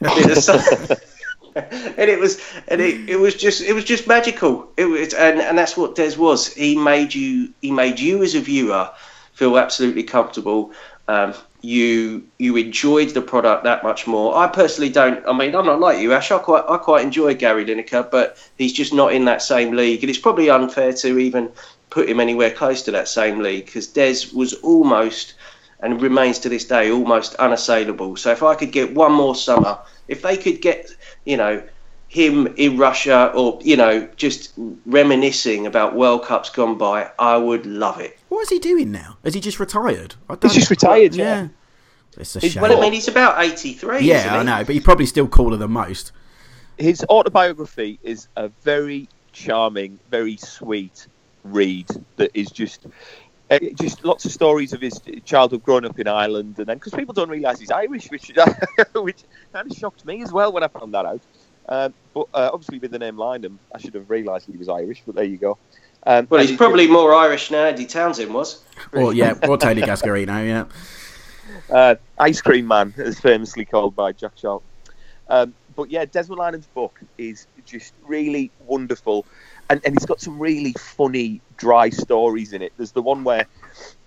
and 1.56 2.10
it 2.10 2.18
was 2.18 2.40
and 2.68 2.80
it, 2.80 3.08
it 3.08 3.16
was 3.16 3.34
just 3.34 3.62
it 3.62 3.72
was 3.72 3.84
just 3.84 4.06
magical. 4.06 4.70
It 4.76 4.84
was 4.86 5.14
and, 5.14 5.40
and 5.40 5.58
that's 5.58 5.76
what 5.76 5.94
Des 5.94 6.16
was. 6.16 6.52
He 6.52 6.76
made 6.76 7.14
you 7.14 7.52
he 7.60 7.70
made 7.70 7.98
you 7.98 8.22
as 8.22 8.34
a 8.34 8.40
viewer 8.40 8.90
feel 9.40 9.56
absolutely 9.56 10.02
comfortable. 10.02 10.70
Um, 11.08 11.32
you 11.62 12.24
you 12.38 12.56
enjoyed 12.56 13.10
the 13.10 13.22
product 13.22 13.64
that 13.64 13.82
much 13.82 14.06
more. 14.06 14.36
I 14.36 14.46
personally 14.48 14.90
don't. 14.90 15.26
I 15.26 15.32
mean, 15.32 15.54
I'm 15.54 15.64
not 15.64 15.80
like 15.80 15.98
you, 15.98 16.12
Ash. 16.12 16.30
I 16.30 16.38
quite 16.38 16.64
I 16.68 16.76
quite 16.76 17.02
enjoy 17.04 17.34
Gary 17.34 17.64
Lineker, 17.64 18.10
but 18.10 18.36
he's 18.58 18.72
just 18.72 18.92
not 18.92 19.14
in 19.14 19.24
that 19.24 19.42
same 19.42 19.74
league, 19.74 20.02
and 20.02 20.10
it's 20.10 20.18
probably 20.18 20.50
unfair 20.50 20.92
to 20.92 21.18
even 21.18 21.50
put 21.88 22.08
him 22.08 22.20
anywhere 22.20 22.50
close 22.50 22.82
to 22.82 22.90
that 22.92 23.08
same 23.08 23.40
league 23.40 23.64
because 23.64 23.86
Des 23.88 24.26
was 24.34 24.52
almost 24.54 25.34
and 25.80 26.02
remains 26.02 26.38
to 26.40 26.48
this 26.50 26.66
day 26.66 26.90
almost 26.90 27.34
unassailable. 27.36 28.16
So 28.16 28.30
if 28.30 28.42
I 28.42 28.54
could 28.54 28.72
get 28.72 28.94
one 28.94 29.12
more 29.12 29.34
summer, 29.34 29.78
if 30.10 30.20
they 30.22 30.36
could 30.36 30.60
get 30.60 30.90
you 31.24 31.36
know 31.36 31.62
him 32.08 32.48
in 32.56 32.76
Russia 32.76 33.30
or 33.34 33.58
you 33.62 33.76
know 33.76 34.06
just 34.16 34.52
reminiscing 34.86 35.66
about 35.66 35.94
World 35.94 36.24
Cups 36.24 36.50
gone 36.50 36.76
by, 36.76 37.10
I 37.18 37.36
would 37.36 37.64
love 37.66 38.00
it. 38.00 38.18
What 38.28 38.42
is 38.42 38.48
he 38.50 38.58
doing 38.58 38.90
now? 38.90 39.16
Has 39.24 39.34
he 39.34 39.40
just 39.40 39.58
retired? 39.60 40.14
I 40.28 40.36
He's 40.42 40.54
just 40.54 40.70
retired, 40.70 41.14
yeah. 41.14 41.48
It's 42.16 42.34
a 42.36 42.40
He's- 42.40 42.52
shame. 42.54 42.62
Well, 42.62 42.76
I 42.76 42.80
mean, 42.80 42.92
he's 42.92 43.06
about 43.08 43.40
83. 43.42 44.00
yeah, 44.00 44.18
isn't 44.18 44.30
he? 44.30 44.36
I 44.36 44.42
know, 44.42 44.64
but 44.64 44.74
he's 44.74 44.82
probably 44.82 45.06
still 45.06 45.28
cooler 45.28 45.56
than 45.56 45.70
most. 45.70 46.10
His 46.76 47.04
autobiography 47.08 47.98
is 48.02 48.26
a 48.36 48.48
very 48.62 49.08
charming, 49.32 49.98
very 50.10 50.36
sweet 50.36 51.06
read 51.44 51.86
that 52.16 52.30
is 52.34 52.50
just. 52.50 52.86
Uh, 53.50 53.58
Just 53.74 54.04
lots 54.04 54.24
of 54.24 54.30
stories 54.32 54.72
of 54.72 54.80
his 54.80 55.00
childhood 55.24 55.62
growing 55.64 55.84
up 55.84 55.98
in 55.98 56.06
Ireland, 56.06 56.54
and 56.58 56.66
then 56.66 56.76
because 56.78 56.94
people 56.94 57.12
don't 57.12 57.28
realise 57.28 57.58
he's 57.58 57.70
Irish, 57.70 58.10
which 58.10 58.30
which 58.94 59.24
kind 59.52 59.70
of 59.70 59.76
shocked 59.76 60.04
me 60.04 60.22
as 60.22 60.30
well 60.32 60.52
when 60.52 60.62
I 60.62 60.68
found 60.68 60.94
that 60.94 61.04
out. 61.04 61.20
Um, 61.68 61.94
but 62.14 62.26
uh, 62.34 62.50
obviously, 62.52 62.78
with 62.78 62.90
the 62.90 62.98
name 62.98 63.16
Lynam, 63.16 63.58
I 63.74 63.78
should 63.78 63.94
have 63.94 64.08
realised 64.08 64.46
he 64.46 64.56
was 64.56 64.68
Irish. 64.68 65.02
But 65.04 65.16
there 65.16 65.24
you 65.24 65.36
go. 65.36 65.58
Um, 66.06 66.26
Well, 66.30 66.40
he's 66.40 66.56
probably 66.56 66.86
more 66.86 67.12
Irish 67.14 67.48
than 67.48 67.66
Andy 67.66 67.86
Townsend 67.86 68.32
was. 68.32 68.62
Or 68.92 69.12
yeah, 69.12 69.34
or 69.48 69.58
Tony 69.58 69.82
Cascarino. 69.82 70.46
Yeah. 70.46 70.64
uh, 71.74 71.94
Ice 72.18 72.40
Cream 72.40 72.66
Man, 72.66 72.94
as 72.96 73.20
famously 73.20 73.64
called 73.64 73.94
by 73.96 74.12
Jack 74.12 74.32
Sharp. 74.36 74.62
Um, 75.28 75.54
but 75.76 75.90
yeah, 75.90 76.04
Desmond 76.04 76.40
Lynam's 76.40 76.66
book 76.68 77.00
is 77.18 77.46
just 77.64 77.94
really 78.06 78.50
wonderful, 78.66 79.24
and, 79.70 79.80
and 79.86 79.96
it's 79.96 80.04
got 80.04 80.20
some 80.20 80.38
really 80.38 80.72
funny, 80.72 81.40
dry 81.56 81.88
stories 81.88 82.52
in 82.52 82.60
it. 82.60 82.72
There's 82.76 82.92
the 82.92 83.00
one 83.02 83.24
where 83.24 83.46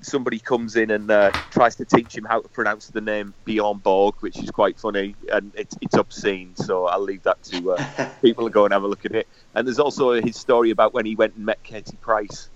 somebody 0.02 0.38
comes 0.38 0.76
in 0.76 0.92
and 0.92 1.10
uh, 1.10 1.32
tries 1.52 1.76
to 1.78 1.86
teach 1.86 2.16
him 2.16 2.26
how 2.26 2.42
to 2.42 2.50
pronounce 2.50 2.88
the 2.90 3.00
name 3.02 3.34
Bjorn 3.46 3.78
Borg, 3.78 4.16
which 4.20 4.38
is 4.38 4.52
quite 4.52 4.78
funny, 4.78 5.16
and 5.32 5.52
it's, 5.56 5.76
it's 5.82 5.96
obscene. 5.96 6.56
So 6.56 6.86
I'll 6.86 7.00
leave 7.00 7.24
that 7.24 7.42
to 7.44 7.72
uh, 7.72 8.10
people 8.22 8.46
to 8.46 8.52
go 8.52 8.66
and 8.66 8.74
have 8.74 8.84
a 8.84 8.88
look 8.88 9.06
at 9.06 9.14
it. 9.16 9.28
And 9.56 9.66
there's 9.66 9.80
also 9.80 10.22
his 10.22 10.36
story 10.36 10.70
about 10.70 10.94
when 10.94 11.06
he 11.06 11.16
went 11.16 11.36
and 11.36 11.46
met 11.46 11.64
Katie 11.64 11.98
Price. 12.02 12.50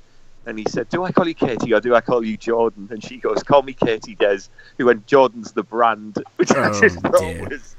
And 0.46 0.58
he 0.58 0.66
said, 0.70 0.88
"Do 0.88 1.04
I 1.04 1.12
call 1.12 1.28
you 1.28 1.34
Katie 1.34 1.74
or 1.74 1.82
do 1.82 1.94
I 1.94 2.00
call 2.00 2.24
you 2.26 2.38
Jordan?" 2.38 2.88
And 2.90 3.04
she 3.04 3.18
goes, 3.18 3.44
"Call 3.44 3.64
me 3.64 3.74
Katie 3.74 4.16
Des." 4.16 4.44
Who 4.78 4.86
went, 4.86 5.06
"Jordan's 5.06 5.52
the 5.52 5.64
brand," 5.64 6.24
which 6.38 6.52
I 6.52 6.70
Oh, 6.70 6.82
just 6.82 7.00
thought 7.02 7.20
dear. 7.20 7.48
was 7.50 7.76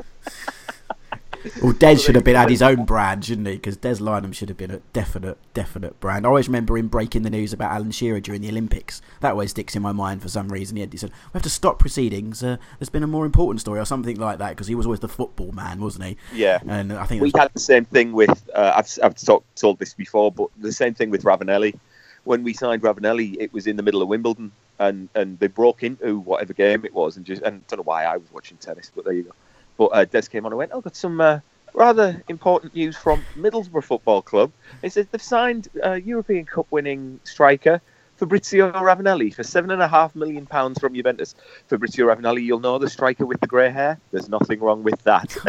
Well, 1.62 1.72
Des 1.72 1.96
should 1.96 2.14
have 2.14 2.24
been 2.24 2.37
had 2.37 2.50
his 2.50 2.62
own 2.62 2.84
brand, 2.84 3.24
shouldn't 3.24 3.46
he? 3.46 3.54
Because 3.54 3.76
Des 3.76 3.96
Lynam 3.96 4.34
should 4.34 4.48
have 4.48 4.58
been 4.58 4.70
a 4.70 4.78
definite, 4.92 5.38
definite 5.54 5.98
brand. 6.00 6.26
I 6.26 6.28
always 6.28 6.48
remember 6.48 6.76
him 6.76 6.88
breaking 6.88 7.22
the 7.22 7.30
news 7.30 7.52
about 7.52 7.72
Alan 7.72 7.90
Shearer 7.90 8.20
during 8.20 8.40
the 8.40 8.48
Olympics. 8.48 9.00
That 9.20 9.32
always 9.32 9.50
sticks 9.50 9.74
in 9.76 9.82
my 9.82 9.92
mind 9.92 10.22
for 10.22 10.28
some 10.28 10.48
reason. 10.48 10.76
He, 10.76 10.80
had, 10.80 10.92
he 10.92 10.98
said, 10.98 11.11
"We 11.11 11.38
have 11.38 11.42
to 11.42 11.50
stop 11.50 11.78
proceedings. 11.78 12.42
Uh, 12.42 12.56
there's 12.78 12.88
been 12.88 13.02
a 13.02 13.08
more 13.08 13.26
important 13.26 13.61
story, 13.61 13.80
or 13.80 13.84
something 13.84 14.16
like 14.18 14.38
that." 14.38 14.50
Because 14.50 14.66
he 14.66 14.74
was 14.74 14.87
always 14.87 15.00
the 15.00 15.08
football 15.08 15.52
man, 15.52 15.80
wasn't 15.80 16.04
he? 16.04 16.16
yeah. 16.34 16.61
And 16.66 16.92
I 16.92 17.04
think 17.04 17.22
We 17.22 17.32
had 17.37 17.52
the 17.52 17.61
same 17.61 17.84
thing 17.84 18.12
with 18.12 18.48
uh, 18.54 18.72
I've 18.76 18.98
I've 19.02 19.14
talk, 19.14 19.44
told 19.54 19.78
this 19.78 19.94
before, 19.94 20.32
but 20.32 20.48
the 20.58 20.72
same 20.72 20.94
thing 20.94 21.11
with 21.11 21.24
Ravanelli. 21.24 21.78
When 22.24 22.42
we 22.42 22.52
signed 22.52 22.82
Ravanelli, 22.82 23.37
it 23.40 23.52
was 23.52 23.66
in 23.66 23.76
the 23.76 23.82
middle 23.82 24.02
of 24.02 24.08
Wimbledon, 24.08 24.52
and, 24.78 25.08
and 25.14 25.38
they 25.38 25.46
broke 25.46 25.82
into 25.82 26.18
whatever 26.18 26.52
game 26.52 26.84
it 26.84 26.92
was, 26.92 27.16
and 27.16 27.24
just 27.24 27.42
and 27.42 27.56
I 27.56 27.64
don't 27.68 27.78
know 27.78 27.84
why 27.84 28.04
I 28.04 28.16
was 28.16 28.30
watching 28.32 28.58
tennis, 28.58 28.90
but 28.94 29.04
there 29.04 29.14
you 29.14 29.22
go. 29.22 29.32
But 29.78 29.86
uh, 29.86 30.04
Des 30.04 30.22
came 30.22 30.44
on 30.44 30.52
and 30.52 30.58
went, 30.58 30.72
"Oh, 30.74 30.82
got 30.82 30.96
some 30.96 31.18
uh, 31.20 31.40
rather 31.72 32.22
important 32.28 32.74
news 32.74 32.96
from 32.96 33.24
Middlesbrough 33.36 33.84
Football 33.84 34.20
Club." 34.20 34.52
He 34.82 34.90
says 34.90 35.06
they've 35.10 35.22
signed 35.22 35.68
uh, 35.82 35.94
European 35.94 36.44
Cup 36.44 36.66
winning 36.70 37.20
striker 37.24 37.80
Fabrizio 38.18 38.72
Ravanelli 38.72 39.32
for 39.32 39.44
seven 39.44 39.70
and 39.70 39.80
a 39.80 39.86
half 39.86 40.16
million 40.16 40.44
pounds 40.44 40.80
from 40.80 40.94
Juventus. 40.94 41.36
Fabrizio 41.68 42.06
Ravanelli, 42.06 42.42
you'll 42.42 42.58
know 42.58 42.78
the 42.78 42.90
striker 42.90 43.24
with 43.24 43.40
the 43.40 43.46
grey 43.46 43.70
hair. 43.70 44.00
There's 44.10 44.28
nothing 44.28 44.58
wrong 44.60 44.82
with 44.82 45.02
that. 45.04 45.36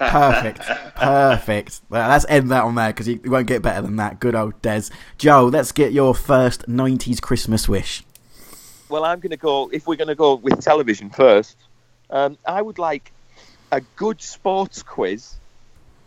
Ah, 0.00 0.42
perfect, 0.42 0.60
perfect. 0.94 1.80
Well, 1.90 2.08
let's 2.08 2.24
end 2.28 2.50
that 2.50 2.62
on 2.62 2.76
there 2.76 2.88
because 2.88 3.08
you 3.08 3.20
won't 3.24 3.46
get 3.46 3.62
better 3.62 3.82
than 3.82 3.96
that. 3.96 4.20
Good 4.20 4.34
old 4.34 4.60
Des. 4.62 4.84
Joe, 5.16 5.46
let's 5.46 5.72
get 5.72 5.92
your 5.92 6.14
first 6.14 6.68
'90s 6.68 7.20
Christmas 7.20 7.68
wish. 7.68 8.04
Well, 8.88 9.04
I'm 9.04 9.20
going 9.20 9.30
to 9.30 9.36
go. 9.36 9.68
If 9.72 9.86
we're 9.86 9.96
going 9.96 10.08
to 10.08 10.14
go 10.14 10.36
with 10.36 10.60
television 10.60 11.10
first, 11.10 11.56
um, 12.10 12.38
I 12.46 12.60
would 12.60 12.78
like 12.78 13.12
a 13.70 13.80
good 13.96 14.22
sports 14.22 14.82
quiz, 14.82 15.34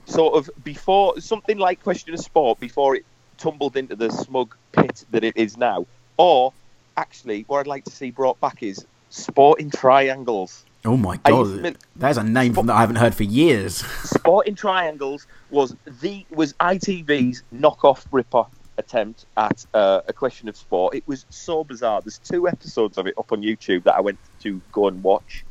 sort 0.05 0.35
of 0.35 0.49
before 0.63 1.19
something 1.21 1.57
like 1.57 1.83
Question 1.83 2.13
of 2.13 2.19
Sport 2.19 2.59
before 2.59 2.95
it 2.95 3.05
tumbled 3.37 3.77
into 3.77 3.95
the 3.95 4.09
smug 4.09 4.55
pit 4.71 5.05
that 5.11 5.23
it 5.23 5.37
is 5.37 5.57
now. 5.57 5.85
Or 6.17 6.53
actually, 6.97 7.43
what 7.47 7.59
I'd 7.59 7.67
like 7.67 7.85
to 7.85 7.91
see 7.91 8.11
brought 8.11 8.39
back 8.39 8.63
is 8.63 8.85
Sporting 9.09 9.69
triangles. 9.69 10.63
Oh 10.85 10.95
my 10.97 11.17
god, 11.17 11.63
to 11.63 11.75
there's 11.95 12.17
a 12.17 12.23
name 12.23 12.53
from 12.53 12.67
that 12.67 12.75
I 12.75 12.79
haven't 12.79 12.95
heard 12.95 13.13
for 13.13 13.23
years. 13.23 13.75
Sporting 14.03 14.55
Triangles 14.55 15.27
was 15.49 15.75
the 16.01 16.25
was 16.31 16.53
ITV's 16.53 17.43
knockoff 17.53 18.05
ripper 18.11 18.45
attempt 18.77 19.25
at 19.37 19.65
uh, 19.73 20.01
a 20.07 20.13
question 20.13 20.49
of 20.49 20.55
sport. 20.55 20.95
It 20.95 21.03
was 21.07 21.25
so 21.29 21.63
bizarre. 21.63 22.01
There's 22.01 22.17
two 22.19 22.47
episodes 22.47 22.97
of 22.97 23.05
it 23.05 23.13
up 23.17 23.31
on 23.31 23.41
YouTube 23.41 23.83
that 23.83 23.95
I 23.95 24.01
went 24.01 24.17
to 24.41 24.61
go 24.71 24.87
and 24.87 25.03
watch. 25.03 25.43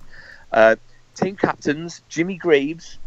Uh, 0.53 0.77
team 1.15 1.37
captains 1.37 2.03
Jimmy 2.09 2.37
Greaves, 2.37 2.99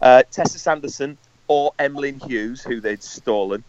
uh, 0.00 0.22
Tessa 0.30 0.58
Sanderson, 0.58 1.18
or 1.48 1.72
Emlyn 1.78 2.20
Hughes, 2.20 2.62
who 2.62 2.80
they'd 2.80 3.02
stolen, 3.02 3.64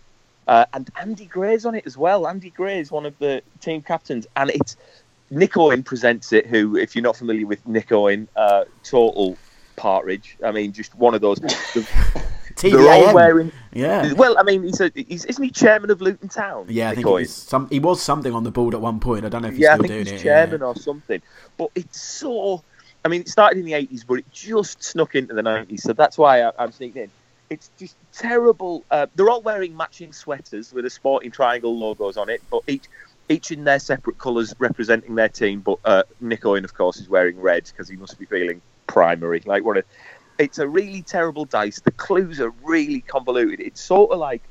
uh, 0.47 0.65
and 0.73 0.89
Andy 0.99 1.25
Gray's 1.25 1.65
on 1.65 1.75
it 1.75 1.85
as 1.85 1.97
well. 1.97 2.27
Andy 2.27 2.49
Gray 2.49 2.79
is 2.79 2.91
one 2.91 3.05
of 3.05 3.17
the 3.19 3.41
team 3.61 3.81
captains, 3.81 4.27
and 4.35 4.49
it's 4.49 4.75
Nick 5.29 5.55
Owen 5.57 5.83
presents 5.83 6.33
it. 6.33 6.47
Who, 6.47 6.75
if 6.75 6.95
you're 6.95 7.03
not 7.03 7.15
familiar 7.17 7.45
with 7.45 7.65
Nick 7.67 7.91
Owen, 7.91 8.27
uh, 8.35 8.65
total 8.83 9.37
partridge. 9.75 10.37
I 10.43 10.51
mean, 10.51 10.73
just 10.73 10.93
one 10.95 11.13
of 11.15 11.21
those. 11.21 11.39
the- 11.39 11.87
They're 12.61 12.91
all 12.91 13.13
wearing. 13.13 13.53
Yeah. 13.71 14.11
Well, 14.13 14.37
I 14.37 14.43
mean, 14.43 14.63
he's 14.63 14.81
a, 14.81 14.91
he's, 14.93 15.23
isn't 15.23 15.41
he 15.41 15.49
chairman 15.49 15.91
of 15.91 16.01
Luton 16.01 16.27
Town? 16.27 16.65
Yeah, 16.67 16.89
I 16.89 16.95
think 16.95 17.07
he 17.07 17.13
was, 17.13 17.33
some, 17.33 17.69
he 17.69 17.79
was 17.79 18.01
something 18.01 18.33
on 18.33 18.43
the 18.43 18.51
board 18.51 18.73
at 18.73 18.81
one 18.81 18.99
point. 18.99 19.23
I 19.23 19.29
don't 19.29 19.43
know 19.43 19.47
if 19.47 19.53
he's 19.53 19.63
yeah, 19.63 19.73
I 19.73 19.75
still 19.75 19.83
think 19.83 19.93
doing 19.93 20.05
he's 20.07 20.21
it. 20.21 20.23
chairman 20.23 20.61
or 20.61 20.75
something. 20.75 21.21
But 21.57 21.69
it's 21.75 22.01
so. 22.01 22.63
I 23.03 23.07
mean, 23.07 23.21
it 23.21 23.29
started 23.29 23.59
in 23.59 23.65
the 23.65 23.73
eighties, 23.73 24.03
but 24.03 24.19
it 24.19 24.31
just 24.31 24.83
snuck 24.83 25.15
into 25.15 25.33
the 25.33 25.43
nineties. 25.43 25.83
So 25.83 25.93
that's 25.93 26.17
why 26.17 26.41
I, 26.43 26.51
I'm 26.59 26.71
sneaking 26.71 27.03
in. 27.03 27.11
It's 27.49 27.71
just 27.79 27.95
terrible. 28.13 28.83
Uh, 28.91 29.07
they're 29.15 29.29
all 29.29 29.41
wearing 29.41 29.75
matching 29.75 30.13
sweaters 30.13 30.71
with 30.71 30.85
a 30.85 30.89
Sporting 30.89 31.31
Triangle 31.31 31.77
logos 31.77 32.17
on 32.17 32.29
it, 32.29 32.41
but 32.51 32.61
each 32.67 32.85
each 33.29 33.51
in 33.51 33.63
their 33.63 33.79
separate 33.79 34.17
colours 34.17 34.53
representing 34.59 35.15
their 35.15 35.29
team. 35.29 35.61
But 35.61 35.79
uh, 35.85 36.03
Nick 36.19 36.45
Owen, 36.45 36.65
of 36.65 36.73
course, 36.73 36.97
is 36.97 37.09
wearing 37.09 37.39
red 37.39 37.65
because 37.65 37.87
he 37.87 37.95
must 37.95 38.19
be 38.19 38.25
feeling 38.25 38.61
primary. 38.87 39.41
Like 39.45 39.63
what 39.63 39.77
a. 39.77 39.83
It's 40.37 40.57
a 40.57 40.67
really 40.67 41.01
terrible 41.01 41.43
dice. 41.43 41.81
The 41.81 41.91
clues 41.91 42.39
are 42.39 42.51
really 42.63 43.01
convoluted. 43.01 43.59
It's 43.59 43.81
sort 43.81 44.11
of 44.11 44.19
like 44.19 44.41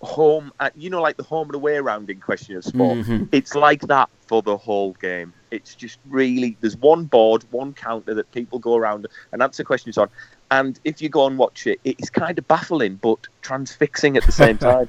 home, 0.00 0.52
uh, 0.60 0.70
you 0.76 0.90
know, 0.90 1.00
like 1.02 1.16
the 1.16 1.22
home 1.24 1.48
and 1.48 1.54
away 1.56 1.78
round 1.80 2.08
in 2.10 2.20
question 2.20 2.56
of 2.56 2.64
sport 2.64 2.98
Mhm. 2.98 3.28
it's 3.32 3.54
like 3.54 3.80
that 3.88 4.08
for 4.26 4.42
the 4.42 4.56
whole 4.56 4.92
game. 4.94 5.32
It's 5.50 5.74
just 5.74 5.98
really 6.08 6.56
there's 6.60 6.76
one 6.76 7.04
board, 7.06 7.44
one 7.50 7.72
counter 7.74 8.14
that 8.14 8.30
people 8.32 8.58
go 8.60 8.76
around 8.76 9.06
and 9.32 9.42
answer 9.42 9.64
questions 9.64 9.98
on, 9.98 10.08
and 10.50 10.78
if 10.84 11.02
you 11.02 11.08
go 11.08 11.26
and 11.26 11.36
watch 11.36 11.66
it, 11.66 11.80
it's 11.84 12.10
kind 12.10 12.38
of 12.38 12.46
baffling 12.46 12.96
but 13.02 13.26
transfixing 13.42 14.16
at 14.16 14.24
the 14.24 14.32
same 14.32 14.56
time. 14.70 14.88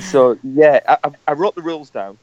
so 0.00 0.38
yeah, 0.42 0.80
I, 0.88 0.98
I- 1.04 1.10
I 1.28 1.32
wrote 1.32 1.54
the 1.54 1.62
rules 1.62 1.90
down. 1.90 2.18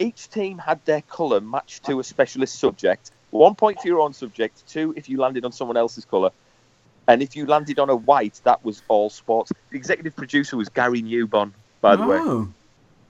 Each 0.00 0.28
team 0.30 0.58
had 0.58 0.84
their 0.84 1.02
colour 1.02 1.40
matched 1.40 1.84
to 1.86 1.98
a 2.00 2.04
specialist 2.04 2.58
subject. 2.58 3.10
One 3.30 3.54
point 3.54 3.80
for 3.80 3.88
your 3.88 4.00
own 4.00 4.12
subject. 4.12 4.66
Two 4.68 4.94
if 4.96 5.08
you 5.08 5.18
landed 5.18 5.44
on 5.44 5.52
someone 5.52 5.76
else's 5.76 6.04
colour. 6.04 6.30
And 7.08 7.22
if 7.22 7.34
you 7.34 7.46
landed 7.46 7.78
on 7.80 7.88
a 7.90 7.96
white, 7.96 8.40
that 8.44 8.64
was 8.64 8.82
all 8.86 9.10
sports. 9.10 9.50
The 9.70 9.76
executive 9.76 10.14
producer 10.14 10.56
was 10.56 10.68
Gary 10.68 11.02
Newbon, 11.02 11.52
by 11.80 11.96
the 11.96 12.06
way. 12.06 12.18
oh. 12.20 12.48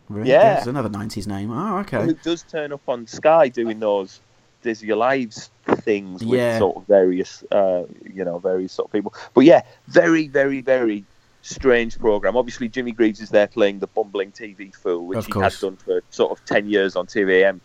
Really? 0.09 0.31
Yeah. 0.31 0.55
There's 0.55 0.67
another 0.69 0.89
90s 0.89 1.27
name. 1.27 1.51
Oh, 1.51 1.79
okay. 1.81 2.03
who 2.03 2.15
does 2.15 2.43
turn 2.43 2.73
up 2.73 2.81
on 2.89 3.07
Sky 3.07 3.49
doing 3.49 3.79
those 3.81 4.21
Dizzy 4.63 4.87
Your 4.87 4.97
Lives 4.97 5.51
things 5.67 6.25
with 6.25 6.39
Yeah. 6.41 6.59
sort 6.59 6.77
of 6.77 6.87
various, 6.87 7.45
uh, 7.53 7.83
you 8.15 8.25
know, 8.25 8.39
various 8.39 8.73
sort 8.73 8.89
of 8.89 8.93
people. 8.93 9.13
But 9.35 9.45
yeah, 9.45 9.63
very, 9.89 10.29
very, 10.29 10.63
very 10.63 11.05
strange 11.43 11.99
program. 11.99 12.37
Obviously, 12.37 12.69
Jimmy 12.69 12.93
Greaves 12.93 13.21
is 13.21 13.29
there 13.31 13.47
playing 13.49 13.81
the 13.81 13.87
bumbling 13.87 14.33
TV 14.33 14.75
fool, 14.75 15.07
which 15.07 15.27
he 15.27 15.33
had 15.41 15.53
done 15.61 15.77
for 15.77 16.03
sort 16.11 16.31
of 16.33 16.45
ten 16.47 16.69
years 16.71 16.97
on 16.97 17.07
TVAM. 17.07 17.61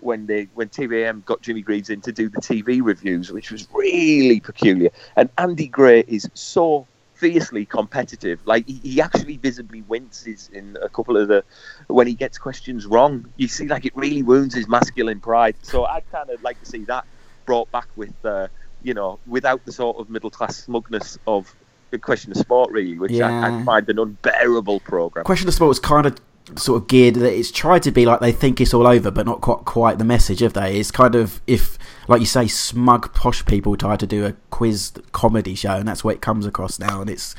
When 0.00 0.26
they 0.26 0.48
when 0.54 0.68
TVAM 0.68 1.24
got 1.24 1.42
Jimmy 1.42 1.62
Greaves 1.62 1.90
in 1.90 2.00
to 2.02 2.12
do 2.12 2.28
the 2.28 2.40
TV 2.40 2.80
reviews, 2.82 3.32
which 3.32 3.50
was 3.50 3.68
really 3.72 4.40
peculiar, 4.40 4.90
and 5.16 5.28
Andy 5.38 5.68
Gray 5.68 6.04
is 6.06 6.28
so 6.34 6.86
fiercely 7.14 7.66
competitive. 7.66 8.40
Like 8.44 8.66
he, 8.66 8.80
he 8.82 9.00
actually 9.00 9.36
visibly 9.36 9.82
winces 9.82 10.50
in 10.52 10.78
a 10.80 10.88
couple 10.88 11.16
of 11.16 11.28
the 11.28 11.44
when 11.88 12.06
he 12.06 12.14
gets 12.14 12.38
questions 12.38 12.86
wrong. 12.86 13.26
You 13.36 13.48
see, 13.48 13.66
like 13.66 13.84
it 13.84 13.96
really 13.96 14.22
wounds 14.22 14.54
his 14.54 14.68
masculine 14.68 15.20
pride. 15.20 15.56
So 15.62 15.84
I'd 15.84 16.10
kind 16.12 16.30
of 16.30 16.42
like 16.42 16.60
to 16.60 16.66
see 16.66 16.84
that 16.84 17.04
brought 17.44 17.70
back 17.72 17.88
with, 17.96 18.14
uh, 18.24 18.48
you 18.82 18.94
know, 18.94 19.18
without 19.26 19.64
the 19.64 19.72
sort 19.72 19.98
of 19.98 20.10
middle 20.10 20.30
class 20.30 20.64
smugness 20.64 21.18
of 21.26 21.54
the 21.90 21.98
question 21.98 22.30
of 22.32 22.36
sport, 22.36 22.70
really, 22.70 22.98
which 22.98 23.20
I, 23.20 23.48
I 23.48 23.64
find 23.64 23.88
an 23.88 23.98
unbearable 23.98 24.80
program. 24.80 25.24
Question 25.24 25.48
of 25.48 25.54
Sport 25.54 25.68
was 25.68 25.80
kind 25.80 26.06
of 26.06 26.20
sort 26.56 26.82
of 26.82 26.88
geared 26.88 27.16
that 27.16 27.32
it's 27.36 27.50
tried 27.50 27.82
to 27.84 27.90
be 27.90 28.06
like 28.06 28.20
they 28.20 28.32
think 28.32 28.60
it's 28.60 28.72
all 28.72 28.86
over, 28.86 29.10
but 29.10 29.26
not 29.26 29.40
quite 29.40 29.64
quite 29.64 29.98
the 29.98 30.04
message, 30.04 30.40
have 30.40 30.52
they? 30.54 30.78
It's 30.78 30.90
kind 30.90 31.14
of 31.14 31.40
if, 31.46 31.78
like 32.08 32.20
you 32.20 32.26
say, 32.26 32.46
smug 32.46 33.12
posh 33.14 33.44
people 33.46 33.76
try 33.76 33.96
to 33.96 34.06
do 34.06 34.24
a 34.26 34.32
quiz 34.50 34.92
comedy 35.12 35.54
show, 35.54 35.72
and 35.76 35.86
that's 35.86 36.02
what 36.04 36.14
it 36.14 36.20
comes 36.22 36.46
across 36.46 36.78
now, 36.78 37.00
and 37.00 37.10
it's 37.10 37.34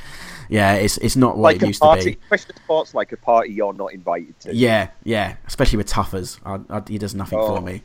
yeah, 0.48 0.74
it's 0.74 0.96
it's 0.98 1.16
not 1.16 1.36
what 1.36 1.54
Like 1.54 1.62
it 1.62 1.66
used 1.68 1.80
party, 1.80 2.02
to 2.02 2.10
be. 2.10 2.26
question 2.28 2.56
sport's 2.56 2.94
like 2.94 3.12
a 3.12 3.16
party 3.16 3.52
you're 3.52 3.72
not 3.72 3.92
invited 3.92 4.38
to. 4.40 4.54
Yeah, 4.54 4.88
yeah, 5.04 5.36
especially 5.46 5.76
with 5.78 5.88
Tuffers, 5.88 6.38
I, 6.44 6.60
I, 6.76 6.82
he 6.88 6.98
does 6.98 7.14
nothing 7.14 7.38
Oh. 7.40 7.56
for 7.56 7.62
me. 7.62 7.82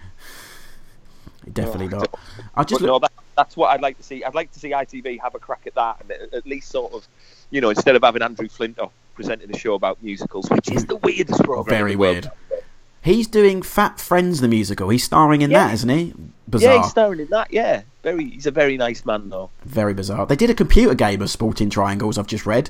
Definitely 1.51 1.95
Oh, 1.95 1.99
not. 1.99 2.19
I 2.55 2.63
just 2.63 2.81
but 2.81 2.87
look, 2.87 3.01
no, 3.03 3.07
that, 3.07 3.11
that's 3.37 3.55
what 3.55 3.69
I'd 3.69 3.81
like 3.81 3.97
to 3.97 4.03
see. 4.03 4.23
I'd 4.23 4.33
like 4.33 4.51
to 4.53 4.59
see 4.59 4.71
ITV 4.71 5.19
have 5.21 5.35
a 5.35 5.39
crack 5.39 5.67
at 5.67 5.75
that, 5.75 6.01
and 6.01 6.33
at 6.33 6.45
least 6.47 6.69
sort 6.71 6.91
of, 6.93 7.07
you 7.51 7.61
know, 7.61 7.69
instead 7.69 7.95
of 7.95 8.03
having 8.03 8.21
Andrew 8.21 8.47
Flintoff 8.47 8.91
presenting 9.13 9.49
a 9.53 9.57
show 9.57 9.73
about 9.75 10.01
musicals, 10.03 10.49
which 10.49 10.71
is 10.71 10.85
the 10.85 10.97
weirdest 10.97 11.43
program. 11.43 11.73
Very 11.73 11.91
the 11.91 11.97
world. 11.97 12.29
weird. 12.49 12.63
he's 13.01 13.27
doing 13.27 13.61
Fat 13.61 13.99
Friends 13.99 14.41
the 14.41 14.47
musical. 14.47 14.89
He's 14.89 15.03
starring 15.03 15.41
in 15.41 15.51
Yeah. 15.51 15.67
that, 15.67 15.73
isn't 15.75 15.89
he? 15.89 16.13
Bizarre. 16.49 16.73
Yeah, 16.75 16.81
he's 16.81 16.91
starring 16.91 17.19
in 17.21 17.27
that. 17.29 17.51
Yeah, 17.51 17.81
very. 18.03 18.29
He's 18.31 18.45
a 18.45 18.51
very 18.51 18.77
nice 18.77 19.05
man, 19.05 19.29
though. 19.29 19.49
Very 19.63 19.93
bizarre. 19.93 20.25
They 20.25 20.35
did 20.35 20.49
a 20.49 20.53
computer 20.53 20.93
game 20.95 21.21
of 21.21 21.29
Sporting 21.29 21.69
Triangles. 21.69 22.17
I've 22.17 22.27
just 22.27 22.45
read. 22.45 22.69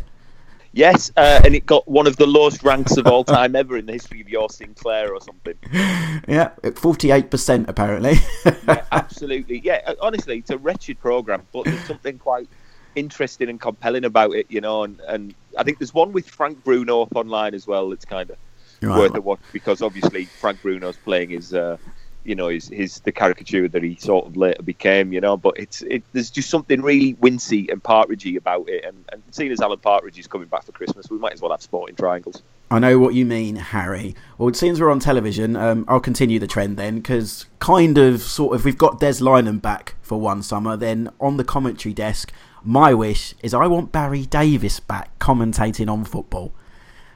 Yes, 0.72 1.10
uh, 1.16 1.40
and 1.46 1.56
it 1.56 1.66
got 1.66 1.88
one 1.88 2.06
of 2.06 2.18
the 2.18 2.28
lowest 2.28 2.62
ranks 2.62 2.98
of 2.98 3.08
all 3.08 3.24
time 3.24 3.56
ever 3.56 3.78
in 3.78 3.86
the 3.86 3.94
history 3.94 4.20
of 4.20 4.28
your 4.28 4.50
Sinclair 4.50 5.14
or 5.14 5.22
something. 5.22 5.56
Yeah, 6.28 6.50
forty-eight 6.76 7.30
percent 7.32 7.70
apparently. 7.70 8.16
Absolutely, 8.92 9.60
yeah. 9.60 9.82
uh, 9.86 9.96
Honestly, 10.02 10.38
it's 10.40 10.50
a 10.50 10.58
wretched 10.58 11.00
program, 11.00 11.44
but 11.54 11.66
there's 11.66 11.84
something 11.86 12.18
quite 12.18 12.48
interesting 12.96 13.50
and 13.50 13.60
compelling 13.60 14.06
about 14.06 14.34
it, 14.36 14.46
you 14.50 14.62
know. 14.62 14.84
And, 14.84 15.00
and 15.08 15.36
I 15.58 15.64
think 15.64 15.80
there's 15.80 15.94
one 15.94 16.12
with 16.12 16.30
Frank 16.30 16.64
Bruno 16.64 17.02
up 17.02 17.16
online 17.16 17.54
as 17.54 17.68
well. 17.68 17.92
It's 17.92 18.06
kind 18.06 18.30
of 18.30 18.38
Right. 18.82 19.00
worth 19.00 19.16
a 19.16 19.22
watch 19.22 19.40
because 19.54 19.82
obviously 19.82 20.26
Frank 20.26 20.62
Bruno's 20.62 20.98
playing 20.98 21.30
his, 21.30 21.54
uh, 21.54 21.78
you 22.26 22.36
know, 22.36 22.50
his, 22.50 22.68
his 22.68 23.00
the 23.00 23.12
caricature 23.12 23.68
that 23.70 23.82
he 23.82 23.96
sort 23.96 24.28
of 24.28 24.36
later 24.36 24.62
became, 24.62 25.14
you 25.14 25.22
know. 25.22 25.38
But 25.38 25.58
it's 25.58 25.82
it 25.84 26.04
there's 26.12 26.30
just 26.30 26.50
something 26.50 26.82
really 26.82 27.14
wincy 27.16 27.72
and 27.72 27.82
partridgey 27.82 28.36
about 28.36 28.68
it. 28.68 28.84
And, 28.84 29.04
and 29.12 29.24
seeing 29.32 29.52
as 29.52 29.62
Alan 29.62 29.80
Partridge 29.80 30.20
is 30.20 30.28
coming 30.28 30.50
back 30.50 30.66
for 30.66 30.74
Christmas, 30.74 31.10
we 31.10 31.18
might 31.18 31.34
as 31.34 31.42
well 31.42 31.52
have 31.52 31.62
sporting 31.62 31.96
triangles. 31.96 32.44
I 32.70 32.80
know 32.80 33.00
what 33.00 33.14
you 33.14 33.26
mean, 33.26 33.56
Harry. 33.56 34.14
Well, 34.38 34.54
since 34.54 34.80
we're 34.80 34.92
on 34.92 35.00
television, 35.00 35.56
um, 35.56 35.86
I'll 35.88 36.00
continue 36.00 36.38
the 36.38 36.48
trend 36.48 36.78
then, 36.78 36.98
because 36.98 37.46
kind 37.60 37.98
of, 37.98 38.22
sort 38.22 38.56
of, 38.56 38.66
we've 38.66 38.78
got 38.78 39.00
Des 39.00 39.14
Lynam 39.22 39.62
back 39.62 39.96
for 40.02 40.20
one 40.20 40.44
summer. 40.44 40.76
Then 40.76 41.10
on 41.22 41.38
the 41.38 41.44
commentary 41.44 41.94
desk, 41.94 42.34
my 42.66 42.94
wish 42.94 43.34
is 43.42 43.54
I 43.54 43.68
want 43.68 43.92
Barry 43.92 44.26
Davies 44.26 44.80
back 44.80 45.18
commentating 45.20 45.90
on 45.90 46.04
football. 46.04 46.52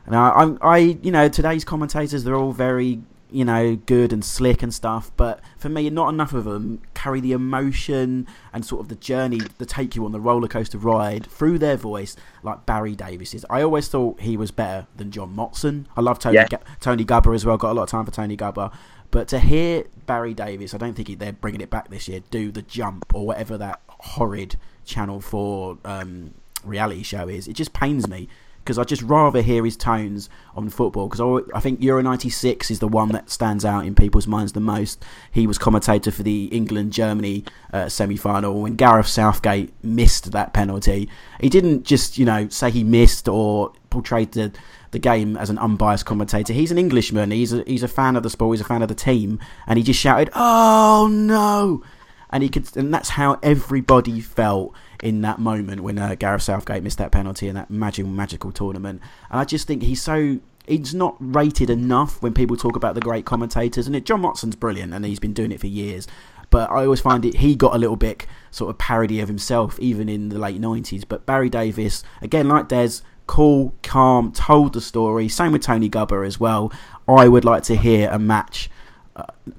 Now, 0.07 0.31
I'm, 0.33 0.57
I, 0.61 0.77
you 1.03 1.11
know, 1.11 1.27
today's 1.29 1.63
commentators 1.63 2.23
they're 2.23 2.35
all 2.35 2.51
very, 2.51 3.01
you 3.31 3.45
know, 3.45 3.75
good 3.75 4.11
and 4.11 4.25
slick 4.25 4.63
and 4.63 4.73
stuff, 4.73 5.11
but 5.17 5.39
for 5.57 5.69
me, 5.69 5.87
not 5.91 6.09
enough 6.09 6.33
of 6.33 6.45
them 6.45 6.81
carry 6.95 7.19
the 7.21 7.31
emotion 7.31 8.25
and 8.51 8.65
sort 8.65 8.81
of 8.81 8.87
the 8.87 8.95
journey 8.95 9.39
that 9.59 9.67
take 9.69 9.95
you 9.95 10.05
on 10.05 10.11
the 10.11 10.19
roller 10.19 10.47
coaster 10.47 10.79
ride 10.79 11.27
through 11.27 11.59
their 11.59 11.77
voice 11.77 12.15
like 12.41 12.65
Barry 12.65 12.95
Davies 12.95 13.35
is. 13.35 13.45
I 13.51 13.61
always 13.61 13.87
thought 13.87 14.21
he 14.21 14.35
was 14.35 14.49
better 14.49 14.87
than 14.95 15.11
John 15.11 15.35
Motson. 15.35 15.85
I 15.95 16.01
love 16.01 16.17
Tony 16.17 16.35
Yeah. 16.37 16.47
Tony 16.79 17.05
Gubba 17.05 17.35
as 17.35 17.45
well. 17.45 17.57
Got 17.57 17.71
a 17.71 17.73
lot 17.73 17.83
of 17.83 17.89
time 17.89 18.05
for 18.05 18.11
Tony 18.11 18.35
Gubba. 18.35 18.71
But 19.11 19.27
to 19.29 19.39
hear 19.39 19.83
Barry 20.07 20.33
Davies, 20.33 20.73
I 20.73 20.77
don't 20.77 20.93
think 20.95 21.07
he- 21.07 21.15
they're 21.15 21.33
bringing 21.33 21.61
it 21.61 21.69
back 21.69 21.89
this 21.89 22.07
year. 22.07 22.21
Do 22.31 22.51
the 22.51 22.61
jump 22.63 23.13
or 23.13 23.27
whatever 23.27 23.57
that 23.59 23.79
horrid 23.87 24.55
Channel 24.89 25.21
Four 25.21 25.77
um, 25.85 26.33
reality 26.63 27.03
show 27.03 27.27
is. 27.27 27.47
It 27.47 27.53
just 27.53 27.71
pains 27.73 28.07
me 28.07 28.27
because 28.59 28.77
I 28.77 28.83
just 28.83 29.01
rather 29.01 29.41
hear 29.41 29.63
his 29.63 29.77
tones 29.77 30.29
on 30.55 30.69
football. 30.69 31.07
Because 31.07 31.21
I, 31.21 31.57
I 31.57 31.59
think 31.59 31.81
Euro 31.81 32.01
'96 32.01 32.69
is 32.71 32.79
the 32.79 32.87
one 32.87 33.09
that 33.09 33.29
stands 33.29 33.63
out 33.63 33.85
in 33.85 33.95
people's 33.95 34.27
minds 34.27 34.53
the 34.53 34.59
most. 34.59 35.03
He 35.31 35.47
was 35.47 35.57
commentator 35.57 36.11
for 36.11 36.23
the 36.23 36.45
England 36.45 36.91
Germany 36.91 37.45
uh, 37.71 37.87
semi 37.87 38.17
final 38.17 38.61
when 38.61 38.75
Gareth 38.75 39.07
Southgate 39.07 39.73
missed 39.83 40.31
that 40.31 40.53
penalty. 40.53 41.09
He 41.39 41.49
didn't 41.49 41.83
just 41.83 42.17
you 42.17 42.25
know 42.25 42.49
say 42.49 42.71
he 42.71 42.83
missed 42.83 43.27
or 43.27 43.73
portrayed 43.89 44.33
the 44.33 44.51
the 44.91 44.99
game 44.99 45.37
as 45.37 45.49
an 45.49 45.59
unbiased 45.59 46.05
commentator. 46.05 46.51
He's 46.51 46.71
an 46.71 46.79
Englishman. 46.79 47.29
He's 47.31 47.53
a, 47.53 47.63
he's 47.67 47.83
a 47.83 47.87
fan 47.87 48.15
of 48.15 48.23
the 48.23 48.29
sport. 48.29 48.57
He's 48.57 48.61
a 48.61 48.67
fan 48.67 48.81
of 48.81 48.87
the 48.87 48.95
team, 48.95 49.39
and 49.67 49.77
he 49.77 49.83
just 49.83 49.99
shouted, 49.99 50.29
"Oh 50.33 51.07
no!" 51.09 51.83
and 52.29 52.43
he 52.43 52.49
could, 52.49 52.75
and 52.77 52.93
that's 52.93 53.09
how 53.09 53.39
everybody 53.41 54.19
felt 54.21 54.75
in 55.01 55.21
that 55.21 55.39
moment 55.39 55.81
when 55.81 55.97
uh, 55.97 56.15
Gareth 56.15 56.43
Southgate 56.43 56.83
missed 56.83 56.97
that 56.97 57.11
penalty 57.11 57.47
in 57.47 57.55
that 57.55 57.69
magical, 57.69 58.11
magical 58.11 58.51
tournament. 58.51 59.01
And 59.29 59.39
I 59.39 59.45
just 59.45 59.67
think 59.67 59.83
he's 59.83 60.01
so 60.01 60.39
he's 60.67 60.93
not 60.93 61.15
rated 61.19 61.69
enough 61.69 62.21
when 62.21 62.33
people 62.33 62.55
talk 62.55 62.75
about 62.75 62.95
the 62.95 63.01
great 63.01 63.25
commentators. 63.25 63.87
And 63.87 63.95
it, 63.95 64.05
John 64.05 64.21
Motson's 64.21 64.55
brilliant, 64.55 64.93
and 64.93 65.05
he's 65.05 65.19
been 65.19 65.33
doing 65.33 65.51
it 65.51 65.59
for 65.59 65.67
years. 65.67 66.07
but 66.49 66.69
I 66.71 66.83
always 66.83 67.01
find 67.01 67.25
it 67.25 67.35
he 67.37 67.55
got 67.55 67.75
a 67.75 67.77
little 67.77 67.95
bit 67.95 68.25
sort 68.51 68.69
of 68.69 68.77
parody 68.77 69.19
of 69.19 69.27
himself 69.27 69.79
even 69.79 70.09
in 70.09 70.29
the 70.29 70.39
late 70.39 70.59
90s. 70.59 71.03
But 71.07 71.25
Barry 71.25 71.49
Davies, 71.49 72.03
again, 72.21 72.47
like 72.47 72.67
Des, 72.67 73.01
cool, 73.27 73.75
calm, 73.83 74.31
told 74.31 74.73
the 74.73 74.81
story. 74.81 75.29
Same 75.29 75.51
with 75.51 75.61
Tony 75.61 75.89
Gubba 75.89 76.25
as 76.25 76.39
well. 76.39 76.71
I 77.07 77.27
would 77.27 77.45
like 77.45 77.63
to 77.63 77.75
hear 77.75 78.09
a 78.09 78.19
match 78.19 78.69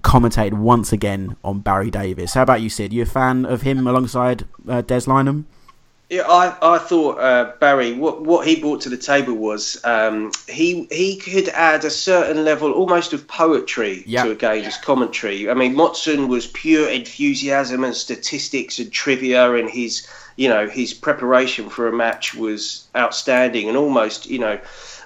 commentated 0.02 0.54
once 0.54 0.92
again 0.92 1.36
on 1.44 1.60
Barry 1.60 1.90
Davies. 1.90 2.34
How 2.34 2.42
about 2.42 2.60
you, 2.60 2.70
Sid? 2.70 2.92
You 2.92 3.02
a 3.02 3.06
fan 3.06 3.44
of 3.44 3.62
him 3.62 3.86
alongside 3.86 4.44
uh, 4.68 4.80
Des 4.82 5.00
Lynam? 5.02 5.44
Yeah, 6.08 6.22
I, 6.28 6.74
I 6.74 6.78
thought 6.78 7.20
uh, 7.20 7.52
Barry 7.60 7.92
what 7.92 8.22
what 8.22 8.44
he 8.44 8.60
brought 8.60 8.80
to 8.80 8.88
the 8.88 8.96
table 8.96 9.34
was 9.34 9.80
um, 9.84 10.32
he 10.48 10.88
he 10.90 11.16
could 11.16 11.48
add 11.50 11.84
a 11.84 11.90
certain 11.90 12.44
level 12.44 12.72
almost 12.72 13.12
of 13.12 13.28
poetry 13.28 14.02
Yeah. 14.06 14.24
to 14.24 14.32
a 14.32 14.34
game's 14.34 14.76
commentary. 14.78 15.48
I 15.48 15.54
mean, 15.54 15.76
Motson 15.76 16.26
was 16.26 16.48
pure 16.48 16.88
enthusiasm 16.88 17.84
and 17.84 17.94
statistics 17.94 18.80
and 18.80 18.90
trivia, 18.90 19.52
and 19.54 19.70
his 19.70 20.04
you 20.34 20.48
know 20.48 20.68
his 20.68 20.92
preparation 20.94 21.70
for 21.70 21.86
a 21.86 21.92
match 21.92 22.34
was 22.34 22.88
outstanding 22.96 23.68
and 23.68 23.76
almost 23.76 24.26
you 24.26 24.40
know 24.40 24.58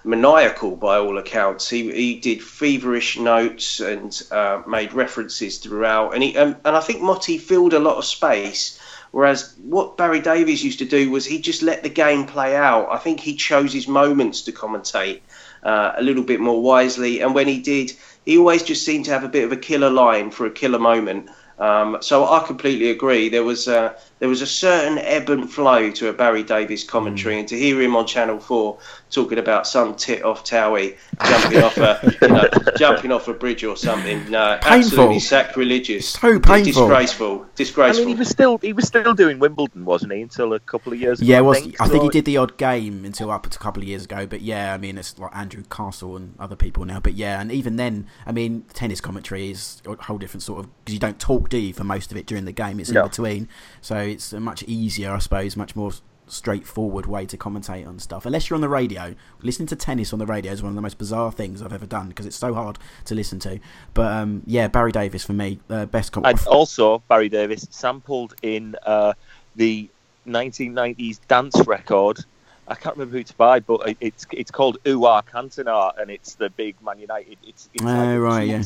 maniacal 0.05 0.77
by 0.77 0.99
all 0.99 1.19
accounts. 1.19 1.69
He 1.69 1.91
he 1.93 2.21
did 2.21 2.43
feverish 2.43 3.19
notes 3.19 3.81
and 3.81 4.23
uh, 4.31 4.63
made 4.67 4.93
references 4.93 5.59
throughout, 5.59 6.15
and 6.15 6.23
he 6.23 6.37
um, 6.37 6.57
and 6.65 6.77
I 6.77 6.81
think 6.81 7.01
Motty 7.01 7.39
filled 7.39 7.73
a 7.73 7.79
lot 7.79 7.97
of 7.97 8.05
space. 8.05 8.81
Whereas 9.11 9.55
what 9.63 9.97
Barry 9.97 10.19
Davies 10.19 10.65
used 10.65 10.81
to 10.81 10.85
do 10.85 11.09
was 11.09 11.25
he 11.25 11.41
just 11.41 11.63
let 11.63 11.85
the 11.85 11.89
game 11.89 12.27
play 12.27 12.57
out. 12.57 12.89
I 12.91 12.99
think 12.99 13.21
he 13.21 13.37
chose 13.37 13.73
his 13.73 13.87
moments 13.87 14.43
to 14.43 14.53
commentate 14.53 15.21
uh, 15.63 15.93
a 15.97 16.03
little 16.03 16.25
bit 16.25 16.41
more 16.41 16.61
wisely, 16.61 17.21
and 17.21 17.33
when 17.33 17.47
he 17.47 17.61
did, 17.61 17.93
he 18.25 18.39
always 18.39 18.65
just 18.65 18.85
seemed 18.85 19.05
to 19.05 19.13
have 19.13 19.23
a 19.23 19.29
bit 19.29 19.45
of 19.45 19.53
a 19.53 19.57
killer 19.57 19.91
line 19.91 20.33
for 20.33 20.47
a 20.47 20.51
killer 20.51 20.81
moment. 20.81 21.31
Um, 21.61 21.99
so 22.01 22.25
I 22.27 22.45
completely 22.45 22.91
agree. 22.91 23.29
There 23.29 23.45
was 23.45 23.69
a, 23.69 23.95
there 24.25 24.31
was 24.31 24.41
a 24.41 24.47
certain 24.47 24.97
ebb 24.97 25.29
and 25.29 25.53
flow 25.53 25.91
to 25.91 26.09
a 26.09 26.13
Barry 26.15 26.43
Davies 26.43 26.83
commentary, 26.83 27.35
mm. 27.35 27.41
and 27.41 27.49
to 27.49 27.59
hear 27.59 27.79
him 27.83 27.95
on 27.95 28.07
Channel 28.07 28.41
Four 28.41 28.79
talking 29.11 29.37
about 29.39 29.67
some 29.67 29.95
tit 29.95 30.25
off 30.25 30.45
Towie 30.45 30.97
jumping 31.27 31.63
off 31.63 31.77
a 31.77 32.17
you 32.23 32.29
know, 32.29 32.49
jumping 32.79 33.13
off 33.13 33.29
a 33.29 33.35
bridge 33.35 33.65
or 33.65 33.77
something, 33.77 34.31
no, 34.31 34.59
absolutely 34.63 35.21
sacrilegious, 35.21 36.09
So 36.09 36.41
painful. 36.41 36.89
disgraceful, 36.89 37.43
I 37.43 37.49
disgraceful. 37.55 38.07
mean, 38.07 38.17
he 38.17 38.19
was 38.19 38.31
still 38.31 38.57
he 38.57 38.73
was 38.73 38.87
still 38.87 39.13
doing 39.13 39.39
Wimbledon, 39.39 39.85
wasn't 39.85 40.15
he, 40.15 40.23
until 40.23 40.55
a 40.55 40.61
couple 40.61 40.95
of 40.95 40.99
years 40.99 41.21
ago? 41.21 41.31
Yeah, 41.31 41.41
was 41.41 41.59
I 41.79 41.89
think 41.89 42.05
he 42.05 42.09
did 42.09 42.25
the 42.25 42.39
odd 42.39 42.57
game 42.57 43.05
until 43.05 43.31
up 43.31 43.43
to 43.43 43.59
a 43.59 43.61
couple 43.61 43.83
of 43.83 43.89
years 43.89 44.07
ago. 44.07 44.25
But 44.25 44.41
yeah, 44.41 44.73
I 44.73 44.79
mean 44.79 44.97
it's 44.97 45.19
like 45.19 45.37
Andrew 45.37 45.65
Castle 45.69 46.17
and 46.17 46.35
other 46.39 46.57
people 46.57 46.87
now. 46.87 46.99
But 46.99 47.13
yeah, 47.13 47.43
and 47.43 47.53
even 47.53 47.77
then, 47.77 48.07
I 48.25 48.33
mean 48.33 48.63
tennis 48.73 49.03
commentary 49.03 49.51
is 49.51 49.83
a 49.87 50.03
whole 50.03 50.17
different 50.17 50.45
sort 50.45 50.61
of 50.61 50.71
because 50.79 50.95
you 50.95 51.01
don't 51.01 51.21
talk, 51.21 51.51
do 51.51 51.59
you, 51.59 51.75
for 51.75 51.85
most 51.85 52.11
of 52.11 52.17
it 52.17 52.25
during 52.25 52.47
the 52.47 52.53
game? 52.53 52.81
It's 52.81 52.89
in 52.89 53.03
between, 53.03 53.51
so 53.83 54.14
it's 54.15 54.33
a 54.33 54.41
much 54.41 54.63
easier, 54.65 55.13
I 55.13 55.19
suppose, 55.19 55.57
much 55.57 55.77
more 55.77 55.93
straightforward 56.27 57.07
way 57.07 57.27
to 57.27 57.37
commentate 57.37 57.87
on 57.87 57.99
stuff. 57.99 58.25
Unless 58.27 58.49
you're 58.49 58.55
on 58.55 58.61
the 58.61 58.69
radio, 58.69 59.15
listening 59.43 59.67
to 59.69 59.77
tennis 59.77 60.13
on 60.13 60.19
the 60.19 60.27
radio 60.27 60.53
is 60.53 60.63
one 60.63 60.71
of 60.71 60.75
the 60.75 60.81
most 60.81 60.97
bizarre 60.99 61.31
things 61.31 61.61
I've 61.61 61.73
ever 61.73 61.87
done 61.87 62.09
because 62.09 62.27
it's 62.27 62.37
so 62.37 62.55
hard 62.55 62.79
to 63.05 63.15
listen 63.15 63.39
to. 63.41 63.61
But 63.93 64.11
um, 64.13 64.43
yeah, 64.47 64.69
Barry 64.69 64.93
Davies 64.93 65.25
for 65.25 65.35
me, 65.35 65.59
uh, 65.69 65.87
best. 65.87 66.13
Com- 66.13 66.25
And 66.25 66.41
also, 66.47 67.03
Barry 67.09 67.29
Davies 67.29 67.67
sampled 67.71 68.35
in 68.43 68.75
uh, 68.87 69.13
the 69.57 69.89
1990s 70.27 71.21
dance 71.29 71.67
record. 71.67 72.25
I 72.67 72.75
can't 72.77 72.97
remember 72.97 73.19
who 73.19 73.25
to 73.25 73.35
buy, 73.35 73.61
but 73.61 73.97
it's 74.01 74.25
it's 74.33 74.51
called 74.51 74.79
Ooh 74.89 75.05
Ah 75.05 75.23
Cantona, 75.23 75.93
and 76.01 76.11
it's 76.11 76.37
the 76.37 76.51
big 76.51 76.81
Man 76.83 76.99
United. 76.99 77.39
It's, 77.43 77.69
it's 77.75 77.85
a 77.85 78.19
right, 78.19 78.43
yeah. 78.49 78.63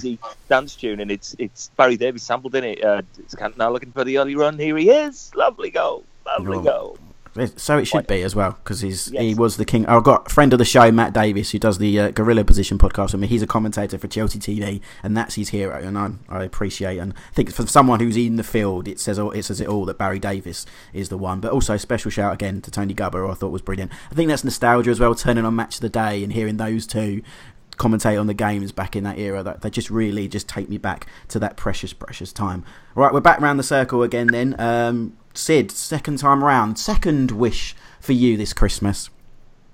dance 0.48 0.76
tune, 0.76 1.00
and 1.00 1.10
it's 1.10 1.34
it's 1.38 1.70
Barry 1.76 1.96
Davies 1.96 2.22
sampled 2.24 2.54
in 2.54 2.64
it. 2.64 2.84
Uh, 2.84 3.02
it's 3.18 3.34
Cantona 3.34 3.72
looking 3.72 3.92
for 3.92 4.04
the 4.04 4.18
early 4.18 4.36
run. 4.36 4.58
Here 4.58 4.76
he 4.76 4.90
is, 4.90 5.30
lovely 5.34 5.70
goal, 5.70 6.06
lovely 6.26 6.58
Oh. 6.58 6.62
goal. 6.62 7.00
So 7.56 7.78
it 7.78 7.84
should 7.86 8.06
be 8.06 8.22
as 8.22 8.34
well 8.34 8.52
because 8.52 8.80
he's 8.80 9.06
he 9.06 9.34
was 9.34 9.56
the 9.56 9.64
king. 9.64 9.86
I've 9.86 10.04
got 10.04 10.26
a 10.26 10.34
friend 10.34 10.52
of 10.52 10.58
the 10.58 10.64
show, 10.64 10.90
Matt 10.90 11.12
Davis, 11.12 11.50
who 11.50 11.58
does 11.58 11.78
the 11.78 11.98
uh, 12.00 12.10
Gorilla 12.10 12.44
Position 12.44 12.78
podcast 12.78 13.12
with 13.12 13.20
me. 13.20 13.26
He's 13.26 13.42
a 13.42 13.46
commentator 13.46 13.98
for 13.98 14.08
Chelsea 14.08 14.38
TV, 14.38 14.80
and 15.02 15.16
that's 15.16 15.34
his 15.34 15.50
hero, 15.50 15.78
and 15.78 15.98
I, 15.98 16.10
I 16.28 16.44
appreciate. 16.44 16.98
And 16.98 17.12
I 17.12 17.34
think 17.34 17.52
for 17.52 17.66
someone 17.66 18.00
who's 18.00 18.16
in 18.16 18.36
the 18.36 18.42
field, 18.42 18.88
it 18.88 18.98
says 19.00 19.18
all, 19.18 19.30
it 19.32 19.44
says 19.44 19.60
it 19.60 19.68
all 19.68 19.84
that 19.86 19.98
Barry 19.98 20.18
Davies 20.18 20.66
is 20.92 21.08
the 21.08 21.18
one. 21.18 21.40
But 21.40 21.52
also 21.52 21.76
special 21.76 22.10
shout 22.10 22.32
again 22.32 22.60
to 22.62 22.70
Tony 22.70 22.94
Gubba, 22.94 23.14
who 23.14 23.30
I 23.30 23.34
thought 23.34 23.52
was 23.52 23.62
brilliant. 23.62 23.92
I 24.10 24.14
think 24.14 24.28
that's 24.28 24.44
nostalgia 24.44 24.90
as 24.90 25.00
well, 25.00 25.14
turning 25.14 25.44
on 25.44 25.54
Match 25.54 25.76
of 25.76 25.80
the 25.82 25.88
Day 25.88 26.24
and 26.24 26.32
hearing 26.32 26.56
those 26.56 26.86
two 26.86 27.22
commentate 27.78 28.18
on 28.18 28.26
the 28.26 28.34
games 28.34 28.72
back 28.72 28.96
in 28.96 29.04
that 29.04 29.18
era 29.18 29.42
that 29.42 29.62
they 29.62 29.70
just 29.70 29.88
really 29.88 30.26
just 30.26 30.48
take 30.48 30.68
me 30.68 30.76
back 30.76 31.06
to 31.28 31.38
that 31.38 31.56
precious 31.56 31.92
precious 31.92 32.32
time 32.32 32.64
right 32.96 33.12
we're 33.12 33.20
back 33.20 33.40
round 33.40 33.56
the 33.56 33.62
circle 33.62 34.02
again 34.02 34.26
then 34.26 34.58
um 34.58 35.16
sid 35.38 35.70
second 35.70 36.18
time 36.18 36.42
round 36.44 36.78
second 36.78 37.30
wish 37.30 37.74
for 38.00 38.12
you 38.12 38.36
this 38.36 38.52
christmas 38.52 39.08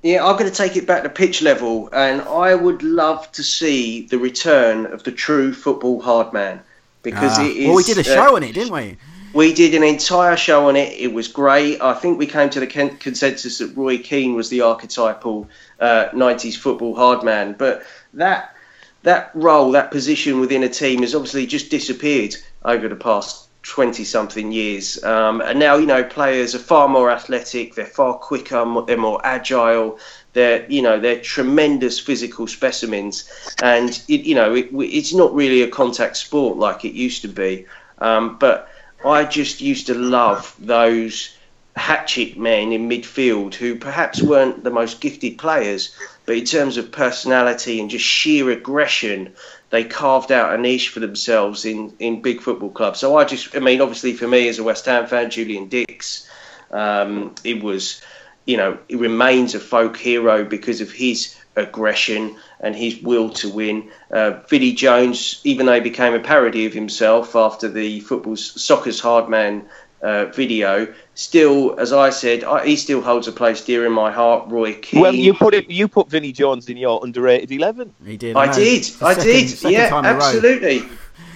Yeah, 0.02 0.24
I'm 0.26 0.36
going 0.36 0.50
to 0.50 0.54
take 0.54 0.76
it 0.76 0.86
back 0.86 1.02
to 1.04 1.08
pitch 1.08 1.40
level, 1.40 1.88
and 1.92 2.20
I 2.22 2.54
would 2.54 2.82
love 2.82 3.32
to 3.32 3.42
see 3.42 4.06
the 4.06 4.18
return 4.18 4.84
of 4.92 5.02
the 5.02 5.10
true 5.12 5.54
football 5.54 5.98
hard 6.02 6.30
man 6.34 6.60
because 7.02 7.38
Ah, 7.38 7.44
it 7.46 7.56
is. 7.56 7.66
well 7.66 7.76
we 7.76 7.82
did 7.84 7.96
a 7.96 8.00
uh, 8.02 8.14
show 8.16 8.36
on 8.36 8.42
it 8.42 8.52
didn't 8.52 8.72
we 8.74 8.98
We 9.32 9.52
did 9.54 9.74
an 9.74 9.82
entire 9.82 10.36
show 10.36 10.68
on 10.68 10.76
it. 10.76 10.92
It 10.92 11.12
was 11.12 11.26
great. 11.26 11.80
I 11.80 11.94
think 11.94 12.18
we 12.18 12.26
came 12.26 12.50
to 12.50 12.60
the 12.60 12.66
con- 12.68 12.96
consensus 12.98 13.58
that 13.58 13.74
Roy 13.76 13.96
Keane 13.98 14.34
was 14.36 14.48
the 14.48 14.60
archetypal 14.60 15.48
uh, 15.80 16.04
90s 16.12 16.56
football 16.56 16.94
hard 16.94 17.24
man. 17.24 17.54
But 17.58 17.82
that 18.12 18.54
that 19.02 19.30
role, 19.34 19.72
that 19.72 19.90
position 19.90 20.38
within 20.38 20.62
a 20.62 20.68
team 20.68 21.00
has 21.00 21.14
obviously 21.14 21.46
just 21.46 21.70
disappeared 21.70 22.36
over 22.64 22.88
the 22.88 22.94
past 22.96 23.48
20 23.64 24.04
something 24.04 24.52
years. 24.52 25.02
Um, 25.02 25.40
and 25.40 25.58
now, 25.58 25.76
you 25.76 25.86
know, 25.86 26.04
players 26.04 26.54
are 26.54 26.60
far 26.60 26.86
more 26.86 27.10
athletic, 27.10 27.74
they're 27.74 27.86
far 27.86 28.14
quicker, 28.14 28.64
they're 28.86 28.96
more 28.96 29.20
agile. 29.24 29.98
They're, 30.34 30.70
you 30.70 30.82
know, 30.82 30.98
they're 30.98 31.20
tremendous 31.20 32.00
physical 32.00 32.48
specimens, 32.48 33.30
and 33.62 33.90
it, 34.08 34.22
you 34.22 34.34
know, 34.34 34.54
it, 34.54 34.68
it's 34.72 35.14
not 35.14 35.32
really 35.32 35.62
a 35.62 35.68
contact 35.68 36.16
sport 36.16 36.58
like 36.58 36.84
it 36.84 36.92
used 36.92 37.22
to 37.22 37.28
be. 37.28 37.66
Um, 37.98 38.36
but 38.38 38.68
I 39.04 39.24
just 39.24 39.60
used 39.60 39.86
to 39.86 39.94
love 39.94 40.54
those 40.58 41.36
hatchet 41.76 42.36
men 42.36 42.72
in 42.72 42.88
midfield 42.88 43.54
who 43.54 43.76
perhaps 43.76 44.22
weren't 44.22 44.64
the 44.64 44.70
most 44.70 45.00
gifted 45.00 45.38
players, 45.38 45.96
but 46.26 46.36
in 46.36 46.44
terms 46.44 46.76
of 46.76 46.90
personality 46.90 47.80
and 47.80 47.90
just 47.90 48.04
sheer 48.04 48.50
aggression, 48.50 49.32
they 49.74 49.84
carved 49.84 50.30
out 50.30 50.54
a 50.54 50.58
niche 50.58 50.90
for 50.90 51.00
themselves 51.00 51.64
in, 51.64 51.92
in 51.98 52.22
big 52.22 52.40
football 52.40 52.70
clubs. 52.70 53.00
So 53.00 53.16
I 53.16 53.24
just, 53.24 53.56
I 53.56 53.58
mean, 53.58 53.80
obviously 53.80 54.12
for 54.12 54.28
me 54.28 54.48
as 54.48 54.60
a 54.60 54.62
West 54.62 54.84
Ham 54.86 55.06
fan, 55.06 55.30
Julian 55.30 55.68
Dicks, 55.68 56.30
um, 56.70 57.34
it 57.42 57.60
was, 57.60 58.00
you 58.46 58.56
know, 58.56 58.78
he 58.88 58.94
remains 58.94 59.54
a 59.54 59.60
folk 59.60 59.96
hero 59.96 60.44
because 60.44 60.80
of 60.80 60.92
his 60.92 61.36
aggression 61.56 62.36
and 62.60 62.76
his 62.76 63.02
will 63.02 63.30
to 63.30 63.48
win. 63.48 63.90
Uh, 64.12 64.40
Vinnie 64.48 64.74
Jones, 64.74 65.40
even 65.42 65.66
though 65.66 65.74
he 65.74 65.80
became 65.80 66.14
a 66.14 66.20
parody 66.20 66.66
of 66.66 66.72
himself 66.72 67.34
after 67.34 67.68
the 67.68 68.00
football 68.00 68.36
soccer's 68.36 69.00
hard 69.00 69.28
man 69.28 69.68
uh, 70.04 70.26
video, 70.26 70.92
still, 71.14 71.78
as 71.80 71.92
I 71.92 72.10
said, 72.10 72.44
I, 72.44 72.66
he 72.66 72.76
still 72.76 73.00
holds 73.00 73.26
a 73.26 73.32
place 73.32 73.64
dear 73.64 73.86
in 73.86 73.92
my 73.92 74.12
heart. 74.12 74.50
Roy 74.50 74.74
Keane. 74.74 75.00
Well, 75.00 75.14
you 75.14 75.32
put 75.34 75.54
it. 75.54 75.70
You 75.70 75.88
put 75.88 76.10
Vinnie 76.10 76.32
Jones 76.32 76.68
in 76.68 76.76
your 76.76 77.00
underrated 77.02 77.50
eleven. 77.50 77.94
he 78.04 78.16
did 78.16 78.36
I 78.36 78.46
know. 78.46 78.52
did. 78.52 78.84
The 78.84 79.06
I 79.06 79.14
second- 79.14 79.32
did. 79.32 79.48
second 79.48 79.72
yeah, 79.72 79.88
time 79.88 80.04
in 80.04 80.10
a 80.10 80.14
row. 80.18 80.24
absolutely. 80.24 80.82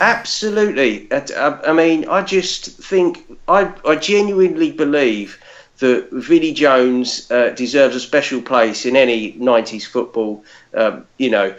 Absolutely. 0.00 1.08
I, 1.12 1.60
I 1.66 1.72
mean, 1.72 2.08
I 2.08 2.22
just 2.22 2.66
think, 2.66 3.38
I, 3.48 3.72
I 3.84 3.96
genuinely 3.96 4.70
believe 4.70 5.42
that 5.78 6.08
Vinnie 6.12 6.52
Jones 6.52 7.28
uh, 7.30 7.50
deserves 7.50 7.96
a 7.96 8.00
special 8.00 8.40
place 8.42 8.86
in 8.86 8.96
any 8.96 9.32
90s 9.32 9.86
football, 9.86 10.44
um, 10.74 11.04
you 11.18 11.30
know, 11.30 11.54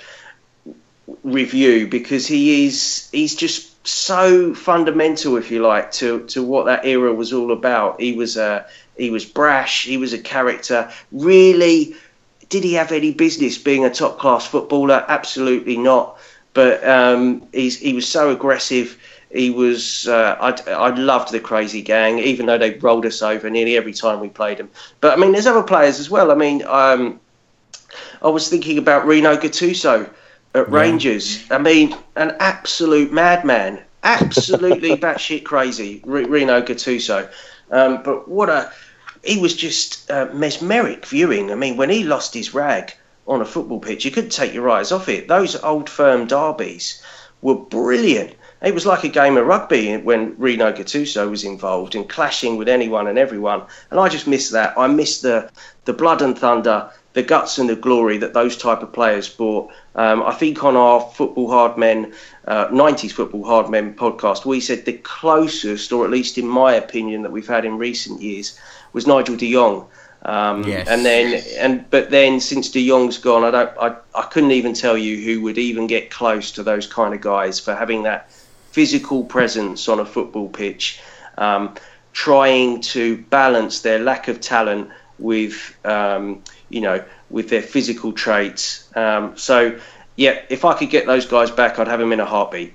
review 1.23 1.87
because 1.87 2.27
he 2.27 2.65
is, 2.65 3.09
he's 3.11 3.35
just 3.35 3.68
so 3.83 4.53
fundamental, 4.53 5.37
if 5.37 5.51
you 5.51 5.61
like, 5.61 5.91
to, 5.93 6.25
to 6.27 6.43
what 6.43 6.65
that 6.65 6.85
era 6.85 7.13
was 7.13 7.33
all 7.33 7.51
about. 7.51 7.99
He 7.99 8.13
was, 8.13 8.37
uh, 8.37 8.67
he 8.97 9.09
was 9.09 9.25
brash, 9.25 9.85
he 9.85 9.97
was 9.97 10.13
a 10.13 10.19
character, 10.19 10.91
really 11.11 11.95
did 12.49 12.63
he 12.63 12.73
have 12.73 12.91
any 12.91 13.13
business 13.13 13.57
being 13.57 13.85
a 13.85 13.89
top 13.89 14.17
class 14.17 14.45
footballer? 14.45 15.05
Absolutely 15.07 15.77
not. 15.77 16.17
But 16.53 16.85
um, 16.87 17.47
he 17.53 17.93
was 17.93 18.07
so 18.07 18.31
aggressive. 18.31 18.99
He 19.31 19.51
was. 19.51 20.07
Uh, 20.07 20.35
I 20.41 20.71
I 20.71 20.89
loved 20.89 21.31
the 21.31 21.39
Crazy 21.39 21.83
Gang, 21.83 22.17
even 22.17 22.47
though 22.47 22.57
they 22.57 22.73
rolled 22.79 23.05
us 23.05 23.21
over 23.21 23.49
nearly 23.49 23.77
every 23.77 23.93
time 23.93 24.19
we 24.19 24.29
played 24.29 24.57
them. 24.57 24.69
But 24.99 25.13
I 25.13 25.21
mean, 25.21 25.31
there's 25.31 25.45
other 25.45 25.61
players 25.61 25.99
as 25.99 26.09
well. 26.09 26.31
I 26.31 26.35
mean, 26.35 26.63
um, 26.65 27.19
I 28.23 28.29
was 28.29 28.49
thinking 28.49 28.79
about 28.79 29.05
Rino 29.05 29.37
Gattuso 29.37 30.09
at 30.53 30.71
Rangers. 30.71 31.43
I 31.51 31.57
mean, 31.57 31.95
an 32.15 32.35
absolute 32.39 33.11
madman, 33.11 33.79
absolutely 34.03 34.91
batshit 34.97 35.43
crazy, 35.43 36.01
Re- 36.05 36.25
Rino 36.25 36.61
Gattuso. 36.61 37.29
Um, 37.71 38.01
but 38.03 38.27
what 38.27 38.49
a 38.49 38.71
he 39.23 39.37
was 39.37 39.55
just 39.55 40.09
uh, 40.09 40.27
mesmeric 40.33 41.05
viewing. 41.05 41.51
I 41.51 41.55
mean, 41.55 41.77
when 41.77 41.89
he 41.89 42.03
lost 42.03 42.33
his 42.33 42.53
rag 42.53 42.93
on 43.27 43.41
a 43.41 43.45
football 43.45 43.79
pitch, 43.79 44.05
you 44.05 44.11
couldn't 44.11 44.31
take 44.31 44.53
your 44.53 44.69
eyes 44.69 44.91
off 44.91 45.09
it. 45.09 45.27
Those 45.27 45.61
old 45.61 45.89
firm 45.89 46.25
derbies 46.25 47.01
were 47.41 47.55
brilliant. 47.55 48.35
it 48.61 48.73
was 48.73 48.85
like 48.85 49.03
a 49.03 49.09
game 49.09 49.37
of 49.37 49.45
rugby 49.45 49.97
when 49.97 50.35
Rino 50.37 50.71
Gattuso 50.71 51.29
was 51.29 51.43
involved 51.43 51.95
in 51.95 52.05
clashing 52.05 52.57
with 52.57 52.67
anyone 52.67 53.07
and 53.07 53.17
everyone. 53.17 53.63
And 53.91 53.99
I 53.99 54.09
just 54.09 54.27
miss 54.27 54.49
that. 54.51 54.77
I 54.77 54.87
miss 54.87 55.21
the 55.21 55.49
the 55.85 55.93
blood 55.93 56.21
and 56.21 56.37
thunder, 56.37 56.89
the 57.19 57.27
guts 57.27 57.57
and 57.57 57.67
the 57.67 57.75
glory 57.75 58.17
that 58.17 58.33
those 58.33 58.55
type 58.55 58.81
of 58.81 58.93
players 58.93 59.27
brought. 59.27 59.69
Um, 59.95 60.23
I 60.23 60.31
think 60.31 60.63
on 60.63 60.77
our 60.77 61.01
football 61.01 61.51
hard 61.51 61.77
men, 61.77 62.13
uh, 62.47 62.69
90s 62.69 63.11
football 63.11 63.43
hard 63.43 63.69
men 63.69 63.93
podcast, 63.93 64.45
we 64.45 64.61
said 64.61 64.85
the 64.85 64.93
closest, 64.93 65.91
or 65.91 66.05
at 66.05 66.11
least 66.11 66.37
in 66.37 66.47
my 66.47 66.75
opinion, 66.75 67.23
that 67.23 67.31
we've 67.33 67.45
had 67.45 67.65
in 67.65 67.77
recent 67.77 68.21
years 68.21 68.57
was 68.93 69.05
Nigel 69.05 69.35
De 69.35 69.51
Jong. 69.51 69.85
Um, 70.21 70.63
Yes. 70.63 70.87
And 70.87 71.05
then, 71.05 71.43
and 71.57 71.89
but 71.89 72.09
then 72.09 72.39
since 72.39 72.69
De 72.69 72.87
Jong's 72.87 73.17
gone, 73.17 73.43
I 73.43 73.51
don't, 73.51 73.71
I, 73.77 73.95
I 74.15 74.23
couldn't 74.23 74.51
even 74.51 74.73
tell 74.73 74.97
you 74.97 75.17
who 75.17 75.41
would 75.41 75.57
even 75.57 75.87
get 75.87 76.09
close 76.09 76.53
to 76.53 76.63
those 76.63 76.87
kind 76.87 77.13
of 77.13 77.19
guys 77.19 77.59
for 77.59 77.75
having 77.75 78.03
that 78.03 78.31
physical 78.71 79.25
presence 79.25 79.89
on 79.89 79.99
a 79.99 80.05
football 80.05 80.47
pitch, 80.47 81.01
um, 81.37 81.75
trying 82.13 82.79
to 82.79 83.17
balance 83.29 83.81
their 83.81 83.99
lack 83.99 84.29
of 84.29 84.39
talent 84.39 84.89
with, 85.17 85.77
um, 85.83 86.41
you 86.69 86.81
know, 86.81 87.03
with 87.29 87.49
their 87.49 87.61
physical 87.61 88.13
traits. 88.13 88.89
Um, 88.95 89.37
so, 89.37 89.79
yeah, 90.15 90.41
if 90.49 90.65
I 90.65 90.73
could 90.73 90.89
get 90.89 91.05
those 91.05 91.25
guys 91.25 91.51
back, 91.51 91.79
I'd 91.79 91.87
have 91.87 91.99
them 91.99 92.13
in 92.13 92.19
a 92.19 92.25
heartbeat. 92.25 92.73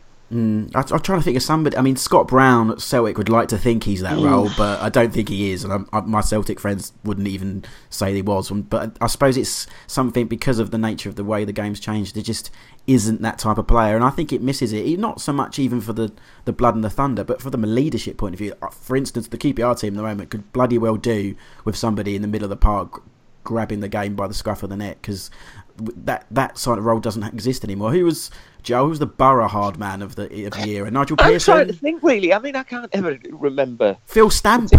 I, 0.75 0.81
I'm 0.81 1.01
trying 1.01 1.21
to 1.21 1.23
think 1.23 1.37
of 1.37 1.43
somebody. 1.43 1.77
I 1.77 1.83
mean, 1.83 1.97
Scott 1.97 2.27
Brown 2.27 2.71
at 2.71 2.81
Celtic 2.81 3.19
would 3.19 3.29
like 3.29 3.49
to 3.49 3.59
think 3.59 3.85
he's 3.85 4.01
that 4.01 4.17
role, 4.17 4.51
but 4.57 4.81
I 4.81 4.89
don't 4.89 5.13
think 5.13 5.29
he 5.29 5.53
is. 5.53 5.63
And 5.63 5.73
I'm, 5.73 5.89
I, 5.93 6.01
my 6.01 6.23
Celtic 6.23 6.59
friends 6.59 6.93
wouldn't 7.05 7.29
even 7.29 7.65
say 7.91 8.13
he 8.15 8.23
was. 8.23 8.51
But 8.51 8.97
I 9.01 9.07
suppose 9.07 9.37
it's 9.37 9.67
something 9.87 10.27
because 10.27 10.59
of 10.59 10.71
the 10.71 10.79
nature 10.79 11.09
of 11.09 11.17
the 11.17 11.25
way 11.25 11.45
the 11.45 11.53
game's 11.53 11.79
changed. 11.79 12.17
There 12.17 12.23
just 12.23 12.51
isn't 12.87 13.23
that 13.23 13.39
type 13.39 13.59
of 13.59 13.67
player, 13.69 13.95
and 13.95 14.05
I 14.05 14.11
think 14.11 14.33
it 14.33 14.43
misses 14.43 14.73
it. 14.73 14.99
Not 14.99 15.21
so 15.21 15.33
much 15.33 15.59
even 15.59 15.81
for 15.81 15.93
the, 15.93 16.13
the 16.47 16.53
blood 16.53 16.75
and 16.75 16.83
the 16.83 16.91
thunder, 16.91 17.23
but 17.23 17.41
from 17.41 17.53
the 17.53 17.67
leadership 17.67 18.17
point 18.17 18.35
of 18.35 18.39
view. 18.39 18.55
Uh, 18.61 18.69
For 18.69 18.97
instance, 18.97 19.29
the 19.29 19.39
QPR 19.39 19.79
team 19.79 19.95
at 19.95 19.97
the 19.99 20.03
moment 20.03 20.31
could 20.31 20.53
bloody 20.53 20.79
well 20.79 20.97
do 20.97 21.37
with 21.65 21.77
somebody 21.77 22.17
in 22.17 22.23
the 22.23 22.29
middle 22.29 22.47
of 22.47 22.51
the 22.51 22.57
park 22.57 23.03
grabbing 23.45 23.81
the 23.81 23.89
game 23.89 24.17
by 24.17 24.27
the 24.27 24.35
scruff 24.35 24.63
of 24.63 24.71
the 24.71 24.77
neck 24.77 24.99
because 25.01 25.31
that 25.77 26.27
that 26.31 26.59
sort 26.59 26.79
of 26.79 26.85
role 26.85 27.01
doesn't 27.01 27.23
exist 27.25 27.65
anymore. 27.65 27.93
Who 27.93 28.05
was 28.05 28.31
Joe? 28.63 28.85
Who 28.85 28.91
was 28.91 28.99
the 28.99 29.07
Borough 29.07 29.49
hard 29.49 29.79
man 29.79 30.03
of 30.03 30.17
the 30.17 30.25
of 30.47 30.53
the 30.53 30.67
year? 30.67 30.85
And 30.85 30.95
Nigel 30.95 31.17
I'm 31.21 31.39
trying 31.39 31.69
to 31.69 31.73
think, 31.73 32.03
really. 32.03 32.33
I 32.33 32.39
mean, 32.39 32.57
I 32.57 32.63
can't 32.63 32.89
ever 32.93 33.19
remember. 33.31 33.97
Phil 34.07 34.31
Stamp. 34.31 34.71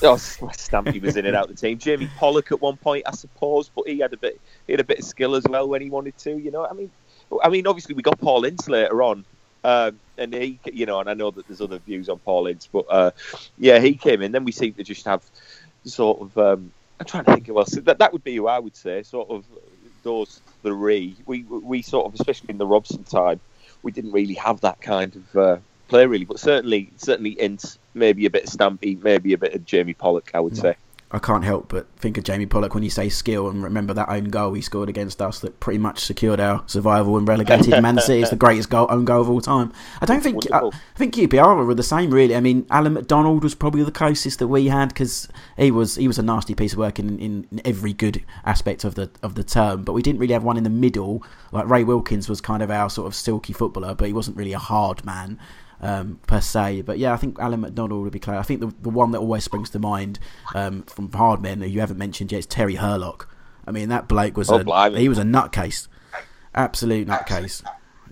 Oh, 0.00 0.14
Stampy 0.14 1.02
was 1.02 1.16
in 1.16 1.26
and 1.26 1.34
out 1.34 1.50
of 1.50 1.56
the 1.56 1.60
team. 1.60 1.76
Jamie 1.76 2.08
Pollock 2.18 2.52
at 2.52 2.60
one 2.60 2.76
point, 2.76 3.02
I 3.06 3.10
suppose, 3.12 3.68
but 3.68 3.88
he 3.88 3.98
had 3.98 4.12
a 4.12 4.16
bit. 4.16 4.40
He 4.66 4.72
had 4.72 4.80
a 4.80 4.84
bit 4.84 5.00
of 5.00 5.04
skill 5.04 5.34
as 5.34 5.44
well 5.48 5.68
when 5.68 5.82
he 5.82 5.90
wanted 5.90 6.16
to. 6.18 6.38
You 6.38 6.52
know, 6.52 6.64
I 6.64 6.72
mean, 6.72 6.90
I 7.42 7.48
mean, 7.48 7.66
obviously 7.66 7.94
we 7.94 8.02
got 8.02 8.20
Paul 8.20 8.44
Ince 8.44 8.68
later 8.68 9.02
on, 9.02 9.24
um, 9.64 9.98
and 10.16 10.32
he, 10.32 10.60
you 10.72 10.86
know, 10.86 11.00
and 11.00 11.10
I 11.10 11.14
know 11.14 11.32
that 11.32 11.48
there's 11.48 11.60
other 11.60 11.78
views 11.78 12.08
on 12.08 12.18
Paul 12.20 12.46
Ince, 12.46 12.68
but 12.70 12.86
uh, 12.88 13.10
yeah, 13.58 13.80
he 13.80 13.94
came 13.94 14.22
in. 14.22 14.30
Then 14.30 14.44
we 14.44 14.52
seem 14.52 14.74
to 14.74 14.84
just 14.84 15.04
have 15.04 15.24
sort 15.84 16.20
of. 16.20 16.38
Um, 16.38 16.72
I'm 17.00 17.06
trying 17.06 17.24
to 17.24 17.32
think 17.34 17.46
who 17.46 17.58
else. 17.58 17.70
That 17.70 17.98
that 17.98 18.12
would 18.12 18.24
be 18.24 18.36
who 18.36 18.46
I 18.48 18.58
would 18.58 18.76
say. 18.76 19.02
Sort 19.02 19.30
of 19.30 19.44
those 20.02 20.40
three. 20.62 21.16
We 21.26 21.42
we 21.42 21.82
sort 21.82 22.06
of, 22.06 22.14
especially 22.14 22.50
in 22.50 22.58
the 22.58 22.66
Robson 22.66 23.04
time, 23.04 23.40
we 23.82 23.92
didn't 23.92 24.12
really 24.12 24.34
have 24.34 24.60
that 24.62 24.80
kind 24.80 25.14
of 25.14 25.36
uh, 25.36 25.56
play 25.88 26.06
really. 26.06 26.24
But 26.24 26.40
certainly, 26.40 26.90
certainly 26.96 27.30
Ince, 27.30 27.78
maybe 27.94 28.26
a 28.26 28.30
bit 28.30 28.44
of 28.44 28.50
Stampy, 28.50 29.00
maybe 29.02 29.32
a 29.32 29.38
bit 29.38 29.54
of 29.54 29.64
Jamie 29.64 29.94
Pollock. 29.94 30.30
I 30.34 30.40
would 30.40 30.56
say. 30.56 30.76
I 31.10 31.18
can't 31.18 31.44
help 31.44 31.68
but 31.68 31.86
think 31.96 32.18
of 32.18 32.24
Jamie 32.24 32.44
Pollock 32.44 32.74
when 32.74 32.82
you 32.82 32.90
say 32.90 33.08
skill 33.08 33.48
and 33.48 33.62
remember 33.62 33.94
that 33.94 34.10
own 34.10 34.24
goal 34.24 34.52
he 34.52 34.60
scored 34.60 34.90
against 34.90 35.22
us 35.22 35.38
that 35.40 35.58
pretty 35.58 35.78
much 35.78 36.00
secured 36.00 36.38
our 36.38 36.62
survival 36.66 37.16
and 37.16 37.26
relegated 37.26 37.80
Man 37.82 37.98
City. 37.98 38.20
It's 38.20 38.30
the 38.30 38.36
greatest 38.44 38.68
goal, 38.68 38.86
own 38.90 39.06
goal 39.06 39.22
of 39.22 39.30
all 39.30 39.40
time. 39.40 39.72
I 40.02 40.06
don't 40.06 40.22
think 40.22 40.50
uh, 40.52 40.66
I, 40.66 40.66
I 40.66 40.98
think 40.98 41.14
QPR 41.14 41.66
were 41.66 41.74
the 41.74 41.82
same 41.82 42.10
really. 42.10 42.36
I 42.36 42.40
mean, 42.40 42.66
Alan 42.70 42.92
McDonald 42.92 43.42
was 43.42 43.54
probably 43.54 43.82
the 43.82 43.90
closest 43.90 44.38
that 44.40 44.48
we 44.48 44.66
had 44.66 44.88
because 44.88 45.28
he 45.56 45.70
was 45.70 45.94
he 45.94 46.06
was 46.06 46.18
a 46.18 46.22
nasty 46.22 46.54
piece 46.54 46.74
of 46.74 46.78
work 46.78 46.98
in, 46.98 47.18
in, 47.18 47.46
in 47.50 47.62
every 47.64 47.94
good 47.94 48.22
aspect 48.44 48.84
of 48.84 48.94
the 48.94 49.10
of 49.22 49.34
the 49.34 49.44
term. 49.44 49.84
But 49.84 49.94
we 49.94 50.02
didn't 50.02 50.20
really 50.20 50.34
have 50.34 50.44
one 50.44 50.58
in 50.58 50.64
the 50.64 50.70
middle. 50.70 51.22
Like 51.52 51.68
Ray 51.68 51.84
Wilkins 51.84 52.28
was 52.28 52.42
kind 52.42 52.62
of 52.62 52.70
our 52.70 52.90
sort 52.90 53.06
of 53.06 53.14
silky 53.14 53.54
footballer, 53.54 53.94
but 53.94 54.08
he 54.08 54.12
wasn't 54.12 54.36
really 54.36 54.52
a 54.52 54.58
hard 54.58 55.06
man 55.06 55.38
um, 55.80 56.18
per 56.26 56.40
se. 56.40 56.82
But 56.82 56.98
yeah, 56.98 57.12
I 57.12 57.16
think 57.16 57.38
Alan 57.38 57.60
McDonald 57.60 58.02
would 58.04 58.12
be 58.12 58.18
clear. 58.18 58.36
I 58.38 58.42
think 58.42 58.60
the, 58.60 58.72
the 58.82 58.90
one 58.90 59.10
that 59.12 59.18
always 59.18 59.44
springs 59.44 59.70
to 59.70 59.78
mind 59.78 60.18
um, 60.54 60.82
from 60.84 61.10
hard 61.12 61.40
men 61.42 61.58
that 61.60 61.68
you 61.68 61.80
haven't 61.80 61.98
mentioned 61.98 62.32
yet 62.32 62.38
is 62.38 62.46
Terry 62.46 62.76
Hurlock. 62.76 63.28
I 63.66 63.70
mean, 63.70 63.88
that 63.90 64.08
Blake 64.08 64.36
was 64.36 64.50
Oh, 64.50 64.56
a 64.60 64.64
blimey. 64.64 64.98
he 65.00 65.08
was 65.08 65.18
a 65.18 65.22
nutcase, 65.24 65.88
absolute 66.54 67.06
nutcase. 67.06 67.62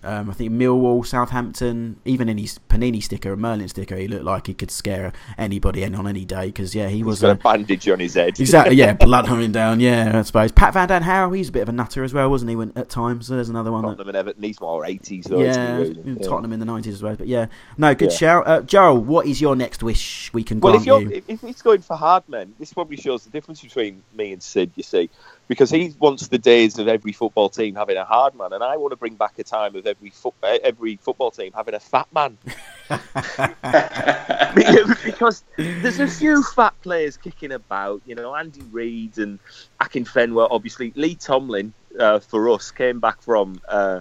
Um, 0.03 0.31
I 0.31 0.33
think 0.33 0.53
Millwall, 0.53 1.05
Southampton, 1.05 1.97
even 2.05 2.29
in 2.29 2.39
his 2.39 2.59
Panini 2.69 3.03
sticker, 3.03 3.33
a 3.33 3.37
Merlin 3.37 3.69
sticker, 3.69 3.97
he 3.97 4.09
looked 4.09 4.25
like 4.25 4.47
he 4.47 4.55
could 4.55 4.71
scare 4.71 5.13
anybody 5.39 5.83
and 5.83 5.95
on 5.97 6.07
any 6.07 6.25
day 6.25 6.47
because 6.47 6.75
yeah, 6.75 6.89
he 6.89 7.03
was 7.03 7.19
He's 7.19 7.23
got 7.23 7.29
a 7.29 7.33
a, 7.33 7.37
bandage 7.57 7.89
on 7.89 8.01
his 8.01 8.15
head. 8.15 8.39
Exactly, 8.41 8.77
yeah, 8.77 8.93
blood 8.95 9.29
running 9.29 9.53
down, 9.53 9.81
yeah, 9.81 10.19
I 10.19 10.23
suppose. 10.23 10.53
Pat 10.53 10.75
Van 10.75 10.89
Den 10.89 11.03
Hauwe, 11.03 11.37
he's 11.37 11.49
a 11.49 11.53
bit 11.53 11.63
of 11.63 11.69
a 11.69 11.73
nutter 11.73 12.05
as 12.05 12.15
well, 12.15 12.29
wasn't 12.31 12.51
he, 12.51 12.57
when, 12.57 12.73
at 12.77 12.89
times? 12.89 13.27
So 13.27 13.35
there's 13.35 13.49
another 13.49 13.73
one 13.73 13.83
that 13.83 13.89
Tottenham 13.91 14.09
and 14.09 14.17
Everton. 14.17 14.43
He's 14.43 14.61
more 14.61 14.83
80s 14.85 15.25
though. 15.25 15.41
yeah, 15.41 15.77
really? 15.77 16.01
in 16.01 16.17
Yeah. 16.17 16.29
Tottenham 16.29 16.53
in 16.53 16.61
the 16.61 16.67
nineties 16.67 16.95
as 16.95 17.03
well. 17.03 17.17
But 17.17 17.27
yeah, 17.27 17.47
no, 17.79 17.95
good 17.95 18.11
Yeah. 18.13 18.17
shout. 18.17 18.47
Uh, 18.47 18.61
Joel, 18.63 18.99
what 18.99 19.27
is 19.27 19.41
your 19.41 19.57
next 19.57 19.83
wish 19.83 20.33
we 20.33 20.43
can 20.45 20.61
Well, 20.61 20.73
grant 20.73 20.83
if 20.83 20.87
you're 20.87 21.01
you? 21.03 21.11
if, 21.11 21.29
if 21.29 21.45
it's 21.45 21.63
going 21.63 21.81
for 21.83 21.97
hard 21.97 22.23
men, 22.29 22.55
this 22.59 22.73
probably 22.73 22.97
shows 22.97 23.25
the 23.25 23.31
difference 23.31 23.61
between 23.63 24.03
me 24.15 24.33
and 24.33 24.43
Sid. 24.43 24.71
You 24.77 24.83
see, 24.83 25.11
because 25.49 25.71
he 25.71 25.95
wants 25.99 26.29
the 26.29 26.39
days 26.39 26.79
of 26.79 26.89
every 26.89 27.13
football 27.13 27.49
team 27.49 27.75
having 27.75 27.97
a 27.97 28.05
hard 28.05 28.35
man, 28.35 28.53
and 28.53 28.63
I 28.63 28.77
want 28.77 28.93
to 28.93 28.97
bring 28.97 29.15
back 29.15 29.39
a 29.39 29.45
time 29.45 29.77
of 29.77 29.87
every 29.87 30.11
foot, 30.11 30.35
uh, 30.43 30.59
every 30.63 30.97
football 30.97 31.31
team 31.31 31.53
having 31.55 31.75
a 31.75 31.81
fat 31.81 32.09
man. 32.13 32.39
because 35.05 35.45
there's 35.57 36.01
a 36.01 36.09
few 36.09 36.43
fat 36.43 36.75
players 36.83 37.17
kicking 37.17 37.53
about. 37.53 38.03
You 38.07 38.15
know, 38.15 38.35
Andy 38.35 38.63
Reid 38.71 39.19
and 39.19 39.39
Akinfenwa. 39.81 40.49
Obviously, 40.51 40.93
Lee 40.97 41.15
Tomlin 41.15 41.73
uh, 41.99 42.21
for 42.21 42.51
us 42.51 42.71
came 42.71 43.01
back 43.01 43.23
from 43.23 43.61
uh, 43.69 44.01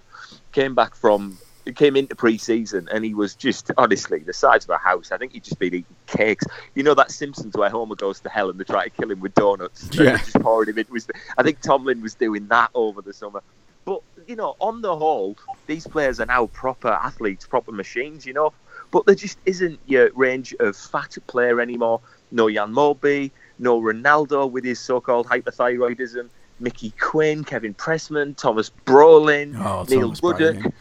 came 0.51 0.75
back 0.75 0.95
from 0.95 1.37
came 1.73 1.95
into 1.95 2.15
pre-season 2.15 2.87
and 2.91 3.03
he 3.03 3.13
was 3.15 3.33
just 3.35 3.71
honestly 3.77 4.19
the 4.19 4.33
size 4.33 4.63
of 4.65 4.69
a 4.69 4.77
house. 4.77 5.11
I 5.11 5.17
think 5.17 5.33
he'd 5.33 5.43
just 5.43 5.57
been 5.57 5.73
eating 5.73 5.85
cakes. 6.05 6.45
You 6.75 6.83
know 6.83 6.93
that 6.93 7.11
Simpsons 7.11 7.55
where 7.55 7.69
Homer 7.69 7.95
goes 7.95 8.19
to 8.21 8.29
hell 8.29 8.49
and 8.49 8.59
they 8.59 8.63
try 8.63 8.83
to 8.83 8.89
kill 8.89 9.09
him 9.11 9.19
with 9.19 9.33
donuts. 9.33 9.89
Yeah. 9.93 10.17
just 10.17 10.35
pouring 10.41 10.69
him 10.69 10.77
in. 10.77 10.85
Was 10.91 11.07
I 11.37 11.43
think 11.43 11.61
Tomlin 11.61 12.01
was 12.01 12.13
doing 12.13 12.47
that 12.49 12.69
over 12.75 13.01
the 13.01 13.13
summer. 13.13 13.41
But 13.85 14.01
you 14.27 14.35
know, 14.35 14.55
on 14.59 14.81
the 14.81 14.95
whole, 14.95 15.37
these 15.67 15.85
players 15.87 16.19
are 16.19 16.25
now 16.25 16.47
proper 16.47 16.89
athletes, 16.89 17.45
proper 17.45 17.71
machines. 17.71 18.25
You 18.25 18.33
know, 18.33 18.53
but 18.91 19.05
there 19.05 19.15
just 19.15 19.37
isn't 19.45 19.79
your 19.85 20.09
range 20.13 20.53
of 20.59 20.75
fat 20.75 21.17
player 21.27 21.61
anymore. 21.61 22.01
No 22.31 22.49
Jan 22.49 22.73
Molby, 22.73 23.31
no 23.59 23.79
Ronaldo 23.81 24.49
with 24.49 24.63
his 24.63 24.79
so-called 24.79 25.27
hyperthyroidism. 25.27 26.29
Mickey 26.59 26.91
Quinn, 26.99 27.43
Kevin 27.43 27.73
Pressman, 27.73 28.35
Thomas 28.37 28.71
Brolin, 28.85 29.55
Oh, 29.59 29.85
Neil 29.89 30.13
Thomas. 30.13 30.21
Brolin. 30.21 30.73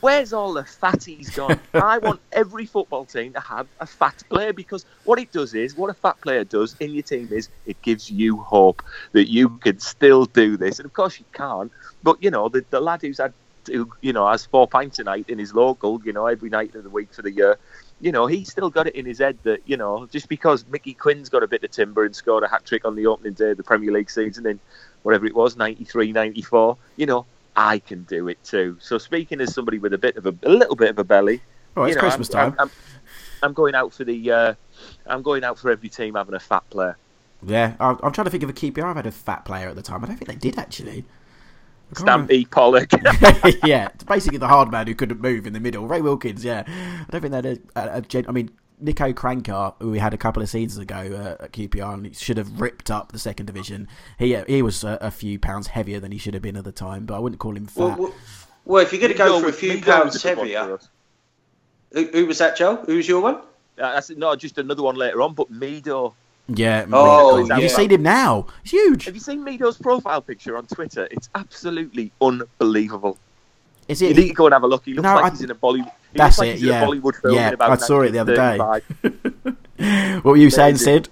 Where's 0.00 0.32
all 0.32 0.52
the 0.52 0.62
fatties 0.62 1.34
gone? 1.34 1.58
I 1.74 1.98
want 1.98 2.20
every 2.30 2.66
football 2.66 3.04
team 3.04 3.32
to 3.32 3.40
have 3.40 3.66
a 3.80 3.86
fat 3.86 4.22
player 4.30 4.52
because 4.52 4.86
what 5.04 5.18
it 5.18 5.32
does 5.32 5.54
is, 5.54 5.76
what 5.76 5.90
a 5.90 5.94
fat 5.94 6.20
player 6.20 6.44
does 6.44 6.76
in 6.78 6.92
your 6.92 7.02
team 7.02 7.28
is, 7.32 7.48
it 7.66 7.82
gives 7.82 8.08
you 8.08 8.36
hope 8.36 8.82
that 9.12 9.28
you 9.28 9.48
can 9.58 9.80
still 9.80 10.26
do 10.26 10.56
this. 10.56 10.78
And 10.78 10.86
of 10.86 10.92
course 10.92 11.18
you 11.18 11.24
can't, 11.32 11.72
but 12.04 12.22
you 12.22 12.30
know, 12.30 12.48
the, 12.48 12.64
the 12.70 12.80
lad 12.80 13.02
who's 13.02 13.18
had, 13.18 13.32
who, 13.66 13.90
you 14.00 14.12
know, 14.12 14.28
has 14.28 14.46
four 14.46 14.68
pints 14.68 15.00
a 15.00 15.04
night 15.04 15.28
in 15.28 15.38
his 15.38 15.52
local, 15.52 16.00
you 16.04 16.12
know, 16.12 16.26
every 16.26 16.48
night 16.48 16.76
of 16.76 16.84
the 16.84 16.90
week 16.90 17.12
for 17.12 17.22
the 17.22 17.32
year, 17.32 17.58
you 18.00 18.12
know, 18.12 18.26
he's 18.26 18.50
still 18.50 18.70
got 18.70 18.86
it 18.86 18.94
in 18.94 19.04
his 19.04 19.18
head 19.18 19.36
that, 19.42 19.62
you 19.66 19.76
know, 19.76 20.06
just 20.06 20.28
because 20.28 20.64
Mickey 20.68 20.94
Quinn's 20.94 21.28
got 21.28 21.42
a 21.42 21.48
bit 21.48 21.64
of 21.64 21.72
timber 21.72 22.04
and 22.04 22.14
scored 22.14 22.44
a 22.44 22.48
hat 22.48 22.64
trick 22.64 22.84
on 22.84 22.94
the 22.94 23.06
opening 23.06 23.32
day 23.32 23.50
of 23.50 23.56
the 23.56 23.64
Premier 23.64 23.90
League 23.90 24.10
season 24.10 24.46
in 24.46 24.60
whatever 25.02 25.26
it 25.26 25.34
was, 25.34 25.56
93, 25.56 26.12
94, 26.12 26.76
you 26.96 27.06
know, 27.06 27.26
I 27.58 27.80
can 27.80 28.04
do 28.04 28.28
it 28.28 28.42
too. 28.44 28.76
So 28.80 28.98
speaking 28.98 29.40
as 29.40 29.52
somebody 29.52 29.78
with 29.80 29.92
a 29.92 29.98
bit 29.98 30.16
of 30.16 30.26
a, 30.26 30.34
a 30.44 30.48
little 30.48 30.76
bit 30.76 30.90
of 30.90 30.98
a 30.98 31.04
belly, 31.04 31.42
Oh, 31.76 31.82
it's 31.82 31.90
you 31.90 31.96
know, 31.96 32.00
Christmas 32.00 32.32
I'm, 32.34 32.52
time. 32.52 32.56
I'm, 32.58 32.68
I'm, 32.68 32.70
I'm 33.42 33.52
going 33.52 33.74
out 33.74 33.92
for 33.92 34.04
the, 34.04 34.30
uh, 34.30 34.54
I'm 35.06 35.22
going 35.22 35.42
out 35.42 35.58
for 35.58 35.70
every 35.70 35.88
team 35.88 36.14
having 36.14 36.34
a 36.34 36.40
fat 36.40 36.62
player. 36.70 36.96
yeah, 37.42 37.74
I, 37.80 37.96
I'm 38.02 38.12
trying 38.12 38.26
to 38.26 38.30
think 38.30 38.44
of 38.44 38.50
a 38.50 38.52
QPR. 38.52 38.84
I've 38.84 38.96
had 38.96 39.06
a 39.06 39.10
fat 39.10 39.44
player 39.44 39.68
at 39.68 39.74
the 39.76 39.82
time. 39.82 40.04
I 40.04 40.06
don't 40.06 40.16
think 40.16 40.28
they 40.28 40.50
did 40.50 40.56
actually. 40.58 41.04
Stampy 41.94 42.48
Pollock. 42.50 42.90
yeah, 43.64 43.88
it's 43.94 44.04
basically 44.04 44.38
the 44.38 44.46
hard 44.48 44.70
man 44.70 44.86
who 44.86 44.94
couldn't 44.94 45.20
move 45.20 45.46
in 45.46 45.52
the 45.52 45.60
middle. 45.60 45.86
Ray 45.88 46.00
Wilkins, 46.02 46.44
yeah. 46.44 46.62
I 46.66 47.06
don't 47.10 47.20
think 47.22 47.32
they 47.32 47.36
had 47.36 47.46
a, 47.46 47.58
a, 47.94 47.98
a 47.98 48.00
gen- 48.02 48.26
I 48.28 48.32
mean, 48.32 48.50
Niko 48.82 49.12
Kranjcar, 49.12 49.74
who 49.80 49.90
we 49.90 49.98
had 49.98 50.14
a 50.14 50.18
couple 50.18 50.42
of 50.42 50.48
seasons 50.48 50.78
ago 50.78 50.96
uh, 51.40 51.44
at 51.44 51.52
QPR, 51.52 51.94
and 51.94 52.06
he 52.06 52.14
should 52.14 52.36
have 52.36 52.60
ripped 52.60 52.90
up 52.90 53.12
the 53.12 53.18
second 53.18 53.46
division. 53.46 53.88
He 54.18 54.34
uh, 54.34 54.44
he 54.46 54.62
was 54.62 54.84
a, 54.84 54.98
a 55.00 55.10
few 55.10 55.38
pounds 55.38 55.68
heavier 55.68 56.00
than 56.00 56.12
he 56.12 56.18
should 56.18 56.34
have 56.34 56.42
been 56.42 56.56
at 56.56 56.64
the 56.64 56.72
time, 56.72 57.06
but 57.06 57.16
I 57.16 57.18
wouldn't 57.18 57.40
call 57.40 57.56
him 57.56 57.66
fat. 57.66 57.80
Well, 57.80 57.96
well, 57.96 58.14
well, 58.64 58.82
if 58.82 58.92
you're 58.92 59.00
going 59.00 59.12
to 59.12 59.18
go 59.18 59.40
for 59.40 59.48
a 59.48 59.52
few 59.52 59.80
pounds 59.80 60.14
was 60.14 60.24
a 60.24 60.28
good 60.28 60.38
one 60.38 60.48
heavier, 60.48 60.78
who, 61.92 62.06
who 62.06 62.26
was 62.26 62.38
that, 62.38 62.56
Joe? 62.56 62.76
Who 62.76 62.96
was 62.96 63.08
your 63.08 63.22
one? 63.22 63.36
Uh, 63.36 63.92
that's 63.92 64.10
not 64.10 64.38
just 64.38 64.58
another 64.58 64.82
one 64.82 64.96
later 64.96 65.22
on, 65.22 65.34
but 65.34 65.52
Mido. 65.52 66.14
yeah. 66.48 66.84
Oh, 66.92 67.46
have 67.46 67.58
you 67.58 67.64
yeah. 67.64 67.68
seen 67.68 67.90
him 67.90 68.02
now? 68.02 68.46
He's 68.62 68.72
huge. 68.72 69.04
Have 69.06 69.14
you 69.14 69.20
seen 69.20 69.44
Mido's 69.44 69.78
profile 69.78 70.20
picture 70.20 70.56
on 70.56 70.66
Twitter? 70.66 71.08
It's 71.10 71.30
absolutely 71.34 72.12
unbelievable. 72.20 73.18
Is 73.88 74.02
You 74.02 74.08
it? 74.10 74.16
need 74.16 74.28
to 74.28 74.34
go 74.34 74.46
and 74.46 74.52
have 74.52 74.62
a 74.62 74.66
look. 74.68 74.84
He 74.84 74.92
looks 74.94 75.02
No, 75.04 75.14
like 75.14 75.24
I- 75.24 75.30
he's 75.30 75.40
in 75.42 75.50
a 75.50 75.54
Bollywood. 75.54 75.90
He 76.12 76.16
That's 76.16 76.38
looks 76.38 76.38
like 76.38 76.48
it, 76.48 76.54
he's 76.54 76.62
in 76.62 76.68
yeah. 76.68 76.82
a 76.82 76.86
Bollywood 76.86 77.14
film 77.20 77.34
Yeah, 77.34 77.48
in 77.48 77.54
about 77.54 77.70
I 77.70 77.76
saw 77.76 78.00
it 78.00 78.10
the 78.12 78.18
other 78.18 78.34
day. 78.34 78.58
what 80.22 80.24
were 80.24 80.36
you 80.36 80.50
saying, 80.50 80.76
Sid? 80.76 81.08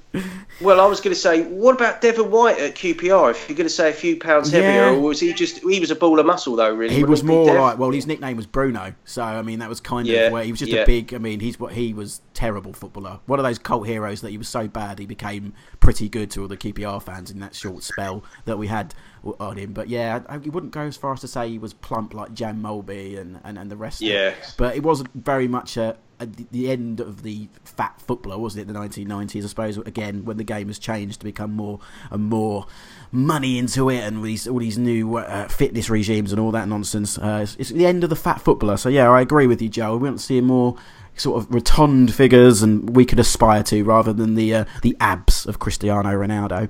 Well, 0.63 0.81
I 0.81 0.87
was 0.87 1.01
going 1.03 1.15
to 1.15 1.21
say, 1.21 1.43
what 1.45 1.75
about 1.77 2.01
Devon 2.01 2.31
White 2.31 2.59
at 2.59 2.75
QPR? 2.75 3.31
If 3.31 3.47
you're 3.49 3.57
going 3.57 3.67
to 3.67 3.73
say 3.73 3.91
a 3.91 3.93
few 3.93 4.19
pounds 4.19 4.51
heavier, 4.51 4.71
Yeah. 4.71 4.91
or 4.93 5.01
was 5.01 5.21
he 5.21 5.35
just 5.35 5.59
he 5.59 5.79
was 5.81 5.91
a 5.91 5.95
ball 5.95 6.19
of 6.19 6.25
muscle 6.25 6.57
though? 6.57 6.73
Really, 6.75 6.95
He 6.95 7.05
was 7.05 7.21
be, 7.21 7.29
more 7.29 7.47
Dev? 7.47 7.61
like 7.61 7.79
well, 7.79 7.91
his 7.91 8.07
nickname 8.07 8.39
was 8.39 8.47
Bruno, 8.47 8.95
so 9.05 9.23
I 9.23 9.43
mean 9.43 9.59
that 9.59 9.69
was 9.69 9.81
kind 9.81 10.07
Yeah, 10.07 10.21
of 10.29 10.33
where 10.33 10.43
he 10.45 10.51
was 10.51 10.61
just 10.61 10.73
yeah. 10.73 10.81
a 10.81 10.87
big. 10.87 11.13
I 11.13 11.19
mean, 11.19 11.41
he's 11.41 11.61
what 11.61 11.73
he 11.75 11.93
was 11.93 12.23
terrible 12.33 12.73
footballer. 12.73 13.21
One 13.27 13.39
of 13.39 13.45
those 13.45 13.59
cult 13.59 13.87
heroes 13.87 14.23
that 14.23 14.31
he 14.31 14.39
was 14.39 14.49
so 14.49 14.67
bad 14.67 14.99
he 14.99 15.05
became 15.05 15.53
pretty 15.81 16.09
good 16.09 16.31
to 16.33 16.43
all 16.43 16.49
the 16.49 16.57
QPR 16.57 17.03
fans 17.03 17.31
in 17.31 17.39
that 17.41 17.55
short 17.55 17.83
spell 17.83 18.25
that 18.47 18.57
we 18.57 18.69
had 18.69 18.95
on 19.41 19.57
him. 19.57 19.73
But 19.73 19.89
yeah, 19.89 20.23
I, 20.29 20.39
he 20.39 20.51
wouldn't 20.51 20.73
go 20.73 20.83
as 20.83 20.97
far 20.97 21.13
as 21.13 21.21
to 21.21 21.29
say 21.29 21.49
he 21.49 21.59
was 21.59 21.73
plump 21.73 22.15
like 22.15 22.35
Jan 22.35 22.61
Molby 22.61 23.19
and, 23.19 23.41
and, 23.45 23.59
and 23.59 23.71
the 23.71 23.77
rest. 23.77 24.01
of 24.03 24.09
it. 24.09 24.13
Yeah. 24.13 24.35
but 24.57 24.77
it 24.77 24.83
wasn't 24.83 25.11
very 25.15 25.49
much 25.49 25.77
a, 25.77 25.97
a, 26.21 26.27
the 26.27 26.71
end 26.71 27.01
of 27.01 27.23
the 27.23 27.49
fat 27.65 28.01
footballer, 28.01 28.39
wasn't 28.39 28.69
it? 28.69 28.73
The 28.73 28.79
1990s, 28.79 29.45
I 29.45 29.47
suppose. 29.47 29.79
Again, 29.79 30.25
when 30.25 30.37
the 30.37 30.45
game 30.45 30.69
has 30.69 30.79
changed 30.79 31.21
to 31.21 31.25
become 31.25 31.53
more 31.53 31.81
and 32.11 32.25
more 32.25 32.67
money 33.13 33.59
into 33.59 33.91
it, 33.91 34.01
and 34.01 34.23
these 34.23 34.47
all 34.49 34.59
these 34.59 34.79
new 34.79 35.17
uh, 35.17 35.49
fitness 35.49 35.91
regimes 35.91 36.33
and 36.33 36.41
all 36.41 36.51
that 36.53 36.69
nonsense, 36.69 37.19
uh, 37.19 37.41
it's, 37.43 37.57
it's 37.57 37.71
the 37.71 37.87
end 37.87 38.05
of 38.05 38.11
the 38.11 38.17
fat 38.17 38.41
footballer. 38.41 38.77
So 38.77 38.89
yeah, 38.89 39.11
I 39.11 39.21
agree 39.21 39.47
with 39.47 39.61
you, 39.61 39.69
Joe. 39.69 39.97
We 39.97 40.09
want 40.09 40.19
to 40.19 40.25
see 40.25 40.41
more 40.41 40.77
sort 41.17 41.43
of 41.43 41.53
rotund 41.53 42.15
figures, 42.15 42.63
and 42.63 42.95
we 42.95 43.05
could 43.05 43.19
aspire 43.19 43.63
to 43.65 43.83
rather 43.85 44.13
than 44.13 44.35
the 44.35 44.55
uh, 44.55 44.65
the 44.83 44.97
abs 45.01 45.47
of 45.47 45.59
Cristiano 45.59 46.11
Ronaldo. 46.11 46.69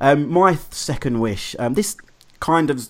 Um, 0.00 0.30
my 0.30 0.56
second 0.70 1.20
wish. 1.20 1.54
Um, 1.58 1.74
this 1.74 1.96
kind 2.40 2.70
of 2.70 2.88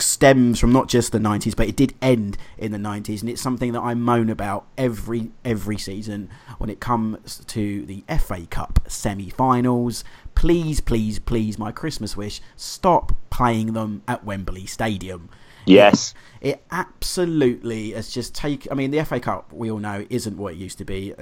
stems 0.00 0.58
from 0.58 0.72
not 0.72 0.88
just 0.88 1.12
the 1.12 1.18
90s 1.18 1.54
but 1.54 1.68
it 1.68 1.76
did 1.76 1.94
end 2.02 2.36
in 2.56 2.72
the 2.72 2.78
90s 2.78 3.20
and 3.20 3.30
it's 3.30 3.40
something 3.40 3.72
that 3.72 3.80
I 3.80 3.94
moan 3.94 4.28
about 4.28 4.66
every 4.76 5.30
every 5.44 5.78
season 5.78 6.28
when 6.58 6.68
it 6.68 6.80
comes 6.80 7.44
to 7.46 7.86
the 7.86 8.02
FA 8.18 8.46
Cup 8.46 8.80
semi-finals 8.88 10.02
please 10.34 10.80
please 10.80 11.20
please 11.20 11.58
my 11.58 11.70
Christmas 11.70 12.16
wish 12.16 12.40
stop 12.56 13.14
playing 13.30 13.72
them 13.72 14.02
at 14.08 14.24
Wembley 14.24 14.66
Stadium 14.66 15.28
Yes. 15.68 16.14
it 16.40 16.62
absolutely 16.70 17.92
has 17.92 18.10
just 18.10 18.34
taken. 18.34 18.70
I 18.70 18.74
mean, 18.74 18.90
the 18.90 19.04
FA 19.04 19.18
Cup 19.18 19.52
we 19.52 19.70
all 19.70 19.78
know 19.78 20.06
isn't 20.08 20.36
what 20.36 20.54
it 20.54 20.56
used 20.56 20.78
to 20.78 20.84
be, 20.84 21.12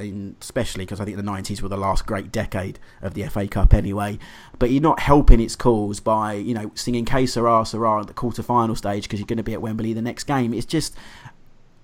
especially 0.40 0.84
because 0.84 1.00
I 1.00 1.04
think 1.04 1.16
the 1.16 1.22
nineties 1.22 1.62
were 1.62 1.68
the 1.68 1.76
last 1.76 2.06
great 2.06 2.30
decade 2.30 2.78
of 3.00 3.14
the 3.14 3.26
FA 3.28 3.46
Cup 3.48 3.72
anyway. 3.72 4.18
But 4.58 4.70
you're 4.70 4.82
not 4.82 5.00
helping 5.00 5.40
its 5.40 5.56
cause 5.56 6.00
by 6.00 6.34
you 6.34 6.54
know 6.54 6.70
singing 6.74 7.04
"Que 7.04 7.26
Sera 7.26 7.64
Sera" 7.64 8.00
at 8.00 8.08
the 8.08 8.14
quarter 8.14 8.42
final 8.42 8.76
stage 8.76 9.04
because 9.04 9.18
you're 9.18 9.26
going 9.26 9.38
to 9.38 9.42
be 9.42 9.54
at 9.54 9.62
Wembley 9.62 9.92
the 9.92 10.02
next 10.02 10.24
game. 10.24 10.52
It's 10.52 10.66
just. 10.66 10.94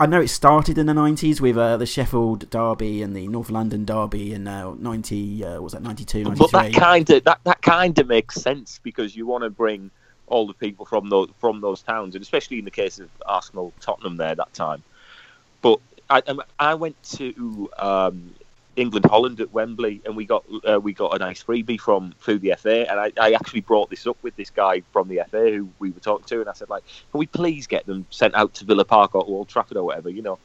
I 0.01 0.07
know 0.07 0.21
it 0.21 0.29
started 0.29 0.79
in 0.79 0.87
the 0.87 0.95
nineties 0.95 1.41
with 1.41 1.57
uh, 1.57 1.77
the 1.77 1.87
Sheffield 1.87 2.51
Derby 2.51 3.03
and 3.03 3.15
the 3.15 3.29
North 3.29 3.51
London 3.51 3.85
Derby 3.85 4.33
in 4.33 4.49
uh, 4.49 4.75
ninety. 4.75 5.45
Uh, 5.45 5.53
what 5.53 5.63
was 5.63 5.73
that 5.75 5.83
92, 5.83 6.25
93? 6.25 6.49
But 6.51 6.51
that 6.51 6.73
kind 6.75 7.09
of 7.11 7.25
that, 7.25 7.41
that 7.45 7.63
kind 7.63 7.97
of 7.99 8.09
makes 8.09 8.35
sense 8.35 8.81
because 8.83 9.15
you 9.15 9.27
want 9.27 9.45
to 9.45 9.51
bring 9.51 9.93
all 10.33 10.47
the 10.47 10.55
people 10.55 10.87
from 10.87 11.11
those 11.11 11.29
from 11.39 11.61
those 11.61 11.83
towns, 11.83 12.15
and 12.15 12.23
especially 12.23 12.59
in 12.59 12.65
the 12.65 12.71
case 12.71 12.99
of 12.99 13.11
Arsenal, 13.27 13.73
Tottenham 13.81 14.17
there 14.17 14.35
that 14.35 14.53
time. 14.55 14.83
But 15.61 15.79
I 16.09 16.23
um, 16.27 16.43
I 16.59 16.75
went 16.75 17.01
to 17.19 17.71
um, 17.79 18.35
England 18.77 19.05
Holland 19.05 19.41
at 19.41 19.53
Wembley, 19.53 20.01
and 20.05 20.17
we 20.17 20.25
got 20.25 20.45
uh, 20.69 20.81
we 20.81 20.95
got 20.95 21.15
a 21.15 21.19
nice 21.19 21.43
freebie 21.45 21.79
from 21.79 22.15
through 22.19 22.39
the 22.39 22.55
FA, 22.59 22.91
and 22.91 22.99
I, 22.99 23.13
I 23.21 23.33
actually 23.33 23.61
brought 23.61 23.91
this 23.91 24.07
up 24.07 24.17
with 24.23 24.35
this 24.37 24.51
guy 24.51 24.83
from 24.93 25.09
the 25.09 25.21
FA 25.31 25.51
who 25.51 25.69
we 25.79 25.91
were 25.91 26.01
talking 26.01 26.27
to, 26.27 26.41
and 26.41 26.49
I 26.49 26.55
said 26.55 26.71
like, 26.71 26.85
can 27.11 27.19
we 27.19 27.27
please 27.27 27.67
get 27.67 27.85
them 27.87 28.07
sent 28.11 28.35
out 28.35 28.55
to 28.55 28.65
Villa 28.65 28.87
Park 28.87 29.15
or 29.15 29.23
Old 29.25 29.49
Trafford 29.49 29.77
or 29.77 29.85
whatever, 29.85 30.09
you 30.09 30.23
know? 30.23 30.39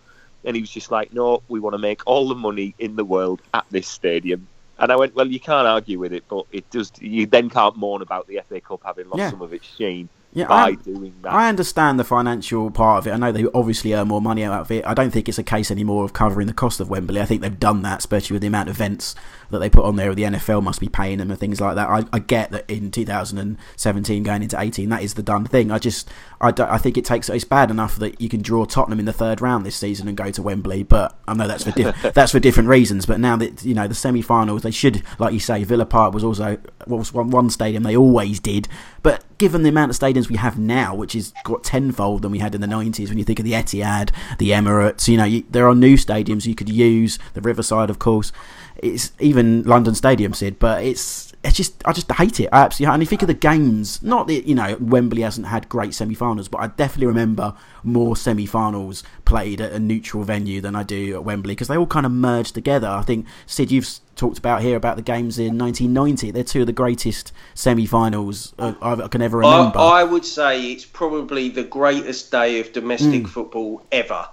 And 0.43 0.55
he 0.55 0.61
was 0.61 0.69
just 0.69 0.91
like, 0.91 1.13
no, 1.13 1.41
we 1.47 1.59
want 1.59 1.73
to 1.73 1.79
make 1.79 2.01
all 2.05 2.27
the 2.27 2.35
money 2.35 2.75
in 2.77 2.95
the 2.95 3.03
world 3.03 3.41
at 3.53 3.65
this 3.71 3.87
stadium. 3.87 4.47
And 4.79 4.91
I 4.91 4.95
went, 4.95 5.15
well, 5.15 5.27
you 5.27 5.39
can't 5.39 5.67
argue 5.67 5.97
with 5.99 6.13
it, 6.13 6.23
but 6.29 6.45
it 6.51 6.69
does. 6.69 6.91
You 6.99 7.25
then 7.25 7.49
can't 7.49 7.75
mourn 7.75 8.01
about 8.01 8.27
the 8.27 8.41
FA 8.47 8.61
Cup 8.61 8.81
having 8.85 9.09
lost 9.09 9.19
Yeah. 9.19 9.31
some 9.31 9.41
of 9.41 9.53
its 9.53 9.65
sheen 9.65 10.09
Yeah, 10.37 10.47
by 10.47 10.55
I- 10.67 10.71
doing 10.75 11.13
that. 11.23 11.33
I 11.33 11.49
understand 11.49 11.99
the 11.99 12.03
financial 12.03 12.69
part 12.71 12.99
of 12.99 13.07
it. 13.07 13.11
I 13.11 13.17
know 13.17 13.31
they 13.31 13.45
obviously 13.53 13.93
earn 13.93 14.07
more 14.07 14.21
money 14.21 14.43
out 14.43 14.61
of 14.61 14.71
it. 14.71 14.85
I 14.85 14.93
don't 14.93 15.11
think 15.11 15.27
it's 15.27 15.37
a 15.39 15.43
case 15.43 15.71
anymore 15.71 16.03
of 16.05 16.13
covering 16.13 16.47
the 16.47 16.53
cost 16.53 16.79
of 16.79 16.89
Wembley. 16.89 17.19
I 17.19 17.25
think 17.25 17.41
they've 17.41 17.59
done 17.59 17.81
that, 17.81 17.99
especially 17.99 18.35
with 18.35 18.41
the 18.41 18.47
amount 18.47 18.69
of 18.69 18.75
events 18.75 19.15
that 19.49 19.59
they 19.59 19.69
put 19.69 19.85
on 19.85 19.95
there. 19.95 20.13
The 20.13 20.23
NFL 20.23 20.61
must 20.61 20.79
be 20.79 20.89
paying 20.89 21.17
them 21.17 21.31
and 21.31 21.39
things 21.39 21.59
like 21.59 21.75
that. 21.75 21.89
I, 21.89 22.03
I 22.13 22.19
get 22.19 22.51
that 22.51 22.69
in 22.69 22.91
2017 22.91 24.23
going 24.23 24.43
into 24.43 24.59
18, 24.59 24.89
that 24.89 25.01
is 25.03 25.13
the 25.15 25.23
done 25.23 25.45
thing. 25.45 25.71
I 25.71 25.79
just, 25.79 26.09
I, 26.41 26.51
don't- 26.51 26.69
I 26.69 26.77
think 26.77 26.97
it 26.97 27.05
takes. 27.05 27.29
It's 27.29 27.43
bad 27.43 27.71
enough 27.71 27.95
that 27.97 28.21
you 28.21 28.29
can 28.29 28.41
draw 28.41 28.65
Tottenham 28.65 28.99
in 28.99 29.05
the 29.05 29.13
third 29.13 29.41
round 29.41 29.65
this 29.65 29.75
season 29.75 30.07
and 30.07 30.15
go 30.17 30.31
to 30.31 30.41
Wembley, 30.41 30.83
but 30.83 31.17
I 31.27 31.33
know 31.33 31.47
that's 31.47 31.63
for 31.63 31.71
diff- 31.71 31.95
that's 32.13 32.31
for 32.31 32.39
different 32.39 32.69
reasons. 32.69 33.05
But 33.05 33.19
now 33.19 33.35
that 33.37 33.63
you 33.65 33.73
know 33.73 33.87
the 33.87 33.95
semi-finals, 33.95 34.61
they 34.63 34.71
should, 34.71 35.01
like 35.19 35.33
you 35.33 35.39
say, 35.39 35.63
Villa 35.63 35.85
Park 35.85 36.13
was 36.13 36.23
also 36.23 36.57
was 36.85 37.13
one, 37.13 37.29
one 37.31 37.49
stadium 37.49 37.83
they 37.83 37.97
always 37.97 38.39
did. 38.39 38.67
But 39.03 39.23
given 39.37 39.63
the 39.63 39.69
amount 39.69 39.91
of 39.91 39.97
stadiums 39.97 40.29
we 40.29 40.35
have 40.35 40.57
now, 40.57 40.95
which 40.95 41.15
is 41.15 41.33
got 41.43 41.63
tenfold 41.63 42.21
than 42.21 42.31
we 42.31 42.39
had 42.39 42.55
in 42.55 42.61
the 42.61 42.67
90s, 42.67 43.09
when 43.09 43.17
you 43.17 43.23
think 43.23 43.39
of 43.39 43.45
the 43.45 43.53
Etihad, 43.53 44.11
the 44.39 44.51
Emirates, 44.51 45.07
you 45.07 45.17
know, 45.17 45.25
you, 45.25 45.43
there 45.49 45.67
are 45.67 45.75
new 45.75 45.95
stadiums 45.95 46.45
you 46.45 46.55
could 46.55 46.69
use. 46.69 47.19
The 47.33 47.41
Riverside, 47.41 47.89
of 47.89 47.99
course, 47.99 48.31
it's 48.77 49.11
even 49.19 49.63
London 49.63 49.95
Stadium, 49.95 50.33
Sid. 50.33 50.59
But 50.59 50.83
it's 50.83 51.33
it's 51.47 51.57
just 51.57 51.81
I 51.85 51.93
just 51.93 52.11
hate 52.11 52.39
it. 52.39 52.49
I 52.51 52.61
absolutely. 52.63 52.93
And 52.93 53.01
you 53.03 53.07
think 53.07 53.21
of 53.21 53.27
the 53.27 53.33
games, 53.33 54.01
not 54.03 54.27
that 54.27 54.47
you 54.47 54.53
know 54.55 54.77
Wembley 54.79 55.21
hasn't 55.23 55.47
had 55.47 55.67
great 55.69 55.93
semi-finals, 55.93 56.47
but 56.47 56.59
I 56.59 56.67
definitely 56.67 57.07
remember 57.07 57.53
more 57.83 58.15
semi-finals 58.15 59.03
played 59.25 59.61
at 59.61 59.71
a 59.71 59.79
neutral 59.79 60.23
venue 60.23 60.61
than 60.61 60.75
I 60.75 60.83
do 60.83 61.15
at 61.15 61.23
Wembley 61.23 61.53
because 61.53 61.67
they 61.67 61.77
all 61.77 61.87
kind 61.87 62.05
of 62.05 62.11
merged 62.11 62.53
together. 62.53 62.87
I 62.87 63.01
think 63.01 63.25
Sid, 63.45 63.71
you've 63.71 63.87
talked 64.15 64.37
about 64.37 64.61
here 64.61 64.75
about 64.75 64.95
the 64.95 65.01
games 65.01 65.37
in 65.39 65.57
1990. 65.57 66.31
They're 66.31 66.43
two 66.43 66.61
of 66.61 66.67
the 66.67 66.73
greatest 66.73 67.31
semi-finals 67.53 68.53
I 68.59 68.75
I 68.81 69.07
can 69.07 69.21
ever 69.21 69.37
remember. 69.37 69.79
I 69.79 70.03
would 70.03 70.25
say 70.25 70.71
it's 70.71 70.85
probably 70.85 71.49
the 71.49 71.63
greatest 71.63 72.31
day 72.31 72.59
of 72.59 72.73
domestic 72.73 73.21
Hmm. 73.23 73.27
football 73.27 73.83
ever. 73.91 74.27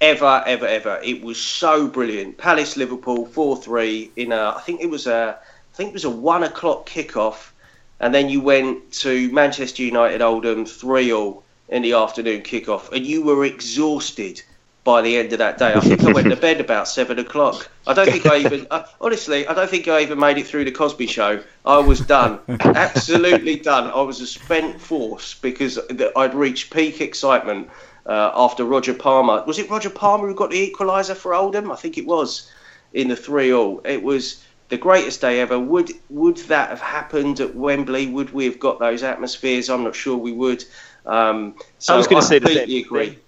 Ever, 0.00 0.42
ever, 0.46 0.66
ever. 0.66 0.98
It 1.04 1.22
was 1.22 1.38
so 1.38 1.86
brilliant. 1.86 2.38
Palace 2.38 2.76
Liverpool 2.76 3.26
four 3.26 3.56
three 3.56 4.10
in 4.16 4.32
a 4.32 4.54
I 4.56 4.60
think 4.60 4.80
it 4.80 4.88
was 4.88 5.06
a 5.06 5.36
I 5.38 5.49
think 5.80 5.92
it 5.92 5.94
was 5.94 6.04
a 6.04 6.10
one 6.10 6.42
o'clock 6.42 6.86
kickoff 6.86 7.52
and 8.00 8.14
then 8.14 8.28
you 8.28 8.42
went 8.42 8.92
to 8.92 9.32
Manchester 9.32 9.82
United 9.82 10.20
Oldham 10.20 10.66
three 10.66 11.10
all 11.10 11.42
in 11.70 11.80
the 11.80 11.94
afternoon 11.94 12.42
kickoff 12.42 12.92
and 12.92 13.06
you 13.06 13.22
were 13.22 13.46
exhausted 13.46 14.42
by 14.84 15.00
the 15.00 15.16
end 15.16 15.32
of 15.32 15.38
that 15.38 15.56
day. 15.56 15.72
I 15.72 15.80
think 15.80 16.04
I 16.04 16.12
went 16.12 16.28
to 16.28 16.36
bed 16.36 16.60
about 16.66 16.86
seven 16.86 17.18
o'clock. 17.18 17.70
I 17.86 17.94
don't 17.94 18.10
think 18.10 18.26
I 18.26 18.36
even, 18.40 18.66
I, 18.70 18.84
honestly, 19.00 19.46
I 19.46 19.54
don't 19.54 19.70
think 19.70 19.88
I 19.88 20.02
even 20.02 20.18
made 20.18 20.36
it 20.36 20.46
through 20.46 20.66
the 20.66 20.70
Cosby 20.70 21.06
Show. 21.06 21.42
I 21.64 21.78
was 21.78 22.00
done, 22.00 22.40
absolutely 22.60 23.56
done. 23.56 23.90
I 23.90 24.02
was 24.02 24.20
a 24.20 24.26
spent 24.26 24.78
force 24.78 25.32
because 25.32 25.78
I'd 26.14 26.34
reached 26.34 26.74
peak 26.74 27.00
excitement 27.00 27.70
uh, 28.04 28.32
after 28.34 28.66
Roger 28.66 28.92
Palmer. 28.92 29.44
Was 29.46 29.58
it 29.58 29.70
Roger 29.70 29.88
Palmer 29.88 30.28
who 30.28 30.34
got 30.34 30.50
the 30.50 30.70
equaliser 30.70 31.16
for 31.16 31.34
Oldham? 31.34 31.72
I 31.72 31.76
think 31.76 31.96
it 31.96 32.04
was 32.04 32.50
in 32.92 33.08
the 33.08 33.16
three 33.16 33.50
all. 33.50 33.80
It 33.86 34.02
was 34.02 34.44
the 34.70 34.78
greatest 34.78 35.20
day 35.20 35.40
ever. 35.40 35.58
Would 35.58 35.92
would 36.08 36.38
that 36.48 36.70
have 36.70 36.80
happened 36.80 37.40
at 37.40 37.54
Wembley? 37.54 38.06
Would 38.06 38.32
we 38.32 38.46
have 38.46 38.58
got 38.58 38.78
those 38.78 39.02
atmospheres? 39.02 39.68
I'm 39.68 39.84
not 39.84 39.94
sure 39.94 40.16
we 40.16 40.32
would. 40.32 40.64
Um, 41.04 41.56
so 41.78 41.92
I 41.92 41.96
was 41.96 42.06
going 42.06 42.22
to 42.22 42.26
say 42.26 42.38
the 42.38 42.48
same 42.48 42.84
agree. 42.84 43.10
thing. 43.10 43.18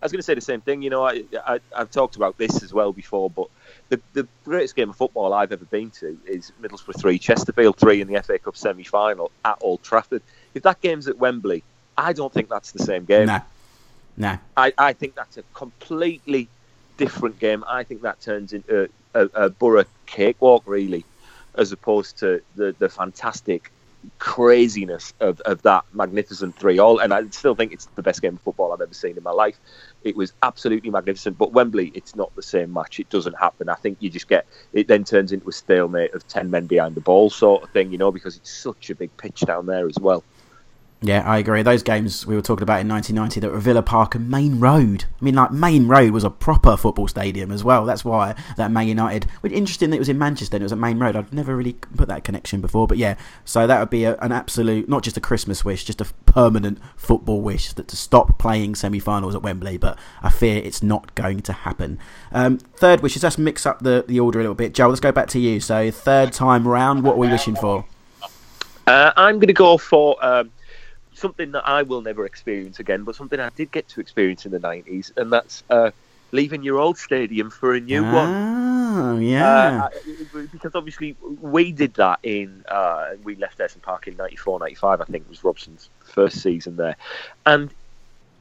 I 0.00 0.04
was 0.04 0.10
going 0.10 0.18
to 0.18 0.24
say 0.24 0.34
the 0.34 0.40
same 0.40 0.60
thing. 0.60 0.82
You 0.82 0.90
know, 0.90 1.04
I, 1.06 1.22
I 1.46 1.60
I've 1.74 1.90
talked 1.90 2.16
about 2.16 2.36
this 2.36 2.62
as 2.62 2.74
well 2.74 2.92
before, 2.92 3.30
but 3.30 3.46
the 3.88 4.00
the 4.12 4.28
greatest 4.44 4.74
game 4.74 4.90
of 4.90 4.96
football 4.96 5.32
I've 5.32 5.52
ever 5.52 5.64
been 5.64 5.90
to 5.92 6.18
is 6.26 6.52
Middlesbrough 6.60 7.00
three, 7.00 7.18
Chesterfield 7.18 7.76
three 7.76 8.00
in 8.00 8.08
the 8.08 8.20
FA 8.20 8.38
Cup 8.38 8.56
semi 8.56 8.82
final 8.82 9.30
at 9.44 9.58
Old 9.60 9.82
Trafford. 9.82 10.22
If 10.54 10.64
that 10.64 10.80
game's 10.80 11.06
at 11.06 11.16
Wembley, 11.18 11.62
I 11.96 12.12
don't 12.12 12.32
think 12.32 12.48
that's 12.48 12.72
the 12.72 12.80
same 12.80 13.04
game. 13.04 13.26
no, 13.26 13.40
no. 14.16 14.38
I, 14.56 14.72
I 14.76 14.92
think 14.94 15.14
that's 15.14 15.36
a 15.36 15.44
completely 15.54 16.48
different 16.96 17.38
game. 17.38 17.64
I 17.66 17.84
think 17.84 18.02
that 18.02 18.20
turns 18.20 18.52
into 18.52 18.84
uh, 19.14 19.26
a, 19.34 19.44
a 19.44 19.50
borough 19.50 19.84
cakewalk, 20.06 20.62
really, 20.66 21.04
as 21.54 21.72
opposed 21.72 22.18
to 22.18 22.42
the, 22.56 22.74
the 22.78 22.88
fantastic 22.88 23.70
craziness 24.18 25.14
of, 25.20 25.40
of 25.42 25.62
that 25.62 25.84
magnificent 25.92 26.56
three 26.56 26.78
all. 26.78 26.98
And 26.98 27.14
I 27.14 27.28
still 27.28 27.54
think 27.54 27.72
it's 27.72 27.86
the 27.94 28.02
best 28.02 28.20
game 28.20 28.34
of 28.34 28.40
football 28.40 28.72
I've 28.72 28.80
ever 28.80 28.94
seen 28.94 29.16
in 29.16 29.22
my 29.22 29.30
life. 29.30 29.56
It 30.02 30.16
was 30.16 30.32
absolutely 30.42 30.90
magnificent. 30.90 31.38
But 31.38 31.52
Wembley, 31.52 31.92
it's 31.94 32.16
not 32.16 32.34
the 32.34 32.42
same 32.42 32.72
match. 32.72 32.98
It 32.98 33.08
doesn't 33.10 33.38
happen. 33.38 33.68
I 33.68 33.76
think 33.76 33.98
you 34.00 34.10
just 34.10 34.26
get 34.26 34.46
it 34.72 34.88
then 34.88 35.04
turns 35.04 35.30
into 35.30 35.48
a 35.48 35.52
stalemate 35.52 36.14
of 36.14 36.26
ten 36.26 36.50
men 36.50 36.66
behind 36.66 36.96
the 36.96 37.00
ball 37.00 37.30
sort 37.30 37.62
of 37.62 37.70
thing, 37.70 37.92
you 37.92 37.98
know, 37.98 38.10
because 38.10 38.36
it's 38.36 38.52
such 38.52 38.90
a 38.90 38.96
big 38.96 39.16
pitch 39.16 39.40
down 39.42 39.66
there 39.66 39.86
as 39.86 39.98
well. 40.00 40.24
Yeah, 41.04 41.28
I 41.28 41.38
agree. 41.38 41.62
Those 41.62 41.82
games 41.82 42.24
we 42.26 42.36
were 42.36 42.42
talking 42.42 42.62
about 42.62 42.80
in 42.80 42.88
1990 42.88 43.40
that 43.40 43.50
were 43.50 43.58
Villa 43.58 43.82
Park 43.82 44.14
and 44.14 44.30
Maine 44.30 44.60
Road. 44.60 45.04
I 45.20 45.24
mean, 45.24 45.34
like 45.34 45.50
Maine 45.50 45.88
Road 45.88 46.12
was 46.12 46.22
a 46.22 46.30
proper 46.30 46.76
football 46.76 47.08
stadium 47.08 47.50
as 47.50 47.64
well. 47.64 47.84
That's 47.84 48.04
why 48.04 48.36
that 48.56 48.70
Man 48.70 48.86
United. 48.86 49.24
Which 49.40 49.52
interesting 49.52 49.90
that 49.90 49.96
it 49.96 49.98
was 49.98 50.08
in 50.08 50.16
Manchester 50.18 50.56
and 50.56 50.62
it 50.62 50.66
was 50.66 50.72
at 50.72 50.78
Maine 50.78 51.00
Road. 51.00 51.16
I'd 51.16 51.32
never 51.32 51.56
really 51.56 51.72
put 51.72 52.06
that 52.06 52.22
connection 52.22 52.60
before, 52.60 52.86
but 52.86 52.98
yeah. 52.98 53.16
So 53.44 53.66
that 53.66 53.80
would 53.80 53.90
be 53.90 54.04
a, 54.04 54.16
an 54.18 54.30
absolute, 54.30 54.88
not 54.88 55.02
just 55.02 55.16
a 55.16 55.20
Christmas 55.20 55.64
wish, 55.64 55.84
just 55.84 56.00
a 56.00 56.04
permanent 56.24 56.78
football 56.96 57.40
wish 57.40 57.72
that 57.72 57.88
to 57.88 57.96
stop 57.96 58.38
playing 58.38 58.76
semi-finals 58.76 59.34
at 59.34 59.42
Wembley. 59.42 59.76
But 59.78 59.98
I 60.22 60.30
fear 60.30 60.62
it's 60.62 60.84
not 60.84 61.12
going 61.16 61.40
to 61.42 61.52
happen. 61.52 61.98
Um, 62.30 62.58
third 62.58 63.00
wishes. 63.00 63.24
Let's 63.24 63.38
mix 63.38 63.66
up 63.66 63.80
the 63.80 64.04
the 64.06 64.20
order 64.20 64.38
a 64.38 64.42
little 64.42 64.54
bit. 64.54 64.72
Joe, 64.72 64.88
let's 64.88 65.00
go 65.00 65.10
back 65.10 65.26
to 65.28 65.40
you. 65.40 65.58
So 65.58 65.90
third 65.90 66.32
time 66.32 66.68
round, 66.68 67.02
what 67.02 67.14
are 67.14 67.18
we 67.18 67.28
wishing 67.28 67.56
for? 67.56 67.86
Uh, 68.86 69.12
I'm 69.16 69.36
going 69.36 69.48
to 69.48 69.52
go 69.52 69.78
for. 69.78 70.24
Um, 70.24 70.50
something 71.22 71.52
that 71.52 71.66
I 71.66 71.82
will 71.82 72.02
never 72.02 72.26
experience 72.26 72.78
again, 72.80 73.04
but 73.04 73.16
something 73.16 73.40
I 73.40 73.48
did 73.50 73.72
get 73.72 73.88
to 73.90 74.00
experience 74.00 74.44
in 74.44 74.52
the 74.52 74.58
90s, 74.58 75.16
and 75.16 75.32
that's 75.32 75.62
uh, 75.70 75.92
leaving 76.32 76.62
your 76.62 76.78
old 76.78 76.98
stadium 76.98 77.48
for 77.48 77.74
a 77.74 77.80
new 77.80 78.04
oh, 78.04 78.12
one. 78.12 79.22
yeah. 79.22 79.84
Uh, 79.84 80.42
because 80.52 80.74
obviously 80.74 81.16
we 81.40 81.72
did 81.72 81.94
that 81.94 82.18
in, 82.22 82.64
uh, 82.68 83.12
we 83.22 83.36
left 83.36 83.58
Ayresome 83.58 83.80
Park 83.80 84.08
in 84.08 84.16
94, 84.16 84.58
95, 84.58 85.00
I 85.00 85.04
think 85.04 85.28
was 85.28 85.40
Robson's 85.40 85.88
first 86.04 86.42
season 86.42 86.76
there. 86.76 86.96
And 87.46 87.72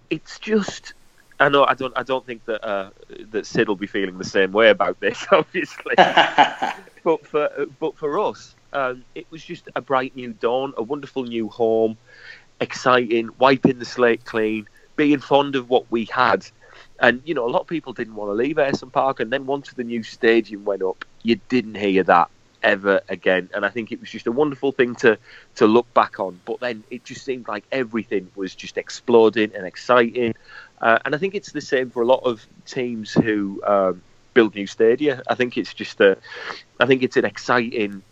it's 0.10 0.40
just. 0.40 0.94
I 1.40 1.50
know 1.50 1.66
I 1.66 1.74
don't. 1.74 1.98
I 1.98 2.04
don't 2.04 2.24
think 2.24 2.46
that 2.46 2.64
uh, 2.64 2.92
that 3.32 3.48
Sid 3.48 3.68
will 3.68 3.76
be 3.76 3.88
feeling 3.88 4.20
the 4.20 4.24
same 4.24 4.52
way 4.52 4.70
about 4.70 5.00
this, 5.00 5.26
obviously. 5.32 5.96
but 5.98 7.26
for 7.26 7.50
but 7.80 7.98
for 7.98 8.20
us, 8.20 8.54
um, 8.74 9.04
it 9.16 9.26
was 9.32 9.44
just 9.44 9.68
a 9.76 9.82
bright 9.82 10.16
new 10.16 10.34
dawn, 10.34 10.76
a 10.78 10.84
wonderful 10.84 11.24
new 11.24 11.50
home 11.50 11.98
exciting, 12.62 13.30
wiping 13.40 13.80
the 13.80 13.86
slate 13.86 14.24
clean, 14.24 14.68
being 14.96 15.20
fond 15.20 15.56
of 15.56 15.70
what 15.70 15.92
we 15.92 16.06
had. 16.06 16.46
And, 17.00 17.22
you 17.26 17.34
know, 17.34 17.46
a 17.46 17.50
lot 17.50 17.62
of 17.62 17.68
people 17.68 17.92
didn't 17.92 18.16
want 18.16 18.30
to 18.30 18.34
leave 18.34 18.56
Ayresome 18.58 18.92
Park. 18.92 19.20
And 19.20 19.34
then 19.34 19.46
once 19.46 19.74
the 19.74 19.84
new 19.84 20.04
stadium 20.04 20.64
went 20.64 20.84
up, 20.84 21.04
you 21.24 21.40
didn't 21.50 21.76
hear 21.76 22.04
that 22.04 22.30
ever 22.64 23.02
again. 23.10 23.50
And 23.56 23.66
I 23.66 23.70
think 23.70 23.92
it 23.92 24.00
was 24.00 24.10
just 24.10 24.28
a 24.28 24.32
wonderful 24.32 24.72
thing 24.72 24.96
to, 24.98 25.18
to 25.56 25.66
look 25.66 25.92
back 25.96 26.20
on. 26.20 26.40
But 26.46 26.60
then 26.60 26.84
it 26.92 27.04
just 27.04 27.26
seemed 27.26 27.48
like 27.48 27.64
everything 27.72 28.30
was 28.36 28.54
just 28.54 28.78
exploding 28.78 29.52
and 29.56 29.66
exciting. 29.66 30.36
Uh, 30.80 31.00
and 31.04 31.16
I 31.16 31.18
think 31.18 31.34
it's 31.34 31.52
the 31.52 31.62
same 31.62 31.90
for 31.90 32.04
a 32.04 32.06
lot 32.06 32.22
of 32.24 32.46
teams 32.66 33.12
who 33.12 33.62
um, 33.66 34.02
build 34.36 34.54
new 34.54 34.68
stadia. 34.68 35.24
I 35.28 35.36
think 35.36 35.58
it's 35.58 35.74
just 35.74 36.00
a, 36.02 36.18
I 36.80 36.86
think 36.86 37.02
it's 37.02 37.18
an 37.18 37.26
exciting 37.26 38.04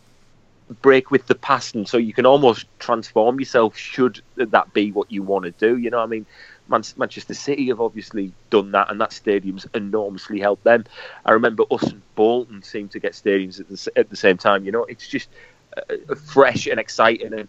break 0.81 1.11
with 1.11 1.27
the 1.27 1.35
past, 1.35 1.75
and 1.75 1.87
so 1.87 1.97
you 1.97 2.13
can 2.13 2.25
almost 2.25 2.67
transform 2.79 3.39
yourself. 3.39 3.77
Should 3.77 4.21
that 4.35 4.73
be 4.73 4.91
what 4.91 5.11
you 5.11 5.23
want 5.23 5.45
to 5.45 5.51
do? 5.51 5.77
You 5.77 5.89
know, 5.89 5.99
I 5.99 6.05
mean, 6.05 6.25
Man- 6.67 6.83
Manchester 6.97 7.33
City 7.33 7.67
have 7.67 7.81
obviously 7.81 8.31
done 8.49 8.71
that, 8.71 8.91
and 8.91 9.01
that 9.01 9.11
stadium's 9.11 9.65
enormously 9.73 10.39
helped 10.39 10.63
them. 10.63 10.85
I 11.25 11.31
remember 11.31 11.63
us 11.71 11.83
and 11.83 12.01
Bolton 12.15 12.63
seemed 12.63 12.91
to 12.91 12.99
get 12.99 13.13
stadiums 13.13 13.59
at 13.59 13.69
the, 13.69 13.91
at 13.99 14.09
the 14.09 14.15
same 14.15 14.37
time. 14.37 14.65
You 14.65 14.71
know, 14.71 14.83
it's 14.83 15.07
just 15.07 15.29
uh, 15.75 16.15
fresh 16.15 16.67
and 16.67 16.79
exciting, 16.79 17.33
and 17.33 17.47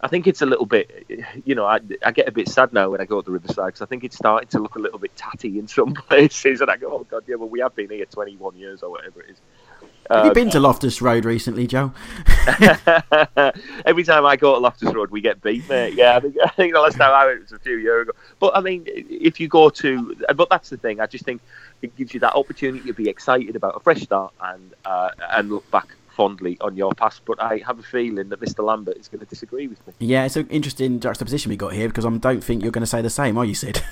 I 0.00 0.08
think 0.08 0.26
it's 0.26 0.40
a 0.40 0.46
little 0.46 0.66
bit. 0.66 1.06
You 1.44 1.54
know, 1.54 1.66
I, 1.66 1.80
I 2.04 2.12
get 2.12 2.28
a 2.28 2.32
bit 2.32 2.48
sad 2.48 2.72
now 2.72 2.90
when 2.90 3.00
I 3.00 3.04
go 3.04 3.20
to 3.20 3.24
the 3.24 3.32
Riverside 3.32 3.66
because 3.66 3.82
I 3.82 3.86
think 3.86 4.04
it's 4.04 4.16
starting 4.16 4.48
to 4.50 4.60
look 4.60 4.76
a 4.76 4.80
little 4.80 4.98
bit 4.98 5.14
tatty 5.16 5.58
in 5.58 5.68
some 5.68 5.92
places, 6.08 6.60
and 6.60 6.70
I 6.70 6.76
go, 6.76 6.92
oh 6.92 7.04
god, 7.04 7.24
yeah, 7.26 7.34
well, 7.34 7.48
we 7.48 7.60
have 7.60 7.74
been 7.74 7.90
here 7.90 8.06
21 8.06 8.56
years 8.56 8.82
or 8.82 8.90
whatever 8.90 9.22
it 9.22 9.30
is. 9.30 9.40
Have 10.10 10.26
you 10.26 10.32
been 10.32 10.50
to 10.50 10.60
Loftus 10.60 11.00
Road 11.00 11.24
recently, 11.24 11.66
Joe? 11.66 11.92
Every 13.86 14.02
time 14.02 14.26
I 14.26 14.36
go 14.36 14.54
to 14.54 14.60
Loftus 14.60 14.92
Road, 14.92 15.10
we 15.10 15.20
get 15.20 15.40
beat, 15.40 15.68
mate. 15.68 15.94
Yeah, 15.94 16.16
I 16.16 16.20
think, 16.20 16.36
I 16.44 16.48
think 16.48 16.74
the 16.74 16.80
last 16.80 16.96
time 16.96 17.12
I 17.12 17.26
went 17.26 17.42
was 17.42 17.52
a 17.52 17.58
few 17.60 17.76
years 17.76 18.08
ago. 18.08 18.18
But 18.40 18.56
I 18.56 18.60
mean, 18.60 18.84
if 18.86 19.38
you 19.38 19.46
go 19.46 19.70
to, 19.70 20.16
but 20.34 20.50
that's 20.50 20.70
the 20.70 20.76
thing. 20.76 21.00
I 21.00 21.06
just 21.06 21.24
think 21.24 21.40
it 21.82 21.94
gives 21.96 22.12
you 22.12 22.20
that 22.20 22.34
opportunity 22.34 22.84
to 22.86 22.92
be 22.92 23.08
excited 23.08 23.54
about 23.54 23.76
a 23.76 23.80
fresh 23.80 24.00
start 24.00 24.32
and 24.42 24.74
uh, 24.84 25.10
and 25.30 25.48
look 25.48 25.70
back 25.70 25.94
fondly 26.08 26.58
on 26.60 26.76
your 26.76 26.92
past, 26.92 27.22
but 27.24 27.40
I 27.40 27.62
have 27.64 27.78
a 27.78 27.82
feeling 27.82 28.28
that 28.30 28.40
Mr. 28.40 28.64
Lambert 28.64 28.96
is 28.98 29.08
going 29.08 29.20
to 29.20 29.26
disagree 29.26 29.68
with 29.68 29.86
me. 29.86 29.94
Yeah, 30.00 30.24
it's 30.24 30.36
an 30.36 30.48
interesting 30.48 31.00
juxtaposition 31.00 31.50
we 31.50 31.56
got 31.56 31.72
here 31.72 31.88
because 31.88 32.04
I 32.04 32.10
don't 32.16 32.42
think 32.42 32.62
you're 32.62 32.72
going 32.72 32.82
to 32.82 32.86
say 32.86 33.00
the 33.00 33.08
same, 33.08 33.38
are 33.38 33.44
you, 33.44 33.54
Sid? 33.54 33.82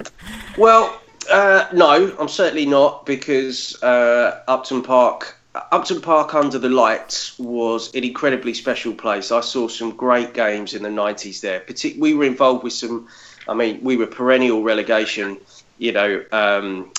well, 0.58 1.00
uh, 1.30 1.66
no, 1.72 2.14
I'm 2.18 2.28
certainly 2.28 2.66
not 2.66 3.06
because 3.06 3.82
uh, 3.82 4.42
Upton 4.46 4.82
Park 4.82 5.38
Upton 5.54 6.00
Park 6.00 6.34
under 6.34 6.58
the 6.58 6.70
lights 6.70 7.38
was 7.38 7.94
an 7.94 8.04
incredibly 8.04 8.54
special 8.54 8.94
place. 8.94 9.30
I 9.30 9.40
saw 9.40 9.68
some 9.68 9.90
great 9.90 10.32
games 10.32 10.72
in 10.72 10.82
the 10.82 10.88
90s 10.88 11.40
there. 11.42 11.62
We 11.98 12.14
were 12.14 12.24
involved 12.24 12.64
with 12.64 12.72
some, 12.72 13.08
I 13.46 13.52
mean, 13.52 13.80
we 13.82 13.98
were 13.98 14.06
perennial 14.06 14.62
relegation, 14.62 15.38
you 15.76 15.92
know, 15.92 16.24
um, 16.32 16.90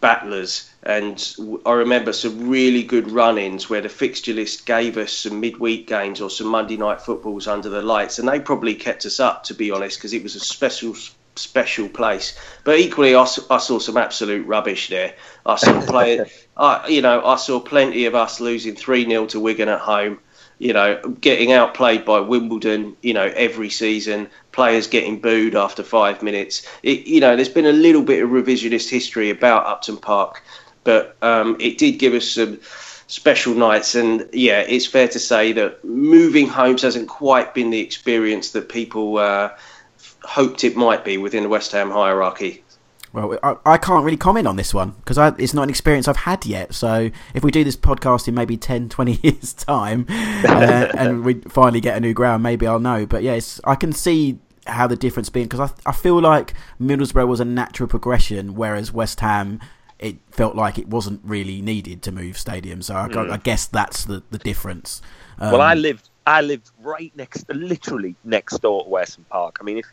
battlers. 0.00 0.70
And 0.82 1.34
I 1.64 1.72
remember 1.72 2.12
some 2.12 2.50
really 2.50 2.82
good 2.82 3.10
run 3.10 3.38
ins 3.38 3.70
where 3.70 3.80
the 3.80 3.88
fixture 3.88 4.34
list 4.34 4.66
gave 4.66 4.98
us 4.98 5.12
some 5.12 5.40
midweek 5.40 5.86
games 5.86 6.20
or 6.20 6.28
some 6.28 6.48
Monday 6.48 6.76
night 6.76 7.00
footballs 7.00 7.46
under 7.46 7.70
the 7.70 7.80
lights. 7.80 8.18
And 8.18 8.28
they 8.28 8.40
probably 8.40 8.74
kept 8.74 9.06
us 9.06 9.18
up, 9.18 9.44
to 9.44 9.54
be 9.54 9.70
honest, 9.70 9.98
because 9.98 10.12
it 10.12 10.22
was 10.22 10.36
a 10.36 10.40
special 10.40 10.94
special 11.36 11.88
place. 11.88 12.38
But 12.64 12.78
equally, 12.78 13.14
I, 13.14 13.26
I 13.50 13.58
saw 13.58 13.78
some 13.78 13.96
absolute 13.96 14.46
rubbish 14.46 14.88
there. 14.88 15.14
I 15.46 15.56
saw 15.56 15.80
play, 15.86 16.30
I, 16.56 16.86
you 16.88 17.02
know, 17.02 17.24
I 17.24 17.36
saw 17.36 17.60
plenty 17.60 18.06
of 18.06 18.14
us 18.14 18.40
losing 18.40 18.74
three 18.74 19.04
0 19.04 19.26
to 19.26 19.40
Wigan 19.40 19.68
at 19.68 19.80
home. 19.80 20.20
You 20.58 20.74
know, 20.74 21.00
getting 21.22 21.52
outplayed 21.52 22.04
by 22.04 22.20
Wimbledon. 22.20 22.96
You 23.00 23.14
know, 23.14 23.32
every 23.34 23.70
season, 23.70 24.28
players 24.52 24.86
getting 24.86 25.20
booed 25.20 25.54
after 25.54 25.82
five 25.82 26.22
minutes. 26.22 26.66
It, 26.82 27.06
you 27.06 27.20
know, 27.20 27.34
there's 27.34 27.48
been 27.48 27.66
a 27.66 27.72
little 27.72 28.02
bit 28.02 28.22
of 28.22 28.30
revisionist 28.30 28.90
history 28.90 29.30
about 29.30 29.66
Upton 29.66 29.96
Park, 29.96 30.42
but 30.84 31.16
um, 31.22 31.56
it 31.60 31.78
did 31.78 31.92
give 31.92 32.12
us 32.12 32.28
some 32.28 32.60
special 33.06 33.54
nights. 33.54 33.94
And 33.94 34.28
yeah, 34.34 34.60
it's 34.60 34.86
fair 34.86 35.08
to 35.08 35.18
say 35.18 35.52
that 35.52 35.82
moving 35.82 36.46
homes 36.46 36.82
hasn't 36.82 37.08
quite 37.08 37.54
been 37.54 37.70
the 37.70 37.80
experience 37.80 38.50
that 38.50 38.68
people. 38.68 39.16
Uh, 39.16 39.50
hoped 40.22 40.64
it 40.64 40.76
might 40.76 41.04
be 41.04 41.18
within 41.18 41.44
the 41.44 41.48
West 41.48 41.72
Ham 41.72 41.90
hierarchy. 41.90 42.62
Well, 43.12 43.38
I, 43.42 43.56
I 43.66 43.78
can't 43.78 44.04
really 44.04 44.16
comment 44.16 44.46
on 44.46 44.56
this 44.56 44.72
one 44.72 44.90
because 44.90 45.18
it's 45.38 45.52
not 45.52 45.64
an 45.64 45.70
experience 45.70 46.06
I've 46.06 46.18
had 46.18 46.46
yet. 46.46 46.74
So 46.74 47.10
if 47.34 47.42
we 47.42 47.50
do 47.50 47.64
this 47.64 47.76
podcast 47.76 48.28
in 48.28 48.34
maybe 48.34 48.56
10, 48.56 48.88
20 48.90 49.18
years' 49.22 49.52
time 49.52 50.06
uh, 50.08 50.88
and 50.96 51.24
we 51.24 51.34
finally 51.34 51.80
get 51.80 51.96
a 51.96 52.00
new 52.00 52.14
ground, 52.14 52.42
maybe 52.42 52.66
I'll 52.66 52.78
know. 52.78 53.06
But 53.06 53.22
yes, 53.22 53.60
I 53.64 53.74
can 53.74 53.92
see 53.92 54.38
how 54.66 54.86
the 54.86 54.96
difference 54.96 55.28
being 55.28 55.46
because 55.46 55.70
I, 55.70 55.90
I 55.90 55.92
feel 55.92 56.20
like 56.20 56.54
Middlesbrough 56.80 57.26
was 57.26 57.40
a 57.40 57.44
natural 57.44 57.88
progression, 57.88 58.54
whereas 58.54 58.92
West 58.92 59.20
Ham 59.20 59.60
it 59.98 60.16
felt 60.30 60.56
like 60.56 60.78
it 60.78 60.88
wasn't 60.88 61.20
really 61.22 61.60
needed 61.60 62.02
to 62.02 62.10
move 62.10 62.36
stadiums. 62.36 62.84
So 62.84 62.96
I, 62.96 63.08
mm. 63.08 63.30
I 63.30 63.36
guess 63.36 63.66
that's 63.66 64.06
the, 64.06 64.22
the 64.30 64.38
difference. 64.38 65.02
Um, 65.38 65.52
well, 65.52 65.60
I 65.60 65.74
lived 65.74 66.08
I 66.26 66.40
lived 66.42 66.70
right 66.80 67.12
next, 67.16 67.48
literally 67.50 68.14
next 68.24 68.58
door 68.58 68.84
to 68.84 68.90
Ayresome 68.90 69.28
Park. 69.28 69.58
I 69.60 69.64
mean, 69.64 69.78
if 69.78 69.86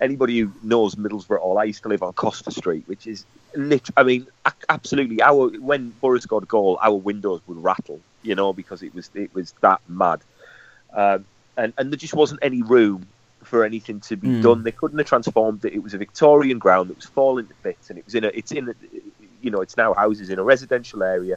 anybody 0.00 0.40
who 0.40 0.52
knows 0.62 0.94
Middlesbrough 0.94 1.36
at 1.36 1.42
all, 1.42 1.58
I 1.58 1.64
used 1.64 1.82
to 1.82 1.88
live 1.88 2.02
on 2.02 2.12
Costa 2.12 2.50
Street, 2.50 2.84
which 2.86 3.06
is 3.06 3.24
lit- 3.54 3.90
I 3.96 4.02
mean, 4.02 4.26
absolutely. 4.68 5.20
Our 5.22 5.50
when 5.58 5.90
Borough 6.00 6.18
scored 6.18 6.44
a 6.44 6.46
goal, 6.46 6.78
our 6.82 6.94
windows 6.94 7.40
would 7.46 7.62
rattle, 7.62 8.00
you 8.22 8.34
know, 8.34 8.52
because 8.52 8.82
it 8.82 8.94
was 8.94 9.10
it 9.14 9.34
was 9.34 9.52
that 9.60 9.80
mad, 9.88 10.20
um, 10.94 11.24
and 11.56 11.72
and 11.76 11.92
there 11.92 11.98
just 11.98 12.14
wasn't 12.14 12.40
any 12.42 12.62
room 12.62 13.06
for 13.42 13.64
anything 13.64 14.00
to 14.00 14.16
be 14.16 14.28
mm. 14.28 14.42
done. 14.42 14.62
They 14.62 14.72
couldn't 14.72 14.98
have 14.98 15.06
transformed 15.06 15.64
it. 15.64 15.72
It 15.72 15.82
was 15.82 15.94
a 15.94 15.98
Victorian 15.98 16.58
ground 16.58 16.90
that 16.90 16.96
was 16.96 17.06
falling 17.06 17.46
to 17.46 17.54
bits, 17.62 17.90
and 17.90 17.98
it 17.98 18.04
was 18.04 18.14
in 18.14 18.24
a 18.24 18.28
it's 18.28 18.52
in 18.52 18.70
a, 18.70 18.74
you 19.42 19.50
know 19.50 19.60
it's 19.60 19.76
now 19.76 19.94
houses 19.94 20.30
in 20.30 20.38
a 20.38 20.44
residential 20.44 21.02
area, 21.02 21.36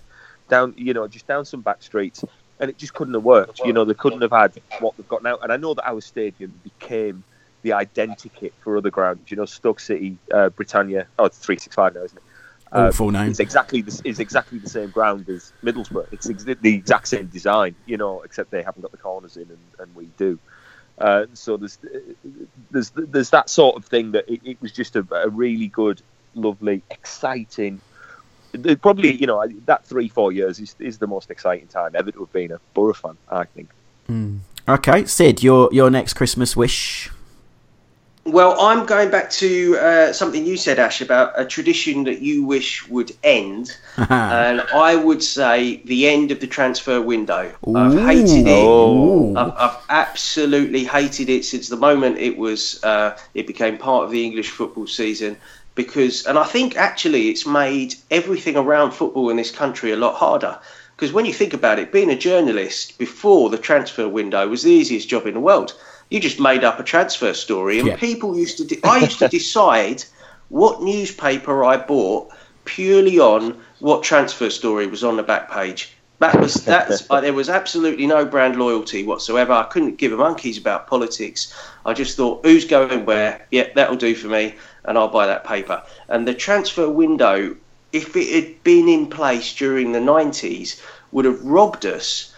down 0.49 0.74
you 0.78 0.93
know 0.93 1.07
just 1.07 1.28
down 1.28 1.45
some 1.45 1.61
back 1.61 1.84
streets. 1.84 2.24
And 2.59 2.70
it 2.70 2.78
just 2.78 2.93
couldn't 2.93 3.16
have 3.16 3.24
worked. 3.24 3.59
You 3.66 3.74
know, 3.74 3.84
they 3.84 3.95
couldn't 3.95 4.22
have 4.22 4.32
had 4.32 4.53
what 4.80 4.95
they've 4.95 5.07
got 5.07 5.22
now. 5.22 5.38
And 5.41 5.51
I 5.51 5.57
know 5.57 5.74
that 5.74 5.86
our 5.89 5.99
stadium 5.99 6.53
became 6.64 7.24
the 7.64 7.72
identikit 7.72 8.51
for 8.61 8.78
other 8.78 8.91
grounds. 8.91 9.32
You 9.32 9.38
know, 9.38 9.45
Stoke 9.45 9.80
City, 9.80 10.18
uh, 10.32 10.49
Britannia. 10.49 11.07
Oh, 11.18 11.26
it's 11.26 11.38
three 11.38 11.57
six 11.57 11.76
five 11.76 11.95
now, 11.95 12.03
isn't 12.03 12.18
it? 12.18 12.24
Uh, 12.72 12.91
full 12.91 13.11
name. 13.11 13.30
It's 13.30 13.39
exactly 13.39 13.82
the, 13.82 14.01
is 14.03 14.20
exactly 14.20 14.57
the 14.57 14.70
same 14.70 14.89
ground 14.89 15.30
as 15.30 15.53
Middlesbrough. 15.64 16.07
It's 16.11 16.30
ex- 16.30 16.43
the 16.43 16.74
exact 16.74 17.07
same 17.07 17.28
design, 17.28 17.76
you 17.86 17.97
know, 17.97 18.22
except 18.22 18.49
they 18.49 18.64
haven't 18.64 18.82
got 18.82 18.91
the 18.91 18.97
corners 18.97 19.38
in, 19.38 19.43
and, 19.43 19.59
and 19.80 19.95
we 19.95 20.05
do. 20.18 20.39
Uh, 20.97 21.26
so 21.34 21.57
there's 21.57 21.78
there's 22.72 22.91
there's 22.95 23.30
that 23.30 23.49
sort 23.49 23.76
of 23.76 23.86
thing 23.86 24.11
that 24.11 24.28
it, 24.28 24.41
it 24.43 24.61
was 24.61 24.72
just 24.72 24.95
a, 24.95 25.05
a, 25.11 25.30
really 25.30 25.68
good, 25.68 26.01
lovely, 26.34 26.82
exciting. 26.89 27.80
Probably 28.82 29.11
you 29.14 29.28
know 29.28 29.47
that 29.66 29.86
three 29.86 30.07
four 30.07 30.32
years 30.32 30.59
is, 30.59 30.76
is 30.80 30.97
the 30.97 31.07
most 31.07 31.30
exciting 31.32 31.68
time 31.68 31.91
ever 31.95 32.11
to 32.11 32.20
have 32.20 32.34
been 32.34 32.51
a 32.51 32.59
Borough 32.74 32.93
fan. 32.93 33.18
I 33.30 33.45
think. 33.45 33.70
Mm. 34.09 34.39
Okay, 34.68 35.05
Sid, 35.05 35.43
your 35.43 35.70
your 35.72 35.89
next 35.91 36.14
Christmas 36.14 36.55
wish. 36.55 37.11
Well, 38.26 38.55
I'm 38.59 38.86
going 38.86 39.11
back 39.11 39.30
to 39.32 39.78
uh, 39.78 40.13
something 40.13 40.45
you 40.45 40.55
said, 40.55 40.80
Ash, 40.80 41.01
about 41.01 41.34
a 41.36 41.43
tradition 41.43 42.05
that 42.05 42.21
you 42.21 42.45
wish 42.45 42.88
would 42.88 43.11
end. 43.21 43.76
and 43.97 44.61
I 44.61 44.95
would 44.95 45.21
say 45.21 45.82
the 45.84 46.07
end 46.07 46.32
of 46.32 46.39
the 46.39 46.47
transfer 46.47 47.01
window. 47.01 47.51
I've 47.76 47.99
hated 47.99 48.47
it. 48.47 49.38
I've, 49.38 49.53
I've 49.57 49.78
absolutely 49.89 50.86
hated 50.86 51.28
it 51.28 51.43
since 51.43 51.67
the 51.67 51.76
moment 51.76 52.17
it 52.17 52.38
was 52.38 52.82
uh, 52.84 53.17
it 53.34 53.45
became 53.45 53.78
part 53.78 54.05
of 54.05 54.11
the 54.11 54.24
English 54.24 54.51
football 54.51 54.88
season. 54.88 55.36
Because, 55.76 56.26
and 56.26 56.38
I 56.38 56.45
think 56.45 56.78
actually 56.78 57.30
it's 57.30 57.45
made 57.45 57.95
everything 58.09 58.55
around 58.55 58.91
football 58.91 59.32
in 59.32 59.38
this 59.38 59.51
country 59.51 59.91
a 59.91 59.97
lot 59.97 60.15
harder. 60.15 60.59
Because 60.95 61.11
when 61.11 61.26
you 61.26 61.34
think 61.34 61.53
about 61.53 61.80
it, 61.80 61.91
being 61.91 62.11
a 62.11 62.15
journalist 62.15 62.97
before 62.97 63.49
the 63.49 63.57
transfer 63.57 64.07
window 64.07 64.47
was 64.47 64.63
the 64.63 64.71
easiest 64.71 65.09
job 65.09 65.28
in 65.28 65.34
the 65.34 65.39
world. 65.41 65.74
You 66.14 66.20
just 66.20 66.39
made 66.39 66.64
up 66.64 66.80
a 66.80 66.84
transfer 66.84 67.34
story, 67.34 67.80
and 67.80 67.88
Yeah. 67.88 67.95
people 67.95 68.38
used 68.38 68.57
to. 68.59 68.66
De- 68.66 68.80
I 68.84 68.99
used 68.99 69.18
to 69.18 69.28
decide 69.39 70.03
what 70.49 70.84
newspaper 70.84 71.66
I 71.66 71.78
bought 71.78 72.30
purely 72.66 73.18
on 73.18 73.57
what 73.80 74.03
transfer 74.03 74.51
story 74.51 74.86
was 74.86 75.03
on 75.03 75.18
the 75.18 75.24
back 75.24 75.49
page. 75.49 75.91
That 76.20 76.39
was 76.39 76.53
that's 76.53 77.09
uh, 77.09 77.20
there 77.26 77.34
was 77.34 77.49
absolutely 77.49 78.05
no 78.05 78.26
brand 78.26 78.57
loyalty 78.57 79.03
whatsoever. 79.03 79.53
I 79.53 79.64
couldn't 79.64 79.97
give 79.97 80.14
a 80.14 80.18
monkeys 80.18 80.55
about 80.59 80.86
politics. 80.86 81.51
I 81.84 81.93
just 81.93 82.16
thought 82.16 82.45
who's 82.45 82.66
going 82.66 83.05
where. 83.07 83.47
Yeah, 83.49 83.70
that'll 83.74 83.95
do 83.95 84.14
for 84.14 84.28
me, 84.28 84.53
and 84.86 84.99
I'll 84.99 85.07
buy 85.07 85.26
that 85.26 85.45
paper. 85.45 85.82
And 86.09 86.28
the 86.28 86.36
transfer 86.36 86.88
window, 86.91 87.55
if 87.91 88.16
it 88.16 88.30
had 88.36 88.64
been 88.64 88.88
in 88.88 89.07
place 89.07 89.51
during 89.55 89.93
the 89.93 89.99
nineties, 89.99 90.80
would 91.11 91.26
have 91.26 91.43
robbed 91.43 91.88
us 91.88 92.32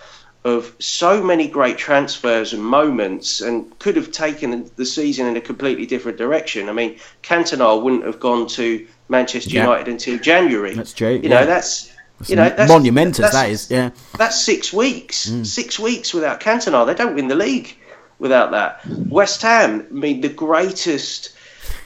of 0.45 0.75
so 0.79 1.21
many 1.23 1.47
great 1.47 1.75
transfers 1.77 2.53
and 2.53 2.63
moments 2.63 3.41
and 3.41 3.77
could 3.79 3.95
have 3.95 4.11
taken 4.11 4.69
the 4.75 4.85
season 4.85 5.25
in 5.25 5.35
a 5.35 5.41
completely 5.41 5.87
different 5.87 6.19
direction. 6.19 6.69
I 6.69 6.71
mean, 6.71 6.99
Cantona 7.23 7.81
wouldn't 7.81 8.05
have 8.05 8.19
gone 8.19 8.45
to 8.49 8.85
Manchester 9.09 9.49
Yeah. 9.49 9.63
United 9.63 9.87
until 9.87 10.19
January. 10.19 10.75
That's 10.75 10.93
true, 10.93 11.13
You 11.13 11.29
yeah. 11.29 11.39
know, 11.41 11.45
that's 11.47 11.91
It's 12.21 12.29
you 12.29 12.35
know 12.35 12.47
that's 12.49 12.71
monumentous. 12.71 13.17
that's- 13.25 13.33
that 13.33 13.49
is. 13.49 13.71
Yeah. 13.71 13.89
that's 14.19 14.39
six 14.39 14.71
weeks. 14.71 15.27
Hmm. 15.29 15.43
Six 15.43 15.79
weeks 15.79 16.13
without 16.13 16.39
Cantona. 16.39 16.85
They 16.85 16.93
don't 16.93 17.15
win 17.15 17.27
the 17.27 17.35
league 17.35 17.75
without 18.19 18.51
that. 18.51 18.81
West 19.09 19.41
Ham, 19.41 19.87
I 19.89 19.93
mean, 19.93 20.21
the 20.21 20.29
greatest 20.29 21.31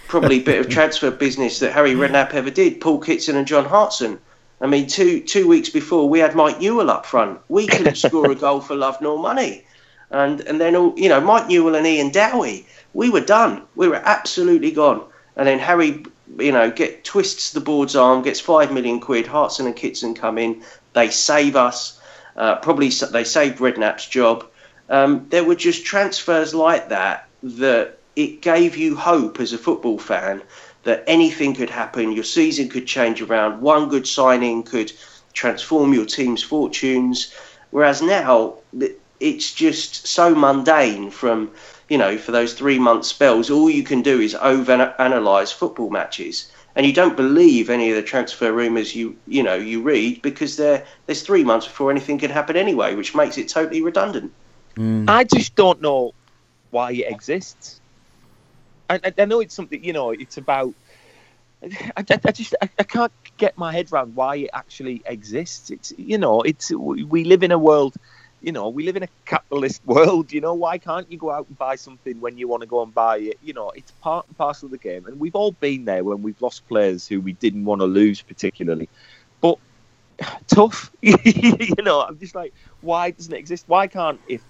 probably 0.10 0.40
bit 0.42 0.60
of 0.60 0.68
transfer 0.78 1.12
business 1.12 1.60
that 1.60 1.72
Harry 1.72 1.94
Redknapp 1.94 2.34
ever 2.34 2.50
did. 2.50 2.82
Paul 2.82 3.00
Kitson 3.00 3.38
and 3.38 3.48
John 3.48 3.64
Hartson. 3.66 4.20
I 4.62 4.68
mean, 4.68 4.88
two 4.88 5.22
two 5.22 5.48
weeks 5.48 5.70
before 5.70 6.10
we 6.10 6.20
had 6.20 6.36
Mike 6.36 6.60
Newell 6.60 6.90
up 6.90 7.06
front. 7.06 7.40
We 7.48 7.68
couldn't 7.68 7.98
score 8.08 8.32
a 8.32 8.36
goal 8.36 8.62
for 8.62 8.76
love 8.76 9.00
nor 9.02 9.18
money, 9.18 9.66
and 10.10 10.42
and 10.42 10.60
then 10.60 10.76
all 10.76 10.94
you 10.98 11.10
know, 11.10 11.22
Mike 11.22 11.48
Newell 11.48 11.76
and 11.76 11.88
Ian 11.88 12.10
Dowie. 12.12 12.68
We 12.94 13.10
were 13.10 13.22
done. 13.22 13.64
We 13.76 13.88
were 13.88 14.02
absolutely 14.04 14.72
gone. 14.72 15.04
And 15.36 15.48
then 15.48 15.60
Harry, 15.60 16.04
you 16.38 16.52
know, 16.52 16.70
get 16.72 17.04
twists 17.06 17.52
the 17.52 17.62
board's 17.62 17.96
arm, 17.96 18.24
gets 18.24 18.40
five 18.40 18.72
million 18.72 19.00
quid. 19.00 19.28
Hartson 19.28 19.68
and 19.68 19.76
Kitson 19.76 20.16
come 20.16 20.38
in. 20.38 20.64
They 20.94 21.10
save 21.10 21.56
us. 21.56 22.00
Uh, 22.36 22.56
probably 22.56 22.90
they 22.90 23.24
saved 23.24 23.60
Redknapp's 23.60 24.08
job. 24.08 24.46
Um, 24.90 25.28
there 25.30 25.44
were 25.44 25.56
just 25.56 25.86
transfers 25.86 26.54
like 26.54 26.90
that 26.90 27.28
that 27.44 28.00
it 28.16 28.42
gave 28.42 28.76
you 28.76 28.96
hope 28.96 29.40
as 29.40 29.54
a 29.54 29.58
football 29.58 30.00
fan 30.00 30.42
that 30.84 31.04
anything 31.08 31.54
could 31.56 31.70
happen. 31.70 32.12
Your 32.12 32.24
season 32.24 32.70
could 32.70 32.88
change 32.88 33.22
around. 33.22 33.62
One 33.62 33.90
good 33.90 34.08
signing 34.08 34.64
could 34.64 34.92
transform 35.34 35.94
your 35.94 36.06
team's 36.06 36.44
fortunes. 36.44 37.34
Whereas 37.72 38.02
now 38.02 38.56
it's 39.20 39.54
just 39.54 40.08
so 40.08 40.34
mundane. 40.34 41.12
From 41.12 41.52
you 41.90 41.98
know, 41.98 42.18
for 42.18 42.32
those 42.32 42.54
three 42.54 42.80
month 42.80 43.06
spells, 43.06 43.50
all 43.50 43.70
you 43.70 43.84
can 43.84 44.02
do 44.02 44.20
is 44.20 44.36
over 44.36 44.96
analyze 45.00 45.52
football 45.52 45.90
matches. 45.90 46.52
And 46.76 46.86
you 46.86 46.94
don't 46.94 47.18
believe 47.18 47.70
any 47.70 47.90
of 47.90 47.96
the 47.96 48.04
transfer 48.04 48.54
rumours 48.54 48.96
you 48.96 49.18
you 49.28 49.44
know 49.44 49.56
you 49.56 49.82
read 49.82 50.22
because 50.22 50.56
there 50.58 50.86
there's 51.06 51.24
three 51.24 51.44
months 51.44 51.68
before 51.68 51.92
anything 51.92 52.18
can 52.18 52.32
happen 52.32 52.56
anyway, 52.56 52.96
which 52.96 53.16
makes 53.16 53.38
it 53.38 53.50
totally 53.50 53.82
redundant. 53.82 54.32
Hmm. 54.76 55.06
I 55.08 55.26
just 55.26 55.56
don't 55.56 55.82
know 55.82 56.14
why 56.72 56.92
it 56.92 57.12
exists. 57.12 57.79
I, 58.90 59.14
I, 59.18 59.26
know 59.26 59.40
it's 59.40 59.54
something, 59.54 59.84
you 59.84 59.94
know, 59.94 60.12
it's 60.12 60.38
about. 60.38 60.74
I, 61.62 61.92
I, 61.98 62.32
just 62.32 62.56
I, 62.62 62.70
I 62.80 62.84
can't 62.84 63.12
get 63.38 63.58
my 63.58 63.72
head 63.72 63.92
around 63.92 64.16
why 64.16 64.38
it 64.38 64.50
actually 64.54 65.02
exists. 65.06 65.70
It's 65.70 65.94
you 65.98 66.18
know, 66.18 66.42
it's 66.42 66.72
we 66.72 67.26
live 67.26 67.44
in 67.44 67.52
a 67.52 67.60
world, 67.60 67.96
you 68.42 68.52
know, 68.52 68.70
we 68.70 68.84
live 68.84 68.96
in 68.96 69.04
a 69.04 69.10
capitalist 69.26 69.82
world. 69.86 70.32
You 70.32 70.42
know, 70.42 70.54
why 70.54 70.78
can't 70.78 71.12
you 71.12 71.18
go 71.18 71.32
out 71.32 71.48
and 71.48 71.58
buy 71.58 71.76
something 71.76 72.20
when 72.22 72.38
you 72.38 72.48
want 72.48 72.62
to 72.62 72.68
go 72.68 72.82
and 72.82 72.94
buy 72.94 73.18
it? 73.18 73.40
You 73.44 73.54
know, 73.54 73.72
it's 73.72 73.92
part 74.02 74.28
and 74.28 74.38
parcel 74.38 74.68
of 74.68 74.72
the 74.72 74.78
game, 74.78 75.06
and 75.06 75.20
we've 75.20 75.36
all 75.36 75.52
been 75.52 75.86
there 75.86 76.04
when 76.04 76.22
we've 76.22 76.42
lost 76.42 76.68
players 76.68 77.08
who 77.08 77.22
we 77.22 77.34
didn't 77.34 77.66
want 77.66 77.82
to 77.82 77.88
lose 77.88 78.22
particularly. 78.22 78.90
But 79.42 79.58
tough, 80.48 80.92
you 81.02 81.84
know, 81.84 82.02
I'm 82.02 82.18
just 82.20 82.36
like, 82.36 82.54
why 82.82 83.12
doesn't 83.12 83.34
it 83.34 83.38
exist? 83.38 83.66
Why 83.68 83.88
can't 83.88 84.20
if 84.28 84.42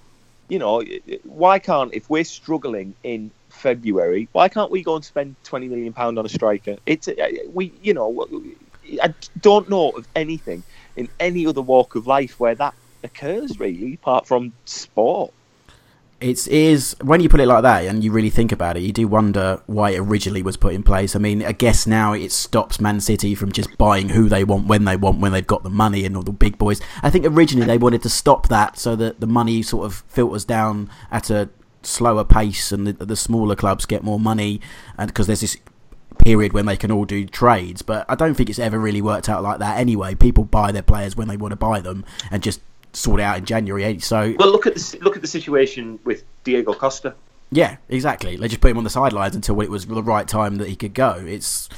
you 0.48 0.60
know, 0.60 0.84
why 1.24 1.60
can't 1.60 1.94
if 1.94 2.10
we're 2.10 2.24
struggling 2.24 2.96
in 3.04 3.32
February, 3.60 4.28
why 4.32 4.47
can't 4.47 4.72
we 4.72 4.84
go 4.84 4.95
and 4.95 5.05
spend 5.05 5.36
twenty 5.43 5.68
million 5.68 5.93
pound 5.93 6.18
on 6.18 6.26
a 6.26 6.30
striker? 6.30 6.78
It's 6.86 7.07
uh, 7.07 7.14
we, 7.53 7.74
you 7.82 7.93
know, 7.93 8.28
I 9.01 9.14
don't 9.41 9.70
know 9.70 9.89
of 9.91 10.07
anything 10.16 10.64
in 10.95 11.10
any 11.20 11.45
other 11.45 11.62
walk 11.62 11.95
of 11.95 12.07
life 12.07 12.39
where 12.39 12.55
that 12.55 12.74
occurs 13.03 13.60
really, 13.60 13.93
apart 13.93 14.28
from 14.28 14.53
sport. 14.66 15.34
It's 16.22 16.47
is 16.47 16.97
when 17.01 17.22
you 17.22 17.30
put 17.30 17.39
it 17.39 17.45
like 17.45 17.62
that 17.64 17.86
and 17.86 18.03
you 18.03 18.12
really 18.12 18.30
think 18.30 18.51
about 18.51 18.76
it, 18.76 18.82
you 18.82 18.91
do 18.91 19.07
wonder 19.07 19.62
why 19.68 19.91
it 19.91 19.99
originally 19.99 20.43
was 20.43 20.57
put 20.57 20.74
in 20.74 20.84
place. 20.84 21.16
I 21.16 21.20
mean, 21.20 21.45
I 21.45 21.53
guess 21.53 21.88
now 21.88 22.12
it 22.12 22.34
stops 22.34 22.82
Man 22.82 22.99
City 22.99 23.36
from 23.36 23.53
just 23.53 23.78
buying 23.78 24.10
who 24.10 24.28
they 24.28 24.43
want 24.43 24.68
when 24.68 24.84
they 24.84 24.97
want 24.97 25.20
when 25.22 25.32
they've 25.32 25.47
got 25.47 25.64
the 25.64 25.70
money 25.70 26.03
and 26.03 26.18
all 26.18 26.24
the 26.24 26.34
big 26.34 26.57
boys. 26.57 26.82
I 27.03 27.10
think 27.10 27.26
originally 27.26 27.68
they 27.68 27.78
wanted 27.78 28.01
to 28.01 28.10
stop 28.10 28.49
that 28.49 28.78
so 28.78 28.97
that 28.97 29.22
the 29.22 29.28
money 29.28 29.62
sort 29.62 29.86
of 29.86 30.03
filters 30.10 30.43
down 30.43 30.89
at 31.10 31.30
a 31.30 31.47
slower 31.84 32.23
pace 32.23 32.71
and 32.71 32.86
the, 32.88 33.05
the 33.05 33.15
smaller 33.15 33.55
clubs 33.55 33.86
get 33.86 34.03
more 34.03 34.19
money 34.19 34.59
and 34.97 35.07
because 35.07 35.27
there's 35.27 35.41
this 35.41 35.57
period 36.17 36.53
when 36.53 36.65
they 36.65 36.77
can 36.77 36.91
all 36.91 37.05
do 37.05 37.25
trades. 37.25 37.82
But 37.82 38.05
I 38.09 38.15
don't 38.15 38.36
think 38.36 38.49
it's 38.49 38.59
ever 38.59 38.77
really 38.77 39.01
worked 39.01 39.30
out 39.30 39.41
like 39.43 39.59
that 39.59 39.77
anyway. 39.77 40.15
People 40.15 40.43
buy 40.43 40.71
their 40.71 40.82
players 40.82 41.15
when 41.15 41.27
they 41.27 41.38
want 41.38 41.51
to 41.53 41.55
buy 41.55 41.80
them 41.80 42.05
and 42.32 42.43
just 42.43 42.61
sort 42.93 43.19
it 43.19 43.23
out 43.23 43.38
in 43.38 43.45
January. 43.45 43.84
eh? 43.86 43.97
So 43.99 44.36
Well, 44.38 44.51
look 44.51 44.67
at 44.67 44.75
the 44.75 44.99
look 45.01 45.15
at 45.15 45.21
the 45.21 45.27
situation 45.27 45.99
with 46.03 46.23
Diego 46.43 46.73
Costa. 46.73 47.15
yeah, 47.51 47.77
exactly. 47.88 48.36
They 48.36 48.47
just 48.47 48.61
put 48.61 48.71
him 48.71 48.77
on 48.77 48.84
the 48.84 48.89
sidelines 48.89 49.36
until 49.36 49.59
it 49.61 49.69
was 49.69 49.86
the 49.86 50.03
right 50.03 50.27
time 50.27 50.57
that 50.57 50.67
he 50.67 50.75
could 50.75 50.93
go. 50.93 51.23
It's 51.25 51.69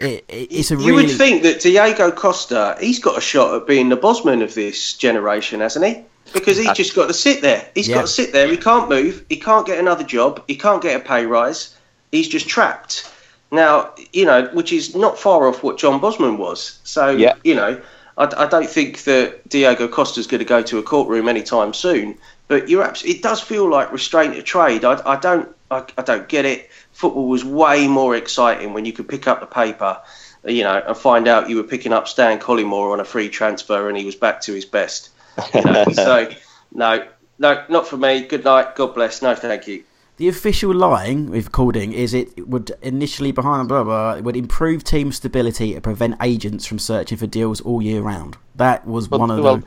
it, 0.00 0.24
it, 0.28 0.52
it's 0.52 0.70
a 0.70 0.74
you 0.74 0.96
really 0.96 1.06
would 1.06 1.16
think 1.16 1.42
that 1.42 1.60
Diego 1.60 2.10
Costa, 2.10 2.76
he's 2.80 2.98
got 2.98 3.18
a 3.18 3.20
shot 3.20 3.54
at 3.54 3.66
being 3.66 3.88
the 3.88 3.96
Bosman 3.96 4.42
of 4.42 4.54
this 4.54 4.94
generation, 4.94 5.60
hasn't 5.60 5.84
he? 5.84 6.04
Because 6.32 6.56
he's 6.58 6.68
uh, 6.68 6.74
just 6.74 6.94
got 6.94 7.06
to 7.08 7.14
sit 7.14 7.40
there. 7.42 7.68
He's 7.74 7.88
Yeah. 7.88 7.96
got 7.96 8.00
to 8.02 8.08
sit 8.08 8.32
there. 8.32 8.48
He 8.48 8.56
can't 8.56 8.88
move. 8.88 9.24
He 9.28 9.36
can't 9.36 9.66
get 9.66 9.78
another 9.78 10.04
job. 10.04 10.42
He 10.46 10.56
can't 10.56 10.82
get 10.82 10.96
a 10.96 11.00
pay 11.04 11.26
rise. 11.26 11.74
He's 12.12 12.28
just 12.28 12.48
trapped. 12.48 13.10
Now, 13.50 13.92
you 14.12 14.24
know, 14.26 14.46
which 14.52 14.72
is 14.72 14.94
not 14.94 15.18
far 15.18 15.46
off 15.48 15.62
what 15.62 15.78
John 15.78 16.00
Bosman 16.00 16.36
was. 16.38 16.78
So, 16.84 17.10
Yeah. 17.10 17.34
you 17.44 17.54
know, 17.54 17.80
I, 18.18 18.24
I 18.36 18.46
don't 18.46 18.68
think 18.68 19.04
that 19.04 19.48
Diego 19.48 19.88
Costa's 19.88 20.26
going 20.26 20.40
to 20.40 20.44
go 20.44 20.62
to 20.62 20.78
a 20.78 20.82
courtroom 20.82 21.28
anytime 21.28 21.72
soon. 21.72 22.18
But 22.48 22.68
you're 22.68 22.82
abs- 22.82 23.04
it 23.04 23.22
does 23.22 23.40
feel 23.40 23.68
like 23.70 23.92
restraint 23.92 24.36
of 24.36 24.44
trade. 24.44 24.84
I, 24.84 25.00
I 25.04 25.16
don't 25.16 25.48
I, 25.70 25.84
I 25.98 26.02
don't 26.02 26.28
get 26.28 26.44
it. 26.46 26.70
Football 26.92 27.28
was 27.28 27.44
way 27.44 27.86
more 27.86 28.16
exciting 28.16 28.72
when 28.72 28.84
you 28.86 28.92
could 28.92 29.06
pick 29.06 29.28
up 29.28 29.40
the 29.40 29.46
paper, 29.46 29.98
you 30.46 30.62
know, 30.64 30.82
and 30.86 30.96
find 30.96 31.28
out 31.28 31.50
you 31.50 31.56
were 31.56 31.62
picking 31.62 31.92
up 31.92 32.08
Stan 32.08 32.38
Collymore 32.38 32.92
on 32.92 33.00
a 33.00 33.04
free 33.04 33.28
transfer 33.28 33.88
and 33.88 33.98
he 33.98 34.04
was 34.06 34.14
back 34.16 34.40
to 34.42 34.52
his 34.54 34.64
best. 34.64 35.10
You 35.54 35.62
know? 35.62 35.84
so, 35.92 36.30
no, 36.72 37.06
no, 37.38 37.64
not 37.68 37.86
for 37.86 37.96
me. 37.96 38.26
Good 38.26 38.44
night. 38.44 38.74
God 38.76 38.94
bless. 38.94 39.22
No, 39.22 39.34
thank 39.34 39.66
you. 39.68 39.84
the 40.16 40.28
official 40.28 40.74
line 40.74 41.30
with 41.30 41.52
Cording 41.52 41.92
is 41.92 42.12
it 42.14 42.48
would 42.48 42.72
initially 42.82 43.30
behind 43.32 43.68
blah 43.68 43.84
blah 43.84 44.14
it 44.14 44.24
would 44.24 44.36
improve 44.36 44.82
team 44.82 45.12
stability 45.12 45.74
and 45.74 45.82
prevent 45.82 46.16
agents 46.22 46.66
from 46.66 46.78
searching 46.80 47.16
for 47.18 47.26
deals 47.28 47.60
all 47.60 47.80
year 47.80 48.02
round. 48.02 48.36
That 48.56 48.86
was 48.86 49.08
Well, 49.08 49.20
one 49.20 49.30
of 49.30 49.38
well, 49.44 49.56
the 49.58 49.64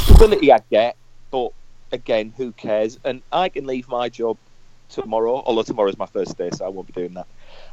Stability 0.00 0.52
I 0.52 0.60
get, 0.70 0.96
but 1.30 1.52
again, 1.90 2.32
who 2.36 2.52
cares? 2.52 2.98
And 3.04 3.22
I 3.32 3.48
can 3.48 3.66
leave 3.66 3.88
my 3.88 4.08
job 4.08 4.36
tomorrow, 4.88 5.42
although 5.44 5.62
tomorrow's 5.62 5.98
my 5.98 6.06
first 6.06 6.36
day, 6.38 6.50
so 6.52 6.64
I 6.64 6.68
won't 6.68 6.86
be 6.86 6.92
doing 6.92 7.14
that. 7.14 7.26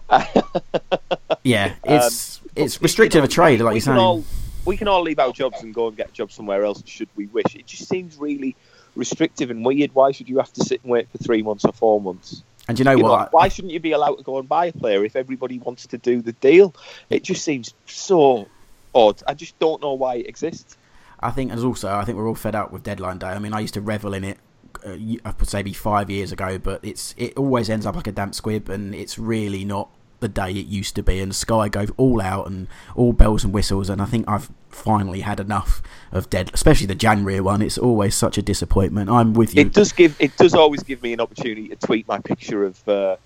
yeah. 1.44 1.76
It's 1.84 2.40
Um, 2.42 2.50
it's 2.56 2.78
but, 2.78 2.84
restrictive 2.84 3.18
you 3.18 3.22
know, 3.22 3.26
of 3.26 3.30
trade, 3.32 3.62
like 3.62 3.74
you're 3.74 3.82
saying. 3.82 3.98
all 3.98 4.24
we 4.66 4.78
can 4.78 4.88
all 4.88 5.02
leave 5.02 5.20
our 5.20 5.32
jobs 5.32 5.62
and 5.62 5.74
go 5.74 5.88
and 5.88 5.98
get 5.98 6.10
a 6.10 6.14
job 6.14 6.32
somewhere 6.32 6.64
else 6.64 6.84
should 6.86 7.10
we 7.16 7.28
wish. 7.28 7.56
It 7.56 7.66
just 7.66 7.88
seems 7.88 8.18
really 8.18 8.56
restrictive 8.96 9.50
and 9.52 9.66
weird. 9.66 9.94
Why 9.94 10.12
should 10.12 10.30
you 10.30 10.38
have 10.38 10.54
to 10.54 10.64
sit 10.64 10.82
and 10.84 10.92
wait 10.92 11.10
for 11.10 11.18
three 11.18 11.42
months 11.42 11.66
or 11.66 11.74
four 11.74 12.00
months? 12.02 12.44
and 12.68 12.80
you 12.80 12.86
know 12.86 12.92
You 12.92 13.04
know, 13.04 13.10
what? 13.10 13.34
why 13.34 13.50
shouldn't 13.50 13.74
you 13.74 13.80
be 13.80 13.92
allowed 13.92 14.16
to 14.16 14.24
go 14.24 14.40
and 14.40 14.48
buy 14.48 14.68
a 14.68 14.72
player 14.72 15.04
if 15.04 15.16
everybody 15.16 15.60
wants 15.60 15.88
to 15.88 15.98
do 15.98 16.22
the 16.22 16.32
deal? 16.34 16.74
It 17.10 17.24
just 17.24 17.44
seems 17.44 17.74
so 17.88 18.48
odd. 18.96 19.22
I 19.28 19.34
just 19.34 19.58
don't 19.60 19.82
know 19.82 19.94
why 19.94 20.16
it 20.16 20.28
exists. 20.28 20.78
I 21.20 21.32
think 21.32 21.52
as 21.52 21.64
also 21.64 21.94
I 21.94 22.06
think 22.06 22.18
we're 22.18 22.28
all 22.28 22.36
fed 22.36 22.56
up 22.56 22.72
with 22.72 22.84
deadline 22.84 23.18
day. 23.18 23.28
I 23.28 23.40
mean, 23.40 23.54
I 23.54 23.60
used 23.60 23.74
to 23.76 23.82
revel 23.82 24.14
in 24.14 24.24
it 24.24 24.38
uh, 24.86 24.98
I 25.26 25.34
would 25.38 25.48
say 25.48 25.60
maybe 25.60 25.74
five 25.74 26.10
years 26.10 26.32
ago, 26.32 26.58
but 26.58 26.84
it's 26.84 27.14
it 27.18 27.38
always 27.38 27.70
ends 27.70 27.86
up 27.86 27.96
like 27.96 28.08
a 28.08 28.12
damp 28.12 28.36
squib, 28.36 28.70
and 28.70 28.96
it's 28.96 29.20
really 29.20 29.66
not 29.66 29.90
the 30.24 30.30
day 30.30 30.52
it 30.52 30.66
used 30.66 30.96
to 30.96 31.04
be. 31.04 31.20
And 31.20 31.36
Sky 31.36 31.70
go 31.70 31.86
all 31.98 32.22
out 32.22 32.48
and 32.48 32.68
all 32.96 33.14
bells 33.14 33.44
and 33.44 33.54
whistles, 33.54 33.90
and 33.90 34.02
I 34.02 34.06
think 34.06 34.28
I've 34.28 34.50
finally 34.70 35.22
had 35.22 35.40
enough 35.40 35.84
of 36.12 36.30
dead, 36.30 36.50
especially 36.54 36.88
the 36.88 36.96
January 36.96 37.40
one. 37.40 37.62
It's 37.62 37.78
always 37.78 38.16
such 38.16 38.38
a 38.38 38.42
disappointment. 38.42 39.10
I'm 39.10 39.34
with 39.34 39.54
you. 39.54 39.62
It 39.62 39.74
does 39.74 39.92
give 39.92 40.16
it 40.20 40.36
does 40.38 40.56
always 40.56 40.82
give 40.82 41.04
me 41.04 41.14
an 41.14 41.20
opportunity 41.20 41.68
to 41.68 41.76
tweet 41.76 42.08
my 42.08 42.20
picture 42.20 42.66
of 42.66 42.88
uh, 42.90 43.18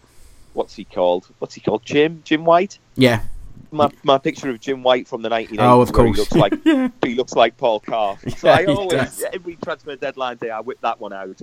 what's 0.53 0.75
he 0.75 0.83
called? 0.83 1.27
What's 1.39 1.55
he 1.55 1.61
called? 1.61 1.85
Jim 1.85 2.21
Jim 2.25 2.43
White. 2.43 2.79
Yeah. 2.95 3.21
My, 3.69 3.91
my 4.03 4.17
picture 4.17 4.49
of 4.49 4.61
Jim 4.61 4.81
White 4.81 5.09
from 5.09 5.23
the 5.23 5.29
1980s. 5.29 5.57
Oh, 5.59 5.81
of 5.81 5.91
course. 5.91 6.15
He 6.15 6.21
looks 6.21 6.35
like 6.35 6.53
yeah. 6.63 6.89
he 7.03 7.15
looks 7.15 7.33
like 7.33 7.57
Paul 7.57 7.79
Carr. 7.79 8.17
So 8.37 8.47
Yeah, 8.47 8.55
I 8.55 8.65
always 8.65 9.23
every 9.33 9.57
transfer 9.57 9.95
deadline 9.95 10.37
day 10.37 10.49
I 10.49 10.61
whip 10.61 10.79
that 10.81 10.99
one 10.99 11.13
out. 11.13 11.41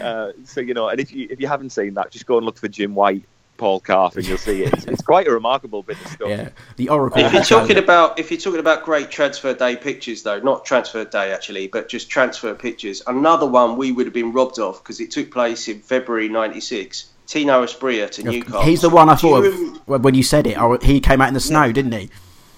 Uh, 0.00 0.32
so 0.44 0.60
you 0.60 0.74
know, 0.74 0.88
and 0.88 1.00
if 1.00 1.12
you 1.12 1.28
if 1.30 1.40
you 1.40 1.46
haven't 1.46 1.70
seen 1.70 1.94
that, 1.94 2.10
just 2.10 2.26
go 2.26 2.36
and 2.38 2.46
look 2.46 2.58
for 2.58 2.68
Jim 2.68 2.94
White, 2.94 3.24
Paul 3.56 3.80
Carr, 3.80 4.10
and 4.14 4.26
you'll 4.26 4.38
see 4.38 4.62
it. 4.64 4.72
It's, 4.72 4.84
it's 4.86 5.02
quite 5.02 5.26
a 5.28 5.30
remarkable 5.32 5.82
bit 5.82 6.00
of 6.00 6.06
stuff. 6.08 6.28
Yeah, 6.28 6.48
the 6.76 6.88
Oracle. 6.88 7.20
If 7.24 7.32
you're 7.32 7.42
talking 7.42 7.78
about 7.78 8.18
if 8.18 8.30
you're 8.30 8.40
talking 8.40 8.60
about 8.60 8.84
great 8.84 9.10
transfer 9.10 9.54
day 9.54 9.76
pictures, 9.76 10.22
though, 10.22 10.40
not 10.40 10.64
transfer 10.64 11.04
day 11.04 11.32
actually, 11.32 11.68
but 11.68 11.88
just 11.88 12.10
transfer 12.10 12.54
pictures. 12.54 13.02
Another 13.06 13.46
one 13.46 13.76
we 13.76 13.92
would 13.92 14.06
have 14.06 14.14
been 14.14 14.32
robbed 14.32 14.58
of 14.58 14.82
because 14.82 15.00
it 15.00 15.10
took 15.10 15.30
place 15.30 15.68
in 15.68 15.80
February 15.80 16.28
'96. 16.28 17.10
Tino 17.26 17.64
Asprilla 17.64 18.10
to 18.10 18.22
Newcastle. 18.22 18.62
He's 18.62 18.82
the 18.82 18.90
one 18.90 19.08
I 19.08 19.14
thought 19.14 19.46
of 19.46 19.80
when- 19.86 20.02
when 20.02 20.14
you 20.14 20.22
said 20.22 20.46
it. 20.46 20.58
He 20.82 21.00
came 21.00 21.22
out 21.22 21.28
in 21.28 21.34
the 21.34 21.40
snow, 21.40 21.72
didn't 21.72 21.92
he? 21.92 22.10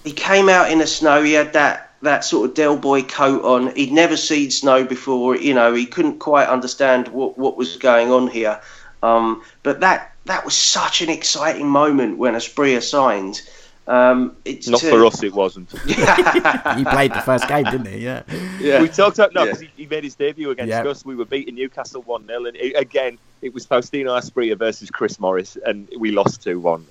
he 0.03 0.11
came 0.13 0.47
out 0.49 0.71
in 0.71 0.79
the 0.79 0.87
snow. 0.87 1.21
He 1.23 1.33
had 1.33 1.53
that 1.53 1.83
that 2.01 2.23
sort 2.23 2.47
of 2.49 2.55
Del 2.55 2.77
Boy 2.77 3.01
coat 3.01 3.43
on. 3.43 3.73
He'd 3.75 3.91
never 3.91 4.15
seen 4.15 4.51
snow 4.51 4.83
before. 4.83 5.35
You 5.35 5.53
know, 5.53 5.73
he 5.73 5.85
couldn't 5.85 6.19
quite 6.19 6.47
understand 6.47 7.07
what 7.09 7.37
what 7.37 7.55
was 7.57 7.77
going 7.77 8.11
on 8.11 8.27
here. 8.27 8.59
Um, 9.03 9.41
but 9.63 9.79
that 9.81 10.11
that 10.27 10.45
was 10.45 10.55
such 10.55 11.01
an 11.01 11.09
exciting 11.09 11.67
moment 11.67 12.17
when 12.17 12.33
Asprilla 12.35 12.81
signed. 12.81 13.41
Um, 13.87 14.35
it's 14.43 14.67
Not 14.67 14.81
to- 14.81 14.89
for 14.89 15.05
us, 15.05 15.23
it 15.23 15.33
wasn't. 15.33 15.71
He 15.87 16.83
played 16.83 17.13
the 17.13 17.21
first 17.25 17.47
game, 17.47 17.63
didn't 17.63 17.87
he? 17.87 17.99
Yeah. 17.99 18.23
yeah. 18.59 18.81
We 18.81 18.89
talked 18.89 19.17
about 19.17 19.33
no, 19.33 19.41
Yeah. 19.43 19.45
because 19.45 19.61
he, 19.61 19.69
he 19.77 19.85
made 19.87 20.03
his 20.03 20.15
debut 20.15 20.49
against 20.51 20.69
Yeah. 20.69 20.85
us. 20.85 21.05
We 21.05 21.15
were 21.15 21.25
beating 21.25 21.55
Newcastle 21.55 22.01
one 22.01 22.27
0 22.27 22.45
and 22.45 22.57
it, 22.57 22.75
again 22.75 23.17
it 23.41 23.53
was 23.53 23.65
Faustino 23.65 24.19
Asprilla 24.19 24.57
versus 24.57 24.89
Chris 24.89 25.19
Morris, 25.19 25.57
and 25.65 25.87
we 25.97 26.11
lost 26.11 26.43
two 26.43 26.59
one. 26.59 26.85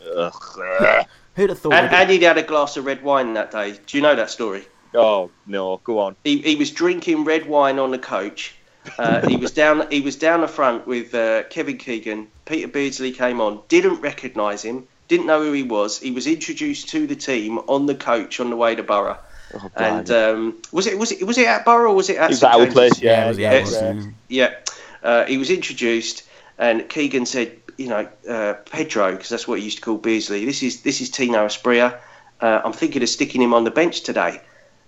Who'd 1.35 1.51
have 1.51 1.59
thought? 1.59 1.73
And, 1.75 1.93
and 1.95 2.11
he'd 2.11 2.23
had 2.23 2.39
a 2.39 2.43
glass 2.43 2.77
of 2.77 2.87
red 2.87 3.03
wine 3.03 3.35
that 3.35 3.51
day. 3.51 3.79
Do 3.87 3.99
you 3.99 4.03
know 4.03 4.15
that 4.15 4.31
story? 4.31 4.65
Oh 4.95 5.31
no, 5.47 5.79
go 5.85 5.99
on. 5.99 6.17
He, 6.25 6.39
he 6.39 6.57
was 6.57 6.71
drinking 6.71 7.25
red 7.25 7.47
wine 7.47 7.79
on 7.79 7.91
the 7.91 7.99
coach. 7.99 8.55
Uh, 8.99 9.27
he 9.29 9.37
was 9.37 9.53
down. 9.53 9.91
He 9.91 10.01
was 10.01 10.17
down 10.17 10.41
the 10.41 10.49
front 10.49 10.87
with 10.87 11.15
uh, 11.15 11.45
Kevin 11.45 11.79
Keegan. 11.79 12.29
Peter 12.45 12.69
Beardsley 12.69 13.13
came 13.13 13.41
on. 13.41 13.61
Didn't 13.69 14.01
recognise 14.01 14.63
him. 14.63 14.87
Didn't 15.09 15.27
know 15.27 15.43
who 15.43 15.53
he 15.53 15.63
was. 15.63 16.01
He 16.01 16.11
was 16.11 16.27
introduced 16.27 16.89
to 16.91 17.07
the 17.07 17.17
team 17.17 17.59
on 17.59 17.87
the 17.87 17.95
coach 17.95 18.41
on 18.41 18.51
the 18.51 18.57
way 18.57 18.75
to 18.75 18.83
Borough. 18.83 19.19
Oh, 19.55 19.71
And 19.77 20.11
um, 20.11 20.63
was 20.73 20.87
it 20.87 20.99
was 20.99 21.13
it 21.13 21.25
was 21.25 21.39
it 21.39 21.47
at 21.47 21.65
Borough 21.65 21.93
or 21.93 21.95
was 21.95 22.11
it 22.11 22.17
at 22.17 22.25
it 22.25 22.35
was 22.35 22.43
at 22.43 22.55
our 22.55 22.67
place, 22.67 23.01
yeah, 23.01 23.11
yeah. 23.11 23.25
it 23.25 23.29
was, 23.29 23.39
yeah, 23.39 23.53
yeah, 23.53 23.59
it 23.59 23.71
yeah. 23.71 23.93
yeah. 23.93 24.11
Yeah, 24.29 24.55
uh, 25.03 25.25
he 25.27 25.39
was 25.39 25.51
introduced, 25.51 26.25
and 26.59 26.89
Keegan 26.89 27.27
said, 27.27 27.57
you 27.79 27.89
know, 27.89 28.09
uh, 28.29 28.55
Pedro, 28.71 29.13
because 29.13 29.29
that's 29.29 29.47
what 29.47 29.59
he 29.59 29.65
used 29.65 29.79
to 29.79 29.85
call 29.85 29.99
Beardsley. 29.99 30.45
This 30.45 30.63
is 30.63 30.83
this 30.83 31.01
is 31.01 31.11
Tino 31.11 31.47
Asprilla. 31.47 31.99
Uh, 32.41 32.61
I'm 32.65 32.73
thinking 32.73 33.03
of 33.03 33.09
sticking 33.09 33.41
him 33.41 33.55
on 33.55 33.65
the 33.65 33.71
bench 33.71 34.03
today. 34.03 34.41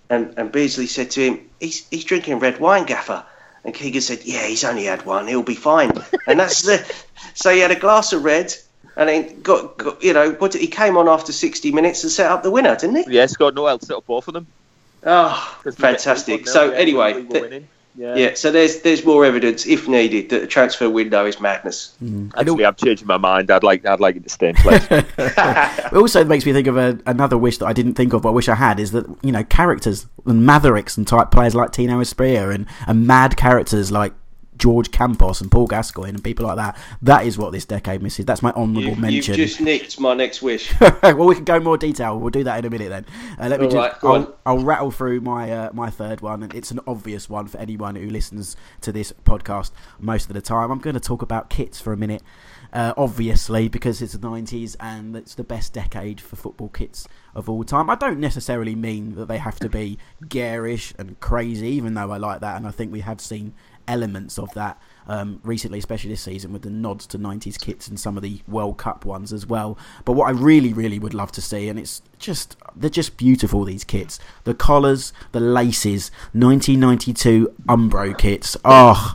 And 0.09 0.33
and 0.37 0.51
Beardsley 0.51 0.87
said 0.87 1.11
to 1.11 1.21
him, 1.21 1.49
he's 1.59 1.87
he's 1.89 2.03
drinking 2.03 2.39
red 2.39 2.59
wine, 2.59 2.85
Gaffer. 2.85 3.23
And 3.63 3.73
Keegan 3.73 4.01
said, 4.01 4.21
yeah, 4.23 4.45
he's 4.45 4.63
only 4.63 4.85
had 4.85 5.05
one. 5.05 5.27
He'll 5.27 5.43
be 5.43 5.55
fine. 5.55 5.91
and 6.27 6.39
that's 6.39 6.61
the, 6.61 6.85
so 7.33 7.51
he 7.53 7.59
had 7.59 7.71
a 7.71 7.79
glass 7.79 8.13
of 8.13 8.23
red. 8.23 8.53
And 8.95 9.07
then 9.07 9.41
got, 9.41 9.77
got 9.77 10.03
you 10.03 10.13
know, 10.13 10.31
what, 10.31 10.53
he 10.53 10.67
came 10.67 10.97
on 10.97 11.07
after 11.07 11.31
60 11.31 11.71
minutes 11.71 12.03
and 12.03 12.11
set 12.11 12.29
up 12.29 12.43
the 12.43 12.51
winner, 12.51 12.75
didn't 12.75 13.07
he? 13.07 13.15
Yeah, 13.15 13.25
scored 13.27 13.55
Noel 13.55 13.79
set 13.79 13.95
up 13.95 14.05
both 14.05 14.27
of 14.27 14.33
them. 14.33 14.47
Oh, 15.05 15.59
fantastic. 15.63 16.47
So 16.47 16.71
anyway, 16.71 17.63
we 17.95 18.05
were 18.05 18.13
th- 18.13 18.15
winning. 18.15 18.17
yeah. 18.17 18.29
yeah. 18.29 18.35
So 18.35 18.51
there's 18.51 18.81
there's 18.81 19.05
more 19.05 19.25
evidence, 19.25 19.65
if 19.65 19.87
needed, 19.87 20.29
that 20.29 20.41
the 20.41 20.47
transfer 20.47 20.89
window 20.89 21.25
is 21.25 21.39
madness. 21.39 21.95
Mm-hmm. 22.03 22.37
Actually, 22.37 22.65
I'm 22.65 22.75
changing 22.75 23.07
my 23.07 23.17
mind. 23.17 23.51
I'd 23.51 23.63
like 23.63 23.85
I'd 23.85 23.99
like 23.99 24.15
it 24.15 24.23
to 24.23 24.29
stay 24.29 24.49
in 24.49 24.55
place. 24.55 24.87
It 25.91 25.97
also 25.97 26.23
makes 26.23 26.45
me 26.45 26.53
think 26.53 26.67
of 26.67 26.77
a, 26.77 26.99
another 27.05 27.37
wish 27.37 27.57
that 27.57 27.65
I 27.65 27.73
didn't 27.73 27.95
think 27.95 28.13
of, 28.13 28.21
but 28.21 28.29
I 28.29 28.31
wish 28.31 28.47
I 28.47 28.55
had, 28.55 28.79
is 28.79 28.91
that, 28.91 29.05
you 29.23 29.31
know, 29.31 29.43
characters 29.43 30.05
and 30.25 30.45
Mavericks 30.45 30.97
and 30.97 31.07
type 31.07 31.31
players 31.31 31.55
like 31.55 31.71
Tino 31.71 31.99
Asprilla 31.99 32.53
and, 32.53 32.67
and 32.85 33.07
mad 33.07 33.35
characters 33.37 33.91
like 33.91 34.13
George 34.59 34.91
Campos 34.91 35.41
and 35.41 35.49
Paul 35.49 35.65
Gascoigne 35.67 36.09
and 36.09 36.23
people 36.23 36.45
like 36.45 36.57
that. 36.57 36.77
That 37.01 37.25
is 37.25 37.37
what 37.37 37.51
this 37.51 37.65
decade 37.65 38.03
misses. 38.03 38.25
That's 38.25 38.43
my 38.43 38.51
honourable 38.51 38.81
You, 38.81 38.89
you've 38.89 38.99
mention. 38.99 39.35
just 39.35 39.61
nicked 39.61 39.99
my 39.99 40.13
next 40.13 40.41
wish. 40.41 40.73
well, 41.01 41.25
we 41.25 41.35
can 41.35 41.45
go 41.45 41.59
more 41.59 41.77
detail. 41.77 42.19
We'll 42.19 42.29
do 42.29 42.43
that 42.43 42.59
in 42.59 42.65
a 42.65 42.69
minute 42.69 42.89
then. 42.89 43.05
Uh, 43.39 43.47
let 43.47 43.59
me 43.59 43.65
All 43.65 43.71
just. 43.71 43.93
Right, 43.93 43.99
go 44.01 44.13
I'll, 44.13 44.37
I'll 44.45 44.63
rattle 44.63 44.91
through 44.91 45.21
my 45.21 45.51
uh, 45.51 45.69
my 45.73 45.89
third 45.89 46.21
one, 46.21 46.43
and 46.43 46.53
it's 46.53 46.71
an 46.71 46.79
obvious 46.85 47.29
one 47.29 47.47
for 47.47 47.57
anyone 47.57 47.95
who 47.95 48.09
listens 48.09 48.55
to 48.81 48.91
this 48.91 49.13
podcast 49.23 49.71
most 49.99 50.27
of 50.29 50.33
the 50.33 50.41
time. 50.41 50.71
I'm 50.71 50.79
going 50.79 50.93
to 50.93 50.99
talk 50.99 51.21
about 51.21 51.49
kits 51.49 51.79
for 51.79 51.93
a 51.93 51.97
minute. 51.97 52.21
Uh, 52.71 52.93
obviously, 52.97 53.67
because 53.67 53.99
it's 53.99 54.13
the 54.13 54.19
90s 54.19 54.75
and 54.79 55.15
it's 55.15 55.33
the 55.33 55.43
best 55.43 55.73
decade 55.73 56.21
for 56.21 56.35
football 56.35 56.69
kits 56.69 57.07
of 57.33 57.49
all 57.49 57.63
time. 57.63 57.89
I 57.89 57.95
don't 57.95 58.19
necessarily 58.19 58.75
mean 58.75 59.15
that 59.15 59.27
they 59.27 59.39
have 59.39 59.59
to 59.61 59.69
be 59.69 59.97
garish 60.27 60.93
and 60.99 61.19
crazy, 61.19 61.67
even 61.69 61.95
though 61.95 62.11
I 62.11 62.17
like 62.17 62.41
that, 62.41 62.57
and 62.57 62.67
I 62.67 62.71
think 62.71 62.91
we 62.91 62.99
have 62.99 63.21
seen 63.21 63.55
elements 63.89 64.37
of 64.39 64.53
that 64.53 64.79
um, 65.07 65.39
recently, 65.43 65.79
especially 65.79 66.11
this 66.11 66.21
season, 66.21 66.53
with 66.53 66.61
the 66.61 66.69
nods 66.69 67.07
to 67.07 67.17
90s 67.17 67.59
kits 67.59 67.87
and 67.87 67.99
some 67.99 68.15
of 68.15 68.23
the 68.23 68.41
World 68.47 68.77
Cup 68.77 69.03
ones 69.05 69.33
as 69.33 69.45
well. 69.47 69.77
But 70.05 70.13
what 70.13 70.27
I 70.27 70.31
really, 70.31 70.71
really 70.71 70.99
would 70.99 71.15
love 71.15 71.31
to 71.33 71.41
see, 71.41 71.67
and 71.67 71.79
it's 71.79 72.01
just, 72.19 72.55
they're 72.75 72.89
just 72.89 73.17
beautiful, 73.17 73.63
these 73.65 73.83
kits. 73.83 74.19
The 74.43 74.53
collars, 74.53 75.11
the 75.31 75.39
laces, 75.39 76.11
1992 76.33 77.53
Umbro 77.67 78.15
kits. 78.17 78.55
Oh, 78.63 79.13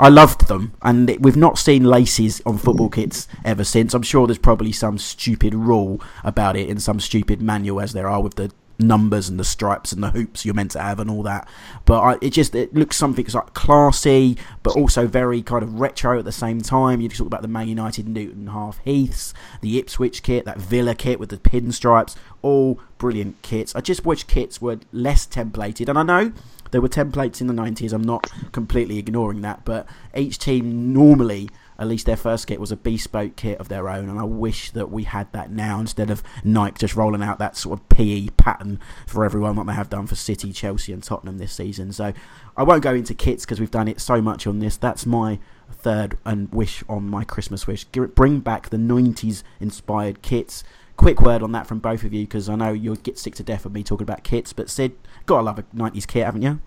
I 0.00 0.08
loved 0.08 0.48
them. 0.48 0.72
And 0.82 1.08
it- 1.08 1.22
we've 1.22 1.36
not 1.36 1.58
seen 1.58 1.84
laces 1.84 2.42
on 2.44 2.58
football 2.58 2.88
kits 2.88 3.28
ever 3.44 3.62
since. 3.64 3.94
I'm 3.94 4.02
sure 4.02 4.26
there's 4.26 4.38
probably 4.38 4.72
some 4.72 4.98
stupid 4.98 5.54
rule 5.54 6.00
about 6.24 6.56
it 6.56 6.68
in 6.68 6.80
some 6.80 6.98
stupid 6.98 7.40
manual, 7.40 7.80
as 7.80 7.92
there 7.92 8.08
are 8.08 8.20
with 8.20 8.34
the 8.34 8.50
numbers 8.78 9.28
and 9.28 9.38
the 9.40 9.44
stripes 9.44 9.92
and 9.92 10.02
the 10.02 10.10
hoops 10.10 10.44
you're 10.44 10.54
meant 10.54 10.72
to 10.72 10.80
have 10.80 10.98
and 11.00 11.10
all 11.10 11.22
that. 11.22 11.48
But 11.84 12.00
I, 12.00 12.16
it 12.20 12.30
just 12.30 12.54
it 12.54 12.74
looks 12.74 12.96
something 12.96 13.26
like 13.32 13.54
classy, 13.54 14.36
but 14.62 14.76
also 14.76 15.06
very 15.06 15.42
kind 15.42 15.62
of 15.62 15.80
retro 15.80 16.18
at 16.18 16.24
the 16.24 16.32
same 16.32 16.60
time. 16.60 17.00
You 17.00 17.08
talk 17.08 17.26
about 17.26 17.42
the 17.42 17.48
Man 17.48 17.68
United 17.68 18.08
Newton 18.08 18.48
Half 18.48 18.78
Heaths, 18.84 19.34
the 19.60 19.78
Ipswich 19.78 20.22
kit, 20.22 20.44
that 20.44 20.58
Villa 20.58 20.94
kit 20.94 21.20
with 21.20 21.30
the 21.30 21.38
pinstripes, 21.38 22.16
all 22.42 22.80
brilliant 22.98 23.40
kits. 23.42 23.74
I 23.74 23.80
just 23.80 24.04
wish 24.04 24.24
kits 24.24 24.60
were 24.60 24.78
less 24.92 25.26
templated, 25.26 25.88
and 25.88 25.98
I 25.98 26.02
know. 26.02 26.32
There 26.72 26.80
were 26.80 26.88
templates 26.88 27.40
in 27.40 27.46
the 27.46 27.54
90s. 27.54 27.92
I'm 27.92 28.02
not 28.02 28.28
completely 28.50 28.98
ignoring 28.98 29.40
that, 29.42 29.64
but 29.64 29.86
each 30.16 30.36
team 30.36 30.92
normally 30.92 31.48
at 31.78 31.86
least 31.86 32.06
their 32.06 32.16
first 32.16 32.46
kit 32.46 32.60
was 32.60 32.72
a 32.72 32.76
bespoke 32.76 33.36
kit 33.36 33.58
of 33.58 33.68
their 33.68 33.88
own, 33.88 34.08
and 34.08 34.18
I 34.18 34.24
wish 34.24 34.70
that 34.70 34.90
we 34.90 35.04
had 35.04 35.32
that 35.32 35.50
now 35.50 35.78
instead 35.80 36.10
of 36.10 36.22
Nike 36.44 36.78
just 36.78 36.96
rolling 36.96 37.22
out 37.22 37.38
that 37.38 37.56
sort 37.56 37.78
of 37.78 37.88
PE 37.88 38.28
pattern 38.36 38.80
for 39.06 39.24
everyone 39.24 39.56
like 39.56 39.66
they 39.66 39.72
have 39.72 39.90
done 39.90 40.06
for 40.06 40.14
City, 40.14 40.52
Chelsea, 40.52 40.92
and 40.92 41.02
Tottenham 41.02 41.38
this 41.38 41.52
season. 41.52 41.92
So 41.92 42.12
I 42.56 42.62
won't 42.62 42.82
go 42.82 42.94
into 42.94 43.14
kits 43.14 43.44
because 43.44 43.60
we've 43.60 43.70
done 43.70 43.88
it 43.88 44.00
so 44.00 44.20
much 44.20 44.46
on 44.46 44.58
this. 44.58 44.76
That's 44.76 45.06
my 45.06 45.38
third 45.70 46.16
and 46.24 46.52
wish 46.52 46.82
on 46.88 47.08
my 47.08 47.24
Christmas 47.24 47.66
wish. 47.66 47.84
Bring 47.84 48.40
back 48.40 48.70
the 48.70 48.76
90s 48.76 49.42
inspired 49.60 50.22
kits. 50.22 50.64
Quick 50.96 51.20
word 51.20 51.42
on 51.42 51.52
that 51.52 51.66
from 51.66 51.78
both 51.78 52.04
of 52.04 52.14
you 52.14 52.22
because 52.22 52.48
I 52.48 52.56
know 52.56 52.72
you'll 52.72 52.96
get 52.96 53.18
sick 53.18 53.34
to 53.34 53.42
death 53.42 53.66
of 53.66 53.72
me 53.72 53.82
talking 53.82 54.04
about 54.04 54.24
kits, 54.24 54.52
but 54.54 54.70
Sid, 54.70 54.96
gotta 55.26 55.42
love 55.42 55.58
a 55.58 55.62
90s 55.64 56.06
kit, 56.06 56.24
haven't 56.24 56.42
you? 56.42 56.60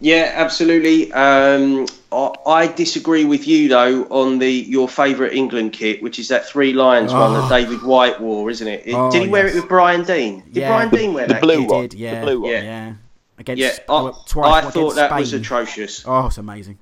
Yeah, 0.00 0.32
absolutely. 0.34 1.12
Um, 1.12 1.86
I, 2.12 2.30
I 2.46 2.66
disagree 2.66 3.24
with 3.24 3.46
you 3.48 3.68
though 3.68 4.04
on 4.04 4.38
the 4.38 4.50
your 4.50 4.88
favourite 4.88 5.32
England 5.32 5.72
kit, 5.72 6.02
which 6.02 6.18
is 6.18 6.28
that 6.28 6.46
three 6.46 6.72
lions 6.72 7.12
one 7.12 7.32
that 7.34 7.44
Oh. 7.44 7.48
David 7.48 7.82
White 7.82 8.20
wore, 8.20 8.50
isn't 8.50 8.66
it? 8.66 8.82
It- 8.86 8.94
Oh, 8.94 9.10
did 9.10 9.22
he 9.22 9.28
wear 9.28 9.46
it 9.46 9.54
with 9.54 9.68
Brian 9.68 10.04
Deane? 10.04 10.40
Did 10.46 10.56
Yeah. 10.56 10.68
Brian 10.68 10.90
Deane 10.90 11.14
wear 11.14 11.26
The 11.26 11.34
that? 11.34 11.42
blue 11.42 11.60
kit? 11.62 11.70
one. 11.70 11.80
did, 11.82 11.94
yeah. 11.94 12.20
The 12.20 12.26
blue 12.26 12.40
one. 12.40 12.50
Yeah. 12.50 12.62
Yeah. 12.62 12.92
Against, 13.38 13.60
Yeah, 13.60 13.70
I, 13.88 14.12
twice, 14.26 14.52
I 14.52 14.58
against 14.60 14.74
thought 14.76 14.94
that 14.96 15.18
was 15.18 15.32
atrocious. 15.32 16.04
Oh, 16.06 16.26
it's 16.26 16.38
amazing. 16.38 16.78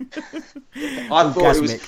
I 1.10 1.30
thought 1.32 1.56
it 1.56 1.60
was. 1.60 1.80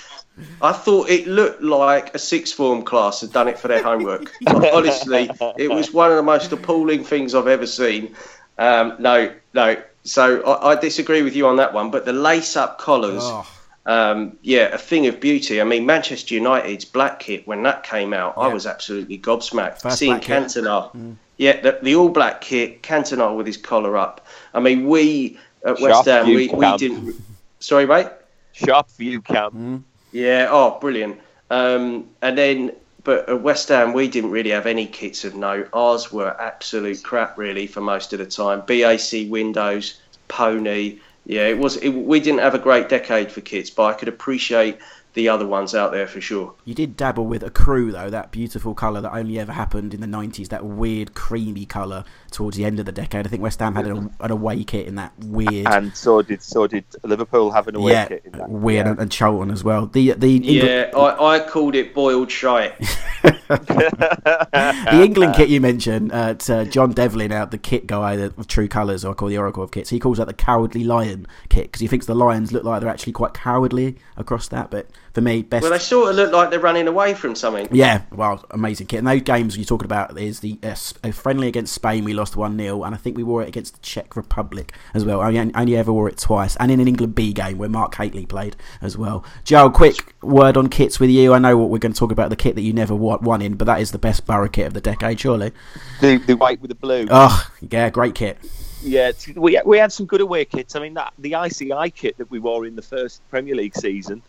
I 0.63 0.73
thought 0.73 1.09
it 1.11 1.27
looked 1.27 1.63
like 1.63 2.15
a 2.15 2.19
sixth 2.19 2.55
form 2.55 2.83
class 2.83 3.21
had 3.21 3.33
done 3.33 3.49
it 3.49 3.59
for 3.59 3.69
their 3.69 3.83
homework. 3.83 4.33
Honestly, 4.47 5.31
it 5.59 5.71
was 5.71 5.93
one 5.93 6.11
of 6.11 6.17
the 6.17 6.23
most 6.23 6.53
appalling 6.53 7.05
things 7.05 7.35
I've 7.35 7.47
ever 7.47 7.67
seen. 7.67 8.15
Um, 8.59 8.97
no, 8.99 9.33
no. 9.55 9.77
So 10.05 10.43
I, 10.43 10.73
I 10.73 10.75
disagree 10.81 11.23
with 11.23 11.37
you 11.37 11.47
on 11.47 11.57
that 11.57 11.73
one. 11.73 11.91
But 11.91 12.05
the 12.05 12.13
lace 12.13 12.57
up 12.57 12.79
collars, 12.79 13.23
Oh, 13.25 13.47
um, 13.87 14.37
yeah, 14.43 14.65
a 14.75 14.79
thing 14.79 15.07
of 15.07 15.21
beauty. 15.21 15.61
I 15.61 15.65
mean, 15.65 15.87
Manchester 15.87 16.35
United's 16.35 16.85
black 16.85 17.21
kit 17.21 17.47
when 17.47 17.63
that 17.65 17.83
came 17.83 18.13
out, 18.13 18.35
I 18.37 18.49
was 18.49 18.67
absolutely 18.67 19.19
gobsmacked. 19.19 19.81
First 19.83 19.99
Seeing 19.99 20.13
black 20.13 20.23
kit. 20.23 20.43
Cantona, 20.45 21.17
yeah, 21.37 21.61
the, 21.61 21.79
the 21.83 21.95
all 21.97 22.09
black 22.09 22.41
kit, 22.41 22.83
Cantona 22.83 23.37
with 23.37 23.47
his 23.47 23.57
collar 23.57 23.97
up. 23.97 24.27
I 24.55 24.61
mean, 24.61 24.87
we 24.87 25.39
at 25.65 25.81
West 25.81 26.07
Ham, 26.07 26.27
we, 26.27 26.49
we 26.49 26.77
didn't. 26.77 27.17
Sorry, 27.61 27.87
mate. 27.87 28.09
Sharp 28.53 28.89
Viewcam. 28.89 29.53
Mm. 29.53 29.83
Yeah. 30.13 30.49
Oh, 30.51 30.79
brilliant. 30.81 31.19
Um, 31.51 32.09
and 32.21 32.37
then, 32.37 32.73
but 33.05 33.29
at 33.29 33.43
West 33.43 33.69
Ham, 33.69 33.93
we 33.93 34.09
didn't 34.09 34.31
really 34.31 34.51
have 34.51 34.67
any 34.67 34.87
kits 34.87 35.25
of 35.25 35.35
note. 35.35 35.69
Ours 35.73 36.13
were 36.13 36.41
absolute 36.41 37.03
crap, 37.03 37.37
really, 37.37 37.67
for 37.67 37.81
most 37.81 38.13
of 38.13 38.19
the 38.19 38.27
time. 38.27 38.63
BAC 38.67 39.31
windows, 39.31 40.01
pony. 40.29 41.01
Yeah, 41.27 41.47
it 41.49 41.59
was. 41.59 41.77
It, 41.77 41.91
we 41.91 42.21
didn't 42.21 42.41
have 42.41 42.55
a 42.55 42.59
great 42.59 42.89
decade 42.89 43.31
for 43.31 43.41
kits, 43.41 43.71
but 43.71 43.85
I 43.85 43.93
could 43.95 44.09
appreciate 44.09 44.79
the 45.15 45.29
other 45.29 45.47
ones 45.47 45.75
out 45.75 45.93
there 45.93 46.07
for 46.07 46.21
sure. 46.21 46.55
You 46.65 46.75
did 46.75 46.97
dabble 46.97 47.27
with 47.27 47.43
ecru 47.43 47.93
though, 47.93 48.11
that 48.11 48.31
beautiful 48.31 48.75
colour 48.75 49.01
that 49.03 49.13
only 49.13 49.39
ever 49.39 49.53
happened 49.53 49.95
in 49.95 50.01
the 50.01 50.07
nineties, 50.07 50.49
that 50.49 50.65
weird 50.65 51.15
creamy 51.15 51.67
colour 51.67 52.05
towards 52.33 52.57
the 52.57 52.65
end 52.65 52.81
of 52.81 52.87
the 52.87 52.93
decade. 52.93 53.27
I 53.27 53.31
think 53.31 53.43
West 53.43 53.61
Ham 53.61 53.75
had 53.75 53.87
an, 53.87 54.15
an 54.21 54.31
away 54.31 54.65
kit 54.65 54.87
in 54.87 54.95
that 54.97 55.13
weird 55.19 55.67
And 55.67 55.95
so 55.97 56.23
did 56.23 56.43
so 56.43 56.67
did 56.67 56.85
Liverpool 57.05 57.51
have 57.53 57.69
an 57.69 57.77
away 57.77 57.93
yeah, 57.93 58.07
kit 58.07 58.23
in 58.25 58.33
that. 58.33 58.49
weird 58.51 58.87
Yeah. 58.87 58.91
and, 58.93 59.01
and 59.01 59.13
Charlton 59.13 59.51
as 59.51 59.63
well. 59.63 59.87
The 59.87 60.13
the 60.13 60.37
England, 60.37 60.57
Yeah, 60.69 60.91
I, 60.97 61.37
I 61.37 61.41
called 61.41 61.75
it 61.75 61.95
boiled 61.95 62.31
shite. 62.31 62.75
the 63.23 65.01
England 65.05 65.35
kit 65.35 65.49
you 65.49 65.61
mentioned, 65.61 66.13
uh, 66.13 66.29
it's, 66.33 66.49
uh, 66.51 66.65
John 66.65 66.93
Devlin 66.93 67.33
out 67.33 67.51
the 67.51 67.59
kit 67.59 67.87
guy 67.87 68.17
the- 68.17 68.35
of 68.37 68.47
True 68.49 68.69
Colours, 68.69 69.05
or 69.05 69.13
I 69.13 69.15
call 69.15 69.29
the 69.29 69.39
Oracle 69.39 69.63
of 69.63 69.71
Kits. 69.71 69.91
He 69.91 69.99
calls 70.01 70.19
that 70.19 70.27
the 70.27 70.33
Cowardly 70.35 70.85
Lion 70.85 71.27
kit 71.49 71.65
because 71.65 71.81
he 71.81 71.87
thinks 71.87 72.07
the 72.07 72.15
lions 72.15 72.53
look 72.53 72.65
like 72.65 72.81
they're 72.81 72.91
actually 72.91 73.13
quite 73.13 73.35
cowardly 73.35 73.97
across 74.17 74.49
that. 74.49 74.71
But 74.71 74.89
for 75.15 75.21
me, 75.21 75.43
best. 75.43 75.63
Well, 75.63 75.73
they 75.73 75.79
sort 75.79 76.11
of 76.11 76.17
look 76.17 76.33
like 76.33 76.51
they're 76.51 76.59
running 76.61 76.89
away 76.89 77.15
from 77.15 77.35
something. 77.35 77.69
Yeah, 77.71 78.03
well, 78.11 78.45
amazing 78.51 78.87
kit. 78.87 78.99
And 78.99 79.07
those 79.07 79.23
games 79.23 79.57
you're 79.57 79.65
talking 79.67 79.85
about 79.85 80.19
is 80.19 80.41
the 80.41 80.59
uh, 80.63 80.69
s- 80.69 80.95
a 81.05 81.13
friendly 81.13 81.49
against 81.49 81.75
Spain, 81.75 82.05
we 82.05 82.15
lost 82.15 82.35
1 82.37 82.57
0, 82.57 82.83
and 82.85 82.95
I 82.95 82.99
think 82.99 83.17
we 83.17 83.23
wore 83.23 83.43
it 83.43 83.49
against 83.49 83.75
the 83.75 83.81
Czech 83.81 84.17
Republic 84.17 84.73
as 84.95 85.05
well. 85.05 85.21
I 85.21 85.27
only, 85.37 85.55
only 85.55 85.77
ever 85.77 85.93
wore 85.93 86.09
it 86.09 86.17
twice, 86.17 86.57
and 86.57 86.71
in 86.71 86.81
an 86.81 86.89
England 86.89 87.15
B 87.15 87.33
game 87.33 87.59
where 87.59 87.69
Mark 87.69 87.95
Hateley 87.95 88.27
played 88.27 88.57
as 88.81 88.97
well. 88.97 89.25
Joe, 89.45 89.69
quick 89.71 90.15
word 90.23 90.57
on 90.57 90.69
kits 90.69 90.99
with 90.99 91.11
you. 91.11 91.35
I 91.35 91.39
know 91.39 91.57
what 91.59 91.69
we're 91.71 91.79
going 91.79 91.93
to 91.93 91.99
talk 91.99 92.13
about 92.13 92.31
the 92.31 92.37
kit 92.37 92.55
that 92.55 92.63
you 92.63 92.73
never 92.73 92.95
wa- 92.95 93.19
won 93.21 93.43
in, 93.43 93.55
but 93.55 93.67
that 93.67 93.81
is 93.81 93.91
the 93.93 93.99
best 93.99 94.27
Borough 94.27 94.49
kit 94.49 94.67
of 94.67 94.75
the 94.75 94.81
decade, 94.81 95.21
surely. 95.21 95.53
The, 96.01 96.17
the 96.19 96.37
white 96.37 96.61
with 96.61 96.71
the 96.71 96.75
blue. 96.75 97.07
Oh, 97.11 97.47
yeah, 97.71 97.91
great 97.91 98.15
kit. 98.15 98.39
Yeah, 98.85 99.13
we 99.37 99.61
we 99.65 99.79
had 99.79 99.93
some 99.93 100.07
good 100.07 100.21
away 100.21 100.45
kits. 100.45 100.75
I 100.75 100.81
mean, 100.81 100.95
that 100.95 101.13
the 101.19 101.37
ICI 101.37 101.91
kit 101.91 102.17
that 102.19 102.29
we 102.31 102.41
wore 102.41 102.67
in 102.67 102.75
the 102.75 102.83
first 102.83 103.21
Premier 103.31 103.55
League 103.55 103.77
season 103.77 104.23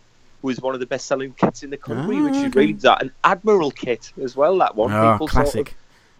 was 0.44 0.60
one 0.60 0.74
of 0.74 0.80
the 0.80 0.86
best 0.86 1.06
selling 1.06 1.32
kits 1.32 1.62
in 1.62 1.70
the 1.70 1.76
country, 1.76 2.18
Ah, 2.18 2.24
which 2.24 2.34
is 2.34 2.44
okay. 2.44 2.60
really 2.60 2.72
that 2.74 3.02
an 3.02 3.10
Admiral 3.24 3.70
kit 3.70 4.12
as 4.22 4.36
well. 4.36 4.56
That 4.58 4.76
one, 4.76 4.92
Oh, 4.92 5.12
people 5.12 5.28
sort 5.28 5.46
of 5.46 5.52
classic. 5.52 5.74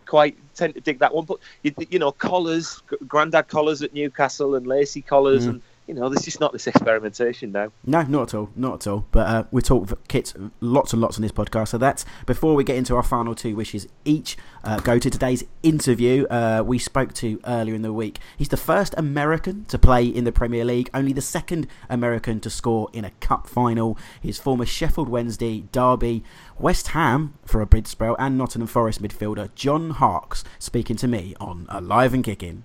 quite 0.06 0.36
tend 0.54 0.74
to 0.74 0.80
dig 0.80 0.98
that 1.00 1.14
one. 1.14 1.26
But 1.26 1.38
you, 1.62 1.72
you 1.90 1.98
know, 1.98 2.10
collars, 2.10 2.82
gr- 2.86 2.96
grandad 3.06 3.48
collars 3.48 3.82
at 3.82 3.92
Newcastle 3.94 4.54
and 4.54 4.66
lacy 4.66 5.02
collars, 5.02 5.46
Mm. 5.46 5.50
and 5.50 5.62
you 5.86 5.94
know, 5.94 6.08
this 6.08 6.26
is 6.26 6.40
not 6.40 6.52
this 6.52 6.66
experimentation 6.66 7.52
now. 7.52 7.70
No, 7.84 8.02
not 8.02 8.28
at 8.28 8.34
all, 8.34 8.50
not 8.56 8.74
at 8.74 8.86
all. 8.86 9.06
But 9.10 9.26
uh, 9.26 9.44
we 9.50 9.60
talk 9.60 10.08
kits 10.08 10.34
lots 10.60 10.92
and 10.92 11.02
lots 11.02 11.16
on 11.16 11.22
this 11.22 11.32
podcast. 11.32 11.68
So 11.68 11.78
that's 11.78 12.06
before 12.24 12.54
we 12.54 12.64
get 12.64 12.76
into 12.76 12.96
our 12.96 13.02
final 13.02 13.34
two 13.34 13.54
wishes 13.54 13.86
each. 14.04 14.36
Uh, 14.62 14.80
go 14.80 14.98
to 14.98 15.10
today's 15.10 15.44
interview. 15.62 16.24
Uh, 16.26 16.62
we 16.64 16.78
spoke 16.78 17.12
to 17.14 17.38
earlier 17.46 17.74
in 17.74 17.82
the 17.82 17.92
week. 17.92 18.18
He's 18.38 18.48
the 18.48 18.56
first 18.56 18.94
American 18.96 19.66
to 19.66 19.78
play 19.78 20.06
in 20.06 20.24
the 20.24 20.32
Premier 20.32 20.64
League, 20.64 20.88
only 20.94 21.12
the 21.12 21.20
second 21.20 21.66
American 21.90 22.40
to 22.40 22.50
score 22.50 22.88
in 22.94 23.04
a 23.04 23.10
cup 23.20 23.46
final. 23.46 23.98
His 24.20 24.38
former 24.38 24.64
Sheffield 24.64 25.10
Wednesday, 25.10 25.64
Derby, 25.70 26.24
West 26.58 26.88
Ham 26.88 27.34
for 27.44 27.60
a 27.60 27.66
bid 27.66 27.86
spell, 27.86 28.16
and 28.18 28.38
Nottingham 28.38 28.68
Forest 28.68 29.02
midfielder 29.02 29.54
John 29.54 29.90
Harkes 29.90 30.44
speaking 30.58 30.96
to 30.96 31.08
me 31.08 31.34
on 31.38 31.66
Alive 31.68 32.14
and 32.14 32.24
Kicking. 32.24 32.64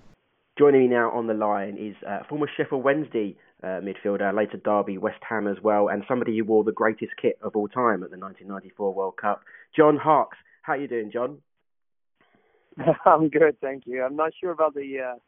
Joining 0.60 0.82
me 0.82 0.88
now 0.89 1.10
on 1.12 1.28
the 1.28 1.34
line 1.34 1.78
is 1.80 1.95
uh, 2.05 2.20
former 2.28 2.49
Sheffield 2.57 2.84
Wednesday 2.84 3.38
uh, 3.64 3.80
midfielder, 3.80 4.36
later 4.36 4.57
Derby, 4.57 4.97
West 4.97 5.22
Ham 5.30 5.47
as 5.47 5.55
well, 5.64 5.88
and 5.88 6.03
somebody 6.05 6.38
who 6.38 6.43
wore 6.43 6.66
the 6.66 6.74
greatest 6.74 7.14
kit 7.22 7.39
of 7.41 7.55
all 7.55 7.70
time 7.70 8.03
at 8.03 8.12
the 8.12 8.18
1994 8.18 8.93
World 8.93 9.16
Cup, 9.16 9.39
John 9.74 9.95
Harkes. 9.95 10.38
How 10.64 10.74
are 10.74 10.78
you 10.78 10.89
doing, 10.89 11.12
John? 11.14 11.38
I'm 13.05 13.30
good, 13.30 13.55
thank 13.62 13.84
you. 13.86 14.03
I'm 14.03 14.18
not 14.18 14.34
sure 14.38 14.51
about 14.51 14.74
the 14.74 14.99
uh, 14.99 15.20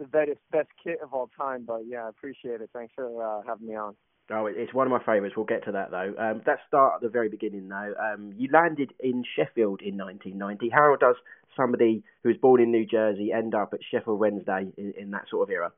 the 0.00 0.06
best 0.06 0.30
best 0.50 0.70
kit 0.82 0.98
of 1.00 1.14
all 1.14 1.30
time, 1.38 1.64
but 1.64 1.82
yeah, 1.86 2.06
I 2.06 2.08
appreciate 2.08 2.60
it. 2.60 2.70
Thanks 2.72 2.92
for 2.96 3.22
uh, 3.22 3.42
having 3.46 3.68
me 3.68 3.76
on. 3.76 3.94
Oh, 4.30 4.46
it's 4.46 4.72
one 4.72 4.86
of 4.86 4.90
my 4.90 5.00
favourites. 5.00 5.36
We'll 5.36 5.46
get 5.46 5.64
to 5.64 5.72
that 5.72 5.90
though. 5.90 6.14
Um, 6.18 6.42
let's 6.46 6.60
start 6.66 6.94
at 6.96 7.00
the 7.02 7.08
very 7.08 7.28
beginning 7.28 7.68
though. 7.68 7.94
Um, 8.00 8.32
you 8.36 8.48
landed 8.52 8.92
in 9.00 9.24
Sheffield 9.36 9.82
in 9.82 9.96
1990. 9.98 10.70
How 10.70 10.96
does 10.96 11.16
somebody 11.56 12.02
who 12.22 12.30
was 12.30 12.38
born 12.38 12.60
in 12.62 12.70
New 12.70 12.86
Jersey 12.86 13.32
end 13.32 13.54
up 13.54 13.74
at 13.74 13.80
Sheffield 13.90 14.18
Wednesday 14.18 14.68
in, 14.76 14.94
in 14.98 15.10
that 15.10 15.24
sort 15.28 15.48
of 15.48 15.52
era? 15.52 15.72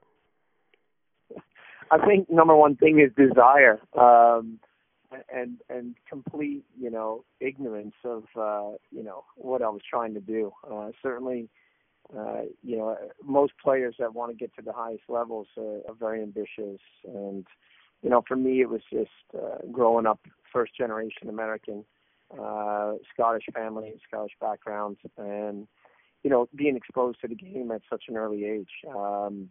I 1.90 2.04
think 2.06 2.30
number 2.30 2.56
one 2.56 2.76
thing 2.76 2.98
is 2.98 3.12
desire, 3.16 3.80
um, 3.98 4.58
and 5.32 5.58
and 5.68 5.94
complete, 6.08 6.64
you 6.78 6.90
know, 6.90 7.24
ignorance 7.40 7.94
of 8.04 8.24
uh, 8.36 8.76
you 8.90 9.02
know 9.02 9.24
what 9.36 9.62
I 9.62 9.68
was 9.68 9.82
trying 9.88 10.14
to 10.14 10.20
do. 10.20 10.52
Uh, 10.70 10.90
certainly, 11.02 11.48
uh, 12.16 12.42
you 12.62 12.76
know, 12.76 12.96
most 13.22 13.52
players 13.62 13.96
that 13.98 14.14
want 14.14 14.32
to 14.32 14.36
get 14.36 14.54
to 14.56 14.62
the 14.62 14.72
highest 14.72 15.04
levels 15.08 15.46
are, 15.56 15.80
are 15.88 15.94
very 15.98 16.22
ambitious, 16.22 16.80
and 17.04 17.46
you 18.04 18.10
know, 18.10 18.22
for 18.28 18.36
me, 18.36 18.60
it 18.60 18.68
was 18.68 18.82
just 18.92 19.10
uh, 19.34 19.66
growing 19.72 20.06
up 20.06 20.20
first 20.52 20.76
generation 20.76 21.30
American, 21.30 21.84
uh, 22.38 22.92
Scottish 23.12 23.46
family, 23.52 23.94
Scottish 24.06 24.34
background, 24.40 24.98
and 25.16 25.66
you 26.22 26.30
know, 26.30 26.48
being 26.54 26.76
exposed 26.76 27.20
to 27.22 27.28
the 27.28 27.34
game 27.34 27.70
at 27.70 27.80
such 27.88 28.04
an 28.08 28.16
early 28.16 28.44
age. 28.44 28.68
Um, 28.94 29.48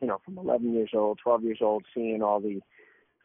you 0.00 0.06
know, 0.06 0.20
from 0.24 0.38
11 0.38 0.72
years 0.72 0.90
old, 0.94 1.18
12 1.22 1.42
years 1.42 1.58
old, 1.60 1.84
seeing 1.92 2.22
all 2.22 2.40
the 2.40 2.60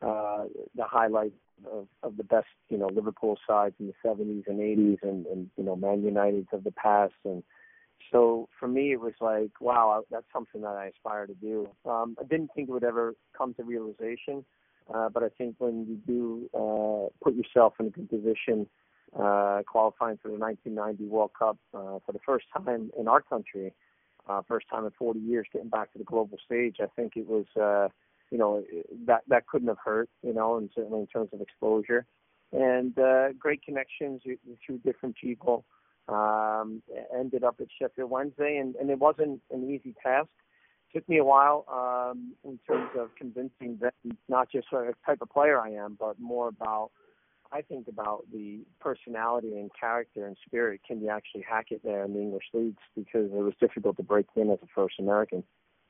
uh, 0.01 0.45
the 0.75 0.83
highlights 0.83 1.39
of, 1.71 1.87
of 2.03 2.17
the 2.17 2.23
best, 2.23 2.47
you 2.69 2.77
know, 2.77 2.87
Liverpool 2.87 3.37
sides 3.47 3.75
in 3.79 3.87
the 3.87 3.93
70s 4.07 4.43
and 4.47 4.59
80s, 4.59 5.01
and, 5.01 5.25
and 5.27 5.49
you 5.55 5.63
know, 5.63 5.75
Man 5.75 6.03
United 6.03 6.47
of 6.51 6.63
the 6.63 6.71
past, 6.71 7.13
and 7.25 7.43
so 8.11 8.47
for 8.59 8.67
me, 8.67 8.91
it 8.91 8.99
was 8.99 9.13
like, 9.19 9.51
wow, 9.59 10.03
that's 10.09 10.25
something 10.33 10.61
that 10.61 10.75
I 10.75 10.87
aspire 10.87 11.27
to 11.27 11.33
do. 11.33 11.67
Um, 11.85 12.15
I 12.19 12.23
didn't 12.23 12.51
think 12.55 12.69
it 12.69 12.71
would 12.71 12.83
ever 12.83 13.15
come 13.37 13.53
to 13.55 13.63
realization, 13.63 14.45
uh, 14.93 15.09
but 15.09 15.23
I 15.23 15.29
think 15.29 15.55
when 15.59 15.85
you 15.85 15.95
do 16.05 16.49
uh, 16.53 17.09
put 17.23 17.35
yourself 17.35 17.73
in 17.79 17.87
a 17.87 17.89
good 17.89 18.09
position, 18.09 18.67
uh, 19.17 19.61
qualifying 19.67 20.17
for 20.21 20.29
the 20.29 20.37
1990 20.37 21.05
World 21.05 21.31
Cup 21.37 21.57
uh, 21.73 21.99
for 22.05 22.11
the 22.11 22.19
first 22.25 22.45
time 22.53 22.91
in 22.97 23.07
our 23.07 23.21
country, 23.21 23.73
uh, 24.27 24.41
first 24.47 24.67
time 24.69 24.85
in 24.85 24.91
40 24.91 25.19
years 25.19 25.47
getting 25.51 25.69
back 25.69 25.91
to 25.93 25.97
the 25.97 26.03
global 26.03 26.37
stage, 26.45 26.77
I 26.81 26.87
think 26.95 27.13
it 27.15 27.27
was, 27.27 27.45
uh, 27.59 27.87
you 28.31 28.37
know, 28.37 28.63
that 29.05 29.23
that 29.29 29.47
couldn't 29.47 29.69
have 29.69 29.77
hurt, 29.83 30.09
you 30.21 30.33
know, 30.33 30.57
and 30.57 30.69
certainly 30.75 30.99
in 30.99 31.07
terms 31.07 31.29
of 31.31 31.41
exposure 31.41 32.05
and 32.51 32.97
uh, 32.97 33.29
great 33.37 33.61
connections 33.63 34.21
through 34.65 34.77
different 34.79 35.15
people. 35.15 35.65
Um, 36.09 36.81
ended 37.17 37.43
up 37.43 37.57
at 37.59 37.67
Sheffield 37.77 38.09
Wednesday, 38.09 38.57
and, 38.57 38.75
and 38.75 38.89
it 38.89 38.97
wasn't 38.99 39.41
an 39.51 39.69
easy 39.69 39.93
task. 40.01 40.29
took 40.93 41.07
me 41.09 41.17
a 41.17 41.23
while 41.23 41.65
um, 41.71 42.33
in 42.45 42.57
terms 42.67 42.89
of 42.97 43.09
convincing 43.15 43.77
them 43.81 44.17
not 44.29 44.49
just 44.49 44.67
what 44.71 44.95
type 45.05 45.19
of 45.21 45.29
player 45.29 45.59
I 45.59 45.71
am, 45.71 45.97
but 45.99 46.19
more 46.19 46.47
about 46.47 46.91
I 47.51 47.61
think 47.61 47.87
about 47.87 48.25
the 48.31 48.59
personality 48.79 49.53
and 49.59 49.69
character 49.79 50.25
and 50.27 50.35
spirit. 50.45 50.81
Can 50.85 51.01
you 51.01 51.09
actually 51.09 51.45
hack 51.49 51.67
it 51.71 51.81
there 51.83 52.03
in 52.03 52.13
the 52.13 52.19
English 52.19 52.43
leagues? 52.53 52.81
Because 52.95 53.25
it 53.31 53.43
was 53.43 53.53
difficult 53.59 53.95
to 53.97 54.03
break 54.03 54.25
in 54.35 54.49
as 54.49 54.59
a 54.63 54.67
first 54.75 54.95
American. 54.99 55.43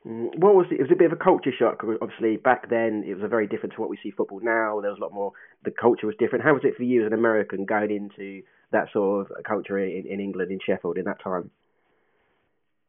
Mm, 0.06 0.38
What 0.38 0.54
was 0.56 0.68
it? 0.72 0.76
It 0.76 0.82
was 0.84 0.92
a 0.92 0.96
bit 0.96 1.12
of 1.12 1.20
a 1.20 1.24
culture 1.24 1.52
shock. 1.58 1.84
Obviously, 2.02 2.38
back 2.38 2.70
then 2.70 3.04
it 3.08 3.16
was 3.16 3.24
a 3.24 3.28
very 3.28 3.48
different 3.48 3.74
to 3.74 3.82
what 3.82 3.90
we 3.90 3.98
see 4.04 4.12
football 4.12 4.40
now. 4.42 4.80
There 4.82 4.92
was 4.92 5.00
a 5.00 5.04
lot 5.04 5.14
more. 5.14 5.32
The 5.64 5.72
culture 5.72 6.06
was 6.08 6.16
different. 6.20 6.44
How 6.44 6.54
was 6.54 6.64
it 6.64 6.76
for 6.78 6.84
you 6.84 7.02
as 7.02 7.08
an 7.08 7.14
American 7.14 7.66
going 7.66 7.92
into 7.92 8.44
that 8.72 8.88
sort 8.92 9.32
of 9.32 9.44
culture 9.44 9.78
in, 9.78 10.06
in 10.06 10.20
England, 10.20 10.52
in 10.52 10.60
Sheffield, 10.66 10.98
in 10.98 11.06
that 11.06 11.22
time? 11.22 11.52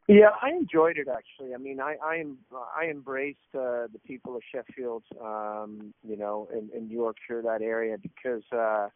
Yeah, 0.08 0.30
I 0.42 0.50
enjoyed 0.52 0.96
it 0.96 1.06
actually. 1.06 1.54
I 1.54 1.58
mean, 1.58 1.80
I 1.80 1.96
I 2.02 2.24
I 2.74 2.86
embraced 2.86 3.38
uh, 3.54 3.88
the 3.92 4.00
people 4.06 4.36
of 4.36 4.42
Sheffield, 4.50 5.02
um, 5.22 5.92
you 6.02 6.16
know, 6.16 6.48
in, 6.50 6.70
in 6.74 6.88
Yorkshire, 6.88 7.42
that 7.42 7.60
area, 7.60 7.98
because 7.98 8.42
uh, 8.50 8.88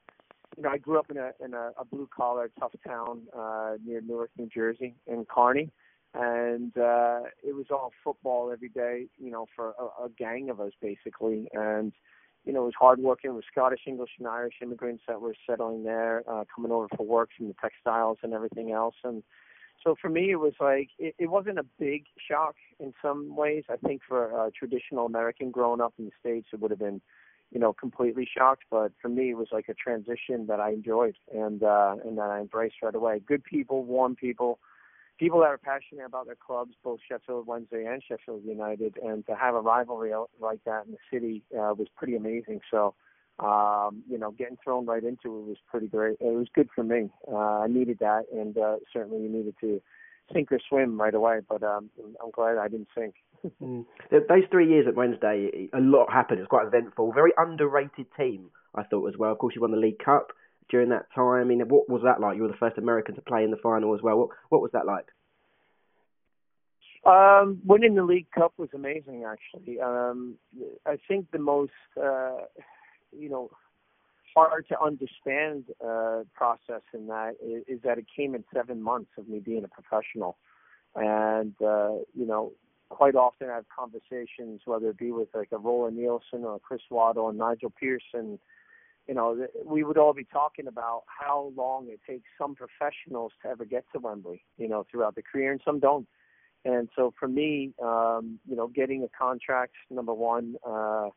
you 0.57 0.62
know 0.62 0.70
I 0.70 0.78
grew 0.78 0.99
up 0.99 1.11
in 1.11 1.18
a 1.18 1.33
in 1.45 1.53
a, 1.53 1.72
a 1.78 1.85
blue 1.85 2.09
collar 2.16 2.51
tough 2.59 2.72
town 2.87 3.24
uh, 3.37 3.74
near 3.85 4.01
Newark, 4.01 4.30
New 4.39 4.49
Jersey, 4.49 4.95
in 5.07 5.26
Kearny, 5.26 5.71
and 6.14 6.76
uh, 6.79 7.25
it 7.42 7.54
was 7.54 7.67
all 7.71 7.92
football 8.03 8.50
every 8.50 8.71
day, 8.71 9.09
you 9.18 9.30
know, 9.30 9.46
for 9.54 9.75
a, 9.79 10.04
a 10.04 10.09
gang 10.17 10.49
of 10.49 10.61
us 10.61 10.72
basically, 10.80 11.46
and 11.53 11.92
you 12.44 12.52
know, 12.52 12.64
was 12.64 12.74
hard 12.78 12.98
working 12.98 13.34
with 13.34 13.44
Scottish, 13.50 13.82
English, 13.86 14.10
and 14.18 14.26
Irish 14.26 14.54
immigrants 14.62 15.04
that 15.08 15.20
were 15.20 15.34
settling 15.48 15.84
there, 15.84 16.22
uh, 16.28 16.44
coming 16.54 16.72
over 16.72 16.88
for 16.96 17.06
work 17.06 17.30
from 17.36 17.48
the 17.48 17.54
textiles 17.60 18.18
and 18.22 18.32
everything 18.34 18.72
else, 18.72 18.96
and 19.04 19.22
so 19.82 19.96
for 20.00 20.08
me, 20.08 20.30
it 20.30 20.36
was 20.36 20.54
like 20.60 20.90
it, 20.98 21.14
it 21.18 21.26
wasn't 21.26 21.58
a 21.58 21.64
big 21.78 22.04
shock 22.16 22.54
in 22.78 22.94
some 23.02 23.34
ways. 23.34 23.64
I 23.70 23.76
think 23.76 24.02
for 24.06 24.46
a 24.46 24.50
traditional 24.50 25.06
American 25.06 25.50
growing 25.50 25.80
up 25.80 25.94
in 25.98 26.06
the 26.06 26.12
states, 26.20 26.48
it 26.52 26.60
would 26.60 26.70
have 26.70 26.78
been, 26.78 27.00
you 27.50 27.58
know, 27.58 27.72
completely 27.72 28.28
shocked. 28.32 28.64
But 28.70 28.92
for 29.00 29.08
me, 29.08 29.30
it 29.30 29.36
was 29.36 29.48
like 29.50 29.68
a 29.68 29.74
transition 29.74 30.46
that 30.46 30.60
I 30.60 30.70
enjoyed 30.70 31.16
and 31.34 31.62
uh, 31.62 31.96
and 32.04 32.16
that 32.18 32.30
I 32.30 32.40
embraced 32.40 32.76
right 32.82 32.94
away. 32.94 33.20
Good 33.26 33.44
people, 33.44 33.84
warm 33.84 34.14
people, 34.14 34.58
people 35.22 35.38
that 35.38 35.46
are 35.46 35.58
passionate 35.58 36.04
about 36.04 36.26
their 36.26 36.34
clubs, 36.34 36.72
both 36.82 36.99
Sheffield 37.08 37.46
Wednesday 37.46 37.84
and 37.84 38.03
Sheffield 38.03 38.42
United, 38.44 38.99
and 39.00 39.24
to 39.26 39.36
have 39.36 39.54
a 39.54 39.61
rivalry 39.61 40.11
like 40.40 40.58
that 40.64 40.86
in 40.86 40.92
the 40.92 40.99
city 41.12 41.44
uh, 41.54 41.72
was 41.78 41.86
pretty 41.96 42.16
amazing. 42.16 42.61
So, 42.72 42.94
um, 43.38 44.03
you 44.11 44.18
know, 44.18 44.32
getting 44.32 44.58
thrown 44.64 44.84
right 44.84 45.04
into 45.04 45.38
it 45.38 45.46
was 45.46 45.58
pretty 45.70 45.86
great. 45.86 46.16
It 46.18 46.34
was 46.36 46.49
good 46.53 46.68
for 46.74 46.82
me. 46.82 47.08
Uh, 47.30 47.61
I 47.61 47.68
needed 47.68 47.99
that, 48.00 48.24
and 48.32 48.58
uh, 48.58 48.76
certainly 48.92 49.22
you 49.22 49.28
needed 49.28 49.54
to 49.61 49.80
sink 50.32 50.50
or 50.50 50.58
swim 50.68 51.00
right 51.00 51.14
away. 51.14 51.38
But 51.49 51.62
um, 51.62 51.88
I'm 52.20 52.32
glad 52.32 52.58
I 52.58 52.66
didn't 52.66 52.88
sink. 52.92 53.14
mm. 53.62 53.86
Those 54.11 54.44
three 54.50 54.68
years 54.68 54.86
at 54.88 54.96
Wednesday, 54.96 55.68
a 55.72 55.80
lot 55.80 56.12
happened. 56.12 56.40
It 56.40 56.42
was 56.42 56.49
quite 56.49 56.66
eventful. 56.66 57.12
Very 57.12 57.32
underrated 57.36 58.07
team, 58.18 58.50
I 58.74 58.82
thought 58.82 59.07
as 59.07 59.16
well. 59.16 59.30
Of 59.30 59.38
course, 59.38 59.54
you 59.54 59.61
won 59.61 59.70
the 59.70 59.76
League 59.76 60.00
Cup 60.04 60.32
during 60.72 60.88
that 60.88 61.07
time. 61.14 61.40
I 61.40 61.44
mean, 61.44 61.61
what 61.68 61.88
was 61.88 62.03
that 62.03 62.20
like? 62.20 62.36
You 62.36 62.42
were 62.42 62.49
the 62.49 62.54
first 62.54 62.78
American 62.78 63.14
to 63.14 63.20
play 63.20 63.44
in 63.44 63.53
the 63.53 63.57
final 63.58 63.94
as 63.94 64.03
well. 64.03 64.16
What 64.18 64.28
what 64.49 64.62
was 64.62 64.72
that 64.72 64.86
like? 64.86 65.07
Um, 67.04 67.61
winning 67.64 67.94
the 67.94 68.04
League 68.04 68.30
Cup 68.30 68.54
was 68.57 68.68
amazing, 68.74 69.24
actually. 69.24 69.80
Um, 69.80 70.36
I 70.86 70.99
think 71.08 71.30
the 71.32 71.38
most, 71.38 71.72
uh, 72.00 72.46
you 73.16 73.28
know, 73.28 73.50
hard 74.34 74.66
to 74.68 74.80
understand 74.80 75.64
uh, 75.84 76.22
process 76.32 76.82
in 76.94 77.08
that 77.08 77.34
is, 77.44 77.64
is 77.66 77.82
that 77.82 77.99
it 77.99 78.07
came 78.16 78.34
in 78.34 78.44
seven 78.54 78.80
months 78.80 79.11
of 79.18 79.28
me 79.28 79.40
being 79.40 79.64
a 79.64 79.68
professional, 79.68 80.38
and 80.94 81.54
uh, 81.61 81.96
you 82.14 82.26
know, 82.26 82.53
quite 82.88 83.16
often 83.16 83.50
I 83.50 83.57
have 83.57 83.66
conversations, 83.76 84.61
whether 84.64 84.90
it 84.90 84.99
be 84.99 85.11
with 85.11 85.28
like 85.34 85.50
a 85.53 85.58
Roland 85.58 85.96
Nilsson 85.96 86.44
or 86.44 86.61
Chris 86.61 86.82
Waddle 86.90 87.28
and 87.28 87.38
Nigel 87.38 87.70
Pearson. 87.70 88.38
You 89.08 89.14
know, 89.14 89.46
we 89.64 89.83
would 89.83 89.99
all 89.99 90.12
be 90.12 90.24
talking 90.24 90.68
about 90.68 91.03
how 91.07 91.53
long 91.57 91.88
it 91.88 92.00
takes 92.08 92.29
some 92.38 92.54
professionals 92.54 93.33
to 93.42 93.49
ever 93.49 93.64
get 93.64 93.84
to 93.92 93.99
Wembley. 93.99 94.45
You 94.58 94.68
know, 94.68 94.87
throughout 94.91 95.16
the 95.16 95.22
career, 95.22 95.53
and 95.53 95.61
some 95.64 95.80
don't. 95.80 96.07
And 96.64 96.88
so 96.95 97.12
for 97.18 97.29
me, 97.29 97.74
um, 97.83 98.38
you 98.49 98.54
know, 98.54 98.68
getting 98.68 99.03
a 99.03 99.08
contract, 99.08 99.74
number 99.91 100.14
one, 100.14 100.57
uh, 100.64 101.08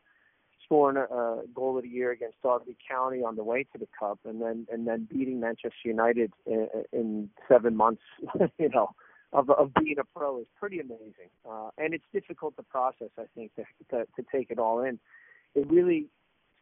scoring 0.63 0.97
a, 0.97 1.41
goal 1.53 1.77
of 1.77 1.83
the 1.83 1.89
year 1.89 2.11
against 2.11 2.41
Derby 2.41 2.75
County 2.89 3.19
on 3.19 3.35
the 3.35 3.43
way 3.43 3.63
to 3.63 3.77
the 3.77 3.87
Cup, 3.97 4.19
and 4.25 4.41
then 4.41 4.67
and 4.71 4.87
then 4.87 5.07
beating 5.09 5.39
Manchester 5.39 5.71
United 5.83 6.33
in, 6.45 6.67
in 6.91 7.29
seven 7.47 7.75
months, 7.75 8.01
you 8.57 8.69
know, 8.69 8.89
of 9.31 9.49
of 9.51 9.71
being 9.75 9.97
a 9.99 10.03
pro 10.17 10.39
is 10.39 10.47
pretty 10.59 10.79
amazing. 10.79 11.29
Uh, 11.47 11.69
and 11.77 11.93
it's 11.93 12.05
difficult 12.11 12.55
to 12.57 12.63
process, 12.63 13.09
I 13.17 13.25
think, 13.35 13.53
to, 13.55 13.63
to 13.91 14.05
to 14.15 14.25
take 14.31 14.49
it 14.49 14.59
all 14.59 14.81
in. 14.81 14.99
It 15.53 15.69
really 15.69 16.07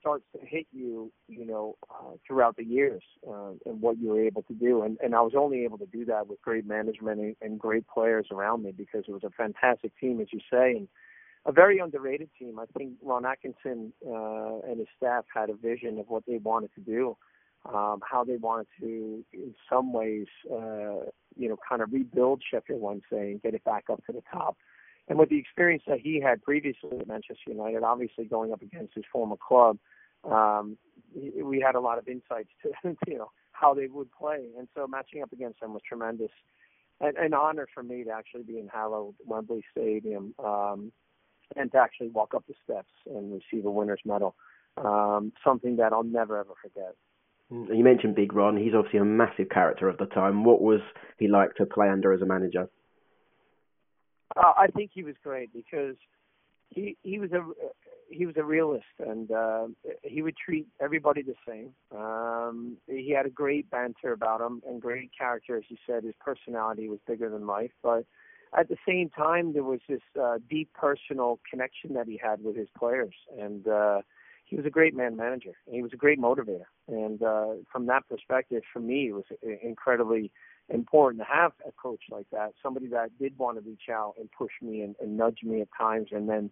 starts 0.04 0.26
to 0.34 0.46
hit 0.46 0.68
you, 0.74 1.10
you 1.30 1.46
know, 1.46 1.78
uh, 1.90 2.12
throughout 2.28 2.58
the 2.58 2.66
years 2.66 3.02
uh, 3.26 3.52
and 3.66 3.82
what 3.82 3.98
you 3.98 4.10
were 4.10 4.22
able 4.22 4.44
to 4.44 4.54
do. 4.54 4.84
And, 4.84 4.98
and 5.02 5.16
I 5.16 5.22
was 5.22 5.32
only 5.34 5.64
able 5.64 5.78
to 5.78 5.86
do 5.86 6.04
that 6.06 6.28
with 6.28 6.42
great 6.42 6.68
management 6.68 7.22
and, 7.22 7.36
and 7.42 7.58
great 7.58 7.86
players 7.88 8.28
around 8.30 8.64
me 8.64 8.74
because 8.76 9.06
it 9.08 9.12
was 9.12 9.24
a 9.24 9.30
fantastic 9.30 9.98
team, 9.98 10.20
as 10.20 10.28
you 10.34 10.42
say, 10.52 10.72
and 10.72 10.90
a 11.46 11.54
very 11.54 11.80
underrated 11.80 12.30
team. 12.38 12.60
I 12.60 12.66
think 12.78 12.96
Ron 13.02 13.26
Atkinson 13.26 13.94
uh, 14.06 14.60
and 14.68 14.80
his 14.80 14.88
staff 14.98 15.24
had 15.34 15.50
a 15.50 15.56
vision 15.56 15.98
of 16.00 16.10
what 16.10 16.24
they 16.28 16.38
wanted 16.38 16.72
to 16.76 16.82
do, 16.82 17.16
um, 17.66 18.02
how 18.10 18.26
they 18.26 18.36
wanted 18.36 18.68
to, 18.82 19.24
in 19.32 19.56
some 19.70 19.94
ways, 19.94 20.28
uh, 20.52 21.08
you 21.38 21.48
know, 21.48 21.58
kind 21.68 21.82
of 21.82 21.94
rebuild 21.94 22.44
Sheffield 22.52 22.82
Wednesday 22.82 23.32
and 23.32 23.42
get 23.42 23.54
it 23.54 23.64
back 23.64 23.86
up 23.90 24.06
to 24.06 24.12
the 24.12 24.24
top. 24.32 24.58
And 25.08 25.20
with 25.20 25.30
the 25.30 25.38
experience 25.38 25.84
that 25.88 26.00
he 26.00 26.22
had 26.22 26.42
previously 26.42 26.98
at 27.00 27.08
Manchester 27.08 27.50
United, 27.52 27.84
obviously 27.84 28.26
going 28.26 28.54
up 28.54 28.62
against 28.62 28.94
his 28.96 29.04
former 29.12 29.36
club, 29.36 29.78
um, 30.24 30.78
we 31.14 31.60
had 31.60 31.76
a 31.76 31.80
lot 31.80 31.98
of 31.98 32.08
insights 32.08 32.50
to 32.62 32.72
you 33.08 33.18
know 33.18 33.32
how 33.52 33.74
they 33.74 33.88
would 33.88 34.12
play, 34.12 34.48
and 34.58 34.68
so 34.76 34.88
matching 34.88 35.22
up 35.22 35.32
against 35.32 35.60
them 35.60 35.74
was 35.74 35.82
tremendous. 35.88 36.32
An, 37.02 37.14
an 37.18 37.34
honor 37.34 37.68
for 37.74 37.84
me 37.84 38.04
to 38.04 38.12
actually 38.12 38.44
be 38.44 38.60
in 38.60 38.68
hallowed 38.68 39.16
Wembley 39.26 39.64
Stadium 39.72 40.34
um, 40.44 40.92
and 41.56 41.72
to 41.72 41.78
actually 41.78 42.10
walk 42.10 42.34
up 42.34 42.46
the 42.48 42.54
steps 42.64 42.92
and 43.06 43.34
receive 43.34 43.66
a 43.66 43.72
winner's 43.72 44.02
medal. 44.06 44.36
Um, 44.78 45.34
something 45.44 45.76
that 45.78 45.94
I'll 45.94 46.04
never 46.04 46.40
ever 46.40 46.54
forget. 46.62 46.96
Mm, 47.52 47.78
you 47.78 47.84
mentioned 47.84 48.16
Big 48.16 48.34
Ron. 48.34 48.58
He's 48.58 48.74
obviously 48.74 49.00
a 49.00 49.06
massive 49.06 49.50
character 49.50 49.90
of 49.90 49.98
the 49.98 50.06
time. 50.06 50.44
What 50.46 50.62
was 50.62 50.80
he 51.20 51.28
like 51.28 51.56
to 51.56 51.66
play 51.66 51.90
under 51.90 52.14
as 52.14 52.22
a 52.22 52.26
manager? 52.26 52.70
Uh, 54.36 54.54
I 54.58 54.68
think 54.68 54.92
he 54.94 55.04
was 55.04 55.16
great 55.24 55.54
because 55.54 55.96
he 56.70 56.98
he 57.04 57.20
was 57.20 57.32
a 57.32 57.44
he 58.10 58.26
was 58.26 58.36
a 58.38 58.44
realist 58.44 58.86
and 59.00 59.32
uh, 59.32 59.68
he 60.04 60.22
would 60.22 60.36
treat 60.38 60.68
everybody 60.80 61.24
the 61.24 61.36
same. 61.48 61.74
Um, 61.98 62.78
he 62.88 63.12
had 63.12 63.26
a 63.26 63.30
great 63.30 63.70
banter 63.72 64.12
about 64.12 64.42
him 64.42 64.62
and 64.68 64.82
great 64.82 65.12
character, 65.18 65.58
as 65.58 65.64
you 65.70 65.78
said. 65.88 66.04
His 66.04 66.14
personality 66.20 66.88
was 66.90 67.00
bigger 67.08 67.30
than 67.30 67.48
life, 67.48 67.72
but 67.82 68.06
at 68.58 68.70
the 68.70 68.78
same 68.88 69.10
time, 69.10 69.54
there 69.54 69.64
was 69.64 69.80
this 69.90 70.02
uh, 70.22 70.38
deep 70.50 70.72
personal 70.74 71.40
connection 71.50 71.94
that 71.96 72.08
he 72.08 72.20
had 72.24 72.44
with 72.44 72.56
his 72.56 72.68
players, 72.78 73.16
and 73.40 73.68
uh, 73.68 74.02
he 74.46 74.56
was 74.56 74.66
a 74.66 74.70
great 74.70 74.96
man 74.96 75.16
manager. 75.16 75.54
He 75.66 75.82
was 75.82 75.92
a 75.94 75.98
great 75.98 76.20
motivator, 76.20 76.66
and 76.88 77.22
uh, 77.24 77.54
from 77.72 77.88
that 77.88 78.08
perspective, 78.08 78.62
for 78.72 78.80
me, 78.80 79.10
it 79.10 79.14
was 79.14 79.24
incredibly 79.64 80.32
important 80.74 81.22
to 81.22 81.28
have 81.32 81.54
a 81.68 81.72
coach 81.72 82.02
like 82.10 82.26
that, 82.32 82.54
somebody 82.62 82.88
that 82.88 83.18
did 83.20 83.38
want 83.38 83.58
to 83.58 83.70
reach 83.70 83.90
out 83.92 84.16
and 84.20 84.30
push 84.32 84.52
me 84.62 84.82
and, 84.82 84.96
and 85.00 85.16
nudge 85.16 85.40
me 85.44 85.62
at 85.62 85.70
times, 85.78 86.10
and 86.12 86.28
then 86.28 86.50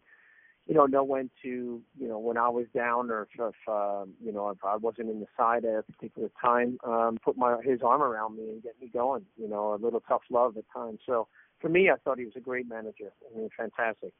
you 0.67 0.75
know, 0.75 0.85
know 0.85 1.03
when 1.03 1.29
to, 1.41 1.81
you 1.97 2.07
know, 2.07 2.19
when 2.19 2.37
I 2.37 2.47
was 2.49 2.65
down 2.73 3.09
or 3.09 3.23
if, 3.23 3.29
if 3.33 3.55
uh, 3.67 4.05
you 4.23 4.31
know, 4.31 4.49
if 4.49 4.63
I 4.63 4.77
wasn't 4.77 5.09
in 5.09 5.19
the 5.19 5.25
side 5.35 5.65
at 5.65 5.79
a 5.79 5.83
particular 5.83 6.29
time, 6.41 6.77
um, 6.83 7.17
put 7.23 7.37
my 7.37 7.57
his 7.63 7.81
arm 7.83 8.01
around 8.01 8.37
me 8.37 8.43
and 8.43 8.63
get 8.63 8.75
me 8.79 8.87
going. 8.87 9.25
You 9.37 9.49
know, 9.49 9.73
a 9.73 9.83
little 9.83 10.01
tough 10.01 10.21
love 10.29 10.57
at 10.57 10.63
times. 10.73 10.99
So 11.05 11.27
for 11.59 11.69
me, 11.69 11.89
I 11.89 11.95
thought 11.97 12.19
he 12.19 12.25
was 12.25 12.35
a 12.35 12.41
great 12.41 12.69
manager. 12.69 13.11
I 13.25 13.37
mean, 13.37 13.49
fantastic. 13.57 14.13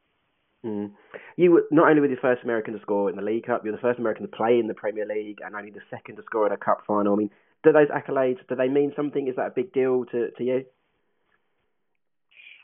Mm. 0.65 0.91
You 1.37 1.51
were 1.51 1.63
not 1.71 1.89
only 1.89 2.01
were 2.01 2.07
the 2.07 2.15
first 2.21 2.43
American 2.43 2.73
to 2.73 2.81
score 2.81 3.09
in 3.09 3.15
the 3.15 3.21
League 3.21 3.45
Cup, 3.45 3.61
you're 3.63 3.75
the 3.75 3.81
first 3.81 3.99
American 3.99 4.23
to 4.23 4.35
play 4.35 4.59
in 4.59 4.67
the 4.67 4.73
Premier 4.73 5.05
League, 5.05 5.39
and 5.45 5.55
only 5.55 5.71
the 5.71 5.81
second 5.89 6.17
to 6.17 6.23
score 6.23 6.47
in 6.47 6.53
a 6.53 6.57
Cup 6.57 6.83
final. 6.85 7.13
I 7.13 7.17
mean, 7.17 7.31
do 7.63 7.71
those 7.71 7.87
accolades 7.89 8.39
do 8.47 8.55
they 8.55 8.67
mean 8.67 8.93
something? 8.95 9.27
Is 9.27 9.35
that 9.35 9.47
a 9.47 9.51
big 9.51 9.73
deal 9.73 10.05
to 10.05 10.31
to 10.31 10.43
you? 10.43 10.65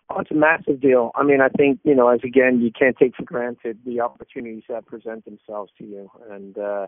Oh, 0.10 0.20
it's 0.20 0.32
a 0.32 0.36
massive 0.36 0.80
deal. 0.80 1.12
I 1.16 1.24
mean, 1.24 1.42
I 1.42 1.50
think 1.50 1.80
you 1.84 1.94
know, 1.94 2.08
as 2.08 2.22
again, 2.24 2.62
you 2.62 2.72
can't 2.72 2.98
take 2.98 3.16
for 3.16 3.24
granted 3.24 3.80
the 3.86 4.00
opportunities 4.00 4.64
that 4.70 4.86
present 4.86 5.26
themselves 5.26 5.72
to 5.78 5.84
you, 5.84 6.10
and 6.30 6.58
uh, 6.58 6.88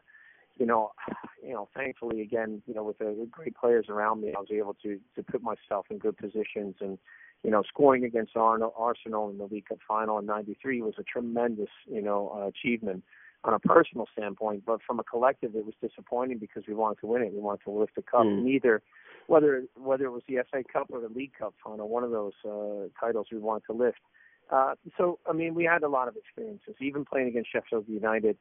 you 0.57 0.65
know, 0.65 0.91
you 1.43 1.53
know, 1.53 1.67
thankfully, 1.75 2.21
again, 2.21 2.61
you 2.65 2.73
know, 2.73 2.83
with 2.83 2.99
the 2.99 3.27
great 3.29 3.55
players 3.55 3.87
around 3.89 4.21
me, 4.21 4.33
I 4.35 4.39
was 4.39 4.49
able 4.51 4.75
to 4.83 4.99
to 5.15 5.23
put 5.23 5.41
myself 5.43 5.87
in 5.89 5.97
good 5.97 6.17
positions, 6.17 6.75
and 6.79 6.97
you 7.43 7.51
know, 7.51 7.63
scoring 7.67 8.05
against 8.05 8.35
Arsenal 8.35 9.29
in 9.29 9.37
the 9.37 9.45
League 9.45 9.67
Cup 9.67 9.79
final 9.85 10.19
in 10.19 10.25
'93 10.25 10.81
was 10.81 10.95
a 10.97 11.03
tremendous, 11.03 11.69
you 11.87 12.01
know, 12.01 12.31
uh, 12.33 12.47
achievement 12.47 13.03
on 13.43 13.53
a 13.53 13.59
personal 13.59 14.05
standpoint, 14.11 14.63
but 14.65 14.81
from 14.85 14.99
a 14.99 15.03
collective, 15.03 15.55
it 15.55 15.65
was 15.65 15.75
disappointing 15.81 16.37
because 16.39 16.63
we 16.67 16.73
wanted 16.73 16.99
to 16.99 17.07
win 17.07 17.21
it. 17.21 17.33
We 17.33 17.39
wanted 17.39 17.63
to 17.63 17.71
lift 17.71 17.95
the 17.95 18.01
cup. 18.01 18.23
Mm. 18.23 18.43
Neither, 18.43 18.81
whether 19.27 19.63
whether 19.75 20.05
it 20.05 20.11
was 20.11 20.23
the 20.27 20.39
FA 20.51 20.63
Cup 20.71 20.87
or 20.89 20.99
the 20.99 21.09
League 21.09 21.33
Cup 21.37 21.53
final, 21.63 21.87
one 21.87 22.03
of 22.03 22.11
those 22.11 22.33
uh, 22.45 22.89
titles 22.99 23.27
we 23.31 23.37
wanted 23.37 23.63
to 23.67 23.73
lift. 23.73 23.99
Uh, 24.51 24.73
so, 24.97 25.19
I 25.29 25.33
mean, 25.33 25.53
we 25.53 25.63
had 25.63 25.83
a 25.83 25.89
lot 25.89 26.07
of 26.07 26.15
experiences, 26.15 26.75
even 26.81 27.05
playing 27.05 27.27
against 27.27 27.51
Sheffield 27.51 27.85
United 27.87 28.35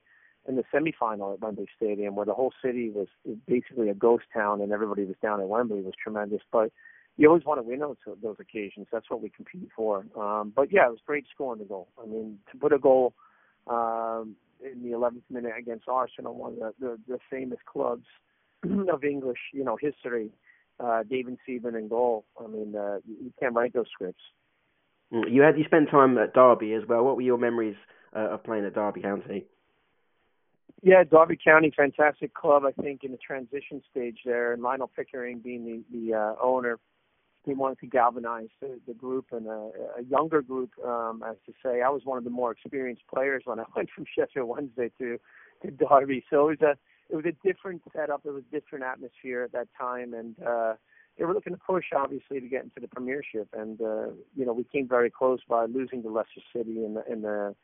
in 0.49 0.57
the 0.57 0.65
semifinal 0.73 1.35
at 1.35 1.41
Wembley 1.41 1.69
Stadium, 1.77 2.17
where 2.17 2.25
the 2.25 2.33
whole 2.33 2.53
city 2.65 2.91
was 2.91 3.09
basically 3.47 3.91
a 3.91 3.95
ghost 3.95 4.25
town 4.33 4.63
and 4.63 4.73
everybody 4.73 5.05
was 5.05 5.17
down 5.23 5.41
at 5.41 5.49
Wembley, 5.49 5.83
was 5.83 5.93
tremendous. 6.03 6.41
But 6.51 6.73
you 7.19 7.29
always 7.29 7.45
want 7.45 7.59
to 7.59 7.63
win 7.63 7.81
those 7.81 7.97
those 8.23 8.37
occasions. 8.41 8.87
That's 8.91 9.11
what 9.11 9.21
we 9.21 9.29
compete 9.29 9.69
for. 9.77 10.07
Um, 10.17 10.53
but 10.57 10.73
yeah, 10.73 10.87
it 10.87 10.91
was 10.91 11.01
great 11.07 11.27
scoring 11.33 11.59
the 11.59 11.67
goal. 11.67 11.89
I 12.03 12.07
mean, 12.07 12.39
to 12.51 12.59
put 12.59 12.73
a 12.73 12.79
goal 12.79 13.13
um, 13.67 14.37
in 14.63 14.83
the 14.83 14.97
11th 14.97 15.23
minute 15.31 15.53
against 15.59 15.89
Arsenal, 15.89 16.35
one 16.35 16.53
of 16.55 16.59
the, 16.59 16.73
the, 16.81 16.99
the 17.09 17.19
famous 17.31 17.59
clubs 17.71 18.07
of 18.93 19.05
English, 19.05 19.39
you 19.53 19.65
know, 19.65 19.77
history. 19.81 20.31
Uh, 20.81 21.03
David 21.03 21.39
Seaman 21.45 21.75
and 21.75 21.91
goal. 21.91 22.25
I 22.41 22.47
mean, 22.47 22.77
uh, 22.77 22.99
you 23.05 23.33
can't 23.41 23.55
write 23.55 23.73
those 23.73 23.89
scripts. 23.93 24.23
Mm, 25.13 25.33
you 25.33 25.43
had 25.43 25.59
you 25.59 25.65
spent 25.65 25.91
time 25.91 26.17
at 26.19 26.35
Derby 26.35 26.73
as 26.75 26.83
well. 26.89 27.03
What 27.05 27.17
were 27.17 27.23
your 27.23 27.39
memories 27.39 27.77
uh, 28.15 28.31
of 28.31 28.45
playing 28.45 28.65
at 28.65 28.75
Derby 28.75 29.03
County? 29.03 29.47
Yeah, 30.83 31.03
Derby 31.03 31.37
County, 31.43 31.73
fantastic 31.77 32.33
club. 32.35 32.63
I 32.65 32.71
think 32.81 33.03
in 33.03 33.11
the 33.11 33.19
transition 33.19 33.83
stage 33.91 34.19
there, 34.25 34.53
and 34.53 34.63
Lionel 34.63 34.91
Pickering 34.95 35.41
being 35.41 35.65
the 35.65 35.83
the 35.99 36.15
uh, 36.15 36.35
owner, 36.41 36.79
he 37.49 37.55
wanted 37.55 37.79
to 37.81 37.87
galvanize 37.87 38.49
the, 38.61 38.79
the 38.87 38.95
group 38.95 39.27
and 39.33 39.47
a, 39.47 39.71
a 39.99 40.03
younger 40.09 40.43
group, 40.43 40.71
um, 40.85 41.23
as 41.29 41.37
to 41.47 41.53
say. 41.65 41.83
I 41.83 41.89
was 41.89 42.03
one 42.05 42.19
of 42.19 42.25
the 42.25 42.31
more 42.31 42.53
experienced 42.53 43.03
players 43.13 43.43
when 43.45 43.61
I 43.61 43.65
went 43.77 43.89
from 43.95 44.05
Sheffield 44.17 44.49
Wednesday 44.49 44.91
to 44.99 45.19
to 45.63 45.73
Derby, 45.73 46.25
so 46.31 46.51
it 46.51 46.61
was 46.61 46.77
a 46.77 46.79
it 47.13 47.17
was 47.17 47.25
a 47.25 47.47
different 47.47 47.83
setup. 47.93 48.23
It 48.25 48.31
was 48.31 48.45
a 48.51 48.55
different 48.55 48.85
atmosphere 48.85 49.43
at 49.43 49.53
that 49.53 49.69
time, 49.79 50.15
and 50.15 50.37
uh, 50.47 50.75
they 51.19 51.25
were 51.25 51.35
looking 51.35 51.55
to 51.55 51.59
push 51.59 51.87
obviously 51.97 52.41
to 52.41 52.49
get 52.49 52.63
into 52.63 52.81
the 52.81 52.89
Premiership. 52.89 53.49
And 53.53 53.81
uh, 53.81 54.09
you 54.37 54.47
know, 54.47 54.53
we 54.53 54.65
came 54.65 54.87
very 54.87 55.11
close 55.11 55.41
by 55.49 55.65
losing 55.65 56.03
to 56.03 56.11
Leicester 56.11 56.41
City 56.55 56.85
in 56.85 56.95
the 56.95 57.13
in 57.13 57.23
the 57.23 57.55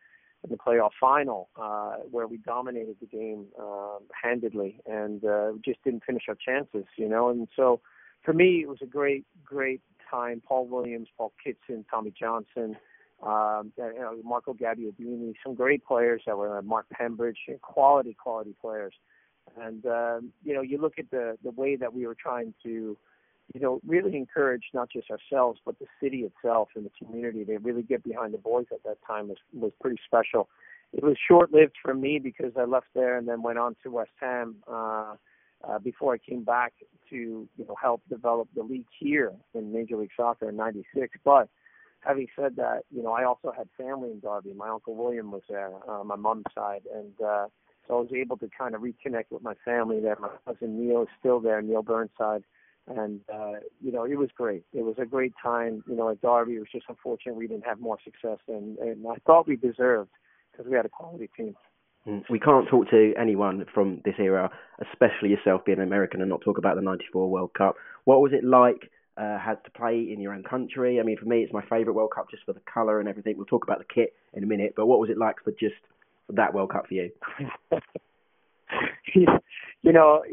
in 0.42 0.50
the 0.50 0.56
playoff 0.56 0.90
final, 1.00 1.48
uh, 1.56 1.96
where 2.10 2.26
we 2.26 2.38
dominated 2.38 2.96
the 3.00 3.06
game 3.06 3.46
um, 3.58 4.00
handedly, 4.22 4.80
and 4.86 5.24
uh, 5.24 5.52
just 5.64 5.82
didn't 5.84 6.04
finish 6.04 6.24
our 6.28 6.36
chances. 6.36 6.84
You 6.96 7.08
know, 7.08 7.30
and 7.30 7.48
so 7.54 7.80
for 8.24 8.32
me, 8.32 8.62
it 8.62 8.68
was 8.68 8.78
a 8.82 8.86
great, 8.86 9.24
great 9.44 9.80
time. 10.10 10.42
Paul 10.46 10.66
Williams, 10.66 11.08
Paul 11.16 11.32
Kitson, 11.42 11.84
Tommy 11.90 12.12
Johnson, 12.18 12.76
um, 13.22 13.72
you 13.76 14.00
know, 14.00 14.16
Marco 14.22 14.54
Gabbiadini, 14.54 15.34
some 15.44 15.54
great 15.54 15.84
players 15.84 16.22
that 16.26 16.36
were 16.36 16.58
uh, 16.58 16.62
Mark 16.62 16.86
Pembridge, 16.92 17.38
quality, 17.62 18.14
quality 18.14 18.54
players. 18.60 18.94
And 19.60 19.84
um, 19.86 20.32
you 20.42 20.54
know, 20.54 20.62
you 20.62 20.78
look 20.78 20.98
at 20.98 21.10
the 21.10 21.36
the 21.42 21.50
way 21.50 21.76
that 21.76 21.92
we 21.92 22.06
were 22.06 22.14
trying 22.14 22.54
to, 22.62 22.96
you 23.52 23.60
know, 23.60 23.80
really 23.86 24.16
encourage 24.16 24.64
not 24.72 24.90
just 24.90 25.10
ourselves 25.10 25.60
but 25.64 25.78
the 25.78 25.86
city 26.02 26.20
itself 26.20 26.68
and 26.74 26.86
the 26.86 26.90
community 26.98 27.44
to 27.44 27.58
really 27.58 27.82
get 27.82 28.02
behind 28.02 28.32
the 28.32 28.38
boys 28.38 28.66
at 28.72 28.82
that 28.84 28.96
time 29.06 29.28
was 29.28 29.38
was 29.52 29.72
pretty 29.80 30.00
special. 30.06 30.48
It 30.92 31.02
was 31.02 31.16
short 31.28 31.52
lived 31.52 31.76
for 31.82 31.92
me 31.92 32.18
because 32.18 32.52
I 32.56 32.64
left 32.64 32.86
there 32.94 33.18
and 33.18 33.28
then 33.28 33.42
went 33.42 33.58
on 33.58 33.76
to 33.82 33.90
West 33.90 34.12
Ham. 34.20 34.56
Uh, 34.66 35.16
uh, 35.68 35.78
before 35.78 36.14
I 36.14 36.18
came 36.18 36.44
back 36.44 36.72
to 37.10 37.16
you 37.16 37.64
know 37.66 37.76
help 37.80 38.02
develop 38.08 38.48
the 38.54 38.62
league 38.62 38.86
here 38.98 39.32
in 39.54 39.72
Major 39.72 39.96
League 39.96 40.10
Soccer 40.16 40.48
in 40.48 40.56
'96. 40.56 41.18
But 41.24 41.48
having 42.00 42.26
said 42.36 42.56
that, 42.56 42.82
you 42.90 43.02
know 43.02 43.12
I 43.12 43.24
also 43.24 43.52
had 43.56 43.68
family 43.76 44.10
in 44.10 44.20
Derby. 44.20 44.52
My 44.54 44.68
uncle 44.68 44.94
William 44.94 45.30
was 45.30 45.42
there, 45.48 45.70
uh, 45.88 46.04
my 46.04 46.16
mom's 46.16 46.44
side, 46.54 46.82
and 46.94 47.12
uh, 47.20 47.46
so 47.86 47.98
I 47.98 48.00
was 48.00 48.10
able 48.14 48.36
to 48.38 48.48
kind 48.56 48.74
of 48.74 48.82
reconnect 48.82 49.26
with 49.30 49.42
my 49.42 49.54
family 49.64 50.00
there. 50.00 50.16
My 50.20 50.30
cousin 50.46 50.78
Neil 50.78 51.02
is 51.02 51.08
still 51.18 51.40
there, 51.40 51.60
Neil 51.60 51.82
Burnside, 51.82 52.44
and 52.86 53.20
uh, 53.32 53.54
you 53.82 53.92
know 53.92 54.04
it 54.04 54.18
was 54.18 54.30
great. 54.36 54.64
It 54.72 54.84
was 54.84 54.96
a 54.98 55.06
great 55.06 55.32
time. 55.42 55.84
You 55.86 55.96
know 55.96 56.10
at 56.10 56.20
Derby, 56.20 56.56
it 56.56 56.60
was 56.60 56.68
just 56.72 56.86
unfortunate 56.88 57.36
we 57.36 57.46
didn't 57.46 57.66
have 57.66 57.80
more 57.80 57.98
success 58.02 58.38
than 58.48 58.76
and 58.80 59.06
I 59.06 59.16
thought 59.26 59.48
we 59.48 59.56
deserved 59.56 60.10
because 60.50 60.70
we 60.70 60.76
had 60.76 60.86
a 60.86 60.90
quality 60.90 61.28
team. 61.36 61.56
We 62.06 62.38
can't 62.38 62.68
talk 62.68 62.90
to 62.90 63.14
anyone 63.18 63.64
from 63.72 64.02
this 64.04 64.16
era, 64.18 64.50
especially 64.92 65.30
yourself 65.30 65.64
being 65.64 65.80
American, 65.80 66.20
and 66.20 66.28
not 66.28 66.42
talk 66.42 66.58
about 66.58 66.76
the 66.76 66.82
'94 66.82 67.30
World 67.30 67.54
Cup. 67.54 67.76
What 68.04 68.20
was 68.20 68.32
it 68.32 68.44
like? 68.44 68.90
Uh, 69.16 69.38
had 69.38 69.62
to 69.64 69.70
play 69.70 70.08
in 70.12 70.20
your 70.20 70.34
own 70.34 70.42
country. 70.42 70.98
I 70.98 71.04
mean, 71.04 71.16
for 71.16 71.24
me, 71.24 71.42
it's 71.42 71.52
my 71.52 71.62
favourite 71.62 71.94
World 71.94 72.10
Cup 72.14 72.28
just 72.30 72.44
for 72.44 72.52
the 72.52 72.60
colour 72.72 72.98
and 72.98 73.08
everything. 73.08 73.36
We'll 73.36 73.46
talk 73.46 73.62
about 73.62 73.78
the 73.78 73.84
kit 73.84 74.12
in 74.32 74.42
a 74.42 74.46
minute, 74.46 74.74
but 74.76 74.86
what 74.86 74.98
was 74.98 75.08
it 75.08 75.16
like 75.16 75.36
for 75.44 75.52
just 75.52 75.76
that 76.30 76.52
World 76.52 76.72
Cup 76.72 76.88
for 76.88 76.94
you? 76.94 77.10
you 79.14 79.92
know, 79.92 80.24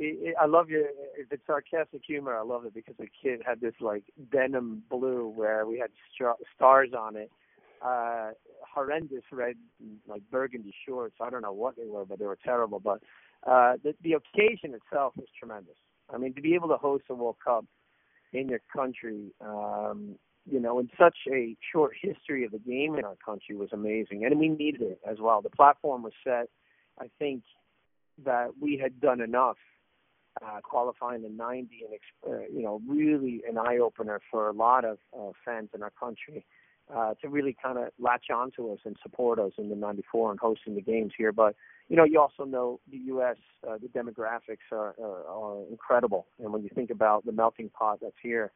I 0.42 0.46
love 0.46 0.70
your 0.70 0.86
it's 1.18 1.42
sarcastic 1.46 2.02
humor. 2.06 2.36
I 2.36 2.42
love 2.42 2.66
it 2.66 2.74
because 2.74 2.96
the 2.98 3.08
kit 3.22 3.42
had 3.46 3.62
this 3.62 3.74
like 3.80 4.04
denim 4.32 4.84
blue 4.90 5.28
where 5.28 5.66
we 5.66 5.78
had 5.78 5.92
stars 6.56 6.90
on 6.98 7.16
it, 7.16 7.32
uh, 7.84 8.32
horrendous 8.74 9.24
red, 9.32 9.56
like 10.08 10.22
burgundy 10.32 10.74
shorts. 10.88 11.16
I 11.22 11.30
don't 11.30 11.42
know 11.42 11.54
what 11.54 11.76
they 11.76 11.86
were, 11.86 12.06
but 12.06 12.20
they 12.20 12.26
were 12.26 12.38
terrible. 12.44 12.80
But 12.80 13.02
uh, 13.46 13.74
the, 13.84 13.94
the 14.04 14.14
occasion 14.14 14.74
itself 14.74 15.14
was 15.16 15.28
tremendous. 15.38 15.76
I 16.14 16.18
mean, 16.18 16.34
to 16.36 16.42
be 16.42 16.56
able 16.56 16.70
to 16.70 16.78
host 16.78 17.06
a 17.10 17.16
World 17.16 17.38
Cup 17.44 17.66
in 18.34 18.50
your 18.50 18.62
country, 18.74 19.34
um, 19.42 20.16
you 20.50 20.60
know, 20.60 20.80
in 20.80 20.90
such 21.00 21.18
a 21.32 21.56
short 21.72 21.94
history 22.02 22.46
of 22.46 22.52
the 22.52 22.60
game 22.60 22.96
in 22.96 23.06
our 23.06 23.18
country 23.24 23.56
was 23.56 23.70
amazing, 23.72 24.26
and 24.26 24.40
we 24.40 24.50
needed 24.50 24.82
it 24.82 25.00
as 25.10 25.18
well. 25.20 25.42
The 25.42 25.50
platform 25.50 26.04
was 26.04 26.14
set. 26.24 26.50
I 27.00 27.10
think 27.20 27.44
that 28.24 28.52
we 28.60 28.78
had 28.82 29.00
done 29.00 29.22
enough 29.22 29.58
uh, 30.42 30.60
qualifying 30.62 31.24
the 31.24 31.30
90 31.30 31.70
and 31.90 32.34
uh, 32.34 32.40
you 32.54 32.64
know 32.64 32.82
really 32.88 33.42
an 33.50 33.58
eye 33.58 33.78
opener 33.78 34.22
for 34.32 34.48
a 34.48 34.54
lot 34.54 34.86
of 34.86 34.98
uh, 35.18 35.32
fans 35.44 35.70
in 35.76 35.84
our 35.84 35.92
country 35.92 36.46
uh, 36.96 37.14
to 37.22 37.30
really 37.30 37.56
kind 37.62 37.78
of 37.78 37.90
latch 38.00 38.26
onto 38.34 38.72
us 38.72 38.80
and 38.86 38.96
support 39.02 39.40
us 39.40 39.52
in 39.58 39.70
the 39.70 39.76
94 39.76 40.32
and 40.32 40.40
hosting 40.40 40.76
the 40.76 40.82
games 40.82 41.14
here. 41.18 41.32
But, 41.32 41.56
you 41.90 41.96
know, 41.96 42.04
you 42.04 42.20
also 42.20 42.44
know 42.44 42.80
the 42.90 42.98
U.S., 42.98 43.38
uh, 43.68 43.78
the 43.78 43.88
demographics 43.88 44.72
are, 44.72 44.96
are, 45.02 45.26
are 45.26 45.64
incredible. 45.70 46.28
And 46.40 46.52
when 46.52 46.64
you 46.64 46.70
think 46.74 46.90
about 46.90 47.26
the 47.26 47.32
melting 47.32 47.70
pot 47.70 48.00
that's 48.02 48.16
here, 48.22 48.52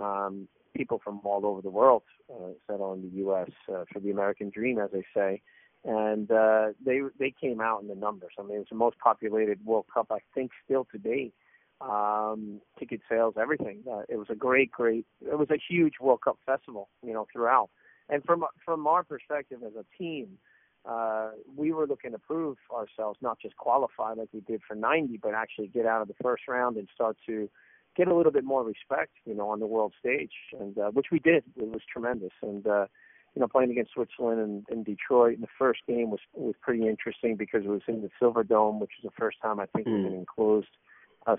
um, 0.00 0.48
people 0.74 1.00
from 1.02 1.20
all 1.24 1.44
over 1.46 1.60
the 1.62 1.70
world 1.70 2.02
uh, 2.30 2.50
settle 2.66 2.92
in 2.94 3.02
the 3.02 3.16
U.S. 3.18 3.50
Uh, 3.68 3.84
for 3.92 4.00
the 4.00 4.10
American 4.10 4.50
dream, 4.50 4.78
as 4.78 4.90
they 4.92 5.04
say. 5.14 5.42
And 5.82 6.30
uh, 6.30 6.68
they 6.84 7.00
they 7.18 7.32
came 7.40 7.60
out 7.62 7.80
in 7.80 7.88
the 7.88 7.94
numbers. 7.94 8.32
I 8.38 8.42
mean, 8.42 8.56
it 8.56 8.58
was 8.58 8.66
the 8.70 8.76
most 8.76 8.98
populated 8.98 9.64
World 9.64 9.86
Cup, 9.92 10.08
I 10.10 10.18
think, 10.34 10.50
still 10.64 10.86
to 10.92 10.98
date 10.98 11.32
um, 11.80 12.60
ticket 12.78 13.00
sales, 13.08 13.34
everything. 13.40 13.82
Uh, 13.90 14.02
it 14.08 14.16
was 14.16 14.28
a 14.30 14.34
great, 14.34 14.70
great. 14.70 15.06
It 15.20 15.38
was 15.38 15.48
a 15.50 15.58
huge 15.68 15.94
World 16.00 16.20
Cup 16.22 16.38
festival, 16.44 16.88
you 17.04 17.12
know, 17.12 17.26
throughout. 17.32 17.70
And 18.08 18.24
from 18.24 18.44
from 18.64 18.86
our 18.86 19.04
perspective 19.04 19.60
as 19.64 19.72
a 19.74 19.84
team, 19.96 20.38
uh, 20.84 21.30
we 21.56 21.72
were 21.72 21.86
looking 21.86 22.12
to 22.12 22.18
prove 22.18 22.56
ourselves, 22.72 23.18
not 23.22 23.38
just 23.40 23.56
qualify 23.56 24.12
like 24.12 24.28
we 24.32 24.40
did 24.40 24.60
for 24.66 24.74
90, 24.74 25.18
but 25.22 25.34
actually 25.34 25.68
get 25.68 25.86
out 25.86 26.02
of 26.02 26.08
the 26.08 26.14
first 26.22 26.48
round 26.48 26.76
and 26.76 26.88
start 26.94 27.16
to 27.26 27.48
get 27.96 28.08
a 28.08 28.14
little 28.14 28.32
bit 28.32 28.44
more 28.44 28.64
respect, 28.64 29.12
you 29.24 29.34
know, 29.34 29.48
on 29.48 29.60
the 29.60 29.66
world 29.66 29.92
stage, 29.98 30.32
and 30.58 30.76
uh, 30.78 30.90
which 30.90 31.06
we 31.12 31.18
did. 31.18 31.44
It 31.56 31.68
was 31.68 31.82
tremendous, 31.90 32.32
and 32.42 32.66
uh, 32.66 32.86
you 33.34 33.40
know, 33.40 33.48
playing 33.48 33.70
against 33.70 33.92
Switzerland 33.92 34.40
and, 34.40 34.64
and 34.70 34.84
Detroit 34.84 35.36
in 35.36 35.40
the 35.40 35.46
first 35.58 35.80
game 35.86 36.10
was 36.10 36.20
was 36.34 36.54
pretty 36.60 36.86
interesting 36.88 37.36
because 37.36 37.64
it 37.64 37.68
was 37.70 37.82
in 37.86 38.02
the 38.02 38.10
Silverdome, 38.20 38.80
which 38.80 38.92
was 39.00 39.12
the 39.12 39.20
first 39.20 39.38
time 39.40 39.60
I 39.60 39.66
think 39.66 39.86
mm. 39.86 40.00
it 40.00 40.04
was 40.04 40.14
enclosed 40.14 40.68
uh, 40.68 40.89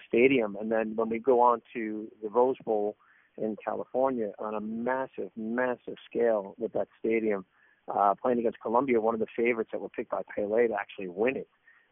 stadium. 0.08 0.58
And 0.60 0.72
then 0.72 0.96
when 0.96 1.10
we 1.10 1.20
go 1.20 1.42
on 1.42 1.62
to 1.74 2.08
the 2.22 2.30
Rose 2.30 2.58
Bowl 2.64 2.96
in 3.38 3.56
California 3.64 4.32
on 4.40 4.56
a 4.56 4.62
massive, 4.62 5.32
massive 5.36 5.96
scale 6.10 6.56
with 6.58 6.74
that 6.74 6.88
stadium, 7.00 7.46
uh, 7.88 8.14
playing 8.22 8.40
against 8.40 8.60
Colombia, 8.62 9.02
one 9.02 9.14
of 9.14 9.20
the 9.20 9.28
favorites 9.36 9.72
that 9.72 9.82
were 9.82 9.90
picked 9.90 10.12
by 10.12 10.22
Pele 10.36 10.68
to 10.68 10.74
actually 10.74 11.08
win 11.08 11.38
it. 11.38 11.48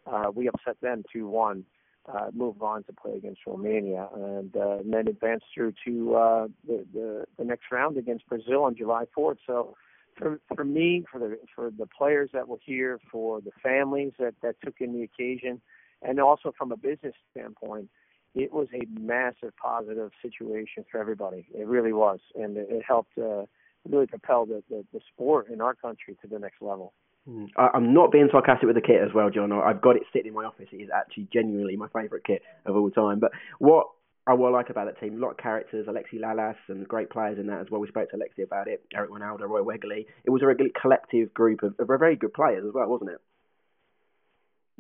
Uh, 0.05 0.31
we 0.33 0.47
upset 0.47 0.79
them 0.81 1.03
2 1.11 1.27
1, 1.27 1.63
uh, 2.07 2.27
moved 2.33 2.61
on 2.61 2.83
to 2.83 2.93
play 2.93 3.13
against 3.13 3.41
Romania, 3.45 4.07
and, 4.15 4.55
uh, 4.55 4.77
and 4.77 4.93
then 4.93 5.07
advanced 5.07 5.45
through 5.53 5.73
to 5.85 6.15
uh, 6.15 6.47
the, 6.65 6.85
the, 6.93 7.25
the 7.37 7.43
next 7.43 7.65
round 7.71 7.97
against 7.97 8.27
Brazil 8.27 8.63
on 8.63 8.75
July 8.75 9.05
4th. 9.17 9.37
So, 9.45 9.75
for 10.17 10.39
for 10.53 10.65
me, 10.65 11.05
for 11.09 11.17
the 11.17 11.39
for 11.55 11.71
the 11.71 11.85
players 11.85 12.29
that 12.33 12.47
were 12.47 12.57
here, 12.65 12.99
for 13.11 13.39
the 13.39 13.51
families 13.63 14.11
that 14.19 14.33
that 14.41 14.55
took 14.63 14.75
in 14.81 14.91
the 14.93 15.03
occasion, 15.03 15.61
and 16.01 16.19
also 16.19 16.53
from 16.57 16.71
a 16.71 16.77
business 16.77 17.13
standpoint, 17.31 17.89
it 18.35 18.53
was 18.53 18.67
a 18.73 18.85
massive 18.99 19.55
positive 19.61 20.11
situation 20.21 20.85
for 20.91 20.99
everybody. 20.99 21.47
It 21.53 21.67
really 21.67 21.93
was, 21.93 22.19
and 22.35 22.57
it, 22.57 22.67
it 22.69 22.83
helped 22.87 23.17
uh, 23.17 23.45
really 23.89 24.07
propel 24.07 24.45
the, 24.45 24.63
the 24.69 24.85
the 24.93 24.99
sport 25.13 25.49
in 25.49 25.61
our 25.61 25.73
country 25.73 26.15
to 26.21 26.27
the 26.27 26.39
next 26.39 26.61
level. 26.61 26.93
Hmm. 27.27 27.45
I'm 27.57 27.93
not 27.93 28.11
being 28.11 28.29
sarcastic 28.31 28.65
with 28.65 28.75
the 28.75 28.81
kit 28.81 29.01
as 29.03 29.13
well, 29.13 29.29
John. 29.29 29.51
I've 29.51 29.81
got 29.81 29.95
it 29.95 30.03
sitting 30.13 30.29
in 30.29 30.33
my 30.33 30.45
office. 30.45 30.67
It 30.71 30.77
is 30.77 30.89
actually 30.93 31.27
genuinely 31.33 31.75
my 31.75 31.87
favourite 31.87 32.23
kit 32.23 32.41
of 32.65 32.75
all 32.75 32.89
time. 32.89 33.19
But 33.19 33.31
what 33.59 33.87
I 34.25 34.33
will 34.33 34.53
like 34.53 34.69
about 34.69 34.85
that 34.85 34.99
team, 34.99 35.17
a 35.17 35.19
lot 35.19 35.31
of 35.31 35.37
characters, 35.37 35.87
Alexi 35.87 36.19
Lalas 36.19 36.55
and 36.67 36.87
great 36.87 37.09
players 37.09 37.39
in 37.39 37.47
that 37.47 37.61
as 37.61 37.67
well. 37.69 37.81
We 37.81 37.87
spoke 37.87 38.09
to 38.11 38.17
Alexi 38.17 38.43
about 38.43 38.67
it, 38.67 38.83
Eric 38.95 39.09
Wynalda, 39.11 39.47
Roy 39.49 39.61
Wegerle. 39.61 40.05
It 40.23 40.29
was 40.29 40.41
a 40.41 40.45
really 40.45 40.71
collective 40.79 41.33
group 41.33 41.63
of, 41.63 41.73
of 41.79 41.87
very 41.87 42.15
good 42.15 42.33
players 42.33 42.63
as 42.65 42.73
well, 42.73 42.87
wasn't 42.87 43.11
it? 43.11 43.21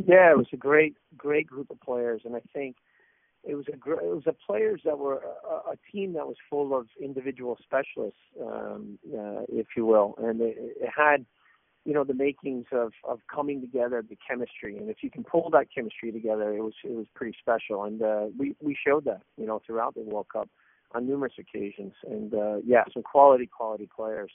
Yeah, 0.05 0.31
it 0.31 0.37
was 0.37 0.47
a 0.53 0.57
great, 0.57 0.95
great 1.17 1.47
group 1.47 1.69
of 1.69 1.79
players, 1.81 2.21
and 2.23 2.35
I 2.35 2.41
think 2.53 2.77
it 3.43 3.55
was 3.55 3.65
a 3.67 3.73
it 3.73 4.15
was 4.15 4.23
a 4.27 4.33
players 4.33 4.81
that 4.85 4.97
were 4.97 5.21
a, 5.49 5.71
a 5.71 5.75
team 5.91 6.13
that 6.13 6.25
was 6.25 6.37
full 6.49 6.77
of 6.77 6.87
individual 7.01 7.57
specialists, 7.61 8.19
um, 8.41 8.97
uh, 9.13 9.41
if 9.49 9.67
you 9.75 9.85
will, 9.85 10.15
and 10.17 10.41
it, 10.41 10.55
it 10.57 10.89
had, 10.95 11.25
you 11.85 11.93
know, 11.93 12.03
the 12.05 12.13
makings 12.13 12.65
of 12.71 12.93
of 13.07 13.19
coming 13.33 13.59
together, 13.59 14.01
the 14.07 14.17
chemistry, 14.25 14.77
and 14.77 14.89
if 14.89 14.97
you 15.03 15.09
can 15.11 15.23
pull 15.23 15.49
that 15.49 15.67
chemistry 15.73 16.11
together, 16.11 16.53
it 16.53 16.61
was 16.61 16.73
it 16.83 16.91
was 16.91 17.07
pretty 17.13 17.35
special, 17.39 17.83
and 17.83 18.01
uh, 18.01 18.27
we 18.37 18.55
we 18.61 18.77
showed 18.87 19.03
that, 19.05 19.21
you 19.37 19.45
know, 19.45 19.61
throughout 19.65 19.95
the 19.95 20.01
World 20.01 20.27
Cup 20.31 20.49
on 20.93 21.07
numerous 21.07 21.33
occasions, 21.37 21.93
and 22.09 22.33
uh, 22.33 22.57
yeah, 22.65 22.83
some 22.93 23.03
quality 23.03 23.47
quality 23.47 23.89
players. 23.93 24.31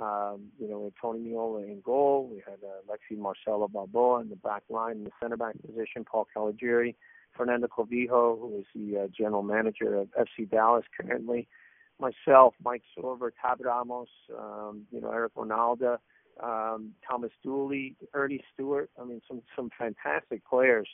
Um, 0.00 0.48
you 0.58 0.68
know, 0.68 0.90
Meola 1.04 1.64
in 1.64 1.80
goal, 1.84 2.28
we 2.32 2.42
had 2.46 2.58
uh, 2.64 2.80
Lexi 2.90 3.18
Marcelo 3.18 3.68
Balboa 3.68 4.20
in 4.20 4.30
the 4.30 4.36
back 4.36 4.62
line 4.70 4.96
in 4.96 5.04
the 5.04 5.10
center 5.20 5.36
back 5.36 5.54
position, 5.60 6.04
Paul 6.04 6.26
Caligiuri, 6.34 6.94
Fernando 7.36 7.66
Clavijo, 7.66 8.38
who 8.38 8.58
is 8.58 8.64
the 8.74 9.02
uh, 9.02 9.06
general 9.16 9.42
manager 9.42 9.96
of 9.96 10.08
FC 10.12 10.50
Dallas 10.50 10.84
currently, 10.98 11.46
myself, 12.00 12.54
Mike 12.64 12.82
Sorber, 12.96 13.30
Tab 13.40 13.58
Ramos, 13.60 14.08
um, 14.36 14.82
you 14.90 15.00
know, 15.00 15.10
Eric 15.10 15.34
Wynalda, 15.34 15.98
um, 16.42 16.92
Thomas 17.08 17.30
Dooley, 17.42 17.96
Ernie 18.14 18.42
Stewart. 18.52 18.90
I 19.00 19.04
mean, 19.04 19.20
some 19.28 19.42
some 19.54 19.70
fantastic 19.78 20.44
players 20.46 20.88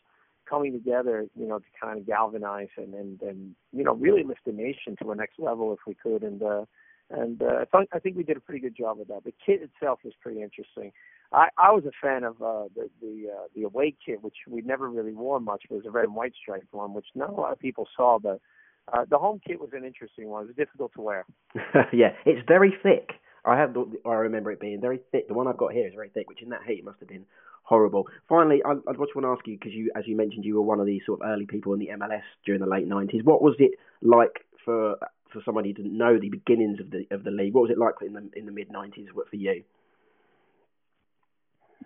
coming 0.48 0.72
together, 0.72 1.26
you 1.36 1.46
know, 1.46 1.58
to 1.58 1.64
kind 1.80 1.98
of 1.98 2.06
galvanize 2.06 2.68
and 2.76 2.94
and, 2.94 3.20
and 3.22 3.54
you 3.72 3.84
know 3.84 3.94
really 3.94 4.24
lift 4.24 4.40
the 4.44 4.52
nation 4.52 4.96
to 5.02 5.10
a 5.10 5.14
next 5.14 5.38
level 5.38 5.72
if 5.72 5.80
we 5.86 5.94
could. 5.94 6.22
And 6.22 6.42
uh, 6.42 6.64
and 7.10 7.42
uh, 7.42 7.60
I, 7.62 7.64
thought, 7.64 7.86
I 7.92 7.98
think 7.98 8.16
we 8.16 8.22
did 8.22 8.36
a 8.36 8.40
pretty 8.40 8.60
good 8.60 8.76
job 8.76 8.98
with 8.98 9.08
that. 9.08 9.24
The 9.24 9.32
kit 9.44 9.62
itself 9.62 10.00
was 10.04 10.12
pretty 10.20 10.42
interesting. 10.42 10.92
I, 11.32 11.48
I 11.58 11.72
was 11.72 11.84
a 11.84 11.92
fan 12.02 12.24
of 12.24 12.40
uh, 12.42 12.68
the 12.74 12.88
the 13.00 13.28
uh, 13.34 13.46
the 13.54 13.64
away 13.64 13.94
kit, 14.04 14.22
which 14.22 14.36
we 14.48 14.62
never 14.62 14.88
really 14.88 15.12
wore 15.12 15.40
much. 15.40 15.62
It 15.70 15.74
was 15.74 15.84
a 15.86 15.90
red 15.90 16.04
and 16.04 16.14
white 16.14 16.32
striped 16.40 16.72
one, 16.72 16.94
which 16.94 17.06
not 17.14 17.30
a 17.30 17.32
lot 17.32 17.52
of 17.52 17.58
people 17.58 17.86
saw. 17.96 18.18
But 18.18 18.40
uh, 18.92 19.04
the 19.08 19.18
home 19.18 19.40
kit 19.46 19.60
was 19.60 19.70
an 19.72 19.84
interesting 19.84 20.28
one. 20.28 20.44
It 20.44 20.46
was 20.48 20.56
difficult 20.56 20.92
to 20.94 21.02
wear. 21.02 21.26
yeah, 21.92 22.12
it's 22.24 22.46
very 22.48 22.74
thick. 22.82 23.10
I 23.44 23.58
have. 23.58 23.76
I 24.06 24.14
remember 24.14 24.52
it 24.52 24.60
being 24.60 24.80
very 24.80 25.00
thick. 25.12 25.28
The 25.28 25.34
one 25.34 25.46
I've 25.46 25.58
got 25.58 25.72
here 25.72 25.86
is 25.86 25.94
very 25.94 26.08
thick, 26.08 26.28
which 26.28 26.42
in 26.42 26.48
that 26.50 26.62
heat 26.66 26.84
must 26.84 27.00
have 27.00 27.08
been 27.08 27.26
horrible. 27.62 28.06
Finally, 28.28 28.62
I, 28.64 28.72
I 28.72 28.92
just 28.92 29.14
want 29.14 29.24
to 29.24 29.28
ask 29.28 29.46
you 29.46 29.58
because 29.58 29.72
you, 29.74 29.90
as 29.94 30.06
you 30.06 30.16
mentioned, 30.16 30.44
you 30.44 30.54
were 30.54 30.62
one 30.62 30.80
of 30.80 30.86
these 30.86 31.02
sort 31.04 31.20
of 31.20 31.28
early 31.28 31.46
people 31.46 31.74
in 31.74 31.78
the 31.78 31.90
MLS 31.98 32.22
during 32.46 32.60
the 32.60 32.66
late 32.66 32.88
'90s. 32.88 33.22
What 33.22 33.42
was 33.42 33.54
it 33.58 33.72
like 34.02 34.46
for 34.64 34.96
for 35.32 35.42
somebody 35.44 35.70
who 35.70 35.74
didn't 35.74 35.96
know 35.96 36.18
the 36.18 36.28
beginnings 36.28 36.80
of 36.80 36.90
the 36.90 37.06
of 37.10 37.24
the 37.24 37.30
league? 37.30 37.54
What 37.54 37.62
was 37.62 37.70
it 37.70 37.78
like 37.78 37.94
in 38.02 38.14
the 38.14 38.30
in 38.38 38.46
the 38.46 38.52
mid 38.52 38.68
'90s? 38.68 39.08
What 39.12 39.28
for 39.28 39.36
you? 39.36 39.64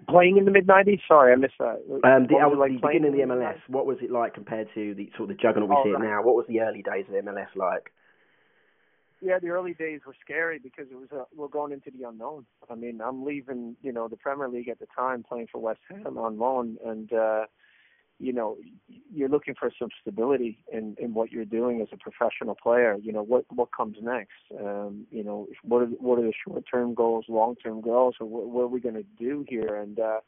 Playing 0.09 0.37
in 0.37 0.45
the 0.45 0.51
mid 0.51 0.67
'90s. 0.67 1.01
Sorry, 1.07 1.33
I 1.33 1.37
missed 1.37 1.55
that. 1.59 1.83
Um, 2.05 2.27
the, 2.27 2.35
was 2.35 2.53
the 2.53 2.59
like 2.59 2.81
playing 2.81 3.03
beginning 3.03 3.23
of 3.23 3.29
the 3.29 3.35
MLS. 3.35 3.59
What 3.69 3.87
was 3.87 3.99
it 4.03 4.11
like 4.11 4.35
compared 4.35 4.69
to 4.75 4.95
the 4.95 5.11
sort 5.17 5.31
of 5.31 5.37
the 5.37 5.43
juggernaut 5.43 5.69
we 5.69 5.77
Oh, 5.77 5.85
see 5.85 5.91
it 5.91 6.01
now? 6.01 6.23
What 6.23 6.35
was 6.35 6.47
the 6.49 6.61
early 6.61 6.83
days 6.83 7.07
of 7.09 7.25
MLS 7.25 7.55
like? 7.55 7.93
Yeah, 9.21 9.39
the 9.39 9.51
early 9.51 9.73
days 9.75 10.01
were 10.05 10.17
scary 10.21 10.59
because 10.59 10.87
it 10.91 10.97
was 10.97 11.09
uh, 11.13 11.25
we're 11.37 11.47
going 11.47 11.73
into 11.73 11.93
the 11.97 12.09
unknown. 12.09 12.45
I 12.69 12.75
mean, 12.75 13.01
I'm 13.01 13.25
leaving, 13.25 13.77
you 13.81 13.93
know, 13.93 14.09
the 14.09 14.17
Premier 14.17 14.49
League 14.49 14.69
at 14.69 14.81
the 14.81 14.89
time, 14.97 15.23
playing 15.23 15.47
for 15.53 15.61
West 15.61 15.79
Ham 15.89 16.19
on 16.19 16.39
loan, 16.39 16.77
and 16.85 17.13
uh, 17.13 17.45
you 18.23 18.33
know, 18.33 18.57
you're 19.13 19.29
looking 19.29 19.55
for 19.59 19.73
some 19.77 19.89
stability 20.01 20.59
in 20.73 20.95
in 20.99 21.13
what 21.13 21.33
you're 21.33 21.45
doing 21.45 21.81
as 21.81 21.89
a 21.93 21.97
professional 21.97 22.55
player. 22.55 22.97
You 23.03 23.13
know, 23.13 23.23
what 23.23 23.45
what 23.51 23.71
comes 23.77 23.97
next? 24.01 24.31
Um, 24.59 25.07
you 25.11 25.25
know, 25.25 25.49
what 25.65 25.83
are 25.83 25.87
what 25.87 26.21
are 26.21 26.23
the 26.23 26.33
short 26.47 26.63
term 26.73 26.95
goals, 26.95 27.25
long 27.29 27.57
term 27.57 27.81
goals, 27.81 28.15
or 28.21 28.29
what, 28.29 28.47
what 28.47 28.63
are 28.63 28.69
we 28.69 28.81
going 28.81 28.95
to 28.95 29.05
do 29.19 29.45
here? 29.49 29.75
And 29.75 29.99
uh, 29.99 30.21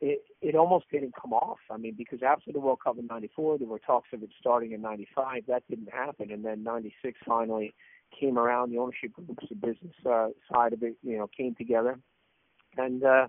it 0.00 0.22
it 0.40 0.54
almost 0.54 0.86
didn't 0.90 1.14
come 1.20 1.34
off. 1.34 1.58
I 1.70 1.76
mean, 1.76 1.94
because 1.98 2.20
after 2.22 2.50
the 2.50 2.60
World 2.60 2.78
Cup 2.82 2.98
in 2.98 3.06
'94, 3.06 3.58
there 3.58 3.68
were 3.68 3.78
talks 3.78 4.08
of 4.14 4.22
it 4.22 4.30
starting 4.40 4.72
in 4.72 4.80
'95. 4.80 5.42
That 5.48 5.64
didn't 5.68 5.92
happen, 5.92 6.30
and 6.30 6.42
then 6.42 6.62
'96 6.62 7.18
finally 7.26 7.74
came 8.18 8.38
around. 8.38 8.70
The 8.70 8.78
ownership 8.78 9.12
groups, 9.12 9.44
the 9.50 9.54
business 9.54 9.94
uh, 10.10 10.28
side 10.50 10.72
of 10.72 10.82
it, 10.82 10.96
you 11.02 11.18
know, 11.18 11.28
came 11.36 11.54
together, 11.54 11.98
and 12.78 13.04
uh, 13.04 13.28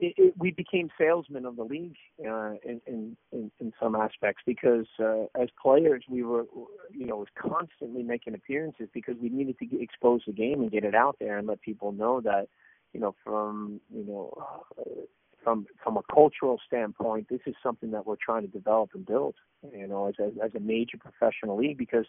it, 0.00 0.14
it, 0.16 0.34
we 0.38 0.50
became 0.50 0.88
salesmen 0.98 1.44
of 1.44 1.56
the 1.56 1.64
league 1.64 1.96
uh, 2.26 2.52
in, 2.64 2.80
in 2.86 3.16
in 3.32 3.50
in 3.60 3.72
some 3.80 3.94
aspects 3.94 4.42
because 4.46 4.86
uh, 4.98 5.24
as 5.40 5.48
players 5.60 6.04
we 6.08 6.22
were, 6.22 6.44
you 6.90 7.06
know, 7.06 7.16
was 7.16 7.28
constantly 7.38 8.02
making 8.02 8.34
appearances 8.34 8.88
because 8.94 9.16
we 9.20 9.28
needed 9.28 9.58
to 9.58 9.66
get, 9.66 9.80
expose 9.80 10.22
the 10.26 10.32
game 10.32 10.60
and 10.60 10.70
get 10.70 10.84
it 10.84 10.94
out 10.94 11.16
there 11.20 11.38
and 11.38 11.46
let 11.46 11.60
people 11.60 11.92
know 11.92 12.20
that, 12.20 12.48
you 12.92 13.00
know, 13.00 13.14
from 13.24 13.80
you 13.94 14.04
know. 14.04 14.32
Uh, 14.78 15.02
from 15.42 15.66
from 15.82 15.96
a 15.96 16.02
cultural 16.14 16.60
standpoint, 16.64 17.26
this 17.28 17.40
is 17.46 17.56
something 17.60 17.90
that 17.90 18.06
we're 18.06 18.14
trying 18.14 18.42
to 18.42 18.48
develop 18.48 18.90
and 18.94 19.04
build, 19.04 19.34
you 19.76 19.88
know, 19.88 20.06
as 20.06 20.14
a, 20.20 20.26
as 20.40 20.54
a 20.54 20.60
major 20.60 20.96
professional 20.96 21.56
league 21.56 21.76
because 21.76 22.06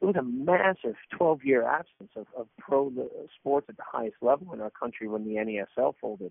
there 0.00 0.06
was 0.06 0.16
a 0.16 0.22
massive 0.22 0.94
12 1.16 1.40
year 1.44 1.64
absence 1.64 2.10
of, 2.14 2.26
of 2.36 2.46
pro 2.58 2.92
sports 3.34 3.66
at 3.68 3.76
the 3.76 3.82
highest 3.84 4.16
level 4.22 4.52
in 4.52 4.60
our 4.60 4.70
country 4.70 5.08
when 5.08 5.24
the 5.24 5.34
NASL 5.34 5.94
folded, 6.00 6.30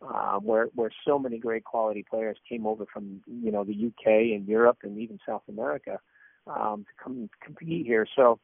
where 0.00 0.66
where 0.74 0.90
so 1.06 1.18
many 1.18 1.38
great 1.38 1.64
quality 1.64 2.04
players 2.08 2.38
came 2.48 2.66
over 2.66 2.86
from 2.92 3.20
you 3.26 3.52
know 3.52 3.64
the 3.64 3.86
UK 3.86 4.06
and 4.34 4.46
Europe 4.46 4.78
and 4.82 4.98
even 4.98 5.18
South 5.26 5.42
America 5.48 5.98
um, 6.46 6.84
to 6.84 7.04
come 7.04 7.28
compete 7.42 7.86
here. 7.86 8.06
So 8.16 8.38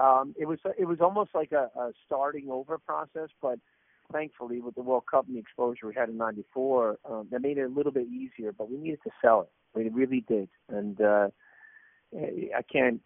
um, 0.00 0.34
it 0.38 0.46
was 0.46 0.58
it 0.78 0.86
was 0.86 1.00
almost 1.00 1.30
like 1.34 1.52
a, 1.52 1.70
a 1.78 1.92
starting 2.06 2.48
over 2.50 2.78
process, 2.78 3.28
but 3.40 3.58
thankfully 4.12 4.60
with 4.60 4.74
the 4.74 4.82
World 4.82 5.04
Cup 5.10 5.26
and 5.26 5.36
the 5.36 5.40
exposure 5.40 5.86
we 5.86 5.94
had 5.94 6.08
in 6.08 6.16
'94, 6.16 6.98
um, 7.08 7.28
that 7.30 7.42
made 7.42 7.58
it 7.58 7.62
a 7.62 7.68
little 7.68 7.92
bit 7.92 8.06
easier. 8.08 8.52
But 8.52 8.70
we 8.70 8.76
needed 8.76 9.00
to 9.04 9.10
sell 9.22 9.42
it. 9.42 9.50
We 9.74 9.88
really 9.88 10.24
did, 10.26 10.48
and 10.68 11.00
uh, 11.00 11.28
I 12.14 12.62
can't 12.70 13.00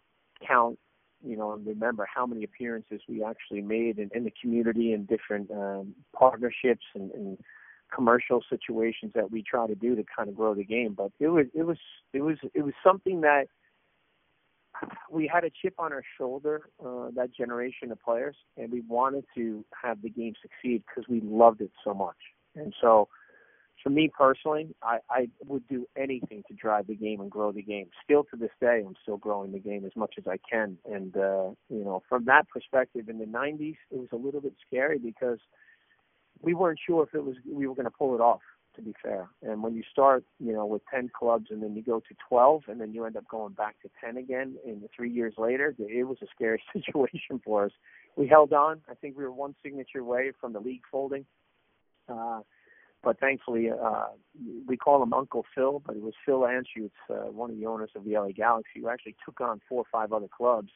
count 0.45 0.79
you 1.23 1.35
know, 1.35 1.53
and 1.53 1.65
remember 1.65 2.07
how 2.13 2.25
many 2.25 2.43
appearances 2.43 3.01
we 3.07 3.23
actually 3.23 3.61
made 3.61 3.97
in, 3.97 4.09
in 4.13 4.23
the 4.23 4.33
community 4.39 4.93
and 4.93 5.07
different 5.07 5.49
um, 5.49 5.95
partnerships 6.13 6.85
and, 6.93 7.09
and 7.11 7.37
commercial 7.93 8.41
situations 8.49 9.11
that 9.15 9.31
we 9.31 9.43
try 9.43 9.67
to 9.67 9.75
do 9.75 9.95
to 9.95 10.03
kind 10.15 10.29
of 10.29 10.35
grow 10.35 10.53
the 10.53 10.63
game. 10.63 10.93
But 10.93 11.11
it 11.19 11.27
was 11.27 11.45
it 11.53 11.63
was 11.63 11.77
it 12.13 12.21
was 12.21 12.37
it 12.53 12.63
was 12.63 12.73
something 12.83 13.21
that 13.21 13.47
we 15.09 15.29
had 15.31 15.43
a 15.43 15.49
chip 15.49 15.75
on 15.77 15.93
our 15.93 16.03
shoulder, 16.17 16.69
uh, 16.85 17.09
that 17.15 17.33
generation 17.33 17.91
of 17.91 18.01
players, 18.01 18.35
and 18.57 18.71
we 18.71 18.81
wanted 18.81 19.25
to 19.35 19.63
have 19.81 20.01
the 20.01 20.09
game 20.09 20.33
succeed 20.41 20.83
because 20.87 21.07
we 21.07 21.21
loved 21.21 21.61
it 21.61 21.71
so 21.83 21.93
much. 21.93 22.17
And 22.55 22.73
so, 22.81 23.07
for 23.83 23.89
me 23.89 24.09
personally, 24.17 24.73
I, 24.81 24.97
I 25.09 25.27
would 25.45 25.67
do 25.67 25.85
anything 25.97 26.43
to 26.47 26.53
drive 26.53 26.87
the 26.87 26.95
game 26.95 27.21
and 27.21 27.29
grow 27.29 27.51
the 27.51 27.61
game. 27.61 27.87
Still 28.03 28.23
to 28.31 28.37
this 28.37 28.49
day, 28.59 28.83
I'm 28.85 28.95
still 29.01 29.17
growing 29.17 29.51
the 29.51 29.59
game 29.59 29.85
as 29.85 29.91
much 29.95 30.15
as 30.17 30.25
I 30.27 30.37
can. 30.49 30.77
And 30.91 31.15
uh, 31.15 31.49
you 31.69 31.83
know, 31.83 32.01
from 32.09 32.25
that 32.25 32.49
perspective, 32.49 33.09
in 33.09 33.19
the 33.19 33.25
'90s, 33.25 33.77
it 33.91 33.97
was 33.97 34.09
a 34.11 34.17
little 34.17 34.41
bit 34.41 34.53
scary 34.67 34.97
because 34.97 35.39
we 36.41 36.53
weren't 36.53 36.79
sure 36.85 37.03
if 37.03 37.13
it 37.13 37.23
was 37.23 37.35
we 37.49 37.67
were 37.67 37.75
going 37.75 37.85
to 37.85 37.91
pull 37.91 38.15
it 38.15 38.21
off. 38.21 38.41
To 38.75 38.81
be 38.81 38.93
fair, 39.01 39.29
and 39.41 39.63
when 39.63 39.73
you 39.73 39.83
start, 39.89 40.25
you 40.37 40.51
know, 40.51 40.65
with 40.65 40.81
10 40.93 41.09
clubs 41.17 41.45
and 41.49 41.63
then 41.63 41.77
you 41.77 41.81
go 41.81 42.01
to 42.01 42.15
12 42.27 42.63
and 42.67 42.81
then 42.81 42.91
you 42.93 43.05
end 43.05 43.15
up 43.15 43.25
going 43.29 43.53
back 43.53 43.77
to 43.83 43.89
10 44.03 44.17
again, 44.17 44.57
in 44.65 44.83
three 44.93 45.09
years 45.09 45.35
later, 45.37 45.73
it 45.79 46.03
was 46.05 46.17
a 46.21 46.25
scary 46.35 46.61
situation 46.73 47.39
for 47.41 47.63
us. 47.63 47.71
We 48.17 48.27
held 48.27 48.51
on. 48.51 48.81
I 48.89 48.95
think 48.95 49.17
we 49.17 49.23
were 49.23 49.31
one 49.31 49.55
signature 49.63 49.99
away 49.99 50.33
from 50.41 50.51
the 50.51 50.59
league 50.59 50.81
folding. 50.91 51.25
Uh, 52.09 52.41
but 53.05 53.19
thankfully, 53.19 53.69
uh, 53.69 54.07
we 54.67 54.75
call 54.75 55.01
him 55.01 55.13
Uncle 55.13 55.45
Phil, 55.53 55.81
but 55.85 55.95
it 55.95 56.01
was 56.01 56.15
Phil 56.25 56.39
Anschutz, 56.39 56.89
uh, 57.09 57.31
one 57.31 57.51
of 57.51 57.57
the 57.57 57.67
owners 57.67 57.91
of 57.95 58.03
the 58.03 58.13
LA 58.13 58.31
Galaxy, 58.35 58.81
who 58.81 58.89
actually 58.89 59.15
took 59.23 59.39
on 59.39 59.61
four 59.69 59.81
or 59.81 59.85
five 59.91 60.11
other 60.11 60.27
clubs 60.27 60.71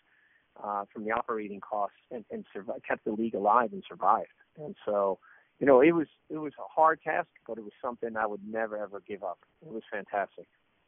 uh, 0.64 0.86
from 0.94 1.06
the 1.06 1.12
operating 1.12 1.60
costs 1.60 1.98
and, 2.12 2.24
and 2.32 2.46
survived, 2.54 2.82
kept 2.88 3.04
the 3.04 3.12
league 3.12 3.34
alive 3.34 3.74
and 3.74 3.84
survived. 3.90 4.28
And 4.58 4.76
so, 4.86 5.18
you 5.60 5.68
know, 5.68 5.82
it 5.82 5.92
was 5.92 6.08
it 6.30 6.38
was 6.38 6.54
a 6.58 6.68
hard 6.68 7.02
task, 7.02 7.28
but 7.48 7.58
it 7.58 7.64
was 7.64 7.74
something 7.82 8.16
I 8.16 8.26
would 8.26 8.42
never 8.48 8.82
ever 8.82 9.02
give 9.08 9.24
up. 9.24 9.40
It 9.66 9.72
was 9.72 9.84
fantastic. 9.92 10.46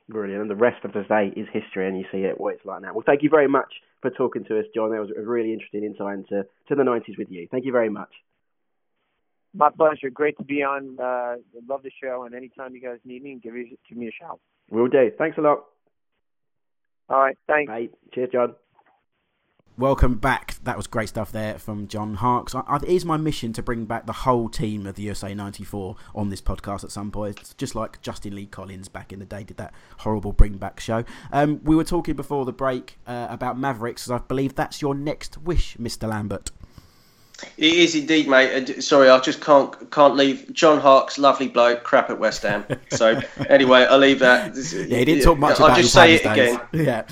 Brilliant. 0.10 0.42
And 0.42 0.52
the 0.52 0.56
rest 0.56 0.84
of 0.84 0.94
the 0.94 1.04
day 1.04 1.32
is 1.40 1.48
history, 1.52 1.88
and 1.88 1.98
you 1.98 2.06
see 2.12 2.20
it 2.20 2.40
what 2.40 2.56
it's 2.56 2.66
like 2.66 2.82
now. 2.82 2.94
Well, 2.94 3.04
thank 3.06 3.24
you 3.24 3.30
very 3.30 3.48
much 3.48 3.74
for 4.02 4.10
talking 4.10 4.44
to 4.46 4.60
us, 4.60 4.66
John. 4.74 4.92
That 4.92 5.00
was 5.00 5.12
a 5.16 5.22
really 5.22 5.54
interesting 5.54 5.84
insight 5.84 6.20
into 6.20 6.46
to 6.70 6.76
the 6.76 6.84
90s 6.84 7.18
with 7.18 7.30
you. 7.30 7.48
Thank 7.52 7.66
you 7.66 7.72
very 7.72 7.90
much. 7.90 8.10
My 9.54 9.70
pleasure. 9.70 10.10
Great 10.10 10.38
to 10.38 10.44
be 10.44 10.64
on. 10.64 10.98
Uh, 11.00 11.36
love 11.68 11.84
the 11.84 11.92
show, 12.02 12.24
and 12.24 12.34
anytime 12.34 12.74
you 12.74 12.82
guys 12.82 13.00
need 13.04 13.24
me, 13.24 13.40
give 13.42 13.54
me 13.54 13.78
give 13.88 13.98
me 13.98 14.08
a 14.08 14.12
shout. 14.12 14.40
We'll 14.70 14.88
do. 14.88 15.12
Thanks 15.18 15.38
a 15.38 15.42
lot. 15.42 15.66
All 17.10 17.20
right. 17.20 17.38
Thanks. 17.48 17.70
Bye. 17.70 17.90
Cheers, 18.14 18.30
John. 18.32 18.56
Welcome 19.78 20.16
back. 20.16 20.58
That 20.64 20.76
was 20.76 20.86
great 20.86 21.10
stuff 21.10 21.32
there 21.32 21.58
from 21.58 21.88
John 21.88 22.16
Harkes. 22.16 22.54
I, 22.54 22.60
I, 22.68 22.76
it 22.78 22.84
is 22.84 23.06
my 23.06 23.18
mission 23.18 23.54
to 23.54 23.64
bring 23.64 23.86
back 23.86 24.06
the 24.06 24.14
whole 24.14 24.50
team 24.50 24.86
of 24.86 24.96
the 24.96 25.04
USA 25.04 25.34
94 25.34 25.96
on 26.14 26.30
this 26.30 26.42
podcast 26.42 26.84
at 26.84 26.92
some 26.92 27.10
point. 27.10 27.40
It's 27.40 27.54
just 27.54 27.74
like 27.74 28.02
Justin 28.02 28.36
Lee 28.36 28.46
Collins 28.46 28.90
back 28.90 29.14
in 29.14 29.20
the 29.20 29.26
day 29.26 29.44
did 29.44 29.58
that 29.58 29.74
horrible 30.00 30.34
bring 30.34 30.58
back 30.58 30.80
show. 30.80 31.04
Um, 31.32 31.62
we 31.64 31.76
were 31.76 31.86
talking 31.86 32.16
before 32.16 32.46
the 32.46 32.52
break 32.52 33.00
uh, 33.08 33.28
about 33.30 33.58
Mavericks, 33.58 34.06
as 34.06 34.12
I 34.12 34.18
believe 34.20 34.56
that's 34.56 34.82
your 34.82 34.94
next 34.94 35.38
wish, 35.38 35.78
Mr. 35.78 36.08
Lambert. 36.08 36.52
It 37.58 37.74
is 37.74 37.96
indeed, 37.96 38.28
mate. 38.28 38.70
Uh, 38.70 38.82
Sorry, 38.82 39.10
I 39.10 39.20
just 39.20 39.42
can't 39.42 39.90
can't 39.90 40.16
leave. 40.16 40.54
John 40.54 40.80
Harkes, 40.80 41.18
lovely 41.18 41.48
bloke, 41.48 41.84
crap 41.84 42.10
at 42.10 42.20
West 42.20 42.44
Ham. 42.44 42.66
So 42.92 43.20
anyway, 43.50 43.86
I'll 43.90 43.98
leave 43.98 44.20
that. 44.20 44.56
Yeah, 44.56 44.98
he 44.98 45.06
didn't 45.06 45.24
talk 45.24 45.40
much 45.40 45.60
I'll 45.60 45.76
just 45.76 45.94
say 45.94 46.16
it 46.16 46.24
Palace 46.24 46.56
again. 46.56 46.62
Yeah. 46.86 47.04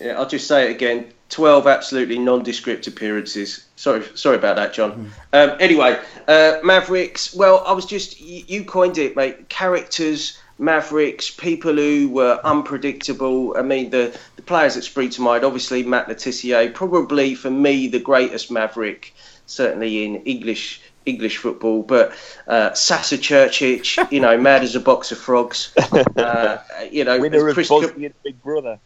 Yeah, 0.00 0.18
I'll 0.18 0.28
just 0.28 0.48
say 0.48 0.68
it 0.68 0.74
again. 0.74 1.12
Twelve 1.34 1.66
absolutely 1.66 2.20
nondescript 2.20 2.86
appearances. 2.86 3.66
Sorry, 3.74 4.04
sorry 4.14 4.36
about 4.36 4.54
that, 4.54 4.72
John. 4.72 5.10
Um, 5.32 5.56
anyway, 5.58 5.98
uh, 6.28 6.60
Mavericks. 6.62 7.34
Well, 7.34 7.64
I 7.66 7.72
was 7.72 7.86
just 7.86 8.20
you, 8.20 8.44
you 8.46 8.64
coined 8.64 8.98
it, 8.98 9.16
mate. 9.16 9.48
Characters, 9.48 10.38
Mavericks, 10.60 11.32
people 11.32 11.74
who 11.74 12.08
were 12.08 12.40
unpredictable. 12.44 13.56
I 13.58 13.62
mean, 13.62 13.90
the 13.90 14.16
the 14.36 14.42
players 14.42 14.76
that 14.76 14.82
spring 14.82 15.10
to 15.10 15.22
mind. 15.22 15.42
Obviously, 15.42 15.82
Matt 15.82 16.06
Le 16.06 16.14
Tissier, 16.14 16.72
probably 16.72 17.34
for 17.34 17.50
me 17.50 17.88
the 17.88 17.98
greatest 17.98 18.52
Maverick, 18.52 19.12
certainly 19.46 20.04
in 20.04 20.22
English 20.22 20.82
English 21.04 21.38
football. 21.38 21.82
But 21.82 22.12
uh, 22.46 22.74
Sasa 22.74 23.18
Curcic, 23.18 24.12
you 24.12 24.20
know, 24.20 24.38
mad 24.50 24.62
as 24.62 24.76
a 24.76 24.80
box 24.80 25.10
of 25.10 25.18
frogs. 25.18 25.74
Uh, 26.16 26.58
you 26.92 27.02
know, 27.02 27.18
Winner 27.18 27.48
of 27.48 27.54
Chris 27.54 27.68
Bosnian 27.68 28.14
Big 28.22 28.40
Brother. 28.40 28.78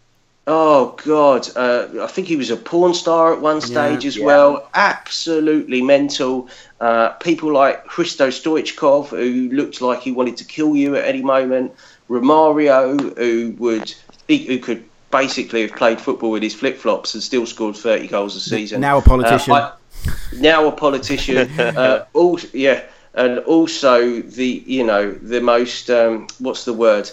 Oh 0.50 0.96
God, 1.04 1.46
uh, 1.56 1.88
I 2.02 2.06
think 2.06 2.26
he 2.26 2.36
was 2.36 2.48
a 2.48 2.56
porn 2.56 2.94
star 2.94 3.34
at 3.34 3.42
one 3.42 3.60
stage 3.60 4.06
as 4.06 4.16
yeah. 4.16 4.24
well. 4.24 4.70
Absolutely 4.72 5.82
mental. 5.82 6.48
Uh, 6.80 7.10
people 7.10 7.52
like 7.52 7.84
Hristo 7.84 8.28
Stoichkov, 8.28 9.08
who 9.08 9.54
looked 9.54 9.82
like 9.82 10.00
he 10.00 10.10
wanted 10.10 10.38
to 10.38 10.46
kill 10.46 10.74
you 10.74 10.96
at 10.96 11.04
any 11.04 11.20
moment. 11.20 11.74
Romario, 12.08 12.98
who 13.18 13.50
would 13.58 13.94
he, 14.26 14.46
who 14.46 14.58
could 14.58 14.84
basically 15.10 15.68
have 15.68 15.76
played 15.76 16.00
football 16.00 16.30
with 16.30 16.42
his 16.42 16.54
flip 16.54 16.78
flops 16.78 17.12
and 17.12 17.22
still 17.22 17.44
scored 17.44 17.76
thirty 17.76 18.08
goals 18.08 18.34
a 18.34 18.40
season. 18.40 18.80
Now 18.80 18.96
a 18.96 19.02
politician. 19.02 19.52
Uh, 19.52 19.74
I- 20.06 20.12
now 20.32 20.66
a 20.66 20.72
politician. 20.72 21.50
uh, 21.60 22.06
also, 22.14 22.48
yeah, 22.54 22.84
and 23.12 23.40
also 23.40 24.22
the 24.22 24.64
you 24.66 24.86
know 24.86 25.12
the 25.12 25.42
most 25.42 25.90
um, 25.90 26.26
what's 26.38 26.64
the 26.64 26.72
word? 26.72 27.10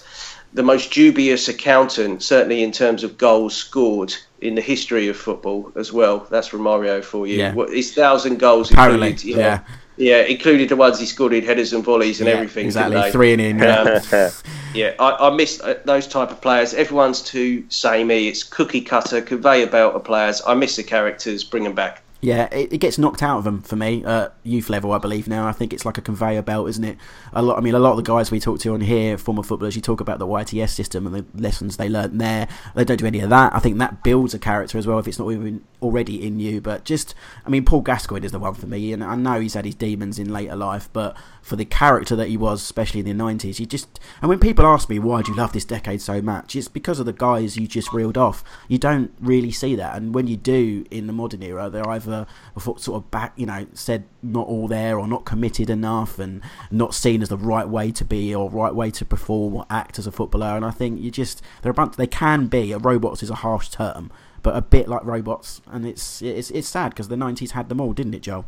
The 0.55 0.63
most 0.63 0.91
dubious 0.91 1.47
accountant, 1.49 2.23
certainly 2.23 2.63
in 2.63 2.71
terms 2.71 3.03
of 3.03 3.17
goals 3.17 3.55
scored 3.55 4.15
in 4.39 4.55
the 4.55 4.61
history 4.61 5.09
of 5.09 5.17
football 5.17 5.71
as 5.75 5.91
well. 5.91 6.25
That's 6.29 6.49
Romario 6.49 7.03
for 7.03 7.27
you. 7.27 7.37
Yeah. 7.37 7.53
What, 7.53 7.69
his 7.69 7.93
thousand 7.93 8.39
goals 8.39 8.71
Apparently, 8.71 9.09
included, 9.09 9.35
know, 9.35 9.41
yeah. 9.41 9.59
Yeah, 9.97 10.21
included 10.21 10.69
the 10.69 10.75
ones 10.75 10.99
he 10.99 11.05
scored 11.05 11.33
in 11.33 11.43
headers 11.43 11.73
and 11.73 11.83
volleys 11.83 12.19
and 12.19 12.27
Yeah, 12.29 12.35
everything. 12.35 12.65
exactly. 12.65 13.11
Three 13.11 13.33
and 13.33 13.41
in. 13.41 13.59
Yeah. 13.59 14.01
Um, 14.13 14.31
yeah, 14.73 14.93
I, 14.99 15.27
I 15.27 15.35
miss 15.35 15.59
uh, 15.61 15.79
those 15.85 16.07
type 16.07 16.31
of 16.31 16.41
players. 16.41 16.73
Everyone's 16.73 17.21
too 17.21 17.65
samey. 17.69 18.27
It's 18.27 18.43
cookie 18.43 18.81
cutter, 18.81 19.21
conveyor 19.21 19.67
belt 19.67 19.95
of 19.95 20.03
players. 20.03 20.41
I 20.47 20.53
miss 20.53 20.77
the 20.77 20.83
characters. 20.83 21.43
Bring 21.43 21.63
them 21.63 21.75
back. 21.75 22.01
Yeah, 22.21 22.45
it, 22.51 22.73
it 22.73 22.77
gets 22.79 22.97
knocked 22.97 23.21
out 23.21 23.37
of 23.37 23.43
them 23.43 23.61
for 23.61 23.75
me 23.75 24.03
at 24.03 24.33
youth 24.43 24.69
level, 24.69 24.93
I 24.93 24.97
believe. 24.97 25.27
Now 25.27 25.47
I 25.47 25.51
think 25.51 25.73
it's 25.73 25.85
like 25.85 25.97
a 25.97 26.01
conveyor 26.01 26.41
belt, 26.41 26.69
isn't 26.69 26.83
it? 26.83 26.97
A 27.33 27.41
lot. 27.41 27.57
I 27.57 27.61
mean, 27.61 27.75
a 27.75 27.79
lot 27.79 27.91
of 27.91 27.97
the 27.97 28.03
guys 28.03 28.31
we 28.31 28.39
talk 28.39 28.59
to 28.61 28.73
on 28.73 28.81
here, 28.81 29.17
former 29.17 29.43
footballers, 29.43 29.75
you 29.75 29.81
talk 29.81 30.01
about 30.01 30.17
the 30.17 30.25
YTS 30.25 30.69
system 30.69 31.05
and 31.05 31.15
the 31.15 31.25
lessons 31.39 31.77
they 31.77 31.89
learnt 31.89 32.17
there. 32.17 32.47
They 32.73 32.83
don't 32.83 32.97
do 32.97 33.05
any 33.05 33.19
of 33.19 33.29
that. 33.29 33.53
I 33.53 33.59
think 33.59 33.77
that 33.77 34.03
builds 34.03 34.33
a 34.33 34.39
character 34.39 34.77
as 34.77 34.87
well 34.87 34.97
if 34.97 35.07
it's 35.07 35.19
not 35.19 35.31
even 35.31 35.63
already 35.81 36.25
in 36.25 36.39
you. 36.39 36.61
But 36.61 36.83
just, 36.83 37.13
I 37.45 37.49
mean, 37.49 37.63
Paul 37.63 37.81
Gascoigne 37.81 38.25
is 38.25 38.31
the 38.31 38.39
one 38.39 38.55
for 38.55 38.65
me, 38.65 38.91
and 38.91 39.03
I 39.03 39.15
know 39.15 39.39
he's 39.39 39.53
had 39.53 39.65
his 39.65 39.75
demons 39.75 40.17
in 40.17 40.33
later 40.33 40.55
life, 40.55 40.89
but 40.93 41.15
for 41.43 41.57
the 41.57 41.65
character 41.65 42.15
that 42.15 42.29
he 42.29 42.37
was, 42.37 42.61
especially 42.61 43.01
in 43.01 43.05
the 43.05 43.13
nineties, 43.13 43.59
you 43.59 43.67
just. 43.67 43.99
And 44.21 44.29
when 44.29 44.39
people 44.39 44.65
ask 44.65 44.89
me 44.89 44.97
why 44.97 45.21
do 45.21 45.31
you 45.31 45.37
love 45.37 45.53
this 45.53 45.65
decade 45.65 46.01
so 46.01 46.21
much, 46.21 46.55
it's 46.55 46.67
because 46.67 46.99
of 46.99 47.05
the 47.05 47.13
guys 47.13 47.57
you 47.57 47.67
just 47.67 47.93
reeled 47.93 48.17
off. 48.17 48.43
You 48.67 48.79
don't 48.79 49.11
really 49.19 49.51
see 49.51 49.75
that, 49.75 49.95
and 49.95 50.15
when 50.15 50.25
you 50.25 50.37
do 50.37 50.85
in 50.89 51.05
the 51.05 51.13
modern 51.13 51.43
era, 51.43 51.69
they're 51.69 51.87
either 51.87 52.14
sort 52.57 52.89
of 52.89 53.11
back, 53.11 53.33
you 53.35 53.45
know, 53.45 53.67
said 53.73 54.05
not 54.21 54.47
all 54.47 54.67
there 54.67 54.97
or 54.97 55.07
not 55.07 55.25
committed 55.25 55.69
enough, 55.69 56.19
and 56.19 56.41
not 56.71 56.93
seen 56.93 57.21
as 57.21 57.29
the 57.29 57.37
right 57.37 57.67
way 57.67 57.91
to 57.91 58.05
be 58.05 58.33
or 58.33 58.49
right 58.49 58.73
way 58.73 58.91
to 58.91 59.05
perform 59.05 59.55
or 59.55 59.65
act 59.69 59.99
as 59.99 60.07
a 60.07 60.11
footballer. 60.11 60.55
And 60.55 60.63
I 60.65 60.71
think 60.71 61.01
you 61.01 61.11
just 61.11 61.41
they're 61.61 61.71
a 61.71 61.75
bunch. 61.75 61.95
They 61.95 62.07
can 62.07 62.47
be. 62.47 62.71
A 62.71 62.77
robots 62.77 63.23
is 63.23 63.29
a 63.29 63.35
harsh 63.35 63.69
term, 63.69 64.11
but 64.43 64.55
a 64.55 64.61
bit 64.61 64.87
like 64.87 65.03
robots, 65.03 65.61
and 65.71 65.85
it's 65.85 66.21
it's 66.21 66.51
it's 66.51 66.67
sad 66.67 66.89
because 66.89 67.07
the 67.07 67.17
nineties 67.17 67.51
had 67.51 67.69
them 67.69 67.81
all, 67.81 67.93
didn't 67.93 68.13
it, 68.13 68.21
Joel? 68.21 68.45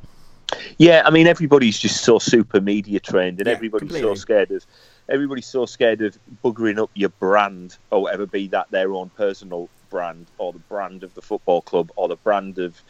Yeah, 0.78 1.02
I 1.06 1.10
mean 1.10 1.28
everybody's 1.28 1.78
just 1.78 2.04
so 2.04 2.20
super 2.20 2.62
media 2.62 3.00
trained, 3.02 3.40
and 3.40 3.48
Yeah, 3.48 3.54
everybody's 3.54 3.90
completely. 3.90 4.10
so 4.10 4.16
scared 4.16 4.52
of 4.52 4.66
everybody's 5.10 5.46
so 5.48 5.66
scared 5.66 6.02
of 6.02 6.18
buggering 6.44 6.82
up 6.82 6.90
your 6.94 7.10
brand 7.10 7.78
or 7.92 8.04
whatever, 8.04 8.26
be 8.26 8.48
that 8.48 8.72
their 8.72 8.94
own 8.94 9.10
personal 9.10 9.70
brand 9.90 10.28
or 10.38 10.54
the 10.54 10.60
brand 10.60 11.04
of 11.04 11.14
the 11.16 11.22
football 11.22 11.62
club 11.62 11.92
or 11.96 12.08
the 12.08 12.16
brand 12.18 12.60
of 12.60 12.82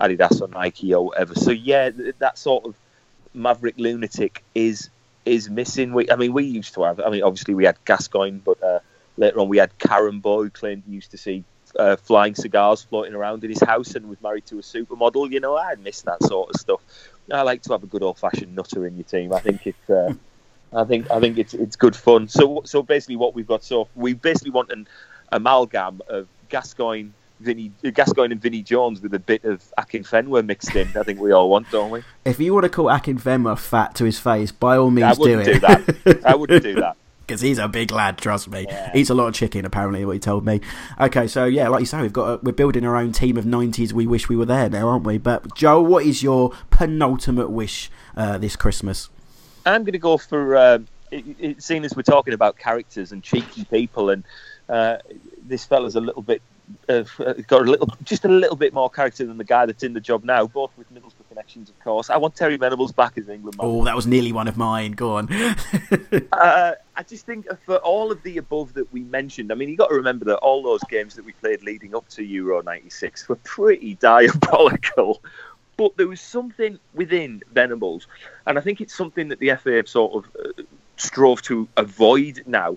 Adidas 0.00 0.40
or 0.40 0.48
Nike 0.48 0.94
or 0.94 1.06
whatever. 1.06 1.34
So 1.34 1.50
yeah, 1.50 1.90
that 2.18 2.38
sort 2.38 2.64
of 2.64 2.74
maverick 3.34 3.74
lunatic 3.78 4.42
is 4.54 4.90
is 5.24 5.50
missing. 5.50 5.92
We, 5.92 6.10
I 6.10 6.16
mean, 6.16 6.32
we 6.32 6.44
used 6.44 6.74
to 6.74 6.84
have. 6.84 7.00
I 7.00 7.10
mean, 7.10 7.22
obviously 7.22 7.54
we 7.54 7.64
had 7.64 7.76
Gascoigne, 7.84 8.38
but 8.44 8.62
uh, 8.62 8.80
later 9.16 9.40
on 9.40 9.48
we 9.48 9.58
had 9.58 9.76
Karembeu, 9.78 10.44
who 10.44 10.50
claimed 10.50 10.84
he 10.86 10.92
used 10.92 11.10
to 11.10 11.18
see 11.18 11.44
uh, 11.78 11.96
flying 11.96 12.34
cigars 12.34 12.82
floating 12.82 13.14
around 13.14 13.44
in 13.44 13.50
his 13.50 13.60
house 13.60 13.94
and 13.94 14.08
was 14.08 14.20
married 14.22 14.46
to 14.46 14.58
a 14.58 14.62
supermodel. 14.62 15.30
You 15.30 15.40
know, 15.40 15.56
I 15.56 15.74
miss 15.76 16.02
that 16.02 16.22
sort 16.22 16.50
of 16.50 16.60
stuff. 16.60 16.80
I 17.32 17.42
like 17.42 17.62
to 17.62 17.72
have 17.72 17.82
a 17.82 17.86
good 17.86 18.02
old 18.02 18.18
fashioned 18.18 18.54
nutter 18.54 18.86
in 18.86 18.96
your 18.96 19.04
team. 19.04 19.32
I 19.32 19.40
think 19.40 19.66
it's. 19.66 19.90
Uh, 19.90 20.14
I 20.72 20.84
think 20.84 21.10
I 21.10 21.20
think 21.20 21.38
it's 21.38 21.54
it's 21.54 21.76
good 21.76 21.96
fun. 21.96 22.28
So 22.28 22.62
so 22.64 22.82
basically, 22.82 23.16
what 23.16 23.34
we've 23.34 23.46
got 23.46 23.64
so 23.64 23.88
we 23.94 24.14
basically 24.14 24.50
want 24.50 24.70
an 24.70 24.86
amalgam 25.32 26.02
of 26.08 26.28
Gascoigne, 26.48 27.10
Vinny, 27.40 27.70
Gascoigne 27.82 28.32
and 28.32 28.40
Vinnie 28.40 28.62
Jones 28.62 29.00
with 29.00 29.12
a 29.14 29.18
bit 29.18 29.44
of 29.44 29.62
Akinfenwa 29.78 30.44
mixed 30.44 30.74
in. 30.74 30.88
I 30.96 31.02
think 31.02 31.20
we 31.20 31.32
all 31.32 31.48
want, 31.50 31.70
don't 31.70 31.90
we? 31.90 32.02
If 32.24 32.40
you 32.40 32.54
want 32.54 32.64
to 32.64 32.68
call 32.70 32.86
Akinfenwa 32.86 33.58
fat 33.58 33.94
to 33.96 34.04
his 34.04 34.18
face, 34.18 34.52
by 34.52 34.76
all 34.76 34.90
means 34.90 35.16
do 35.16 35.20
wouldn't 35.22 35.48
it. 35.48 35.52
do 35.54 35.60
that. 35.60 36.26
I 36.26 36.34
wouldn't 36.36 36.62
do 36.62 36.74
that. 36.76 36.96
because 37.26 37.40
he's 37.42 37.58
a 37.58 37.68
big 37.68 37.90
lad. 37.90 38.16
Trust 38.18 38.48
me, 38.48 38.64
Yeah. 38.68 38.90
eats 38.94 39.10
a 39.10 39.14
lot 39.14 39.26
of 39.28 39.34
chicken. 39.34 39.64
Apparently, 39.64 40.04
what 40.04 40.12
he 40.12 40.18
told 40.18 40.46
me. 40.46 40.60
Okay, 41.00 41.26
so 41.26 41.44
yeah, 41.44 41.68
like 41.68 41.80
you 41.80 41.86
say, 41.86 42.00
we've 42.00 42.12
got 42.12 42.26
a, 42.28 42.36
we're 42.42 42.52
building 42.52 42.86
our 42.86 42.96
own 42.96 43.12
team 43.12 43.36
of 43.36 43.44
'90s. 43.44 43.92
We 43.92 44.06
wish 44.06 44.28
we 44.28 44.36
were 44.36 44.46
there 44.46 44.70
now, 44.70 44.88
aren't 44.88 45.04
we? 45.04 45.18
But 45.18 45.54
Joe, 45.54 45.80
what 45.82 46.04
is 46.06 46.22
your 46.22 46.52
penultimate 46.70 47.50
wish 47.50 47.90
uh, 48.16 48.38
this 48.38 48.56
Christmas? 48.56 49.10
I'm 49.66 49.82
going 49.82 49.92
to 49.92 49.98
go 49.98 50.16
for 50.16 50.56
um, 50.56 50.86
it, 51.10 51.24
it, 51.38 51.62
seeing 51.62 51.84
as 51.84 51.94
we're 51.96 52.02
talking 52.02 52.32
about 52.32 52.56
characters 52.56 53.10
and 53.12 53.22
cheeky 53.22 53.64
people, 53.64 54.10
and 54.10 54.22
uh, 54.68 54.98
this 55.44 55.64
fella's 55.64 55.96
a 55.96 56.00
little 56.00 56.22
bit 56.22 56.40
uh, 56.88 57.04
got 57.46 57.62
a 57.62 57.70
little, 57.70 57.88
just 58.02 58.24
a 58.24 58.28
little 58.28 58.56
bit 58.56 58.72
more 58.72 58.90
character 58.90 59.24
than 59.24 59.38
the 59.38 59.44
guy 59.44 59.66
that's 59.66 59.82
in 59.82 59.92
the 59.92 60.00
job 60.00 60.24
now. 60.24 60.46
Both 60.46 60.72
with 60.76 60.92
Middlesbrough 60.92 61.28
connections, 61.28 61.68
of 61.68 61.78
course. 61.80 62.10
I 62.10 62.16
want 62.16 62.34
Terry 62.34 62.56
Venables 62.56 62.92
back 62.92 63.18
as 63.18 63.28
England 63.28 63.56
man. 63.58 63.66
Oh, 63.66 63.84
that 63.84 63.94
was 63.94 64.06
nearly 64.06 64.32
one 64.32 64.48
of 64.48 64.56
mine. 64.56 64.92
Go 64.92 65.16
on. 65.16 65.28
Uh, 66.32 66.72
I 66.96 67.02
just 67.02 67.26
think 67.26 67.46
for 67.64 67.76
all 67.78 68.10
of 68.12 68.22
the 68.22 68.38
above 68.38 68.74
that 68.74 68.92
we 68.92 69.02
mentioned, 69.04 69.50
I 69.52 69.54
mean, 69.54 69.68
you 69.68 69.76
got 69.76 69.88
to 69.88 69.94
remember 69.94 70.24
that 70.26 70.36
all 70.38 70.62
those 70.62 70.82
games 70.84 71.14
that 71.14 71.24
we 71.24 71.32
played 71.32 71.62
leading 71.62 71.94
up 71.94 72.08
to 72.10 72.22
Euro 72.24 72.62
'96 72.62 73.28
were 73.28 73.36
pretty 73.36 73.94
diabolical. 73.94 75.22
But 75.76 75.96
there 75.96 76.08
was 76.08 76.20
something 76.20 76.78
within 76.94 77.42
Venables, 77.52 78.06
and 78.46 78.58
I 78.58 78.60
think 78.60 78.80
it's 78.80 78.94
something 78.94 79.28
that 79.28 79.38
the 79.38 79.54
FA 79.56 79.76
have 79.76 79.88
sort 79.88 80.24
of 80.24 80.30
uh, 80.38 80.62
strove 80.96 81.42
to 81.42 81.68
avoid 81.76 82.42
now. 82.46 82.76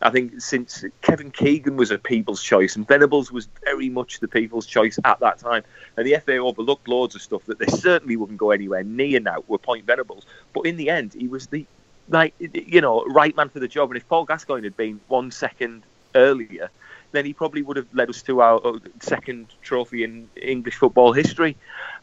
I 0.00 0.10
think 0.10 0.40
since 0.40 0.84
Kevin 1.02 1.30
Keegan 1.30 1.76
was 1.76 1.90
a 1.90 1.98
people's 1.98 2.42
choice 2.42 2.76
and 2.76 2.86
Venables 2.86 3.30
was 3.30 3.48
very 3.64 3.88
much 3.88 4.20
the 4.20 4.28
people's 4.28 4.66
choice 4.66 4.98
at 5.04 5.20
that 5.20 5.38
time, 5.38 5.64
and 5.96 6.06
the 6.06 6.16
FA 6.24 6.36
overlooked 6.36 6.88
loads 6.88 7.14
of 7.14 7.22
stuff 7.22 7.44
that 7.46 7.58
they 7.58 7.66
certainly 7.66 8.16
wouldn't 8.16 8.38
go 8.38 8.50
anywhere 8.50 8.84
near 8.84 9.20
now 9.20 9.42
were 9.46 9.58
point 9.58 9.86
Venables. 9.86 10.24
But 10.52 10.62
in 10.62 10.76
the 10.76 10.90
end, 10.90 11.14
he 11.14 11.28
was 11.28 11.46
the 11.48 11.66
like 12.10 12.34
you 12.38 12.80
know 12.80 13.04
right 13.04 13.36
man 13.36 13.48
for 13.48 13.60
the 13.60 13.68
job. 13.68 13.90
And 13.90 13.96
if 13.96 14.08
Paul 14.08 14.24
Gascoigne 14.24 14.64
had 14.64 14.76
been 14.76 15.00
one 15.08 15.30
second 15.30 15.82
earlier, 16.14 16.70
then 17.12 17.24
he 17.24 17.32
probably 17.32 17.62
would 17.62 17.76
have 17.76 17.92
led 17.92 18.08
us 18.08 18.22
to 18.22 18.40
our 18.40 18.60
uh, 18.64 18.78
second 19.00 19.46
trophy 19.62 20.04
in 20.04 20.28
English 20.36 20.76
football 20.76 21.12
history. 21.12 21.56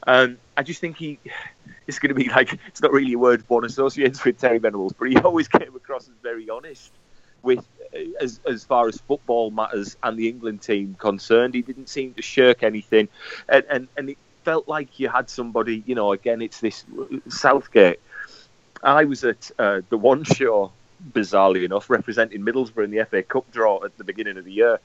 Um, 0.05 0.37
I 0.57 0.63
just 0.63 0.81
think 0.81 0.97
he 0.97 1.19
it's 1.87 1.99
going 1.99 2.09
to 2.09 2.15
be 2.15 2.29
like 2.29 2.57
it's 2.67 2.81
not 2.81 2.91
really 2.91 3.13
a 3.13 3.17
word 3.17 3.43
one 3.47 3.65
associates 3.65 4.23
with 4.23 4.39
Terry 4.39 4.57
Venables, 4.57 4.93
but 4.93 5.09
he 5.09 5.17
always 5.23 5.47
came 5.47 5.75
across 5.75 6.07
as 6.07 6.15
very 6.21 6.49
honest 6.49 6.91
with 7.41 7.59
uh, 7.93 7.99
as 8.21 8.39
as 8.47 8.63
far 8.63 8.87
as 8.87 8.97
football 8.97 9.51
matters 9.51 9.97
and 10.03 10.17
the 10.17 10.27
England 10.27 10.61
team 10.61 10.95
concerned. 10.99 11.53
He 11.53 11.61
didn't 11.61 11.89
seem 11.89 12.13
to 12.15 12.21
shirk 12.21 12.63
anything, 12.63 13.07
and 13.49 13.63
and, 13.69 13.87
and 13.97 14.09
it 14.09 14.17
felt 14.43 14.67
like 14.67 14.99
you 14.99 15.09
had 15.09 15.29
somebody. 15.29 15.83
You 15.85 15.95
know, 15.95 16.11
again, 16.11 16.41
it's 16.41 16.59
this 16.59 16.85
Southgate. 17.27 17.99
I 18.83 19.05
was 19.05 19.23
at 19.23 19.49
uh, 19.57 19.81
the 19.89 19.97
one 19.97 20.23
show, 20.23 20.71
bizarrely 21.11 21.63
enough, 21.63 21.89
representing 21.89 22.41
Middlesbrough 22.41 22.83
in 22.83 22.91
the 22.91 23.03
FA 23.05 23.23
Cup 23.23 23.49
draw 23.51 23.83
at 23.83 23.97
the 23.97 24.03
beginning 24.03 24.37
of 24.37 24.45
the 24.45 24.51
year, 24.51 24.79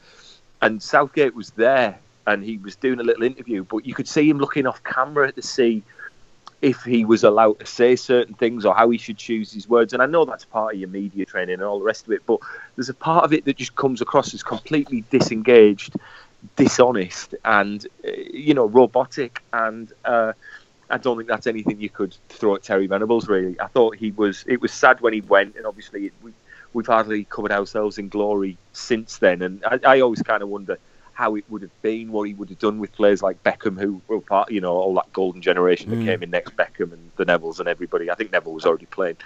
and 0.62 0.82
Southgate 0.82 1.35
was 1.35 1.51
there 1.51 1.98
and 2.27 2.44
he 2.44 2.59
was 2.59 2.77
doing 2.77 3.01
a 3.01 3.02
little 3.02 3.22
interview, 3.22 3.64
but 3.64 3.86
you 3.86 3.94
could 3.94 4.06
see 4.06 4.28
him 4.28 4.39
looking 4.39 4.66
off 4.66 4.82
camera 4.85 5.32
to 5.32 5.43
see 5.43 5.82
if 6.62 6.82
he 6.82 7.05
was 7.05 7.24
allowed 7.24 7.59
to 7.59 7.66
say 7.66 7.97
certain 7.97 8.35
things 8.35 8.65
or 8.66 8.74
how 8.74 8.91
he 8.91 8.99
should 8.99 9.16
choose 9.16 9.53
his 9.53 9.69
words. 9.69 9.93
And 9.93 10.03
I 10.03 10.07
know 10.07 10.24
that's 10.24 10.45
part 10.45 10.74
of 10.74 10.81
your 10.81 10.89
media 10.89 11.24
training 11.24 11.55
and 11.55 11.62
all 11.62 11.78
the 11.78 11.85
rest 11.85 12.07
of 12.07 12.12
it, 12.12 12.23
but 12.27 12.39
there's 12.77 12.91
a 12.91 12.95
part 12.95 13.24
of 13.24 13.32
it 13.32 13.45
that 13.47 13.57
just 13.57 13.74
comes 13.77 14.01
across 14.01 14.35
as 14.35 14.43
completely 14.43 15.05
disengaged, 15.11 15.95
dishonest, 16.57 17.35
and 17.45 17.87
uh, 18.07 18.11
you 18.32 18.55
know 18.55 18.66
robotic. 18.66 19.43
And 19.53 19.91
uh, 20.05 20.32
I 20.91 20.99
don't 20.99 21.16
think 21.16 21.28
that's 21.28 21.47
anything 21.47 21.81
you 21.81 21.91
could 21.91 22.16
throw 22.28 22.57
at 22.57 22.62
Terry 22.62 22.87
Venables. 22.87 23.28
Really, 23.28 23.59
I 23.61 23.66
thought 23.69 23.97
he 23.97 24.11
was. 24.11 24.45
It 24.47 24.61
was 24.61 24.73
sad 24.73 25.01
when 25.01 25.15
he 25.15 25.23
went, 25.23 25.57
and 25.57 25.65
obviously 25.66 26.07
it, 26.07 26.12
we, 26.23 26.32
we've 26.74 26.87
hardly 26.87 27.24
covered 27.24 27.53
ourselves 27.53 27.97
in 27.99 28.11
glory 28.11 28.59
since 28.73 29.16
then. 29.19 29.41
And 29.41 29.65
I, 29.65 29.81
I 29.85 30.01
always 30.01 30.23
kind 30.23 30.43
of 30.43 30.51
wonder 30.51 30.78
how 31.12 31.35
it 31.37 31.45
would 31.49 31.62
have 31.62 31.82
been, 31.82 32.12
what 32.12 32.24
he 32.28 32.35
would 32.35 32.49
have 32.51 32.59
done 32.59 32.78
with 32.78 32.93
players 32.93 33.23
like 33.23 33.43
Beckham, 33.43 33.78
who 33.78 34.03
were 34.09 34.20
part, 34.20 34.51
you 34.51 34.61
know, 34.61 34.73
all 34.74 34.95
that 34.95 35.12
golden 35.12 35.43
generation 35.43 35.91
that 35.91 36.01
Mm. 36.01 36.05
came 36.07 36.23
in 36.23 36.31
next, 36.31 36.57
Beckham 36.57 36.93
and 36.93 37.11
the 37.16 37.24
Nevilles 37.27 37.59
and 37.61 37.69
everybody. 37.69 38.11
I 38.11 38.15
think 38.15 38.32
Neville 38.32 38.55
was 38.55 38.66
already 38.66 38.87
playing, 38.87 39.16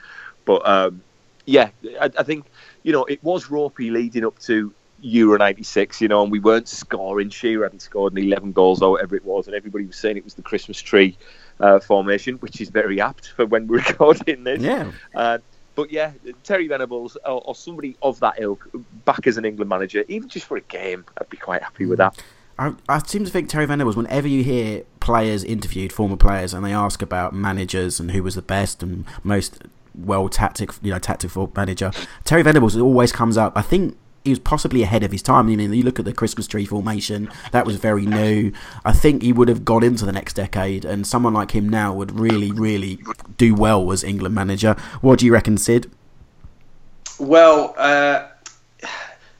but 0.44 0.66
um, 0.68 1.02
yeah, 1.46 1.70
I, 2.00 2.10
I 2.18 2.22
think 2.22 2.46
you 2.82 2.92
know 2.92 3.04
it 3.04 3.22
was 3.22 3.50
ropey 3.50 3.90
leading 3.90 4.24
up 4.24 4.38
to 4.40 4.74
Euro 5.00 5.36
'96, 5.38 6.00
you 6.00 6.08
know, 6.08 6.22
and 6.22 6.32
we 6.32 6.40
weren't 6.40 6.68
scoring. 6.68 7.28
Shearer 7.30 7.64
hadn't 7.64 7.80
scored 7.82 8.12
an 8.12 8.18
11 8.18 8.52
goals 8.52 8.80
or 8.82 8.92
whatever 8.92 9.16
it 9.16 9.24
was, 9.24 9.46
and 9.46 9.54
everybody 9.56 9.84
was 9.86 9.96
saying 9.96 10.16
it 10.16 10.24
was 10.24 10.34
the 10.34 10.42
Christmas 10.42 10.80
tree 10.80 11.18
uh, 11.60 11.80
formation, 11.80 12.36
which 12.36 12.60
is 12.60 12.70
very 12.70 13.00
apt 13.00 13.28
for 13.36 13.44
when 13.46 13.66
we're 13.66 13.78
recording 13.88 14.44
this. 14.44 14.62
yeah. 14.62 14.90
Uh, 15.14 15.38
but 15.74 15.90
yeah, 15.90 16.12
Terry 16.42 16.68
Venables 16.68 17.16
or, 17.24 17.42
or 17.44 17.54
somebody 17.54 17.96
of 18.02 18.20
that 18.20 18.34
ilk 18.38 18.68
back 19.04 19.26
as 19.26 19.36
an 19.36 19.44
England 19.44 19.68
manager, 19.68 20.04
even 20.08 20.28
just 20.28 20.46
for 20.46 20.56
a 20.56 20.60
game, 20.62 21.04
I'd 21.18 21.28
be 21.28 21.36
quite 21.36 21.62
happy 21.62 21.86
with 21.86 21.98
hmm. 21.98 22.04
that. 22.04 22.22
I, 22.58 22.72
I 22.88 22.98
seem 22.98 23.24
to 23.24 23.30
think 23.30 23.48
Terry 23.48 23.66
Venables, 23.66 23.96
whenever 23.96 24.28
you 24.28 24.44
hear 24.44 24.84
players 25.00 25.42
interviewed, 25.42 25.92
former 25.92 26.16
players, 26.16 26.54
and 26.54 26.64
they 26.64 26.72
ask 26.72 27.02
about 27.02 27.34
managers 27.34 27.98
and 27.98 28.12
who 28.12 28.22
was 28.22 28.36
the 28.36 28.42
best 28.42 28.82
and 28.82 29.04
most 29.24 29.62
well 29.94 30.28
tactic, 30.28 30.70
you 30.82 30.92
know, 30.92 30.98
tactical 30.98 31.50
manager, 31.56 31.90
Terry 32.22 32.42
Venables 32.42 32.76
always 32.76 33.10
comes 33.10 33.36
up. 33.36 33.56
I 33.56 33.62
think 33.62 33.96
he 34.24 34.30
was 34.30 34.38
possibly 34.38 34.82
ahead 34.82 35.02
of 35.02 35.12
his 35.12 35.22
time. 35.22 35.46
I 35.46 35.56
mean, 35.56 35.72
you 35.72 35.82
look 35.82 35.98
at 35.98 36.06
the 36.06 36.12
Christmas 36.12 36.46
tree 36.46 36.64
formation; 36.64 37.30
that 37.52 37.66
was 37.66 37.76
very 37.76 38.06
new. 38.06 38.52
I 38.84 38.92
think 38.92 39.22
he 39.22 39.32
would 39.32 39.48
have 39.48 39.64
gone 39.64 39.84
into 39.84 40.06
the 40.06 40.12
next 40.12 40.32
decade, 40.32 40.84
and 40.84 41.06
someone 41.06 41.34
like 41.34 41.50
him 41.50 41.68
now 41.68 41.92
would 41.92 42.18
really, 42.18 42.50
really 42.50 42.98
do 43.36 43.54
well 43.54 43.92
as 43.92 44.02
England 44.02 44.34
manager. 44.34 44.74
What 45.02 45.18
do 45.18 45.26
you 45.26 45.32
reckon, 45.32 45.58
Sid? 45.58 45.90
Well, 47.18 47.74
uh, 47.76 48.28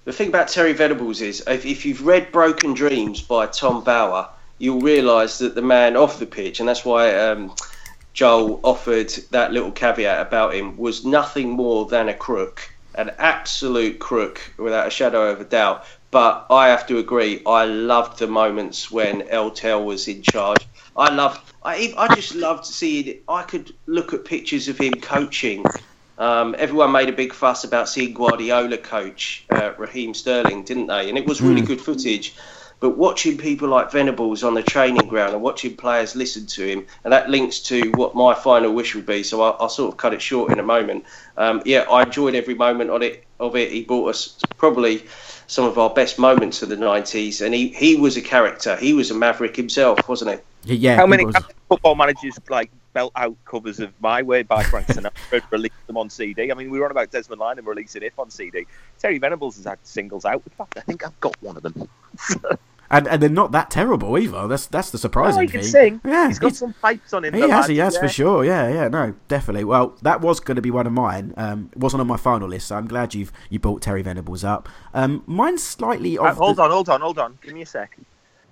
the 0.05 0.13
thing 0.13 0.29
about 0.29 0.49
Terry 0.49 0.75
Venables 0.75 1.23
is 1.23 1.43
if, 1.47 1.65
if 1.65 1.87
you've 1.87 2.07
read 2.07 2.31
Broken 2.31 2.75
Dreams 2.75 3.23
by 3.23 3.47
Tom 3.47 3.83
Bower, 3.83 4.29
you'll 4.59 4.81
realise 4.81 5.39
that 5.39 5.55
the 5.55 5.63
man 5.63 5.97
off 5.97 6.19
the 6.19 6.27
pitch, 6.27 6.61
and 6.61 6.69
that's 6.69 6.85
why 6.85 7.15
um, 7.15 7.55
Joel 8.13 8.61
offered 8.63 9.11
that 9.31 9.53
little 9.53 9.73
caveat 9.73 10.27
about 10.27 10.55
him 10.55 10.77
was 10.77 11.07
nothing 11.07 11.51
more 11.51 11.87
than 11.87 12.11
a 12.11 12.15
crook, 12.15 12.71
an 12.95 13.13
absolute 13.19 13.99
crook, 13.99 14.41
without 14.59 14.87
a 14.87 14.91
shadow 14.91 15.31
of 15.31 15.41
a 15.41 15.45
doubt. 15.45 15.85
But 16.11 16.47
I 16.49 16.69
have 16.69 16.87
to 16.87 16.99
agree, 16.99 17.43
I 17.45 17.65
loved 17.65 18.19
the 18.21 18.29
moments 18.29 18.91
when 18.91 19.23
El 19.23 19.51
Tel 19.51 19.85
was 19.85 20.07
in 20.07 20.23
charge. 20.23 20.65
I 20.97 21.13
loved, 21.13 21.41
I, 21.65 21.93
I 21.97 22.15
just 22.15 22.35
loved 22.37 22.65
seeing. 22.65 23.07
It. 23.09 23.23
I 23.29 23.43
could 23.43 23.75
look 23.87 24.15
at 24.15 24.25
pictures 24.25 24.69
of 24.69 24.79
him 24.79 24.93
coaching. 24.93 25.65
Um, 26.19 26.55
everyone 26.57 26.93
made 26.93 27.09
a 27.09 27.13
big 27.13 27.33
fuss 27.33 27.65
about 27.65 27.89
seeing 27.89 28.15
Guardiola 28.15 28.79
coach 28.79 29.45
uh, 29.51 29.73
Raheem 29.77 30.15
Sterling, 30.15 30.63
didn't 30.63 30.87
they? 30.87 31.09
And 31.09 31.19
it 31.19 31.27
was 31.27 31.43
really 31.43 31.63
good 31.63 31.81
footage. 31.81 32.37
But 32.81 32.99
watching 32.99 33.39
people 33.39 33.69
like 33.69 33.91
Venables 33.91 34.43
on 34.43 34.55
the 34.55 34.63
training 34.63 35.09
ground 35.09 35.33
and 35.33 35.43
watching 35.43 35.77
players 35.77 36.15
listen 36.15 36.47
to 36.47 36.67
him, 36.67 36.87
and 37.05 37.13
that 37.13 37.31
links 37.31 37.61
to 37.61 37.91
what 37.93 38.15
my 38.15 38.35
final 38.35 38.73
wish 38.73 38.95
would 38.95 39.07
be. 39.07 39.23
So 39.23 39.43
I'll, 39.43 39.57
I'll 39.61 39.69
sort 39.69 39.93
of 39.93 39.99
cut 39.99 40.13
it 40.13 40.21
short 40.21 40.53
in 40.53 40.59
a 40.59 40.63
moment. 40.63 41.05
Um, 41.37 41.63
yeah, 41.65 41.87
I 41.91 42.03
enjoyed 42.03 42.35
every 42.35 42.55
moment 42.55 42.91
of 42.91 43.03
it. 43.03 43.25
Of 43.41 43.57
it, 43.57 43.73
he 43.73 43.83
brought 43.83 44.11
us 44.11 44.39
probably 44.57 45.05
some 45.47 45.65
of 45.65 45.77
our 45.77 45.91
best 45.91 46.19
moments 46.19 46.63
of 46.63 46.69
the 46.69 46.77
'90s, 46.77 47.45
and 47.45 47.55
he, 47.55 47.69
he 47.69 47.97
was 47.97 48.17
a 48.17 48.23
character. 48.23 48.77
He 48.77 48.93
was 48.93 49.11
a 49.11 49.15
maverick 49.15 49.57
himself, 49.57 50.09
wasn't 50.09 50.41
he? 50.65 50.77
Yeah. 50.77 50.97
How 50.97 51.07
many 51.07 51.25
was. 51.25 51.35
football 51.69 51.95
managers 51.95 52.39
like 52.49 52.71
belt 52.95 53.13
out 53.17 53.37
covers 53.45 53.79
of 53.81 53.93
My 54.01 54.23
Way 54.23 54.43
by 54.43 54.63
Frank 54.63 54.87
Sinatra 54.87 55.13
and 55.33 55.43
released 55.51 55.87
them 55.87 55.99
on 55.99 56.09
CD? 56.09 56.51
I 56.51 56.55
mean, 56.55 56.71
we 56.71 56.79
were 56.79 56.87
on 56.87 56.91
about 56.93 57.11
Desmond 57.11 57.41
Lynam 57.43 57.59
and 57.59 57.67
releasing 57.67 58.03
If 58.03 58.19
on 58.19 58.31
CD. 58.31 58.67
Terry 58.99 59.19
Venables 59.19 59.57
has 59.57 59.67
had 59.67 59.79
singles 59.83 60.25
out. 60.25 60.43
In 60.47 60.53
fact, 60.57 60.79
I 60.79 60.81
think 60.81 61.05
I've 61.07 61.19
got 61.21 61.37
one 61.43 61.57
of 61.59 61.63
them. 61.63 61.89
And 62.91 63.09
and 63.09 63.21
they're 63.21 63.31
not 63.31 63.51
that 63.53 63.71
terrible 63.71 64.17
either. 64.19 64.47
That's 64.47 64.67
that's 64.67 64.91
the 64.91 64.99
surprising 64.99 65.39
Oh, 65.39 65.43
he 65.43 65.49
thing. 65.49 65.63
sing. 65.63 66.01
Yeah, 66.05 66.29
he's 66.29 66.39
got 66.39 66.49
he's- 66.49 66.59
some 66.59 66.75
pipes 66.75 67.13
on 67.15 67.25
him. 67.25 67.33
He 67.35 67.41
has, 67.41 67.49
lad, 67.51 67.71
he 67.71 67.79
has 67.79 67.95
yeah. 67.95 68.01
for 68.01 68.09
sure. 68.09 68.45
Yeah, 68.45 68.69
yeah, 68.69 68.89
no, 68.89 69.15
definitely. 69.27 69.65
Well, 69.65 69.97
that 70.03 70.21
was 70.21 70.39
going 70.39 70.57
to 70.57 70.63
be 70.63 70.71
one 70.71 70.87
of 70.87 70.93
mine. 70.93 71.33
Um, 71.39 71.71
it 71.73 71.79
wasn't 71.79 72.03
on 72.03 72.07
my 72.07 72.19
final 72.19 72.47
list, 72.47 72.69
so 72.69 72.77
I'm 72.77 72.87
glad 72.87 73.15
you've 73.15 73.33
you 73.49 73.59
brought 73.59 73.81
Terry 73.81 74.03
Venables 74.03 74.45
up. 74.45 74.69
Um, 74.93 75.23
mine's 75.27 75.63
slightly 75.63 76.19
Uh, 76.19 76.25
off. 76.25 76.37
hold 76.37 76.57
the- 76.57 76.63
on, 76.63 76.71
hold 76.71 76.89
on, 76.91 77.01
hold 77.01 77.19
on. 77.19 77.39
Give 77.43 77.55
me 77.55 77.63
a 77.63 77.67
sec. 77.67 77.97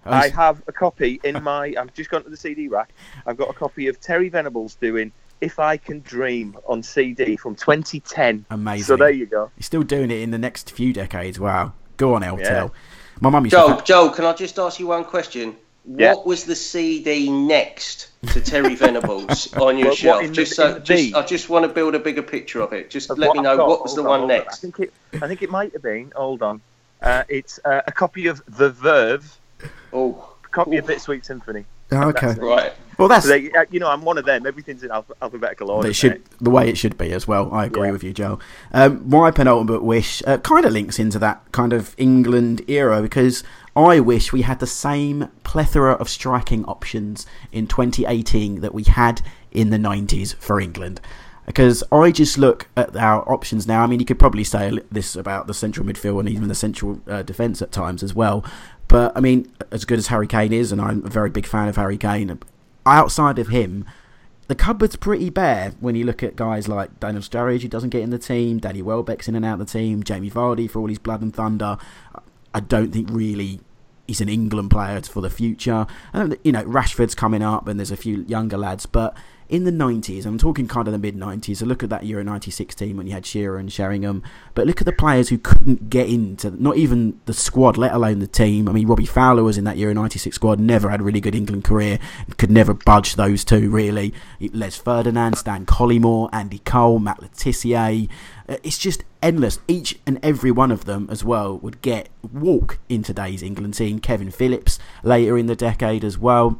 Oh, 0.04 0.10
I 0.10 0.28
have 0.30 0.62
a 0.66 0.72
copy 0.72 1.20
in 1.22 1.42
my. 1.42 1.74
I've 1.78 1.94
just 1.94 2.10
gone 2.10 2.24
to 2.24 2.30
the 2.30 2.36
CD 2.36 2.68
rack. 2.68 2.90
I've 3.26 3.36
got 3.36 3.50
a 3.50 3.52
copy 3.52 3.86
of 3.88 4.00
Terry 4.00 4.28
Venables 4.28 4.74
doing 4.76 5.12
"If 5.40 5.58
I 5.58 5.76
Can 5.76 6.00
Dream" 6.00 6.56
on 6.66 6.82
CD 6.82 7.36
from 7.36 7.54
2010. 7.54 8.44
Amazing. 8.50 8.84
So 8.84 8.96
there 8.96 9.10
you 9.10 9.26
go. 9.26 9.50
He's 9.56 9.66
still 9.66 9.82
doing 9.82 10.10
it 10.10 10.20
in 10.20 10.30
the 10.32 10.38
next 10.38 10.70
few 10.72 10.92
decades. 10.92 11.38
Wow. 11.38 11.72
Go 11.98 12.14
on, 12.14 12.22
El 12.24 12.36
Tel. 12.38 12.66
Yeah. 12.74 13.20
My 13.20 13.30
mum 13.30 13.44
used 13.44 13.52
Joel, 13.54 13.76
to. 13.76 13.84
Joel, 13.84 14.10
can 14.10 14.24
I 14.24 14.32
just 14.32 14.58
ask 14.58 14.80
you 14.80 14.88
one 14.88 15.04
question? 15.04 15.54
Yeah. 15.84 16.14
What 16.14 16.26
was 16.26 16.44
the 16.44 16.54
CD 16.56 17.28
next 17.30 18.10
to 18.32 18.40
Terry 18.40 18.74
Venables 18.74 19.52
on 19.54 19.78
your 19.78 19.88
What- 19.88 19.90
what 19.90 19.98
shelf? 19.98 20.22
in 20.22 20.28
the- 20.30 20.34
just 20.34 20.52
in 20.52 20.56
so, 20.56 20.78
just, 20.80 21.14
I 21.14 21.22
just 21.24 21.48
want 21.48 21.64
to 21.64 21.68
build 21.72 21.94
a 21.94 21.98
bigger 22.00 22.22
picture 22.22 22.60
of 22.60 22.72
it. 22.72 22.90
Just 22.90 23.10
Of 23.10 23.18
let 23.18 23.32
me 23.34 23.42
know 23.42 23.56
got. 23.56 23.68
what 23.68 23.82
was 23.82 23.94
the 23.94 24.02
on, 24.02 24.06
one 24.08 24.18
hold 24.20 24.30
on. 24.32 24.36
I 24.36 24.38
next. 24.44 24.58
think 24.60 24.78
it. 24.80 24.92
I 25.20 25.28
think 25.28 25.42
it 25.42 25.50
might 25.50 25.72
have 25.72 25.82
been. 25.82 26.12
Hold 26.16 26.42
on. 26.42 26.60
Uh, 27.00 27.24
it's 27.28 27.58
uh, 27.64 27.82
a 27.86 27.92
copy 27.92 28.26
of 28.28 28.42
The 28.46 28.70
Verve. 28.70 29.38
Oh, 29.92 30.28
A 30.44 30.48
copy 30.48 30.76
of 30.76 30.86
Bittersweet 30.86 31.24
Symphony. 31.24 31.64
Oh, 31.90 32.08
okay. 32.08 32.34
Right. 32.38 32.72
Well, 32.98 33.08
that's 33.08 33.26
So 33.26 33.32
they, 33.32 33.50
uh, 33.52 33.64
you 33.70 33.78
know, 33.80 33.88
I'm 33.90 34.02
one 34.02 34.16
of 34.16 34.24
them. 34.24 34.46
Everything's 34.46 34.82
in 34.82 34.90
alph- 34.90 35.10
alphabetical 35.20 35.70
order. 35.70 35.88
They 35.88 35.92
should 35.92 36.12
mate. 36.12 36.26
the 36.40 36.50
way 36.50 36.68
it 36.68 36.78
should 36.78 36.96
be 36.96 37.12
as 37.12 37.28
well. 37.28 37.52
I 37.52 37.66
agree 37.66 37.88
Yeah. 37.88 37.92
with 37.92 38.02
you, 38.04 38.12
Joe. 38.14 38.38
Um, 38.72 39.02
my 39.08 39.30
penultimate 39.30 39.82
wish 39.82 40.22
uh, 40.26 40.38
kind 40.38 40.64
of 40.64 40.72
links 40.72 40.98
into 40.98 41.18
that 41.18 41.42
kind 41.52 41.72
of 41.74 41.94
England 41.98 42.62
era 42.68 43.02
because 43.02 43.44
I 43.76 44.00
wish 44.00 44.32
we 44.32 44.42
had 44.42 44.58
the 44.60 44.66
same 44.66 45.28
plethora 45.44 45.92
of 45.92 46.08
striking 46.08 46.64
options 46.64 47.26
in 47.50 47.66
2018 47.66 48.60
that 48.62 48.72
we 48.72 48.84
had 48.84 49.20
in 49.50 49.68
the 49.70 49.78
90s 49.78 50.34
for 50.36 50.60
England. 50.60 51.00
Because 51.44 51.82
I 51.90 52.12
just 52.12 52.38
look 52.38 52.68
at 52.76 52.96
our 52.96 53.28
options 53.30 53.66
now. 53.66 53.82
I 53.82 53.86
mean, 53.86 53.98
you 54.00 54.06
could 54.06 54.18
probably 54.18 54.44
say 54.44 54.78
this 54.92 55.16
about 55.16 55.46
the 55.48 55.54
central 55.54 55.84
midfield 55.84 56.20
and 56.20 56.28
even 56.28 56.46
the 56.48 56.54
central 56.54 57.00
uh, 57.08 57.22
defence 57.22 57.60
at 57.60 57.72
times 57.72 58.02
as 58.04 58.14
well. 58.14 58.44
But 58.92 59.16
I 59.16 59.20
mean, 59.20 59.50
as 59.70 59.86
good 59.86 59.98
as 59.98 60.08
Harry 60.08 60.26
Kane 60.26 60.52
is, 60.52 60.70
and 60.70 60.78
I'm 60.78 61.02
a 61.06 61.08
very 61.08 61.30
big 61.30 61.46
fan 61.46 61.66
of 61.66 61.76
Harry 61.76 61.96
Kane, 61.96 62.38
outside 62.84 63.38
of 63.38 63.48
him, 63.48 63.86
the 64.48 64.54
cupboard's 64.54 64.96
pretty 64.96 65.30
bare 65.30 65.72
when 65.80 65.94
you 65.94 66.04
look 66.04 66.22
at 66.22 66.36
guys 66.36 66.68
like 66.68 67.00
Daniel 67.00 67.22
Sturridge, 67.22 67.62
who 67.62 67.68
doesn't 67.68 67.88
get 67.88 68.02
in 68.02 68.10
the 68.10 68.18
team, 68.18 68.58
Danny 68.58 68.82
Welbeck's 68.82 69.28
in 69.28 69.34
and 69.34 69.46
out 69.46 69.58
of 69.58 69.66
the 69.66 69.72
team, 69.72 70.02
Jamie 70.02 70.30
Vardy 70.30 70.70
for 70.70 70.80
all 70.80 70.88
his 70.88 70.98
blood 70.98 71.22
and 71.22 71.34
thunder. 71.34 71.78
I 72.52 72.60
don't 72.60 72.92
think 72.92 73.08
really 73.10 73.60
he's 74.06 74.20
an 74.20 74.28
England 74.28 74.70
player 74.70 75.00
for 75.00 75.22
the 75.22 75.30
future. 75.30 75.86
And, 76.12 76.36
you 76.44 76.52
know, 76.52 76.62
Rashford's 76.64 77.14
coming 77.14 77.42
up, 77.42 77.68
and 77.68 77.80
there's 77.80 77.90
a 77.90 77.96
few 77.96 78.26
younger 78.28 78.58
lads, 78.58 78.84
but 78.84 79.16
in 79.52 79.64
the 79.64 79.70
90s, 79.70 80.24
I'm 80.24 80.38
talking 80.38 80.66
kind 80.66 80.88
of 80.88 80.92
the 80.92 80.98
mid 80.98 81.14
90s. 81.14 81.58
So 81.58 81.66
look 81.66 81.82
at 81.82 81.90
that 81.90 82.06
Euro 82.06 82.24
96 82.24 82.74
team 82.74 82.96
when 82.96 83.06
you 83.06 83.12
had 83.12 83.26
Shearer 83.26 83.58
and 83.58 83.70
Sheringham. 83.70 84.22
But 84.54 84.66
look 84.66 84.80
at 84.80 84.86
the 84.86 84.92
players 84.92 85.28
who 85.28 85.36
couldn't 85.36 85.90
get 85.90 86.08
into 86.08 86.50
not 86.50 86.78
even 86.78 87.20
the 87.26 87.34
squad, 87.34 87.76
let 87.76 87.92
alone 87.92 88.20
the 88.20 88.26
team. 88.26 88.66
I 88.66 88.72
mean, 88.72 88.88
Robbie 88.88 89.04
Fowler 89.04 89.42
was 89.44 89.58
in 89.58 89.64
that 89.64 89.76
Euro 89.76 89.92
96 89.92 90.34
squad, 90.34 90.58
never 90.58 90.88
had 90.88 91.00
a 91.00 91.04
really 91.04 91.20
good 91.20 91.34
England 91.34 91.64
career, 91.64 91.98
could 92.38 92.50
never 92.50 92.72
budge 92.72 93.16
those 93.16 93.44
two, 93.44 93.68
really. 93.68 94.14
Les 94.40 94.74
Ferdinand, 94.74 95.36
Stan 95.36 95.66
Collymore, 95.66 96.30
Andy 96.32 96.60
Cole, 96.60 96.98
Matt 96.98 97.20
Le 97.20 97.28
Tissier. 97.28 98.08
Uh, 98.48 98.56
It's 98.62 98.78
just 98.78 99.04
endless. 99.22 99.58
Each 99.68 99.98
and 100.06 100.18
every 100.22 100.50
one 100.50 100.70
of 100.70 100.86
them, 100.86 101.08
as 101.10 101.26
well, 101.26 101.58
would 101.58 101.82
get 101.82 102.08
walk 102.32 102.78
in 102.88 103.02
today's 103.02 103.42
England 103.42 103.74
team. 103.74 103.98
Kevin 103.98 104.30
Phillips 104.30 104.78
later 105.02 105.36
in 105.36 105.44
the 105.44 105.54
decade 105.54 106.04
as 106.04 106.16
well. 106.16 106.58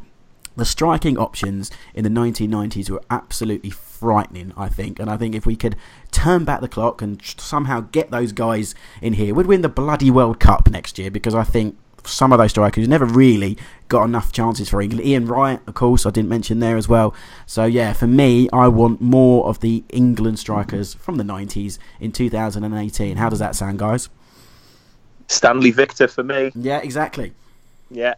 The 0.56 0.64
striking 0.64 1.16
options 1.16 1.70
in 1.94 2.04
the 2.04 2.10
1990s 2.10 2.90
were 2.90 3.02
absolutely 3.10 3.70
frightening, 3.70 4.52
I 4.56 4.68
think. 4.68 4.98
And 4.98 5.08
I 5.08 5.16
think 5.16 5.34
if 5.34 5.46
we 5.46 5.56
could 5.56 5.76
turn 6.10 6.44
back 6.44 6.60
the 6.60 6.68
clock 6.68 7.00
and 7.00 7.22
somehow 7.38 7.80
get 7.92 8.10
those 8.10 8.32
guys 8.32 8.74
in 9.00 9.14
here, 9.14 9.34
we'd 9.34 9.46
win 9.46 9.62
the 9.62 9.68
bloody 9.68 10.10
World 10.10 10.40
Cup 10.40 10.68
next 10.70 10.98
year 10.98 11.10
because 11.10 11.34
I 11.34 11.44
think 11.44 11.76
some 12.04 12.32
of 12.32 12.38
those 12.38 12.50
strikers 12.50 12.88
never 12.88 13.04
really 13.04 13.56
got 13.88 14.04
enough 14.04 14.32
chances 14.32 14.68
for 14.68 14.80
England. 14.82 15.06
Ian 15.06 15.26
Wright, 15.26 15.60
of 15.66 15.74
course, 15.74 16.04
I 16.04 16.10
didn't 16.10 16.28
mention 16.28 16.58
there 16.58 16.76
as 16.76 16.88
well. 16.88 17.14
So, 17.46 17.64
yeah, 17.64 17.92
for 17.92 18.06
me, 18.06 18.48
I 18.52 18.68
want 18.68 19.00
more 19.00 19.46
of 19.46 19.60
the 19.60 19.84
England 19.90 20.38
strikers 20.38 20.94
from 20.94 21.16
the 21.16 21.24
90s 21.24 21.78
in 22.00 22.12
2018. 22.12 23.16
How 23.16 23.28
does 23.28 23.38
that 23.38 23.54
sound, 23.54 23.78
guys? 23.78 24.08
Stanley 25.28 25.70
Victor 25.70 26.08
for 26.08 26.22
me. 26.22 26.50
Yeah, 26.54 26.78
exactly. 26.78 27.32
Yeah, 27.90 28.14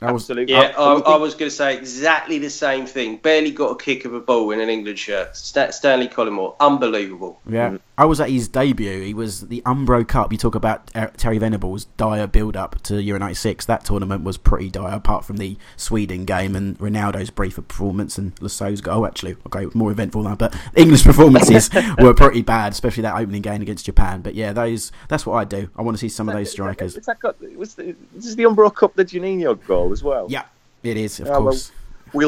That 0.00 0.14
was 0.14 0.22
absolutely. 0.22 0.54
Yeah, 0.54 0.60
I, 0.60 0.64
Absolutely. 0.68 1.12
I 1.12 1.16
was 1.16 1.34
going 1.34 1.50
to 1.50 1.56
say 1.56 1.76
exactly 1.76 2.38
the 2.38 2.48
same 2.48 2.86
thing. 2.86 3.18
Barely 3.18 3.50
got 3.50 3.70
a 3.70 3.76
kick 3.76 4.06
of 4.06 4.14
a 4.14 4.20
ball 4.20 4.50
in 4.50 4.60
an 4.60 4.70
England 4.70 4.98
shirt. 4.98 5.36
Sta 5.36 5.70
Stanley 5.70 6.08
Collymore, 6.08 6.56
unbelievable. 6.58 7.38
Yeah, 7.46 7.76
I 8.00 8.06
was 8.06 8.18
at 8.18 8.30
his 8.30 8.48
debut. 8.48 9.02
He 9.02 9.12
was 9.12 9.48
the 9.48 9.60
Umbro 9.66 10.08
Cup. 10.08 10.32
You 10.32 10.38
talk 10.38 10.54
about 10.54 10.90
uh, 10.94 11.08
Terry 11.18 11.36
Venables' 11.36 11.84
dire 11.98 12.26
build-up 12.26 12.80
to 12.84 13.02
Euro 13.02 13.18
'96. 13.18 13.66
That 13.66 13.84
tournament 13.84 14.24
was 14.24 14.38
pretty 14.38 14.70
dire, 14.70 14.94
apart 14.94 15.26
from 15.26 15.36
the 15.36 15.58
Sweden 15.76 16.24
game 16.24 16.56
and 16.56 16.78
Ronaldo's 16.78 17.28
brief 17.28 17.56
performance 17.56 18.16
and 18.16 18.34
Lasso's 18.36 18.80
goal. 18.80 19.04
Actually, 19.04 19.36
okay, 19.46 19.66
more 19.74 19.90
eventful 19.90 20.22
than 20.22 20.34
that. 20.34 20.38
But 20.38 20.56
English 20.80 21.04
performances 21.04 21.68
were 21.98 22.14
pretty 22.14 22.40
bad, 22.40 22.72
especially 22.72 23.02
that 23.02 23.16
opening 23.16 23.42
game 23.42 23.60
against 23.60 23.84
Japan. 23.84 24.22
But 24.22 24.34
yeah, 24.34 24.54
those 24.54 24.92
that's 25.08 25.26
what 25.26 25.34
I 25.34 25.44
do. 25.44 25.68
I 25.76 25.82
want 25.82 25.94
to 25.94 26.00
see 26.00 26.08
some 26.08 26.26
of 26.26 26.34
those 26.34 26.50
strikers. 26.50 26.96
Is 26.96 27.04
that 27.04 27.20
got, 27.20 27.38
was 27.54 27.74
the, 27.74 27.94
this 28.14 28.24
is 28.24 28.34
the 28.34 28.44
Umbro 28.44 28.74
Cup, 28.74 28.94
the 28.94 29.04
Juninho 29.04 29.62
goal 29.66 29.92
as 29.92 30.02
well. 30.02 30.24
Yeah, 30.30 30.44
it 30.82 30.96
is 30.96 31.20
of 31.20 31.28
well, 31.28 31.42
course. 31.42 31.70
We'll 31.70 31.79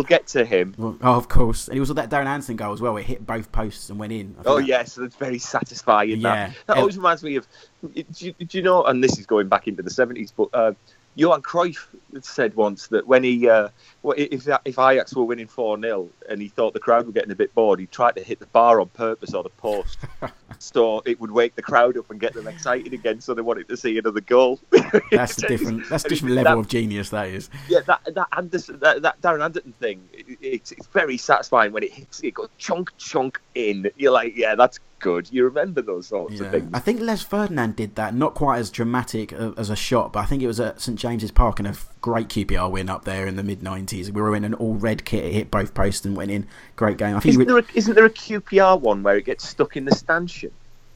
get 0.02 0.26
to 0.28 0.44
him. 0.44 0.74
Oh, 0.78 1.16
of 1.16 1.28
course. 1.28 1.68
And 1.68 1.76
it 1.76 1.80
was 1.80 1.88
that 1.90 2.10
Darren 2.10 2.26
Anderton 2.26 2.56
goal 2.56 2.72
as 2.72 2.80
well. 2.80 2.96
It 2.96 3.04
hit 3.04 3.26
both 3.26 3.52
posts 3.52 3.90
and 3.90 3.98
went 3.98 4.12
in. 4.12 4.36
Oh 4.46 4.58
yes, 4.58 4.94
that's 4.94 5.16
very 5.16 5.38
satisfying. 5.38 6.20
Yeah. 6.20 6.46
That, 6.46 6.56
that 6.66 6.76
always 6.78 6.96
reminds 6.96 7.22
me 7.22 7.36
of. 7.36 7.46
Do 7.82 8.04
you, 8.18 8.32
do 8.32 8.58
you 8.58 8.62
know? 8.62 8.84
And 8.84 9.02
this 9.02 9.18
is 9.18 9.26
going 9.26 9.48
back 9.48 9.68
into 9.68 9.82
the 9.82 9.90
seventies, 9.90 10.32
but 10.36 10.48
uh, 10.52 10.72
Johan 11.14 11.42
Cruyff 11.42 11.86
said 12.20 12.54
once 12.54 12.86
that 12.88 13.06
when 13.06 13.22
he, 13.22 13.48
uh, 13.48 13.68
well, 14.02 14.16
if 14.18 14.48
if 14.64 14.78
Ajax 14.78 15.14
were 15.14 15.24
winning 15.24 15.46
four 15.46 15.80
0 15.80 16.08
and 16.28 16.42
he 16.42 16.48
thought 16.48 16.74
the 16.74 16.80
crowd 16.80 17.06
were 17.06 17.12
getting 17.12 17.30
a 17.30 17.36
bit 17.36 17.54
bored, 17.54 17.78
he 17.78 17.86
tried 17.86 18.16
to 18.16 18.22
hit 18.22 18.40
the 18.40 18.46
bar 18.46 18.80
on 18.80 18.88
purpose 18.88 19.32
or 19.32 19.42
the 19.42 19.48
post, 19.50 19.98
so 20.58 21.02
it 21.06 21.20
would 21.20 21.30
wake 21.30 21.54
the 21.54 21.62
crowd 21.62 21.96
up 21.96 22.10
and 22.10 22.20
get 22.20 22.34
them 22.34 22.48
excited 22.48 22.92
again, 22.92 23.20
so 23.20 23.32
they 23.32 23.42
wanted 23.42 23.68
to 23.68 23.76
see 23.76 23.98
another 23.98 24.20
goal. 24.20 24.58
That's 25.12 25.42
a 25.42 25.46
different. 25.48 25.88
That's 25.88 26.04
a 26.04 26.08
different 26.08 26.34
level 26.34 26.56
that- 26.56 26.58
of 26.60 26.68
genius. 26.68 27.10
That 27.10 27.28
is. 27.28 27.48
Yeah, 27.68 27.80
that 27.86 28.00
that 28.14 28.28
Anderton, 28.36 28.80
that, 28.80 29.02
that 29.02 29.20
Darren 29.20 29.44
Anderton 29.44 29.72
thing, 29.72 30.08
it, 30.12 30.38
it's, 30.40 30.72
it's 30.72 30.86
very 30.88 31.16
satisfying 31.16 31.72
when 31.72 31.84
it 31.84 31.92
hits. 31.92 32.20
It 32.24 32.34
goes 32.34 32.48
chunk 32.58 32.96
chunk 32.98 33.40
in. 33.54 33.90
You're 33.96 34.12
like, 34.12 34.36
yeah, 34.36 34.56
that's 34.56 34.80
good. 34.98 35.28
You 35.32 35.44
remember 35.44 35.80
those 35.82 36.08
sorts 36.08 36.40
of 36.40 36.50
things. 36.50 36.70
I 36.74 36.78
think 36.80 37.00
Les 37.00 37.22
Ferdinand 37.22 37.76
did 37.76 37.94
that, 37.96 38.14
not 38.14 38.34
quite 38.34 38.58
as 38.58 38.70
dramatic 38.70 39.32
as 39.32 39.70
a 39.70 39.76
shot, 39.76 40.12
but 40.12 40.20
I 40.20 40.26
think 40.26 40.42
it 40.42 40.46
was 40.46 40.60
at 40.60 40.80
St 40.80 40.98
James's 40.98 41.30
Park 41.30 41.60
in 41.60 41.66
a 41.66 41.74
great 42.02 42.28
QPR 42.28 42.70
win 42.70 42.90
up 42.90 43.06
there 43.06 43.26
in 43.26 43.36
the 43.36 43.42
mid 43.42 43.60
'90s. 43.60 44.10
We 44.10 44.20
were 44.20 44.36
in 44.36 44.44
an 44.44 44.52
all 44.54 44.74
red 44.74 45.06
kit, 45.06 45.24
it 45.24 45.32
hit 45.32 45.50
both 45.50 45.72
posts 45.72 46.04
and 46.04 46.14
went 46.14 46.30
in. 46.30 46.46
Great 46.76 46.98
game. 46.98 47.16
I 47.16 47.20
think. 47.20 47.34
Isn't 47.34 47.46
there, 47.46 47.58
a, 47.58 47.64
isn't 47.74 47.94
there 47.94 48.04
a 48.04 48.10
QPR 48.10 48.78
one 48.78 49.02
where 49.02 49.16
it 49.16 49.24
gets 49.24 49.48
stuck 49.48 49.76
in 49.76 49.86
the 49.86 49.94
stanchion? 49.94 50.50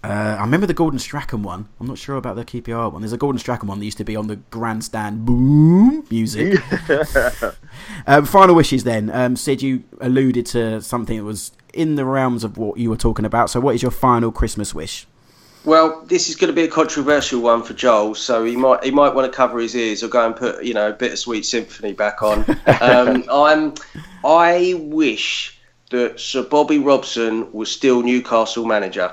Uh, 0.04 0.36
I 0.38 0.42
remember 0.42 0.66
the 0.66 0.74
Gordon 0.74 1.00
Strachan 1.00 1.42
one. 1.42 1.68
I'm 1.80 1.86
not 1.86 1.98
sure 1.98 2.16
about 2.16 2.36
the 2.36 2.44
QPR 2.44 2.92
one. 2.92 3.02
There's 3.02 3.12
a 3.12 3.16
Gordon 3.16 3.40
Strachan 3.40 3.66
one 3.66 3.80
that 3.80 3.84
used 3.84 3.98
to 3.98 4.04
be 4.04 4.14
on 4.14 4.28
the 4.28 4.36
grandstand 4.36 5.24
boom 5.24 6.06
music. 6.10 6.60
um, 8.06 8.24
final 8.26 8.54
wishes 8.54 8.84
then. 8.84 9.10
Um, 9.10 9.34
Sid, 9.34 9.62
you 9.62 9.82
alluded 10.00 10.46
to 10.46 10.80
something 10.80 11.16
that 11.16 11.24
was 11.24 11.50
in 11.72 11.96
the 11.96 12.04
realms 12.04 12.44
of 12.44 12.56
what 12.56 12.78
you 12.78 12.88
were 12.88 12.96
talking 12.96 13.24
about. 13.24 13.50
So, 13.50 13.58
what 13.58 13.74
is 13.74 13.82
your 13.82 13.90
final 13.90 14.30
Christmas 14.30 14.74
wish? 14.74 15.08
Well, 15.66 16.02
this 16.02 16.28
is 16.28 16.36
going 16.36 16.46
to 16.46 16.54
be 16.54 16.62
a 16.62 16.68
controversial 16.68 17.40
one 17.40 17.64
for 17.64 17.74
Joel, 17.74 18.14
so 18.14 18.44
he 18.44 18.54
might 18.54 18.84
he 18.84 18.92
might 18.92 19.14
want 19.16 19.30
to 19.30 19.36
cover 19.36 19.58
his 19.58 19.74
ears 19.74 20.04
or 20.04 20.08
go 20.08 20.24
and 20.24 20.36
put 20.36 20.62
you 20.62 20.72
know 20.72 20.92
Bittersweet 20.92 21.44
Symphony 21.44 21.92
back 21.92 22.22
on. 22.22 22.44
um, 22.80 23.24
I'm 23.28 23.74
I 24.24 24.74
wish 24.78 25.58
that 25.90 26.20
Sir 26.20 26.44
Bobby 26.44 26.78
Robson 26.78 27.52
was 27.52 27.68
still 27.68 28.02
Newcastle 28.02 28.64
manager 28.64 29.12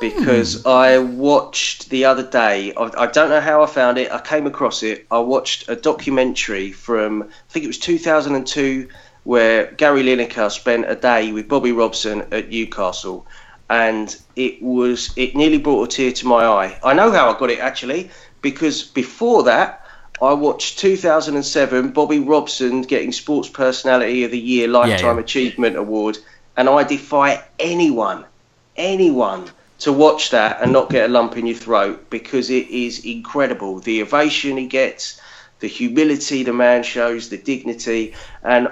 because 0.00 0.66
I 0.66 0.98
watched 0.98 1.88
the 1.90 2.04
other 2.04 2.28
day. 2.28 2.74
I, 2.74 2.90
I, 2.98 3.06
don't 3.06 3.30
know 3.30 3.40
how 3.40 3.62
I 3.62 3.66
found 3.66 3.96
it. 3.96 4.10
I 4.10 4.20
came 4.20 4.48
across 4.48 4.82
it. 4.82 5.06
I 5.08 5.20
watched 5.20 5.68
a 5.68 5.76
documentary 5.76 6.72
from 6.72 7.22
I 7.22 7.52
think 7.52 7.64
it 7.64 7.68
was 7.68 7.78
2002 7.78 8.88
where 9.22 9.70
Gary 9.70 10.02
Lineker 10.02 10.50
spent 10.50 10.90
a 10.90 10.96
day 10.96 11.30
with 11.30 11.46
Bobby 11.46 11.70
Robson 11.70 12.22
at 12.32 12.48
Newcastle 12.48 13.24
and 13.72 14.20
it 14.36 14.62
was 14.62 15.14
it 15.16 15.34
nearly 15.34 15.56
brought 15.56 15.84
a 15.84 15.96
tear 15.96 16.12
to 16.12 16.26
my 16.26 16.44
eye. 16.44 16.78
I 16.84 16.92
know 16.92 17.10
how 17.10 17.34
I 17.34 17.38
got 17.38 17.50
it 17.50 17.58
actually 17.58 18.10
because 18.42 18.82
before 18.82 19.44
that 19.44 19.86
I 20.20 20.34
watched 20.34 20.78
2007 20.78 21.90
Bobby 21.92 22.18
Robson 22.18 22.82
getting 22.82 23.12
Sports 23.12 23.48
Personality 23.48 24.24
of 24.24 24.30
the 24.30 24.38
Year 24.38 24.68
Lifetime 24.68 25.06
yeah, 25.06 25.14
yeah. 25.14 25.20
Achievement 25.20 25.76
Award, 25.76 26.18
and 26.54 26.68
I 26.68 26.84
defy 26.84 27.42
anyone, 27.58 28.26
anyone 28.76 29.50
to 29.78 29.92
watch 29.92 30.30
that 30.30 30.60
and 30.60 30.70
not 30.70 30.90
get 30.90 31.08
a 31.08 31.12
lump 31.12 31.38
in 31.38 31.46
your 31.46 31.56
throat 31.56 32.10
because 32.10 32.50
it 32.50 32.68
is 32.68 33.06
incredible. 33.06 33.80
The 33.80 34.02
ovation 34.02 34.58
he 34.58 34.66
gets, 34.66 35.18
the 35.60 35.66
humility 35.66 36.42
the 36.42 36.52
man 36.52 36.82
shows, 36.82 37.30
the 37.30 37.38
dignity, 37.38 38.14
and 38.42 38.68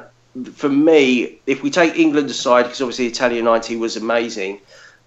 for 0.54 0.68
me, 0.68 1.40
if 1.46 1.62
we 1.62 1.70
take 1.70 1.98
England 1.98 2.30
aside, 2.30 2.64
because 2.64 2.80
obviously 2.82 3.06
Italia 3.06 3.42
90 3.42 3.76
was 3.76 3.96
amazing, 3.96 4.60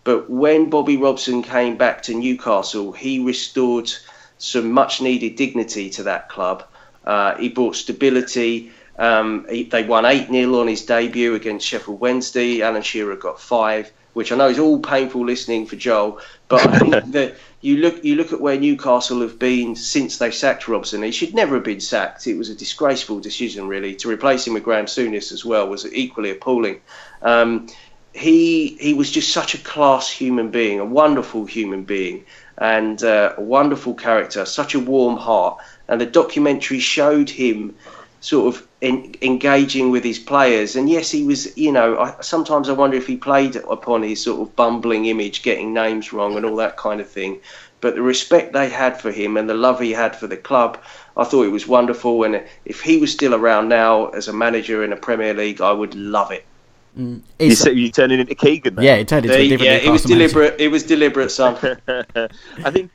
but 0.03 0.30
when 0.30 0.69
Bobby 0.69 0.97
Robson 0.97 1.43
came 1.43 1.77
back 1.77 2.03
to 2.03 2.13
Newcastle, 2.13 2.91
he 2.91 3.19
restored 3.19 3.91
some 4.38 4.71
much 4.71 5.01
needed 5.01 5.35
dignity 5.35 5.89
to 5.91 6.03
that 6.03 6.30
club. 6.30 6.65
Uh, 7.05 7.35
he 7.35 7.49
brought 7.49 7.75
stability. 7.75 8.71
Um, 8.97 9.45
he, 9.49 9.63
they 9.63 9.84
won 9.84 10.05
8 10.05 10.30
0 10.30 10.59
on 10.59 10.67
his 10.67 10.85
debut 10.85 11.35
against 11.35 11.65
Sheffield 11.65 11.99
Wednesday. 11.99 12.61
Alan 12.61 12.81
Shearer 12.81 13.15
got 13.15 13.39
five, 13.39 13.91
which 14.13 14.31
I 14.31 14.35
know 14.35 14.49
is 14.49 14.59
all 14.59 14.80
painful 14.80 15.25
listening 15.25 15.65
for 15.65 15.75
Joel. 15.75 16.19
But 16.47 16.67
I 16.67 16.80
think 16.80 17.05
that 17.13 17.35
you 17.61 17.77
look 17.77 18.03
you 18.03 18.15
look 18.15 18.34
at 18.34 18.41
where 18.41 18.59
Newcastle 18.59 19.21
have 19.21 19.39
been 19.39 19.75
since 19.75 20.17
they 20.17 20.31
sacked 20.31 20.67
Robson. 20.67 21.01
He 21.01 21.11
should 21.11 21.34
never 21.34 21.55
have 21.55 21.63
been 21.63 21.80
sacked. 21.80 22.27
It 22.27 22.38
was 22.38 22.49
a 22.49 22.55
disgraceful 22.55 23.21
decision, 23.21 23.67
really. 23.67 23.95
To 23.95 24.09
replace 24.09 24.45
him 24.45 24.53
with 24.53 24.63
Graham 24.63 24.85
Souness 24.85 25.31
as 25.31 25.45
well 25.45 25.67
was 25.67 25.91
equally 25.93 26.31
appalling. 26.31 26.81
Um, 27.21 27.67
he 28.14 28.77
he 28.80 28.94
was 28.94 29.11
just 29.11 29.34
such 29.34 29.56
a 29.56 29.57
class 29.57 30.10
human 30.10 30.49
being, 30.52 30.80
a 30.80 30.85
wonderful 30.85 31.45
human 31.45 31.84
being, 31.84 32.26
and 32.57 33.03
uh, 33.03 33.34
a 33.38 33.41
wonderful 33.41 33.94
character, 33.94 34.45
such 34.45 34.76
a 34.76 34.80
warm 34.80 35.18
heart. 35.18 35.57
And 35.88 35.99
the 35.99 36.06
documentary 36.06 36.80
showed 36.80 37.30
him 37.30 37.76
sort 38.22 38.56
of 38.56 38.65
in, 38.80 39.15
engaging 39.22 39.91
with 39.91 40.03
his 40.03 40.18
players. 40.18 40.77
And 40.77 40.90
yes, 40.90 41.11
he 41.11 41.23
was, 41.23 41.57
you 41.57 41.72
know, 41.73 41.99
I, 41.99 42.15
sometimes 42.22 42.69
I 42.69 42.73
wonder 42.73 42.95
if 42.95 43.06
he 43.06 43.18
played 43.18 43.57
upon 43.57 44.02
his 44.02 44.23
sort 44.23 44.41
of 44.41 44.56
bumbling 44.56 45.06
image, 45.06 45.44
getting 45.44 45.73
names 45.73 46.14
wrong 46.14 46.38
and 46.38 46.45
all 46.45 46.56
that 46.57 46.77
kind 46.77 47.02
of 47.02 47.10
thing. 47.10 47.41
But 47.81 47.95
the 47.95 48.02
respect 48.02 48.53
they 48.53 48.69
had 48.69 49.02
for 49.02 49.11
him 49.11 49.35
and 49.35 49.49
the 49.49 49.53
love 49.56 49.81
he 49.81 49.91
had 49.91 50.15
for 50.15 50.27
the 50.27 50.38
club, 50.38 50.77
I 51.18 51.26
thought 51.26 51.44
it 51.44 51.49
was 51.49 51.68
wonderful. 51.68 52.23
And 52.23 52.44
if 52.64 52.80
he 52.81 52.98
was 52.98 53.11
still 53.11 53.35
around 53.35 53.68
now 53.68 54.07
as 54.07 54.30
a 54.30 54.34
manager 54.34 54.85
in 54.85 54.94
a 54.94 54.98
Premier 54.98 55.34
League, 55.34 55.60
I 55.60 55.73
would 55.73 55.94
love 55.94 56.31
it. 56.31 56.45
Mm. 56.98 57.22
You, 57.40 57.56
say, 57.56 57.74
you 57.74 57.91
turning 57.91 58.20
into 58.20 58.36
Keegan. 58.36 58.78
Yeah, 58.80 58.95
it 58.95 59.07
turned 59.07 59.26
into 59.26 59.38
a 59.38 59.48
different. 59.48 59.64
Yeah, 59.64 59.90
it 59.90 59.90
was 59.90 60.03
deliberate. 60.03 60.60
It 60.60 60.68
was 60.68 60.84
deliberate, 60.84 61.32
son. 61.32 61.56
I 61.88 62.72
think 62.72 62.91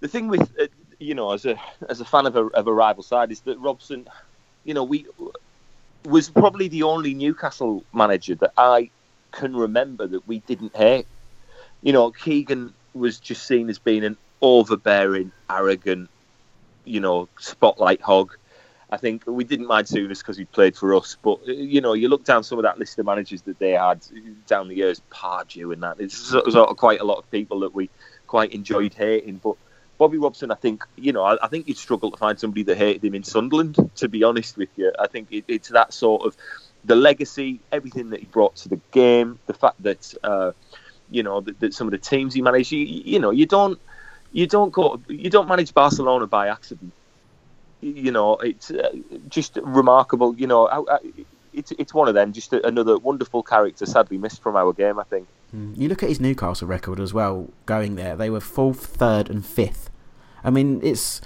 the 0.00 0.08
thing 0.08 0.28
with 0.28 0.42
uh, 0.60 0.66
you 0.98 1.14
know, 1.14 1.32
as 1.32 1.44
a 1.44 1.60
as 1.88 2.00
a 2.00 2.04
fan 2.04 2.26
of 2.26 2.36
a 2.36 2.46
of 2.46 2.66
a 2.66 2.72
rival 2.72 3.02
side, 3.02 3.32
is 3.32 3.40
that 3.40 3.58
Robson, 3.58 4.08
you 4.64 4.74
know, 4.74 4.84
we 4.84 5.06
was 6.04 6.30
probably 6.30 6.68
the 6.68 6.84
only 6.84 7.14
Newcastle 7.14 7.84
manager 7.92 8.34
that 8.36 8.52
I 8.56 8.90
can 9.32 9.56
remember 9.56 10.06
that 10.06 10.26
we 10.26 10.38
didn't 10.40 10.74
hate. 10.76 11.06
You 11.82 11.92
know, 11.92 12.10
Keegan 12.10 12.72
was 12.94 13.18
just 13.18 13.46
seen 13.46 13.68
as 13.68 13.78
being 13.78 14.04
an 14.04 14.16
overbearing, 14.40 15.32
arrogant, 15.50 16.08
you 16.84 17.00
know, 17.00 17.28
spotlight 17.38 18.00
hog. 18.00 18.36
I 18.88 18.96
think 18.98 19.24
we 19.26 19.42
didn't 19.42 19.66
mind 19.66 19.88
Souness 19.88 20.18
because 20.18 20.36
he 20.36 20.44
played 20.44 20.76
for 20.76 20.94
us, 20.94 21.16
but 21.20 21.44
you 21.46 21.80
know, 21.80 21.94
you 21.94 22.08
look 22.08 22.24
down 22.24 22.44
some 22.44 22.58
of 22.58 22.62
that 22.62 22.78
list 22.78 22.98
of 22.98 23.06
managers 23.06 23.42
that 23.42 23.58
they 23.58 23.72
had 23.72 24.06
down 24.46 24.68
the 24.68 24.76
years, 24.76 25.02
Pardew 25.10 25.72
and 25.72 25.82
that. 25.82 25.96
It's 25.98 26.16
sort 26.16 26.56
of 26.56 26.76
quite 26.76 27.00
a 27.00 27.04
lot 27.04 27.18
of 27.18 27.28
people 27.32 27.60
that 27.60 27.74
we 27.74 27.90
quite 28.28 28.52
enjoyed 28.52 28.94
hating. 28.94 29.40
But 29.42 29.56
Bobby 29.98 30.18
Robson, 30.18 30.52
I 30.52 30.54
think, 30.54 30.84
you 30.94 31.12
know, 31.12 31.24
I, 31.24 31.36
I 31.44 31.48
think 31.48 31.66
you'd 31.66 31.78
struggle 31.78 32.12
to 32.12 32.16
find 32.16 32.38
somebody 32.38 32.62
that 32.64 32.76
hated 32.76 33.04
him 33.04 33.16
in 33.16 33.24
Sunderland. 33.24 33.90
To 33.96 34.08
be 34.08 34.22
honest 34.22 34.56
with 34.56 34.68
you, 34.76 34.92
I 35.00 35.08
think 35.08 35.32
it, 35.32 35.44
it's 35.48 35.70
that 35.70 35.92
sort 35.92 36.24
of 36.24 36.36
the 36.84 36.94
legacy, 36.94 37.58
everything 37.72 38.10
that 38.10 38.20
he 38.20 38.26
brought 38.26 38.54
to 38.56 38.68
the 38.68 38.80
game, 38.92 39.40
the 39.46 39.54
fact 39.54 39.82
that 39.82 40.14
uh, 40.22 40.52
you 41.10 41.24
know 41.24 41.40
that, 41.40 41.58
that, 41.58 41.74
some 41.74 41.88
of 41.88 41.90
the 41.90 41.98
teams 41.98 42.34
he 42.34 42.42
managed, 42.42 42.70
you, 42.70 42.78
you 42.78 43.18
know, 43.18 43.32
you 43.32 43.46
don't 43.46 43.80
you 44.30 44.46
don't 44.46 44.70
go 44.70 45.00
you 45.08 45.28
don't 45.28 45.48
manage 45.48 45.74
Barcelona 45.74 46.28
by 46.28 46.48
accident 46.48 46.92
you 47.80 48.10
know, 48.10 48.36
it's 48.36 48.70
uh, 48.70 48.90
just 49.28 49.58
remarkable. 49.62 50.34
You 50.36 50.46
know, 50.46 50.66
I, 50.66 50.94
I, 50.94 50.98
it's 51.52 51.72
it's 51.78 51.94
one 51.94 52.08
of 52.08 52.14
them. 52.14 52.32
Just 52.32 52.52
a, 52.52 52.66
another 52.66 52.98
wonderful 52.98 53.42
character, 53.42 53.86
sadly 53.86 54.18
missed 54.18 54.42
from 54.42 54.56
our 54.56 54.72
game. 54.72 54.98
I 54.98 55.04
think. 55.04 55.28
Hmm. 55.50 55.72
You 55.74 55.88
look 55.88 56.02
at 56.02 56.08
his 56.08 56.20
Newcastle 56.20 56.68
record 56.68 57.00
as 57.00 57.14
well. 57.14 57.50
Going 57.66 57.96
there, 57.96 58.16
they 58.16 58.30
were 58.30 58.40
fourth, 58.40 58.84
third, 58.86 59.30
and 59.30 59.44
fifth. 59.44 59.90
I 60.42 60.50
mean, 60.50 60.80
it's 60.82 61.20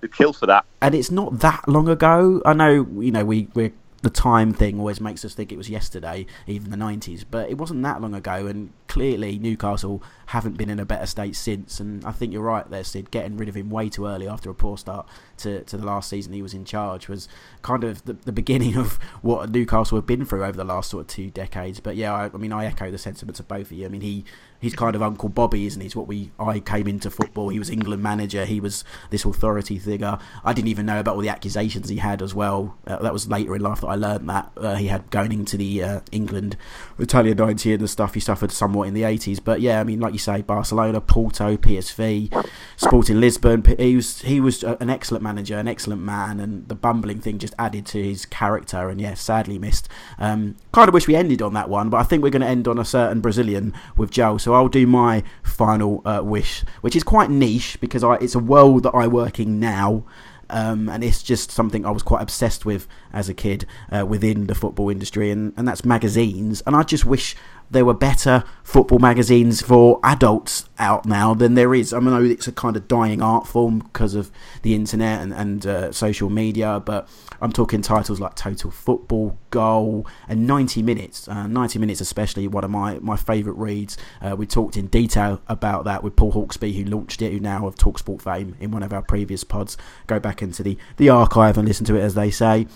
the 0.00 0.08
kill 0.08 0.32
for 0.32 0.46
that, 0.46 0.64
and 0.80 0.94
it's 0.94 1.10
not 1.10 1.40
that 1.40 1.68
long 1.68 1.88
ago. 1.88 2.42
I 2.44 2.52
know, 2.52 2.86
you 2.98 3.10
know, 3.10 3.24
we 3.24 3.48
we're 3.54 3.72
the 4.04 4.10
time 4.10 4.52
thing 4.52 4.78
always 4.78 5.00
makes 5.00 5.24
us 5.24 5.32
think 5.32 5.50
it 5.50 5.56
was 5.56 5.70
yesterday, 5.70 6.26
even 6.46 6.70
the 6.70 6.76
90s, 6.76 7.24
but 7.28 7.48
it 7.48 7.56
wasn't 7.56 7.82
that 7.82 8.02
long 8.02 8.14
ago, 8.14 8.46
and 8.46 8.70
clearly 8.86 9.38
Newcastle 9.38 10.02
haven't 10.26 10.58
been 10.58 10.68
in 10.68 10.78
a 10.78 10.84
better 10.84 11.06
state 11.06 11.34
since. 11.34 11.80
And 11.80 12.04
I 12.04 12.12
think 12.12 12.32
you're 12.32 12.42
right 12.42 12.68
there, 12.68 12.84
Sid. 12.84 13.10
Getting 13.10 13.38
rid 13.38 13.48
of 13.48 13.56
him 13.56 13.70
way 13.70 13.88
too 13.88 14.06
early 14.06 14.28
after 14.28 14.50
a 14.50 14.54
poor 14.54 14.76
start 14.76 15.08
to, 15.38 15.64
to 15.64 15.78
the 15.78 15.86
last 15.86 16.10
season 16.10 16.34
he 16.34 16.42
was 16.42 16.52
in 16.52 16.66
charge 16.66 17.08
was 17.08 17.28
kind 17.62 17.82
of 17.82 18.04
the, 18.04 18.12
the 18.12 18.32
beginning 18.32 18.76
of 18.78 18.98
what 19.22 19.50
Newcastle 19.50 19.96
have 19.96 20.06
been 20.06 20.24
through 20.26 20.44
over 20.44 20.56
the 20.56 20.64
last 20.64 20.90
sort 20.90 21.00
of 21.00 21.06
two 21.06 21.30
decades. 21.30 21.80
But 21.80 21.96
yeah, 21.96 22.12
I, 22.12 22.26
I 22.26 22.36
mean, 22.36 22.52
I 22.52 22.66
echo 22.66 22.90
the 22.90 22.98
sentiments 22.98 23.40
of 23.40 23.48
both 23.48 23.70
of 23.70 23.72
you. 23.72 23.86
I 23.86 23.88
mean, 23.88 24.02
he 24.02 24.24
he's 24.64 24.74
kind 24.74 24.96
of 24.96 25.02
Uncle 25.02 25.28
Bobby, 25.28 25.66
isn't 25.66 25.80
he? 25.80 25.84
He's 25.84 25.94
what 25.94 26.08
we 26.08 26.30
I 26.40 26.58
came 26.58 26.88
into 26.88 27.10
football. 27.10 27.50
He 27.50 27.58
was 27.58 27.68
England 27.68 28.02
manager. 28.02 28.46
He 28.46 28.60
was 28.60 28.82
this 29.10 29.26
authority 29.26 29.78
figure. 29.78 30.18
I 30.42 30.54
didn't 30.54 30.68
even 30.68 30.86
know 30.86 30.98
about 30.98 31.16
all 31.16 31.20
the 31.20 31.28
accusations 31.28 31.90
he 31.90 31.98
had 31.98 32.22
as 32.22 32.34
well. 32.34 32.78
Uh, 32.86 32.96
that 33.00 33.12
was 33.12 33.28
later 33.28 33.54
in 33.54 33.60
life 33.60 33.82
that 33.82 33.88
I 33.88 33.94
learned 33.94 34.28
that 34.30 34.50
uh, 34.56 34.74
he 34.76 34.86
had 34.86 35.10
going 35.10 35.32
into 35.32 35.58
the 35.58 35.82
uh, 35.82 36.00
England 36.12 36.56
Italia 36.98 37.34
90 37.34 37.74
and 37.74 37.82
the 37.82 37.88
stuff 37.88 38.14
he 38.14 38.20
suffered 38.20 38.50
somewhat 38.50 38.88
in 38.88 38.94
the 38.94 39.02
80s. 39.02 39.38
But 39.44 39.60
yeah, 39.60 39.80
I 39.80 39.84
mean, 39.84 40.00
like 40.00 40.14
you 40.14 40.18
say, 40.18 40.40
Barcelona, 40.40 41.02
Porto, 41.02 41.58
PSV, 41.58 42.44
Sporting 42.76 43.20
Lisbon. 43.20 43.64
He 43.78 43.96
was 43.96 44.22
he 44.22 44.40
was 44.40 44.64
an 44.64 44.88
excellent 44.88 45.22
manager, 45.22 45.58
an 45.58 45.68
excellent 45.68 46.00
man, 46.00 46.40
and 46.40 46.66
the 46.68 46.74
bumbling 46.74 47.20
thing 47.20 47.38
just 47.38 47.54
added 47.58 47.84
to 47.86 48.02
his 48.02 48.24
character. 48.24 48.88
And 48.88 48.98
yeah, 48.98 49.12
sadly 49.12 49.58
missed. 49.58 49.90
Um, 50.18 50.56
kind 50.72 50.88
of 50.88 50.94
wish 50.94 51.06
we 51.06 51.16
ended 51.16 51.42
on 51.42 51.52
that 51.52 51.68
one, 51.68 51.90
but 51.90 51.98
I 51.98 52.02
think 52.04 52.22
we're 52.22 52.30
going 52.30 52.40
to 52.40 52.48
end 52.48 52.66
on 52.66 52.78
a 52.78 52.84
certain 52.84 53.20
Brazilian 53.20 53.74
with 53.98 54.10
Joe. 54.10 54.38
So 54.38 54.53
I'll 54.54 54.68
do 54.68 54.86
my 54.86 55.22
final 55.42 56.02
uh, 56.04 56.22
wish, 56.22 56.64
which 56.80 56.96
is 56.96 57.02
quite 57.02 57.30
niche 57.30 57.78
because 57.80 58.02
I, 58.04 58.14
it's 58.16 58.34
a 58.34 58.40
world 58.40 58.84
that 58.84 58.94
I 58.94 59.06
work 59.06 59.38
in 59.38 59.60
now. 59.60 60.04
Um, 60.50 60.90
and 60.90 61.02
it's 61.02 61.22
just 61.22 61.50
something 61.50 61.86
I 61.86 61.90
was 61.90 62.02
quite 62.02 62.20
obsessed 62.20 62.66
with 62.66 62.86
as 63.14 63.30
a 63.30 63.34
kid 63.34 63.66
uh, 63.90 64.04
within 64.04 64.46
the 64.46 64.54
football 64.54 64.90
industry, 64.90 65.30
and, 65.30 65.54
and 65.56 65.66
that's 65.66 65.86
magazines. 65.86 66.62
And 66.66 66.76
I 66.76 66.82
just 66.82 67.06
wish 67.06 67.34
there 67.70 67.84
were 67.84 67.94
better 67.94 68.44
football 68.62 68.98
magazines 68.98 69.60
for 69.60 70.00
adults 70.02 70.68
out 70.78 71.06
now 71.06 71.34
than 71.34 71.54
there 71.54 71.74
is. 71.74 71.92
I 71.92 72.00
mean, 72.00 72.14
I 72.14 72.18
know 72.18 72.24
it's 72.24 72.48
a 72.48 72.52
kind 72.52 72.76
of 72.76 72.88
dying 72.88 73.22
art 73.22 73.46
form 73.46 73.80
because 73.80 74.14
of 74.14 74.30
the 74.62 74.74
internet 74.74 75.20
and, 75.20 75.32
and 75.32 75.66
uh, 75.66 75.92
social 75.92 76.30
media, 76.30 76.80
but 76.84 77.08
I'm 77.40 77.52
talking 77.52 77.82
titles 77.82 78.20
like 78.20 78.34
Total 78.34 78.70
Football, 78.70 79.38
Goal, 79.50 80.06
and 80.28 80.46
90 80.46 80.82
Minutes. 80.82 81.28
Uh, 81.28 81.46
90 81.46 81.78
Minutes, 81.78 82.00
especially, 82.00 82.48
one 82.48 82.64
of 82.64 82.70
my, 82.70 82.98
my 83.00 83.16
favourite 83.16 83.58
reads. 83.58 83.96
Uh, 84.20 84.34
we 84.36 84.46
talked 84.46 84.76
in 84.76 84.86
detail 84.86 85.40
about 85.46 85.84
that 85.84 86.02
with 86.02 86.16
Paul 86.16 86.32
Hawksbee, 86.32 86.74
who 86.74 86.84
launched 86.84 87.22
it, 87.22 87.32
who 87.32 87.40
now 87.40 87.66
of 87.66 87.74
Talksport 87.76 88.22
fame 88.22 88.56
in 88.60 88.70
one 88.70 88.82
of 88.82 88.92
our 88.92 89.02
previous 89.02 89.44
pods. 89.44 89.76
Go 90.06 90.18
back 90.18 90.42
into 90.42 90.62
the, 90.62 90.78
the 90.96 91.08
archive 91.08 91.58
and 91.58 91.68
listen 91.68 91.84
to 91.86 91.96
it, 91.96 92.00
as 92.00 92.14
they 92.14 92.30
say 92.30 92.66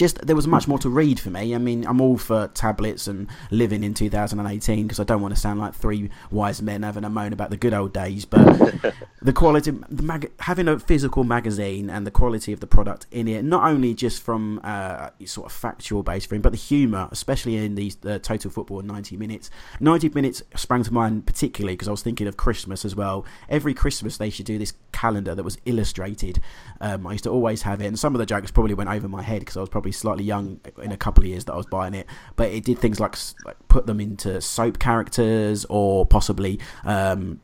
just 0.00 0.26
there 0.26 0.34
was 0.34 0.46
much 0.46 0.66
more 0.66 0.78
to 0.78 0.88
read 0.88 1.20
for 1.20 1.28
me. 1.28 1.54
I 1.54 1.58
mean, 1.58 1.86
I'm 1.86 2.00
all 2.00 2.16
for 2.16 2.48
tablets 2.54 3.06
and 3.06 3.28
living 3.50 3.84
in 3.84 3.92
2018 3.92 4.86
because 4.86 4.98
I 4.98 5.04
don't 5.04 5.20
want 5.20 5.34
to 5.34 5.40
sound 5.40 5.60
like 5.60 5.74
three 5.74 6.08
wise 6.30 6.62
men 6.62 6.84
having 6.84 7.04
a 7.04 7.10
moan 7.10 7.34
about 7.34 7.50
the 7.50 7.58
good 7.58 7.74
old 7.74 7.92
days. 7.92 8.24
But 8.24 8.94
the 9.22 9.34
quality, 9.34 9.72
the 9.72 10.02
mag- 10.02 10.32
having 10.40 10.68
a 10.68 10.78
physical 10.78 11.22
magazine 11.22 11.90
and 11.90 12.06
the 12.06 12.10
quality 12.10 12.54
of 12.54 12.60
the 12.60 12.66
product 12.66 13.08
in 13.10 13.28
it, 13.28 13.44
not 13.44 13.68
only 13.70 13.92
just 13.92 14.22
from 14.22 14.58
uh, 14.64 15.10
sort 15.26 15.46
of 15.46 15.52
factual 15.52 16.02
base 16.02 16.24
for 16.24 16.34
him, 16.34 16.40
but 16.40 16.52
the 16.52 16.58
humour, 16.58 17.06
especially 17.10 17.58
in 17.58 17.74
these 17.74 17.98
uh, 18.06 18.18
total 18.20 18.50
football 18.50 18.80
90 18.80 19.18
minutes. 19.18 19.50
90 19.80 20.08
minutes 20.14 20.42
sprang 20.56 20.82
to 20.82 20.94
mind 20.94 21.26
particularly 21.26 21.74
because 21.74 21.88
I 21.88 21.90
was 21.90 22.02
thinking 22.02 22.26
of 22.26 22.38
Christmas 22.38 22.86
as 22.86 22.96
well. 22.96 23.26
Every 23.50 23.74
Christmas 23.74 24.16
they 24.16 24.30
should 24.30 24.46
do 24.46 24.56
this 24.56 24.72
calendar 24.92 25.34
that 25.34 25.44
was 25.44 25.58
illustrated. 25.66 26.40
Um, 26.80 27.06
I 27.06 27.12
used 27.12 27.24
to 27.24 27.30
always 27.30 27.62
have 27.62 27.82
it, 27.82 27.86
and 27.86 27.98
some 27.98 28.14
of 28.14 28.18
the 28.18 28.24
jokes 28.24 28.50
probably 28.50 28.72
went 28.72 28.88
over 28.88 29.06
my 29.06 29.20
head 29.20 29.40
because 29.40 29.58
I 29.58 29.60
was 29.60 29.68
probably 29.68 29.89
slightly 29.92 30.24
young 30.24 30.60
in 30.82 30.92
a 30.92 30.96
couple 30.96 31.24
of 31.24 31.28
years 31.28 31.44
that 31.46 31.52
I 31.52 31.56
was 31.56 31.66
buying 31.66 31.94
it. 31.94 32.06
But 32.36 32.50
it 32.50 32.64
did 32.64 32.78
things 32.78 33.00
like, 33.00 33.16
like 33.44 33.56
put 33.68 33.86
them 33.86 34.00
into 34.00 34.40
soap 34.40 34.78
characters 34.78 35.66
or 35.68 36.06
possibly. 36.06 36.60
Um, 36.84 37.40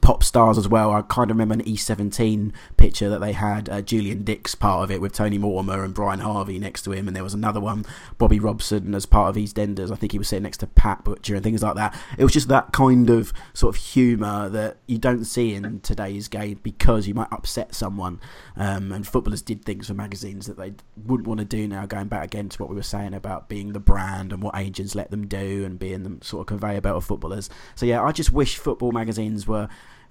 pop 0.00 0.22
stars 0.22 0.58
as 0.58 0.68
well. 0.68 0.92
I 0.92 1.02
kind 1.02 1.30
of 1.30 1.36
remember 1.36 1.54
an 1.54 1.64
E17 1.64 2.52
picture 2.76 3.08
that 3.08 3.20
they 3.20 3.32
had 3.32 3.68
uh, 3.68 3.82
Julian 3.82 4.22
Dicks 4.22 4.54
part 4.54 4.84
of 4.84 4.90
it 4.90 5.00
with 5.00 5.12
Tony 5.12 5.38
Mortimer 5.38 5.82
and 5.82 5.94
Brian 5.94 6.20
Harvey 6.20 6.58
next 6.58 6.82
to 6.82 6.92
him, 6.92 7.08
and 7.08 7.16
there 7.16 7.24
was 7.24 7.34
another 7.34 7.60
one, 7.60 7.84
Bobby 8.18 8.38
Robson 8.38 8.94
as 8.94 9.06
part 9.06 9.30
of 9.30 9.36
EastEnders. 9.36 9.90
I 9.90 9.96
think 9.96 10.12
he 10.12 10.18
was 10.18 10.28
sitting 10.28 10.44
next 10.44 10.58
to 10.58 10.66
Pat 10.66 11.04
Butcher 11.04 11.34
and 11.34 11.42
things 11.42 11.62
like 11.62 11.74
that. 11.76 11.98
It 12.16 12.24
was 12.24 12.32
just 12.32 12.48
that 12.48 12.72
kind 12.72 13.10
of 13.10 13.32
sort 13.54 13.74
of 13.74 13.82
humour 13.82 14.48
that 14.48 14.78
you 14.86 14.98
don't 14.98 15.24
see 15.24 15.54
in 15.54 15.80
today's 15.80 16.28
game 16.28 16.60
because 16.62 17.06
you 17.06 17.14
might 17.14 17.32
upset 17.32 17.74
someone. 17.74 18.20
Um, 18.56 18.92
and 18.92 19.06
footballers 19.06 19.42
did 19.42 19.64
things 19.64 19.86
for 19.86 19.94
magazines 19.94 20.46
that 20.46 20.58
they 20.58 20.74
wouldn't 20.96 21.28
want 21.28 21.40
to 21.40 21.46
do 21.46 21.66
now. 21.66 21.86
Going 21.86 22.08
back 22.08 22.24
again 22.24 22.48
to 22.48 22.62
what 22.62 22.70
we 22.70 22.76
were 22.76 22.82
saying 22.82 23.14
about 23.14 23.48
being 23.48 23.72
the 23.72 23.80
brand 23.80 24.32
and 24.32 24.42
what 24.42 24.56
agents 24.56 24.94
let 24.94 25.10
them 25.10 25.26
do 25.26 25.64
and 25.64 25.78
being 25.78 26.02
the 26.02 26.24
sort 26.24 26.42
of 26.42 26.46
conveyor 26.46 26.80
belt 26.80 26.96
of 26.96 27.04
footballers. 27.04 27.48
So 27.74 27.86
yeah, 27.86 28.02
I 28.02 28.12
just 28.12 28.32
wish 28.32 28.56
football 28.56 28.92
magazines 28.92 29.46
were 29.46 29.68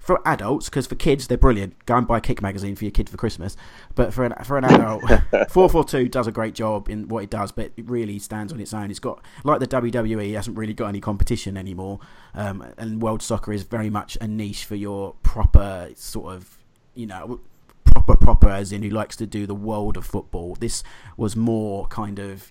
for 0.08 0.26
adults, 0.26 0.70
because 0.70 0.86
for 0.86 0.94
kids 0.94 1.26
they're 1.26 1.36
brilliant. 1.36 1.84
Go 1.84 1.94
and 1.94 2.06
buy 2.06 2.18
Kick 2.18 2.40
magazine 2.40 2.74
for 2.74 2.84
your 2.86 2.90
kid 2.90 3.10
for 3.10 3.18
Christmas. 3.18 3.58
But 3.94 4.14
for 4.14 4.24
an 4.24 4.32
for 4.42 4.56
an 4.56 4.64
adult, 4.64 5.02
four 5.50 5.68
four 5.68 5.84
two 5.84 6.08
does 6.08 6.26
a 6.26 6.32
great 6.32 6.54
job 6.54 6.88
in 6.88 7.08
what 7.08 7.24
it 7.24 7.28
does, 7.28 7.52
but 7.52 7.72
it 7.76 7.90
really 7.90 8.18
stands 8.18 8.50
on 8.50 8.58
its 8.58 8.72
own. 8.72 8.90
It's 8.90 9.00
got 9.00 9.22
like 9.44 9.60
the 9.60 9.66
WWE 9.66 10.32
hasn't 10.32 10.56
really 10.56 10.72
got 10.72 10.86
any 10.86 11.02
competition 11.02 11.58
anymore, 11.58 12.00
um, 12.32 12.64
and 12.78 13.02
World 13.02 13.20
Soccer 13.20 13.52
is 13.52 13.64
very 13.64 13.90
much 13.90 14.16
a 14.22 14.26
niche 14.26 14.64
for 14.64 14.76
your 14.76 15.14
proper 15.22 15.90
sort 15.94 16.32
of 16.32 16.56
you 16.94 17.04
know 17.04 17.40
proper 17.84 18.16
proper 18.16 18.48
as 18.48 18.72
in 18.72 18.82
who 18.82 18.88
likes 18.88 19.14
to 19.16 19.26
do 19.26 19.46
the 19.46 19.54
world 19.54 19.98
of 19.98 20.06
football. 20.06 20.56
This 20.58 20.82
was 21.18 21.36
more 21.36 21.86
kind 21.88 22.18
of 22.18 22.50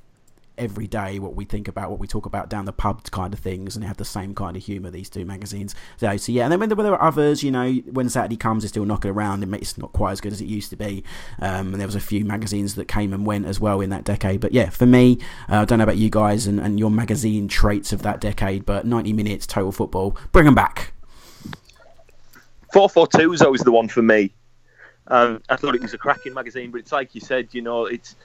every 0.57 0.87
day 0.87 1.19
what 1.19 1.35
we 1.35 1.45
think 1.45 1.67
about, 1.67 1.89
what 1.89 1.99
we 1.99 2.07
talk 2.07 2.25
about 2.25 2.49
down 2.49 2.65
the 2.65 2.73
pub 2.73 3.03
kind 3.11 3.33
of 3.33 3.39
things, 3.39 3.75
and 3.75 3.85
have 3.85 3.97
the 3.97 4.05
same 4.05 4.33
kind 4.33 4.57
of 4.57 4.63
humour. 4.63 4.89
These 4.89 5.09
two 5.09 5.25
magazines. 5.25 5.75
So, 5.97 6.15
so 6.17 6.31
yeah, 6.31 6.43
and 6.43 6.51
then 6.51 6.59
when 6.59 6.69
there, 6.69 6.75
when 6.75 6.85
there 6.85 6.93
were 6.93 7.01
others, 7.01 7.43
you 7.43 7.51
know, 7.51 7.71
when 7.91 8.09
Saturday 8.09 8.37
comes, 8.37 8.63
it's 8.63 8.71
still 8.71 8.85
knocking 8.85 9.11
around. 9.11 9.43
It's 9.55 9.77
not 9.77 9.93
quite 9.93 10.11
as 10.11 10.21
good 10.21 10.33
as 10.33 10.41
it 10.41 10.45
used 10.45 10.69
to 10.71 10.75
be. 10.75 11.03
Um, 11.39 11.73
and 11.73 11.79
there 11.79 11.87
was 11.87 11.95
a 11.95 11.99
few 11.99 12.25
magazines 12.25 12.75
that 12.75 12.87
came 12.87 13.13
and 13.13 13.25
went 13.25 13.45
as 13.45 13.59
well 13.59 13.81
in 13.81 13.89
that 13.91 14.03
decade. 14.03 14.39
But 14.41 14.53
yeah, 14.53 14.69
for 14.69 14.85
me, 14.85 15.19
uh, 15.49 15.61
I 15.61 15.65
don't 15.65 15.79
know 15.79 15.83
about 15.83 15.97
you 15.97 16.09
guys 16.09 16.47
and, 16.47 16.59
and 16.59 16.79
your 16.79 16.91
magazine 16.91 17.47
traits 17.47 17.93
of 17.93 18.01
that 18.03 18.21
decade, 18.21 18.65
but 18.65 18.85
90 18.85 19.13
minutes 19.13 19.47
total 19.47 19.71
football, 19.71 20.17
bring 20.31 20.45
them 20.45 20.55
back. 20.55 20.93
442 22.73 23.29
was 23.29 23.41
always 23.41 23.61
the 23.61 23.71
one 23.71 23.87
for 23.87 24.01
me. 24.01 24.33
Um, 25.07 25.41
I 25.49 25.55
thought 25.55 25.73
it 25.73 25.81
was 25.81 25.93
a 25.93 25.97
cracking 25.97 26.33
magazine, 26.33 26.71
but 26.71 26.79
it's 26.79 26.91
like 26.91 27.15
you 27.15 27.21
said, 27.21 27.47
you 27.53 27.61
know, 27.61 27.85
it's 27.85 28.15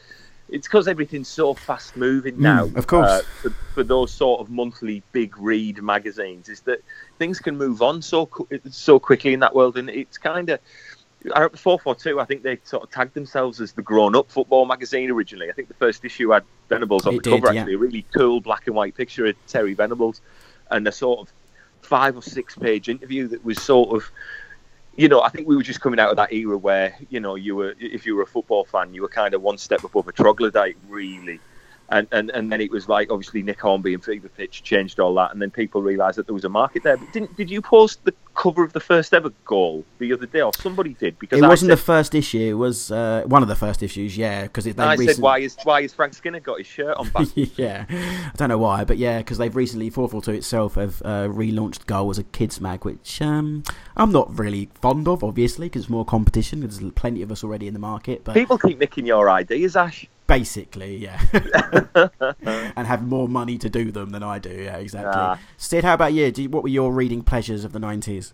it's 0.53 0.69
because 0.69 0.87
everything's 0.87 1.29
so 1.29 1.55
fast 1.55 1.97
moving 1.97 2.39
now. 2.39 2.67
Mm, 2.67 2.77
of 2.77 2.87
course. 2.87 3.09
Uh, 3.09 3.23
for, 3.41 3.51
for, 3.75 3.83
those 3.83 4.13
sort 4.13 4.41
of 4.41 4.51
monthly 4.51 5.03
big 5.13 5.37
read 5.39 5.83
magazines, 5.83 6.49
is 6.51 6.61
that 6.61 6.81
things 7.19 7.41
can 7.41 7.57
move 7.57 7.81
on 7.81 8.03
so 8.03 8.29
so 8.71 9.01
quickly 9.01 9.33
in 9.33 9.41
that 9.41 9.55
world, 9.55 9.77
and 9.77 9.89
it's 9.91 10.19
kind 10.19 10.51
of. 10.51 10.61
Four 11.55 11.79
four 11.79 11.95
two. 11.95 12.19
I 12.19 12.25
think 12.25 12.43
they 12.43 12.59
sort 12.65 12.83
of 12.83 12.91
tagged 12.91 13.15
themselves 13.15 13.61
as 13.61 13.73
the 13.73 13.83
grown-up 13.83 14.29
football 14.29 14.67
magazine 14.67 15.09
originally. 15.09 15.49
I 15.49 15.53
think 15.53 15.69
the 15.69 15.75
first 15.75 16.05
issue 16.05 16.31
had 16.31 16.43
Venables 16.69 17.07
on 17.07 17.15
it 17.15 17.23
the 17.23 17.31
cover, 17.31 17.53
did, 17.53 17.59
actually, 17.59 17.73
yeah. 17.75 17.79
a 17.79 17.81
really 17.81 18.05
cool 18.13 18.41
black 18.41 18.67
and 18.67 18.75
white 18.75 18.97
picture 18.97 19.27
of 19.27 19.37
Terry 19.47 19.73
Venables, 19.73 20.21
and 20.73 20.87
a 20.89 20.91
sort 20.91 21.21
of 21.21 21.33
five 21.81 22.17
or 22.17 22.23
six 22.23 22.57
page 22.57 22.89
interview 22.89 23.29
that 23.29 23.45
was 23.45 23.63
sort 23.63 23.95
of 23.95 24.11
you 24.97 25.09
know, 25.09 25.23
I 25.23 25.29
think 25.31 25.49
we 25.49 25.57
were 25.57 25.63
just 25.63 25.81
coming 25.81 25.99
out 25.99 26.11
of 26.11 26.17
that 26.17 26.33
era 26.33 26.57
where, 26.57 26.95
you 27.09 27.21
know, 27.21 27.35
you 27.35 27.57
were 27.57 27.75
if 27.79 28.05
you 28.05 28.15
were 28.15 28.23
a 28.23 28.27
football 28.27 28.65
fan, 28.65 28.93
you 28.93 29.03
were 29.03 29.09
kind 29.09 29.35
of 29.35 29.43
one 29.43 29.59
step 29.59 29.85
above 29.85 30.09
a 30.09 30.13
troglodyte, 30.13 30.77
really. 30.89 31.41
And, 31.89 32.09
and 32.11 32.31
and 32.31 32.51
then 32.51 32.61
it 32.61 32.71
was 32.71 32.89
like 32.89 33.11
obviously 33.11 33.43
Nick 33.43 33.61
Hornby 33.61 33.93
and 33.93 34.03
Fever 34.03 34.29
Pitch 34.29 34.63
changed 34.63 34.99
all 34.99 35.15
that, 35.15 35.33
and 35.33 35.43
then 35.43 35.51
people 35.51 35.83
realised 35.83 36.17
that 36.17 36.27
there 36.27 36.35
was 36.35 36.45
a 36.45 36.49
market 36.49 36.83
there. 36.83 36.97
But 36.97 37.13
didn't 37.13 37.37
did 37.37 37.51
you 37.51 37.61
post 37.61 38.05
the 38.05 38.15
cover 38.35 38.65
of 38.65 38.73
the 38.73 38.81
first 38.81 39.13
ever 39.13 39.31
goal 39.45 39.85
the 39.99 40.13
other 40.13 40.27
day, 40.27 40.41
or 40.41 40.53
somebody 40.55 40.95
did? 40.95 41.19
Because 41.19 41.39
it 41.39 41.45
I 41.45 41.49
wasn't 41.49 41.71
said, 41.71 41.79
the 41.79 41.83
first 41.83 42.15
issue. 42.15 42.39
It 42.39 42.55
was 42.55 42.91
uh, 42.91 43.25
one 43.27 43.43
of 43.43 43.49
the 43.49 43.57
first 43.57 43.83
issues. 43.83 44.17
Yeah, 44.17 44.45
because 44.45 44.65
they 44.65 44.73
I 44.83 44.93
recently... 44.93 45.15
said 45.15 45.23
why 45.23 45.39
is 45.41 45.57
why 45.65 45.81
is 45.81 45.93
Frank 45.93 46.15
Skinner 46.15 46.41
got 46.41 46.59
his 46.59 46.67
shirt 46.67 46.97
on 46.97 47.11
back? 47.11 47.27
yeah, 47.35 47.85
I 47.91 48.33
don't 48.37 48.49
know 48.49 48.59
why, 48.59 48.85
but 48.85 48.97
yeah, 48.97 49.19
because 49.19 49.39
they've 49.39 49.55
recently 49.55 49.91
442 49.91 50.39
itself 50.39 50.75
have 50.77 51.03
uh, 51.05 51.29
relaunched 51.29 51.87
Goal 51.87 52.11
as 52.11 52.19
a 52.19 52.25
kids 52.25 52.61
mag, 52.61 52.85
which 52.85 53.21
um, 53.21 53.63
I'm 53.97 54.13
not 54.13 54.39
really 54.39 54.71
fond 54.75 55.09
of, 55.09 55.23
obviously, 55.23 55.67
because 55.67 55.83
it's 55.83 55.91
more 55.91 56.05
competition. 56.05 56.61
There's 56.61 56.81
plenty 56.93 57.23
of 57.23 57.31
us 57.31 57.45
already 57.45 57.67
in 57.67 57.75
the 57.75 57.81
market, 57.81 58.25
but 58.25 58.35
People 58.35 58.59
keep 58.59 58.79
nicking 58.79 59.07
your 59.07 59.29
ideas, 59.29 59.77
Ash. 59.77 60.07
Basically, 60.39 60.97
yeah, 60.97 61.21
and 62.77 62.87
have 62.87 63.03
more 63.07 63.29
money 63.29 63.59
to 63.59 63.69
do 63.69 63.91
them 63.91 64.11
than 64.11 64.23
I 64.23 64.39
do. 64.39 64.51
Yeah, 64.51 64.77
exactly. 64.77 65.13
Ah. 65.15 65.39
Sid, 65.57 65.85
how 65.85 65.95
about 65.95 66.13
you? 66.13 66.31
Do 66.33 66.43
you? 66.43 66.49
What 66.49 66.63
were 66.63 66.69
your 66.71 66.93
reading 66.93 67.23
pleasures 67.23 67.65
of 67.65 67.73
the 67.73 67.79
90s? 67.79 68.33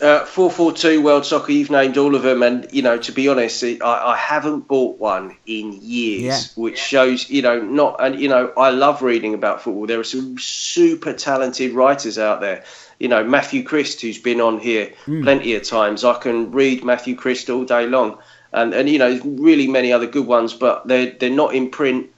Uh, 0.00 0.24
442 0.24 1.02
World 1.02 1.26
Soccer, 1.26 1.52
you've 1.52 1.70
named 1.70 1.98
all 1.98 2.14
of 2.14 2.22
them, 2.22 2.42
and 2.42 2.66
you 2.72 2.80
know, 2.80 2.96
to 2.96 3.12
be 3.12 3.28
honest, 3.28 3.62
I, 3.62 3.76
I 3.82 4.16
haven't 4.16 4.66
bought 4.66 4.98
one 4.98 5.36
in 5.46 5.72
years, 5.74 6.22
Yeah. 6.22 6.62
which 6.62 6.78
shows, 6.78 7.28
you 7.28 7.42
know, 7.42 7.60
not, 7.60 7.96
and 8.02 8.18
you 8.18 8.28
know, 8.28 8.50
I 8.56 8.70
love 8.70 9.02
reading 9.02 9.34
about 9.34 9.60
football. 9.60 9.86
There 9.86 10.00
are 10.00 10.04
some 10.04 10.38
super 10.38 11.12
talented 11.12 11.72
writers 11.72 12.18
out 12.18 12.40
there. 12.40 12.64
You 12.98 13.08
know, 13.08 13.22
Matthew 13.24 13.62
Christ, 13.62 14.00
who's 14.00 14.18
been 14.18 14.40
on 14.40 14.58
here 14.58 14.92
plenty 15.04 15.54
of 15.54 15.64
times. 15.64 16.02
I 16.04 16.14
can 16.18 16.50
read 16.50 16.82
Matthew 16.84 17.14
Christ 17.14 17.50
all 17.50 17.64
day 17.64 17.86
long, 17.86 18.18
and 18.52 18.74
and 18.74 18.88
you 18.88 18.98
know, 18.98 19.20
really 19.24 19.66
many 19.66 19.92
other 19.92 20.06
good 20.06 20.26
ones, 20.26 20.54
but 20.54 20.86
they're 20.86 21.12
they're 21.12 21.30
not 21.30 21.54
in 21.54 21.70
print 21.70 22.10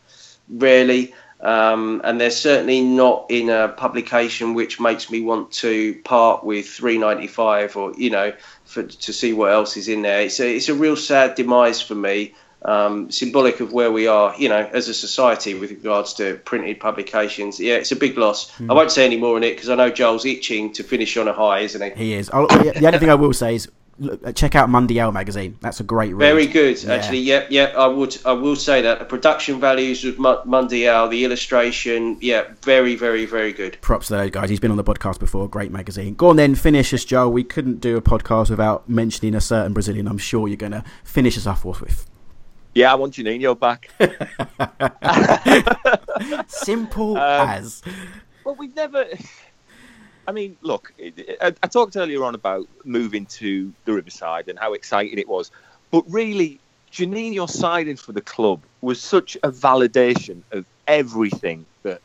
really, 0.49 1.15
Um, 1.41 2.01
and 2.05 2.21
they're 2.21 2.31
certainly 2.31 2.81
not 2.83 3.27
in 3.29 3.51
a 3.51 3.69
publication 3.69 4.55
which 4.55 4.79
makes 4.79 5.11
me 5.11 5.21
want 5.21 5.51
to 5.53 5.95
part 6.05 6.45
with 6.45 6.69
395 6.69 7.77
or 7.77 7.93
you 7.97 8.11
know 8.11 8.33
for, 8.65 8.85
to 8.85 9.13
see 9.13 9.33
what 9.33 9.51
else 9.51 9.77
is 9.77 9.89
in 9.89 10.03
there. 10.03 10.21
It's 10.21 10.39
a 10.39 10.55
it's 10.55 10.69
a 10.69 10.75
real 10.75 10.95
sad 10.95 11.35
demise 11.35 11.81
for 11.83 11.97
me, 11.97 12.35
um, 12.65 13.11
symbolic 13.11 13.59
of 13.59 13.73
where 13.73 13.91
we 13.91 14.07
are, 14.07 14.35
you 14.39 14.49
know, 14.49 14.71
as 14.73 14.89
a 14.89 14.95
society 14.95 15.55
with 15.55 15.71
regards 15.71 16.15
to 16.15 16.37
printed 16.45 16.79
publications. 16.79 17.59
Yeah, 17.59 17.75
it's 17.75 17.91
a 17.91 17.97
big 17.97 18.17
loss. 18.17 18.53
I 18.61 18.73
won't 18.73 18.93
say 18.93 19.05
any 19.05 19.17
more 19.17 19.35
on 19.35 19.43
it 19.43 19.55
because 19.57 19.69
I 19.69 19.75
know 19.75 19.91
Joel's 19.91 20.25
itching 20.25 20.73
to 20.75 20.85
finish 20.85 21.17
on 21.17 21.27
a 21.27 21.33
high, 21.33 21.61
isn't 21.61 21.83
he? 21.83 22.05
He 22.05 22.15
is. 22.15 22.31
I'll, 22.31 22.47
the 22.47 22.87
only 22.87 22.99
thing 23.01 23.11
I 23.11 23.17
will 23.17 23.33
say 23.33 23.57
is 23.57 23.69
look, 23.99 24.27
uh, 24.27 24.33
check 24.33 24.55
out 24.55 24.69
Mundial 24.69 25.13
magazine. 25.13 25.57
That's 25.61 25.81
a 25.81 25.85
great 25.85 26.15
read. 26.15 26.27
Very 26.27 26.47
good, 26.47 26.83
Yeah. 26.83 26.93
actually. 26.95 27.19
Yep, 27.21 27.49
yep. 27.51 27.75
I 27.77 27.87
would, 27.87 28.17
I 28.25 28.33
will 28.33 28.57
say 28.57 28.83
that 28.83 28.99
the 28.99 29.05
production 29.05 29.61
values 29.61 30.05
of 30.05 30.19
Mu- 30.19 30.43
Mundial, 30.45 31.09
the 31.09 31.25
illustration, 31.25 32.17
yeah, 32.21 32.45
very, 32.63 32.97
very, 32.97 33.27
very 33.27 33.53
good. 33.53 33.79
Props 33.81 34.09
to 34.09 34.15
those 34.15 34.31
guys. 34.31 34.51
He's 34.51 34.61
been 34.61 34.71
on 34.71 34.77
the 34.77 34.85
podcast 34.85 35.21
before. 35.21 35.49
Great 35.49 35.71
magazine. 35.71 36.15
Go 36.15 36.31
on 36.31 36.37
then, 36.37 36.55
finish 36.55 36.93
us, 36.95 37.05
Joe. 37.05 37.29
We 37.29 37.45
couldn't 37.45 37.81
do 37.81 37.97
a 37.97 38.03
podcast 38.03 38.51
without 38.51 38.89
mentioning 38.89 39.35
a 39.35 39.41
certain 39.41 39.73
Brazilian. 39.73 40.09
I'm 40.09 40.19
sure 40.19 40.49
you're 40.49 40.57
going 40.57 40.73
to 40.73 40.85
finish 41.05 41.37
us 41.37 41.47
off 41.47 41.65
with. 41.65 42.07
Yeah, 42.75 42.91
I 42.91 42.95
want 42.95 43.13
Juninho 43.13 43.59
back. 43.59 43.91
Simple 46.49 47.17
Um, 47.19 47.49
as. 47.49 47.83
Well, 48.45 48.55
we've 48.57 48.75
never. 48.75 49.05
I 50.27 50.33
mean, 50.33 50.57
look, 50.63 50.93
I, 51.41 51.53
I 51.63 51.67
talked 51.67 51.97
earlier 51.97 52.25
on 52.25 52.35
about 52.35 52.69
moving 52.85 53.27
to 53.27 53.73
the 53.85 53.93
Riverside 53.93 54.49
and 54.49 54.59
how 54.59 54.73
exciting 54.73 55.19
it 55.19 55.29
was, 55.29 55.51
but 55.91 56.05
really, 56.09 56.61
Juninho 56.93 57.49
signing 57.49 57.97
for 57.97 58.13
the 58.13 58.21
club 58.21 58.61
was 58.83 59.01
such 59.01 59.37
a 59.43 59.51
validation 59.51 60.43
of 60.53 60.67
everything 60.87 61.65
that 61.85 62.03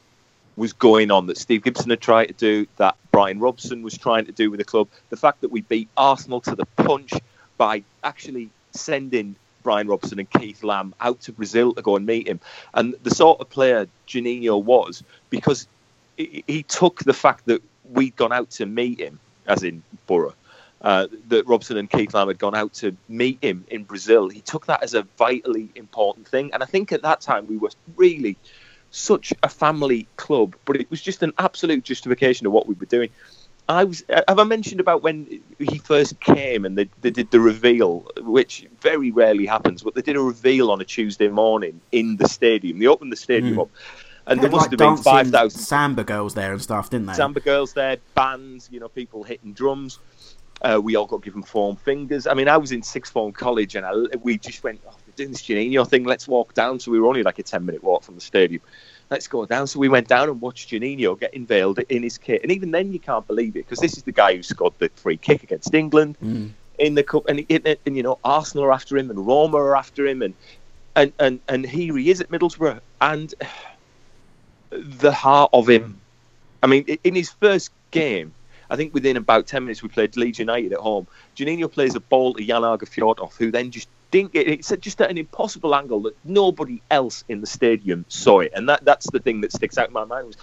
was 0.55 0.73
going 0.73 1.11
on 1.11 1.27
that 1.27 1.37
Steve 1.37 1.63
Gibson 1.63 1.89
had 1.89 1.99
tried 1.99 2.27
to 2.27 2.33
do, 2.33 2.67
that 2.77 2.95
Brian 3.11 3.39
Robson 3.39 3.83
was 3.83 3.97
trying 3.97 4.25
to 4.25 4.31
do 4.31 4.49
with 4.49 4.59
the 4.59 4.63
club. 4.63 4.87
The 5.09 5.17
fact 5.17 5.41
that 5.41 5.51
we 5.51 5.61
beat 5.61 5.89
Arsenal 5.97 6.41
to 6.41 6.55
the 6.55 6.65
punch 6.77 7.11
by 7.57 7.83
actually 8.03 8.49
sending 8.71 9.35
Brian 9.61 9.87
Robson 9.87 10.19
and 10.19 10.29
Keith 10.29 10.63
Lamb 10.63 10.95
out 11.01 11.19
to 11.21 11.33
Brazil 11.33 11.73
to 11.73 11.81
go 11.81 11.97
and 11.97 12.05
meet 12.05 12.27
him, 12.27 12.39
and 12.73 12.95
the 13.03 13.11
sort 13.11 13.41
of 13.41 13.49
player 13.49 13.87
Juninho 14.07 14.63
was, 14.63 15.03
because 15.29 15.67
he, 16.15 16.43
he 16.47 16.63
took 16.63 16.99
the 17.03 17.13
fact 17.13 17.45
that 17.47 17.61
we'd 17.91 18.15
gone 18.15 18.33
out 18.33 18.49
to 18.51 18.65
meet 18.65 18.99
him, 18.99 19.19
as 19.47 19.63
in 19.63 19.83
Boro, 20.07 20.33
uh, 20.81 21.07
that 21.27 21.47
Robson 21.47 21.77
and 21.77 21.89
Keith 21.89 22.13
Lamb 22.13 22.27
had 22.27 22.39
gone 22.39 22.55
out 22.55 22.73
to 22.75 22.95
meet 23.07 23.43
him 23.43 23.65
in 23.69 23.83
Brazil. 23.83 24.29
He 24.29 24.41
took 24.41 24.65
that 24.67 24.83
as 24.83 24.93
a 24.93 25.03
vitally 25.17 25.69
important 25.75 26.27
thing, 26.27 26.51
and 26.53 26.61
I 26.63 26.65
think 26.65 26.91
at 26.91 27.01
that 27.03 27.21
time 27.21 27.47
we 27.47 27.57
were 27.57 27.69
really 27.95 28.37
such 28.91 29.33
a 29.43 29.49
family 29.49 30.07
club, 30.15 30.55
but 30.65 30.77
it 30.77 30.89
was 30.89 31.01
just 31.01 31.23
an 31.23 31.33
absolute 31.37 31.83
justification 31.83 32.47
of 32.47 32.53
what 32.53 32.67
we 32.67 32.75
were 32.75 32.85
doing. 32.85 33.09
I 33.69 33.83
was 33.83 34.01
have 34.27 34.39
I 34.39 34.45
mentioned 34.45 34.79
about 34.79 35.03
when 35.03 35.41
he 35.59 35.77
first 35.79 36.21
came 36.21 36.63
and 36.63 36.77
they, 36.77 36.89
they 37.01 37.09
did 37.09 37.31
the 37.31 37.41
reveal, 37.41 38.09
which 38.19 38.65
very 38.81 39.11
rarely 39.11 39.45
happens, 39.45 39.83
but 39.83 39.93
they 39.93 40.01
did 40.01 40.15
a 40.15 40.21
reveal 40.21 40.71
on 40.71 40.79
a 40.79 40.85
Tuesday 40.85 41.27
morning 41.27 41.81
in 41.91 42.15
the 42.15 42.29
stadium. 42.29 42.79
They 42.79 42.87
opened 42.87 43.11
the 43.11 43.17
stadium 43.17 43.57
Mm. 43.57 43.63
up, 43.63 43.69
and 44.27 44.41
there 44.41 44.49
must 44.49 44.71
like, 44.71 44.71
have 44.71 44.77
been 44.79 44.97
five 44.97 45.27
thousand 45.29 45.59
samba 45.59 46.03
girls 46.03 46.33
there 46.33 46.51
and 46.51 46.61
stuff, 46.61 46.89
didn't 46.89 47.07
they? 47.07 47.13
Samba 47.13 47.39
girls 47.39 47.73
there, 47.73 47.97
bands, 48.15 48.69
you 48.71 48.79
know, 48.79 48.89
people 48.89 49.23
hitting 49.23 49.53
drums. 49.53 49.99
Uh, 50.61 50.79
we 50.83 50.95
all 50.95 51.05
got 51.05 51.21
given 51.21 51.43
form 51.43 51.75
fingers. 51.75 52.25
I 52.25 52.33
mean, 52.33 52.49
I 52.49 52.57
was 52.57 52.71
in 52.71 52.81
sixth 52.81 53.13
form 53.13 53.31
college, 53.31 53.75
and 53.75 53.85
I, 53.85 53.93
we 54.23 54.37
just 54.39 54.63
went, 54.63 54.81
oh, 54.87 54.95
we're 55.05 55.13
doing 55.15 55.29
this 55.29 55.43
Juninho 55.43 55.87
thing. 55.87 56.03
Let's 56.03 56.27
walk 56.27 56.55
down. 56.55 56.79
So 56.79 56.91
we 56.91 56.99
were 56.99 57.07
only 57.07 57.23
like 57.23 57.37
a 57.39 57.43
ten 57.43 57.65
minute 57.65 57.83
walk 57.83 58.03
from 58.03 58.15
the 58.15 58.21
stadium. 58.21 58.61
Let's 59.09 59.27
go 59.27 59.45
down. 59.45 59.67
So 59.67 59.79
we 59.79 59.87
went 59.87 60.07
down 60.07 60.29
and 60.29 60.41
watched 60.41 60.69
Juninho 60.71 61.17
get 61.19 61.33
unveiled 61.33 61.79
in 61.89 62.03
his 62.03 62.17
kit. 62.17 62.41
And 62.43 62.51
even 62.51 62.71
then, 62.71 62.91
you 62.91 62.99
can't 62.99 63.25
believe 63.25 63.55
it 63.55 63.65
because 63.65 63.79
this 63.79 63.95
is 63.95 64.03
the 64.03 64.11
guy 64.11 64.35
who 64.35 64.43
scored 64.43 64.73
the 64.79 64.89
free 64.95 65.17
kick 65.17 65.43
against 65.43 65.73
England 65.73 66.17
Mm. 66.23 66.49
in 66.79 66.95
the 66.95 67.03
cup, 67.03 67.27
and, 67.29 67.45
and, 67.49 67.77
and 67.85 67.95
you 67.95 68.03
know 68.03 68.17
Arsenal 68.23 68.65
are 68.65 68.73
after 68.73 68.97
him, 68.97 69.09
and 69.09 69.25
Roma 69.25 69.57
are 69.57 69.77
after 69.77 70.05
him, 70.07 70.21
and 70.21 70.33
and 70.95 71.13
and 71.19 71.39
and 71.47 71.65
here 71.65 71.95
he 71.95 72.09
is 72.09 72.19
at 72.19 72.29
Middlesbrough, 72.29 72.81
and 72.99 73.33
the 74.69 75.11
heart 75.11 75.49
of 75.53 75.69
him. 75.69 76.01
I 76.61 76.67
mean, 76.67 76.85
in 77.03 77.15
his 77.15 77.29
first 77.29 77.71
game, 77.91 78.33
I 78.69 78.75
think 78.75 78.93
within 78.93 79.17
about 79.17 79.47
ten 79.47 79.63
minutes 79.63 79.81
we 79.81 79.89
played 79.89 80.17
Leeds 80.17 80.39
United 80.39 80.73
at 80.73 80.79
home. 80.79 81.07
Juninho 81.35 81.71
plays 81.71 81.95
a 81.95 81.99
ball 81.99 82.33
to 82.33 82.43
Jan 82.43 82.61
Fjortoft, 82.61 83.37
who 83.37 83.51
then 83.51 83.71
just 83.71 83.87
didn't 84.11 84.33
get 84.33 84.47
it. 84.47 84.59
It's 84.59 84.73
just 84.79 85.01
at 85.01 85.09
an 85.09 85.17
impossible 85.17 85.75
angle 85.75 86.01
that 86.01 86.15
nobody 86.23 86.81
else 86.89 87.23
in 87.27 87.41
the 87.41 87.47
stadium 87.47 88.05
saw 88.09 88.39
it, 88.39 88.51
and 88.55 88.67
that 88.69 88.83
that's 88.83 89.09
the 89.09 89.19
thing 89.19 89.41
that 89.41 89.51
sticks 89.51 89.77
out 89.77 89.87
in 89.87 89.93
my 89.93 90.05
mind. 90.05 90.27
Was 90.27 90.37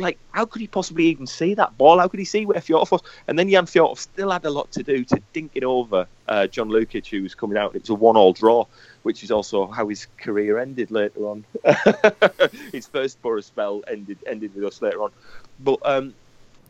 like, 0.00 0.18
how 0.32 0.44
could 0.44 0.60
he 0.60 0.66
possibly 0.66 1.06
even 1.06 1.26
see 1.26 1.54
that 1.54 1.76
ball? 1.76 1.98
How 1.98 2.08
could 2.08 2.20
he 2.20 2.24
see 2.24 2.46
where 2.46 2.60
Fjortoft 2.60 2.90
was? 2.90 3.02
And 3.28 3.38
then 3.38 3.48
Jan 3.48 3.66
Fjortoft 3.66 3.98
still 3.98 4.30
had 4.30 4.44
a 4.44 4.50
lot 4.50 4.70
to 4.72 4.82
do 4.82 5.04
to 5.04 5.20
dink 5.32 5.52
it 5.54 5.64
over 5.64 6.06
uh, 6.28 6.46
John 6.46 6.68
Lukic, 6.68 7.06
who 7.06 7.22
was 7.22 7.34
coming 7.34 7.58
out. 7.58 7.74
It 7.74 7.82
was 7.82 7.90
a 7.90 7.94
one-all 7.94 8.32
draw, 8.32 8.66
which 9.02 9.22
is 9.22 9.30
also 9.30 9.66
how 9.66 9.88
his 9.88 10.06
career 10.18 10.58
ended 10.58 10.90
later 10.90 11.20
on. 11.26 11.44
his 12.72 12.86
first 12.86 13.20
Boro 13.22 13.40
spell 13.40 13.82
ended 13.86 14.18
ended 14.26 14.54
with 14.54 14.64
us 14.64 14.82
later 14.82 15.02
on. 15.02 15.10
But 15.58 15.78
um, 15.84 16.14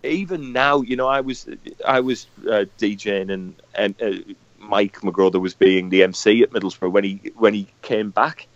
even 0.03 0.53
now, 0.53 0.81
you 0.83 0.97
know, 0.97 1.09
I 1.09 1.21
was 1.21 1.49
I 1.87 2.01
was 2.01 2.27
uh, 2.43 2.65
DJing 2.79 3.33
and 3.33 3.55
and 3.75 4.03
uh, 4.03 4.13
Mike 4.59 5.01
McGrother 5.01 5.41
was 5.41 5.55
being 5.55 5.89
the 5.89 6.03
MC 6.03 6.43
at 6.43 6.51
Middlesbrough 6.51 6.93
when 6.93 7.05
he 7.05 7.33
when 7.37 7.55
he 7.55 7.67
came 7.83 8.11
back 8.11 8.47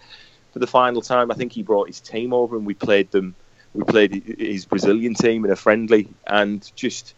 for 0.52 0.59
the 0.59 0.66
final 0.66 1.02
time. 1.02 1.30
I 1.30 1.34
think 1.34 1.52
he 1.52 1.62
brought 1.62 1.88
his 1.88 2.01
team 2.01 2.32
over 2.32 2.56
and 2.56 2.66
we 2.66 2.74
played 2.74 3.10
them. 3.10 3.34
We 3.74 3.84
played 3.84 4.36
his 4.38 4.66
Brazilian 4.66 5.14
team 5.14 5.44
in 5.44 5.51
a 5.51 5.56
friendly 5.56 6.09
and 6.26 6.70
just 6.76 7.14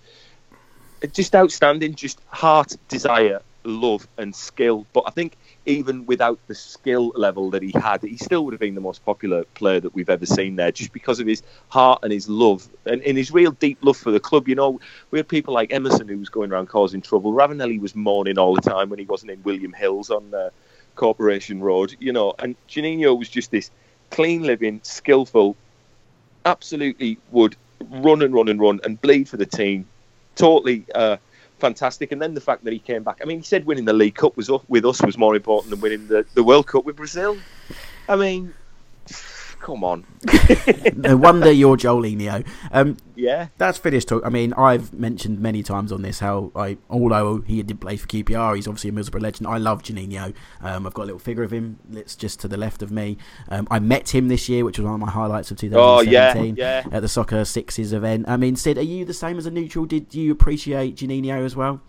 just 1.13 1.35
outstanding. 1.35 1.95
Just 1.95 2.21
heart, 2.29 2.73
desire, 2.89 3.41
love, 3.65 4.09
and 4.17 4.35
skill. 4.35 4.87
But 4.93 5.05
I 5.07 5.11
think 5.11 5.37
even 5.67 6.07
without 6.07 6.39
the 6.47 6.55
skill 6.55 7.13
level 7.15 7.51
that 7.51 7.63
he 7.63 7.73
had, 7.73 8.03
he 8.03 8.17
still 8.17 8.45
would 8.45 8.55
have 8.55 8.61
been 8.61 8.75
the 8.75 8.81
most 8.81 9.05
popular 9.05 9.45
player 9.55 9.81
that 9.81 9.95
we've 9.95 10.09
ever 10.09 10.27
seen 10.27 10.57
there, 10.57 10.73
just 10.73 10.93
because 10.93 11.21
of 11.21 11.27
his 11.27 11.43
heart 11.69 12.01
and 12.03 12.13
his 12.13 12.29
love 12.29 12.69
and, 12.87 13.03
and 13.03 13.19
his 13.19 13.31
real 13.31 13.53
deep 13.53 13.79
love 13.83 13.97
for 13.97 14.11
the 14.11 14.21
club. 14.21 14.49
You 14.49 14.55
know, 14.55 14.81
we 15.11 15.19
had 15.19 15.29
people 15.29 15.53
like 15.55 15.73
Emerson 15.73 16.09
who 16.09 16.19
was 16.19 16.29
going 16.29 16.53
around 16.53 16.69
causing 16.69 17.03
trouble. 17.03 17.33
Ravanelli 17.33 17.81
was 17.81 17.95
mourning 17.95 18.39
all 18.39 18.55
the 18.55 18.63
time 18.63 18.89
when 18.89 18.99
he 18.99 19.05
wasn't 19.07 19.33
in 19.33 19.43
William 19.43 19.73
Hills 19.73 20.11
on 20.11 20.33
uh, 20.35 20.51
Corporation 20.95 21.61
Road. 21.61 21.95
You 22.01 22.13
know, 22.13 22.35
and 22.39 22.57
Juninho 22.69 23.19
was 23.19 23.29
just 23.29 23.51
this 23.51 23.71
clean 24.11 24.43
living, 24.45 24.81
skillful, 24.83 25.57
absolutely 26.47 27.19
would 27.33 27.57
run 27.91 28.23
and 28.23 28.33
run 28.33 28.49
and 28.49 28.61
run 28.61 28.81
and 28.85 29.01
bleed 29.01 29.29
for 29.29 29.37
the 29.37 29.45
team. 29.45 29.87
Totally 30.37 30.87
uh, 30.95 31.19
fantastic. 31.59 32.13
And 32.13 32.23
then 32.23 32.35
the 32.35 32.41
fact 32.41 32.65
that 32.65 32.73
he 32.73 32.79
came 32.79 33.03
back. 33.03 33.21
I 33.23 33.27
mean, 33.27 33.39
he 33.39 33.45
said 33.45 33.67
winning 33.67 33.85
the 33.85 33.93
League 33.93 34.15
Cup 34.15 34.37
was 34.37 34.51
with 34.69 34.85
us 34.85 35.03
was 35.03 35.19
more 35.19 35.35
important 35.35 35.71
than 35.71 35.81
winning 35.81 36.07
the, 36.07 36.25
the 36.35 36.43
World 36.43 36.67
Cup 36.67 36.85
with 36.85 36.97
Brazil. 36.97 37.37
I 38.09 38.17
mean, 38.17 38.55
come 39.67 39.83
on. 39.83 40.07
no 40.95 41.17
wonder 41.17 41.51
you're 41.51 41.77
Joelinho. 41.77 42.47
Um, 42.71 42.97
Yeah. 43.17 43.49
that's 43.59 43.79
finished 43.79 44.07
talk. 44.07 44.23
I 44.25 44.29
mean, 44.29 44.53
I've 44.53 44.93
mentioned 44.95 45.41
many 45.41 45.65
times 45.65 45.91
on 45.91 46.03
this 46.03 46.21
how 46.21 46.53
I, 46.55 46.79
although 46.89 47.41
he 47.41 47.61
did 47.65 47.81
play 47.81 47.97
for 47.97 48.07
QPR, 48.07 48.55
he's 48.55 48.69
obviously 48.69 48.91
a 48.91 48.93
Middlesbrough 48.93 49.21
legend. 49.21 49.49
I 49.49 49.59
love 49.59 49.83
Juninho. 49.83 50.35
Um, 50.63 50.87
I've 50.87 50.95
got 50.95 51.03
a 51.03 51.07
little 51.07 51.19
figure 51.19 51.43
of 51.43 51.53
him. 51.53 51.81
It's 51.93 52.15
just 52.15 52.39
to 52.41 52.49
the 52.49 52.57
left 52.57 52.81
of 52.81 52.93
me. 52.93 53.19
Um, 53.49 53.67
I 53.69 53.81
met 53.81 54.15
him 54.15 54.29
this 54.29 54.49
year, 54.49 54.65
which 54.65 54.79
was 54.79 54.85
one 54.85 54.95
of 54.95 55.01
my 55.01 55.11
highlights 55.11 55.51
of 55.51 55.57
Oh, 55.75 56.05
2017 56.05 56.55
yeah. 56.57 56.85
Yeah. 56.87 56.97
at 56.97 57.03
the 57.03 57.09
Soccer 57.09 57.45
Sixes 57.45 57.93
event. 57.93 58.27
I 58.29 58.37
mean, 58.37 58.55
Sid, 58.55 58.79
are 58.79 58.83
you 58.83 59.05
the 59.05 59.15
same 59.15 59.37
as 59.37 59.47
a 59.47 59.51
neutral? 59.51 59.85
Did 59.85 60.15
you 60.15 60.31
appreciate 60.31 60.95
Juninho 60.95 61.45
as 61.45 61.57
well? 61.57 61.81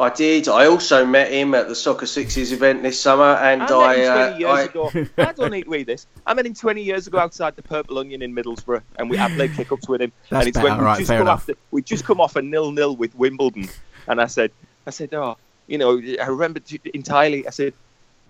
I 0.00 0.10
did. 0.10 0.46
I 0.46 0.66
also 0.66 1.04
met 1.04 1.32
him 1.32 1.54
at 1.54 1.66
the 1.66 1.74
Soccer 1.74 2.06
Sixes 2.06 2.52
event 2.52 2.84
this 2.84 3.00
summer, 3.00 3.34
and 3.34 3.62
I 3.62 3.66
I, 3.66 3.96
met 3.96 3.98
him 3.98 4.12
20 4.12 4.22
uh, 4.22 4.38
years 4.38 4.50
I 4.50 4.62
ago. 4.62 4.92
I 5.18 5.32
don't 5.32 5.50
need 5.50 5.64
to 5.64 5.70
read 5.70 5.86
this. 5.88 6.06
I 6.24 6.34
met 6.34 6.46
him 6.46 6.54
20 6.54 6.82
years 6.82 7.08
ago 7.08 7.18
outside 7.18 7.56
the 7.56 7.62
Purple 7.62 7.98
Onion 7.98 8.22
in 8.22 8.32
Middlesbrough, 8.32 8.82
and 8.96 9.10
we 9.10 9.18
I 9.18 9.28
played 9.34 9.54
kick-ups 9.54 9.88
with 9.88 10.00
him. 10.00 10.12
That's 10.30 10.42
and 10.42 10.48
it's 10.48 10.56
better, 10.56 10.68
when 10.68 10.78
we 10.78 10.84
right, 10.84 10.98
just 10.98 11.08
fair 11.08 11.18
come 11.18 11.26
enough. 11.26 11.40
after 11.40 11.54
we 11.72 11.82
just 11.82 12.04
come 12.04 12.20
off 12.20 12.36
a 12.36 12.42
nil-nil 12.42 12.94
with 12.94 13.12
Wimbledon, 13.16 13.68
and 14.06 14.20
I 14.20 14.26
said, 14.26 14.52
I 14.86 14.90
said, 14.90 15.12
oh, 15.14 15.36
you 15.66 15.78
know, 15.78 16.00
I 16.22 16.26
remember 16.26 16.60
entirely. 16.94 17.46
I 17.48 17.50
said, 17.50 17.74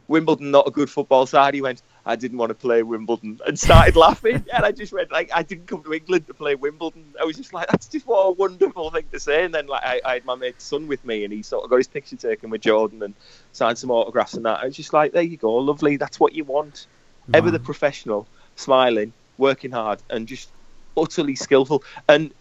Wimbledon 0.09 0.51
not 0.51 0.67
a 0.67 0.71
good 0.71 0.89
football 0.89 1.27
side. 1.27 1.53
He 1.53 1.61
went, 1.61 1.83
I 2.09 2.17
didn't 2.17 2.39
want 2.39 2.49
to 2.49 2.55
play 2.55 2.83
Wimbledon, 2.83 3.39
and 3.47 3.59
started 3.59 3.95
laughing. 3.95 4.45
And 4.53 4.65
I 4.65 4.73
just 4.73 4.93
went 4.95 5.13
like, 5.13 5.31
I 5.33 5.43
didn't 5.43 5.67
come 5.67 5.83
to 5.85 5.93
England 5.93 6.27
to 6.29 6.35
play 6.35 6.55
Wimbledon. 6.55 7.05
I 7.21 7.25
was 7.25 7.37
just 7.37 7.53
like, 7.53 7.69
that's 7.69 7.87
just 7.87 8.07
what 8.07 8.21
a 8.21 8.31
wonderful 8.31 8.91
thing 8.91 9.05
to 9.13 9.21
say. 9.21 9.45
And 9.45 9.55
then 9.55 9.67
like, 9.67 9.85
I, 9.85 10.01
I 10.05 10.15
had 10.15 10.25
my 10.25 10.35
mate's 10.35 10.65
son 10.65 10.89
with 10.89 11.05
me, 11.05 11.25
and 11.25 11.33
he 11.33 11.43
sort 11.43 11.65
of 11.65 11.71
got 11.71 11.77
his 11.77 11.87
picture 11.87 12.17
taken 12.17 12.49
with 12.49 12.63
Jordan 12.63 13.03
and 13.03 13.15
signed 13.53 13.77
some 13.77 13.91
autographs 13.91 14.35
and 14.35 14.47
that. 14.47 14.61
I 14.61 14.65
was 14.65 14.75
just 14.75 14.95
like, 14.95 15.13
there 15.13 15.23
you 15.23 15.37
go, 15.37 15.55
lovely. 15.57 15.99
That's 15.99 16.19
what 16.19 16.35
you 16.35 16.45
want. 16.45 16.87
Ever 17.35 17.51
the 17.51 17.61
professional, 17.61 18.27
smiling, 18.57 19.13
working 19.37 19.71
hard, 19.71 20.01
and 20.09 20.27
just 20.27 20.51
utterly 20.97 21.35
skillful. 21.35 21.85
And 22.09 22.33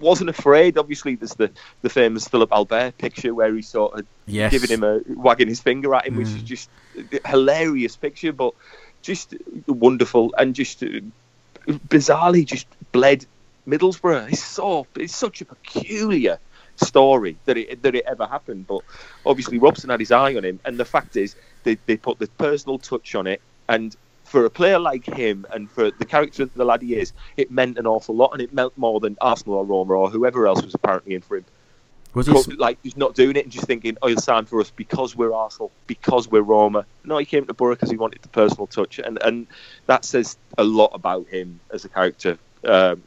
wasn't 0.00 0.30
afraid. 0.30 0.78
Obviously, 0.78 1.14
there's 1.14 1.34
the, 1.34 1.50
the 1.82 1.90
famous 1.90 2.26
Philippe 2.26 2.54
Albert 2.54 2.96
picture 2.96 3.34
where 3.34 3.54
he 3.54 3.60
sort 3.60 4.00
of 4.00 4.06
Yes. 4.26 4.52
giving 4.52 4.70
him 4.70 4.84
a 4.84 5.00
wagging 5.08 5.48
his 5.48 5.60
finger 5.60 5.94
at 5.94 6.06
him, 6.06 6.16
which 6.16 6.28
is 6.28 6.36
mm. 6.36 6.44
just 6.44 6.70
a 6.96 7.28
hilarious 7.28 7.96
picture, 7.96 8.32
but 8.32 8.54
just 9.02 9.34
wonderful 9.66 10.34
and 10.38 10.54
just 10.54 10.82
uh, 10.82 10.88
bizarrely 11.66 12.44
just 12.44 12.66
bled 12.92 13.26
Middlesbrough. 13.66 14.32
It's 14.32 14.44
so 14.44 14.86
it's 14.96 15.14
such 15.14 15.40
a 15.40 15.44
peculiar 15.44 16.38
story 16.76 17.36
that 17.44 17.56
it 17.56 17.82
that 17.82 17.94
it 17.94 18.04
ever 18.06 18.26
happened. 18.26 18.66
But 18.66 18.82
obviously 19.24 19.58
Robson 19.58 19.90
had 19.90 20.00
his 20.00 20.12
eye 20.12 20.34
on 20.34 20.44
him, 20.44 20.60
and 20.64 20.78
the 20.78 20.84
fact 20.84 21.16
is 21.16 21.34
they 21.64 21.76
they 21.86 21.96
put 21.96 22.18
the 22.18 22.26
personal 22.38 22.78
touch 22.78 23.14
on 23.14 23.26
it, 23.26 23.40
and 23.68 23.94
for 24.24 24.44
a 24.44 24.50
player 24.50 24.78
like 24.78 25.04
him 25.04 25.44
and 25.52 25.68
for 25.70 25.90
the 25.90 26.04
character 26.04 26.44
of 26.44 26.54
the 26.54 26.64
lad 26.64 26.82
he 26.82 26.94
is, 26.94 27.12
it 27.36 27.50
meant 27.50 27.78
an 27.78 27.86
awful 27.86 28.14
lot, 28.14 28.32
and 28.32 28.40
it 28.40 28.54
meant 28.54 28.76
more 28.78 29.00
than 29.00 29.16
Arsenal 29.20 29.56
or 29.58 29.64
Roma 29.64 29.94
or 29.94 30.10
whoever 30.10 30.46
else 30.46 30.62
was 30.62 30.74
apparently 30.74 31.14
in 31.14 31.20
for 31.20 31.36
him 31.36 31.44
Was 32.14 32.26
he? 32.26 32.54
like 32.56 32.78
he's 32.82 32.96
not 32.96 33.14
doing 33.14 33.36
it 33.36 33.44
and 33.44 33.52
just 33.52 33.66
thinking, 33.66 33.96
oh, 34.02 34.08
he'll 34.08 34.18
sign 34.18 34.44
for 34.44 34.60
us 34.60 34.70
because 34.70 35.14
we're 35.14 35.32
Arsenal, 35.32 35.70
because 35.86 36.28
we're 36.28 36.42
Roma. 36.42 36.84
No, 37.04 37.18
he 37.18 37.24
came 37.24 37.46
to 37.46 37.54
Boro 37.54 37.74
because 37.74 37.90
he 37.90 37.96
wanted 37.96 38.22
the 38.22 38.28
personal 38.28 38.66
touch, 38.66 38.98
and 38.98 39.18
and 39.22 39.46
that 39.86 40.04
says 40.04 40.36
a 40.58 40.64
lot 40.64 40.90
about 40.92 41.28
him 41.28 41.60
as 41.70 41.84
a 41.84 41.88
character 41.88 42.38
um, 42.64 43.02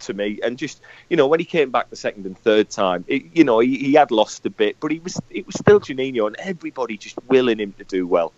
to 0.00 0.14
me. 0.14 0.40
And 0.42 0.58
just 0.58 0.82
you 1.08 1.16
know, 1.16 1.26
when 1.26 1.40
he 1.40 1.46
came 1.46 1.70
back 1.70 1.88
the 1.88 1.96
second 1.96 2.26
and 2.26 2.38
third 2.38 2.68
time, 2.68 3.04
it, 3.08 3.24
you 3.34 3.44
know, 3.44 3.58
he, 3.58 3.78
he 3.78 3.94
had 3.94 4.10
lost 4.10 4.44
a 4.44 4.50
bit, 4.50 4.76
but 4.80 4.90
he 4.90 4.98
was 4.98 5.18
it 5.30 5.46
was 5.46 5.54
still 5.58 5.80
Juninho, 5.80 6.26
and 6.26 6.36
everybody 6.38 6.98
just 6.98 7.16
willing 7.28 7.58
him 7.58 7.72
to 7.78 7.84
do 7.84 8.06
well. 8.06 8.32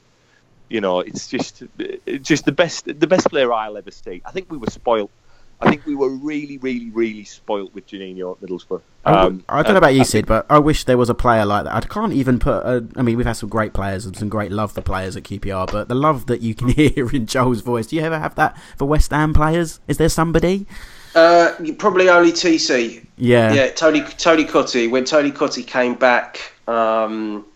You 0.69 0.81
know, 0.81 1.01
it's 1.01 1.29
just 1.29 1.65
it's 1.79 2.27
just 2.27 2.45
the 2.45 2.53
best 2.53 2.87
the 2.87 3.07
best 3.07 3.29
player 3.29 3.53
I'll 3.53 3.77
ever 3.77 3.91
see. 3.91 4.23
I 4.25 4.31
think 4.31 4.51
we 4.51 4.59
were 4.59 4.71
spoilt. 4.71 5.11
I 5.61 5.71
think 5.71 5.87
we 5.87 5.95
were 5.95 6.11
really, 6.11 6.59
really, 6.59 6.91
really 6.91 7.25
spoilt 7.25 7.73
with 7.75 7.87
Juninho 7.87 8.37
at 8.37 8.43
Middlesbrough. 8.43 8.83
Um, 9.07 9.45
I 9.49 9.63
don't 9.63 9.73
know 9.73 9.79
about 9.79 9.95
you, 9.95 10.05
Sid, 10.05 10.27
but 10.27 10.47
I 10.49 10.59
wish 10.59 10.85
there 10.85 10.97
was 10.97 11.11
a 11.11 11.15
player 11.15 11.45
like 11.45 11.65
that. 11.65 11.75
I 11.75 11.81
can't 11.81 12.13
even 12.13 12.39
put. 12.39 12.65
A, 12.65 12.87
I 12.97 13.03
mean, 13.03 13.17
we've 13.17 13.27
had 13.27 13.35
some 13.35 13.49
great 13.49 13.73
players 13.73 14.07
and 14.07 14.17
some 14.17 14.29
great 14.29 14.51
love 14.51 14.73
for 14.73 14.81
players 14.81 15.17
at 15.17 15.25
QPR, 15.25 15.71
but 15.71 15.89
the 15.89 15.95
love 15.95 16.27
that 16.27 16.41
you 16.41 16.55
can 16.55 16.69
hear 16.71 17.11
in 17.11 17.27
Joel's 17.27 17.61
voice. 17.61 17.87
Do 17.89 17.97
you 17.97 18.03
ever 18.03 18.19
have 18.19 18.35
that 18.37 18.57
for 18.77 18.87
West 18.87 19.11
Ham 19.11 19.35
players? 19.35 19.81
Is 19.89 19.99
there 19.99 20.09
somebody? 20.09 20.67
uh, 21.15 21.55
probably 21.79 22.09
only 22.09 22.33
TC. 22.33 23.05
Yeah. 23.17 23.53
Yeah, 23.53 23.71
Tony 23.71 24.03
Tony 24.03 24.45
Cottee. 24.45 24.91
When 24.91 25.05
Tony 25.05 25.31
Cottee 25.31 25.67
came 25.67 25.95
back, 25.95 26.53
um, 26.67 27.47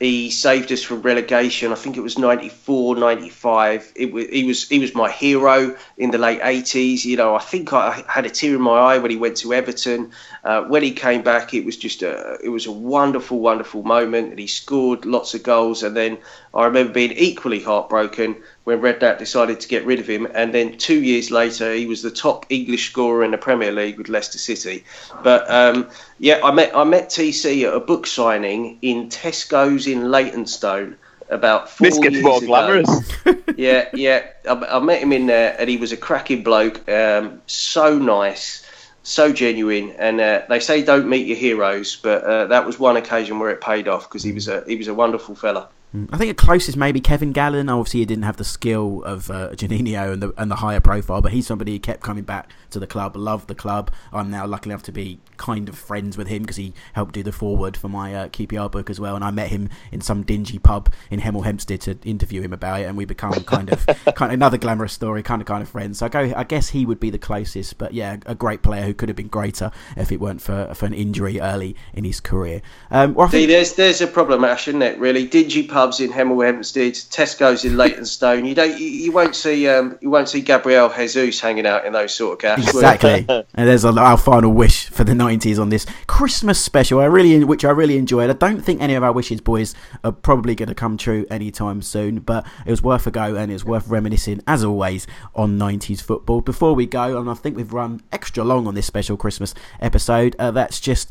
he 0.00 0.30
saved 0.30 0.72
us 0.72 0.82
from 0.82 1.02
relegation. 1.02 1.72
I 1.72 1.76
think 1.76 1.96
it 1.96 2.00
was 2.00 2.18
94, 2.18 2.96
95. 2.96 3.92
It 3.94 4.12
was, 4.12 4.26
he 4.26 4.44
was 4.44 4.68
he 4.68 4.78
was 4.80 4.94
my 4.94 5.10
hero 5.10 5.76
in 5.96 6.10
the 6.10 6.18
late 6.18 6.40
80s. 6.40 7.04
You 7.04 7.16
know, 7.16 7.34
I 7.34 7.38
think 7.38 7.72
I 7.72 8.02
had 8.08 8.26
a 8.26 8.30
tear 8.30 8.56
in 8.56 8.60
my 8.60 8.72
eye 8.72 8.98
when 8.98 9.10
he 9.10 9.16
went 9.16 9.36
to 9.38 9.54
Everton. 9.54 10.10
Uh, 10.44 10.62
when 10.64 10.82
he 10.82 10.90
came 10.90 11.22
back, 11.22 11.54
it 11.54 11.64
was 11.64 11.76
just 11.76 12.02
a 12.02 12.38
it 12.42 12.50
was 12.50 12.66
a 12.66 12.72
wonderful, 12.72 13.40
wonderful 13.40 13.82
moment, 13.82 14.30
and 14.30 14.38
he 14.38 14.46
scored 14.46 15.06
lots 15.06 15.32
of 15.34 15.42
goals. 15.42 15.82
And 15.82 15.96
then 15.96 16.18
I 16.52 16.66
remember 16.66 16.92
being 16.92 17.12
equally 17.12 17.60
heartbroken 17.60 18.36
when 18.64 18.80
Redknapp 18.80 19.18
decided 19.18 19.60
to 19.60 19.68
get 19.68 19.86
rid 19.86 20.00
of 20.00 20.06
him. 20.06 20.26
And 20.34 20.52
then 20.52 20.76
two 20.76 21.02
years 21.02 21.30
later, 21.30 21.72
he 21.72 21.86
was 21.86 22.02
the 22.02 22.10
top 22.10 22.44
English 22.50 22.90
scorer 22.90 23.24
in 23.24 23.30
the 23.30 23.38
Premier 23.38 23.72
League 23.72 23.96
with 23.96 24.08
Leicester 24.08 24.38
City. 24.38 24.84
But 25.22 25.50
um, 25.50 25.88
yeah, 26.18 26.40
I 26.44 26.50
met 26.50 26.76
I 26.76 26.84
met 26.84 27.08
TC 27.08 27.66
at 27.66 27.74
a 27.74 27.80
book 27.80 28.06
signing 28.06 28.78
in 28.82 29.08
Tesco's 29.08 29.86
in 29.86 30.10
Leytonstone 30.10 30.96
about 31.30 31.68
four 31.70 31.88
this 31.88 31.98
gets 31.98 32.14
years 32.14 32.24
more 32.24 32.38
ago. 32.38 32.46
glamorous. 32.46 33.12
yeah, 33.56 33.88
yeah. 33.94 34.26
I, 34.48 34.52
I 34.52 34.78
met 34.80 35.02
him 35.02 35.12
in 35.12 35.26
there, 35.26 35.56
and 35.58 35.68
he 35.68 35.76
was 35.76 35.92
a 35.92 35.96
cracking 35.96 36.42
bloke. 36.42 36.88
Um, 36.88 37.40
so 37.46 37.98
nice, 37.98 38.63
so 39.04 39.32
genuine. 39.32 39.90
And 39.92 40.20
uh, 40.20 40.42
they 40.48 40.58
say 40.58 40.82
don't 40.82 41.08
meet 41.08 41.26
your 41.28 41.36
heroes, 41.36 41.96
but 41.96 42.24
uh, 42.24 42.46
that 42.46 42.66
was 42.66 42.78
one 42.78 42.96
occasion 42.96 43.38
where 43.38 43.50
it 43.50 43.60
paid 43.60 43.86
off 43.86 44.08
because 44.08 44.24
he 44.24 44.32
was 44.32 44.48
a 44.48 44.64
he 44.66 44.74
was 44.74 44.88
a 44.88 44.94
wonderful 44.94 45.36
fella. 45.36 45.68
I 46.10 46.16
think 46.16 46.36
the 46.36 46.44
closest 46.44 46.76
maybe 46.76 47.00
Kevin 47.00 47.30
Gallen. 47.30 47.68
Obviously, 47.68 48.00
he 48.00 48.06
didn't 48.06 48.24
have 48.24 48.36
the 48.36 48.44
skill 48.44 49.04
of 49.04 49.30
uh, 49.30 49.50
Juninho 49.50 50.12
and 50.12 50.22
the 50.22 50.34
and 50.36 50.50
the 50.50 50.56
higher 50.56 50.80
profile, 50.80 51.22
but 51.22 51.30
he's 51.30 51.46
somebody 51.46 51.72
who 51.72 51.78
kept 51.78 52.02
coming 52.02 52.24
back 52.24 52.50
to 52.70 52.80
the 52.80 52.86
club. 52.86 53.14
Loved 53.14 53.46
the 53.46 53.54
club. 53.54 53.92
I'm 54.12 54.28
now 54.28 54.44
lucky 54.44 54.70
enough 54.70 54.82
to 54.84 54.92
be 54.92 55.20
kind 55.36 55.68
of 55.68 55.78
friends 55.78 56.18
with 56.18 56.26
him 56.26 56.42
because 56.42 56.56
he 56.56 56.74
helped 56.94 57.14
do 57.14 57.22
the 57.22 57.30
forward 57.30 57.76
for 57.76 57.88
my 57.88 58.12
uh, 58.12 58.28
QPR 58.28 58.72
book 58.72 58.90
as 58.90 58.98
well. 58.98 59.14
And 59.14 59.24
I 59.24 59.30
met 59.30 59.48
him 59.48 59.68
in 59.92 60.00
some 60.00 60.24
dingy 60.24 60.58
pub 60.58 60.92
in 61.10 61.20
Hemel 61.20 61.44
Hempstead 61.44 61.80
to 61.82 61.96
interview 62.04 62.42
him 62.42 62.52
about 62.52 62.80
it, 62.80 62.84
and 62.84 62.96
we 62.96 63.04
become 63.04 63.32
kind 63.44 63.72
of 63.72 63.86
kind 64.16 64.30
of 64.30 64.34
another 64.34 64.58
glamorous 64.58 64.92
story, 64.92 65.22
kind 65.22 65.40
of 65.40 65.46
kind 65.46 65.62
of 65.62 65.68
friends. 65.68 66.00
So 66.00 66.06
I 66.06 66.08
go. 66.08 66.32
I 66.36 66.42
guess 66.42 66.70
he 66.70 66.84
would 66.84 66.98
be 66.98 67.10
the 67.10 67.18
closest, 67.18 67.78
but 67.78 67.94
yeah, 67.94 68.16
a 68.26 68.34
great 68.34 68.62
player 68.62 68.82
who 68.82 68.94
could 68.94 69.08
have 69.08 69.16
been 69.16 69.28
greater 69.28 69.70
if 69.96 70.10
it 70.10 70.18
weren't 70.18 70.42
for 70.42 70.74
for 70.74 70.86
an 70.86 70.94
injury 70.94 71.40
early 71.40 71.76
in 71.92 72.02
his 72.02 72.18
career. 72.18 72.62
Um, 72.90 73.14
well, 73.14 73.28
See, 73.28 73.46
there's 73.46 73.74
there's 73.74 74.00
a 74.00 74.08
problem, 74.08 74.44
Ash, 74.44 74.66
isn't 74.66 74.82
it? 74.82 74.98
Really, 74.98 75.28
dingy 75.28 75.68
in 75.84 76.10
Hemel 76.10 76.44
Hempstead, 76.44 76.94
Tesco's 76.94 77.64
in 77.64 77.76
Leytonstone. 77.76 78.44
You 78.44 78.54
don't, 78.54 78.78
you, 78.78 78.86
you 78.86 79.12
won't 79.12 79.36
see, 79.36 79.68
um, 79.68 79.98
you 80.00 80.10
won't 80.10 80.28
see 80.28 80.40
Gabriel 80.40 80.88
Jesus 80.88 81.40
hanging 81.40 81.66
out 81.66 81.84
in 81.84 81.92
those 81.92 82.14
sort 82.14 82.32
of 82.34 82.38
gaffs. 82.40 82.68
Exactly, 82.68 83.24
and 83.28 83.68
there's 83.68 83.84
a, 83.84 83.90
our 83.90 84.16
final 84.16 84.52
wish 84.52 84.88
for 84.88 85.04
the 85.04 85.12
'90s 85.12 85.60
on 85.60 85.68
this 85.68 85.86
Christmas 86.06 86.60
special. 86.60 87.00
I 87.00 87.04
really, 87.04 87.44
which 87.44 87.64
I 87.64 87.70
really 87.70 87.96
enjoyed. 87.98 88.30
I 88.30 88.32
don't 88.32 88.60
think 88.60 88.80
any 88.80 88.94
of 88.94 89.02
our 89.02 89.12
wishes, 89.12 89.40
boys, 89.40 89.74
are 90.02 90.12
probably 90.12 90.54
going 90.54 90.68
to 90.68 90.74
come 90.74 90.96
true 90.96 91.26
anytime 91.30 91.82
soon, 91.82 92.20
but 92.20 92.46
it 92.66 92.70
was 92.70 92.82
worth 92.82 93.06
a 93.06 93.10
go, 93.10 93.36
and 93.36 93.50
it 93.50 93.54
was 93.54 93.64
worth 93.64 93.88
reminiscing, 93.88 94.40
as 94.46 94.64
always, 94.64 95.06
on 95.34 95.58
'90s 95.58 96.00
football. 96.00 96.40
Before 96.40 96.74
we 96.74 96.86
go, 96.86 97.20
and 97.20 97.28
I 97.28 97.34
think 97.34 97.56
we've 97.56 97.72
run 97.72 98.00
extra 98.12 98.42
long 98.44 98.66
on 98.66 98.74
this 98.74 98.86
special 98.86 99.16
Christmas 99.16 99.54
episode. 99.80 100.34
Uh, 100.38 100.50
that's 100.50 100.80
just 100.80 101.10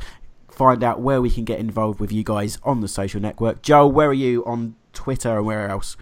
find 0.56 0.84
out 0.84 1.00
where 1.02 1.22
we 1.22 1.30
can 1.30 1.44
get 1.46 1.60
involved 1.60 2.00
with 2.00 2.12
you 2.12 2.24
guys 2.24 2.60
on 2.64 2.82
the 2.82 2.88
social 2.88 3.20
network. 3.20 3.62
Joel, 3.62 3.92
where 3.92 4.10
are 4.10 4.14
you 4.14 4.46
on 4.46 4.76
Twitter 4.94 5.38
and 5.38 5.46
where 5.46 5.68
else? 5.70 5.98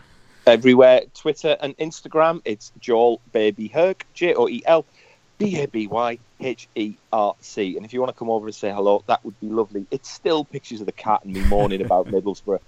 Everywhere, 0.45 1.01
Twitter 1.13 1.55
and 1.61 1.77
Instagram, 1.77 2.41
it's 2.45 2.71
Joel 2.79 3.21
Baby 3.31 3.67
Herc, 3.67 4.05
J 4.13 4.33
O 4.33 4.47
E 4.47 4.61
L 4.65 4.85
B 5.37 5.59
A 5.61 5.67
B 5.67 5.87
Y 5.87 6.17
H 6.39 6.67
E 6.75 6.95
R 7.13 7.35
C. 7.39 7.77
And 7.77 7.85
if 7.85 7.93
you 7.93 7.99
want 8.01 8.13
to 8.13 8.17
come 8.17 8.29
over 8.29 8.47
and 8.47 8.55
say 8.55 8.71
hello, 8.71 9.03
that 9.07 9.23
would 9.23 9.39
be 9.39 9.47
lovely. 9.47 9.85
It's 9.91 10.09
still 10.09 10.43
pictures 10.43 10.79
of 10.81 10.87
the 10.87 10.91
cat 10.91 11.23
and 11.23 11.33
me 11.33 11.41
moaning 11.45 11.81
about 11.81 12.07
Middlesbrough. 12.11 12.59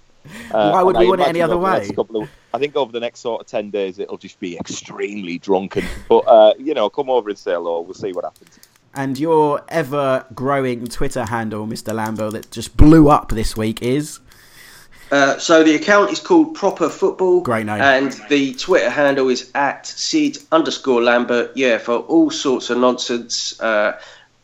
Uh, 0.52 0.70
Why 0.70 0.82
would 0.82 0.96
we 0.96 1.04
I 1.04 1.08
want 1.08 1.20
it 1.20 1.28
any 1.28 1.42
other 1.42 1.54
over 1.54 1.66
the 1.66 1.78
next 1.80 1.96
way? 1.96 2.20
of- 2.22 2.30
I 2.54 2.58
think 2.58 2.76
over 2.76 2.92
the 2.92 3.00
next 3.00 3.20
sort 3.20 3.42
of 3.42 3.46
10 3.46 3.70
days, 3.70 3.98
it'll 3.98 4.16
just 4.16 4.40
be 4.40 4.56
extremely 4.56 5.38
drunken. 5.38 5.84
But, 6.08 6.20
uh, 6.20 6.54
you 6.58 6.72
know, 6.72 6.88
come 6.88 7.10
over 7.10 7.28
and 7.28 7.36
say 7.38 7.52
hello. 7.52 7.80
We'll 7.82 7.92
see 7.94 8.12
what 8.12 8.24
happens. 8.24 8.58
And 8.96 9.18
your 9.18 9.62
ever 9.68 10.24
growing 10.34 10.86
Twitter 10.86 11.24
handle, 11.24 11.66
Mr. 11.66 11.92
Lambo, 11.94 12.30
that 12.32 12.50
just 12.50 12.76
blew 12.76 13.08
up 13.08 13.30
this 13.30 13.56
week 13.56 13.82
is. 13.82 14.20
Uh, 15.10 15.36
so 15.38 15.62
the 15.62 15.74
account 15.74 16.10
is 16.10 16.20
called 16.20 16.54
Proper 16.54 16.88
Football. 16.88 17.40
Great 17.42 17.66
name. 17.66 17.80
And 17.80 18.12
the 18.28 18.54
Twitter 18.54 18.90
handle 18.90 19.28
is 19.28 19.50
at 19.54 19.86
Sid 19.86 20.38
underscore 20.52 21.02
Lambert. 21.02 21.52
Yeah, 21.56 21.78
for 21.78 21.96
all 21.98 22.30
sorts 22.30 22.70
of 22.70 22.78
nonsense, 22.78 23.60
uh, 23.60 23.98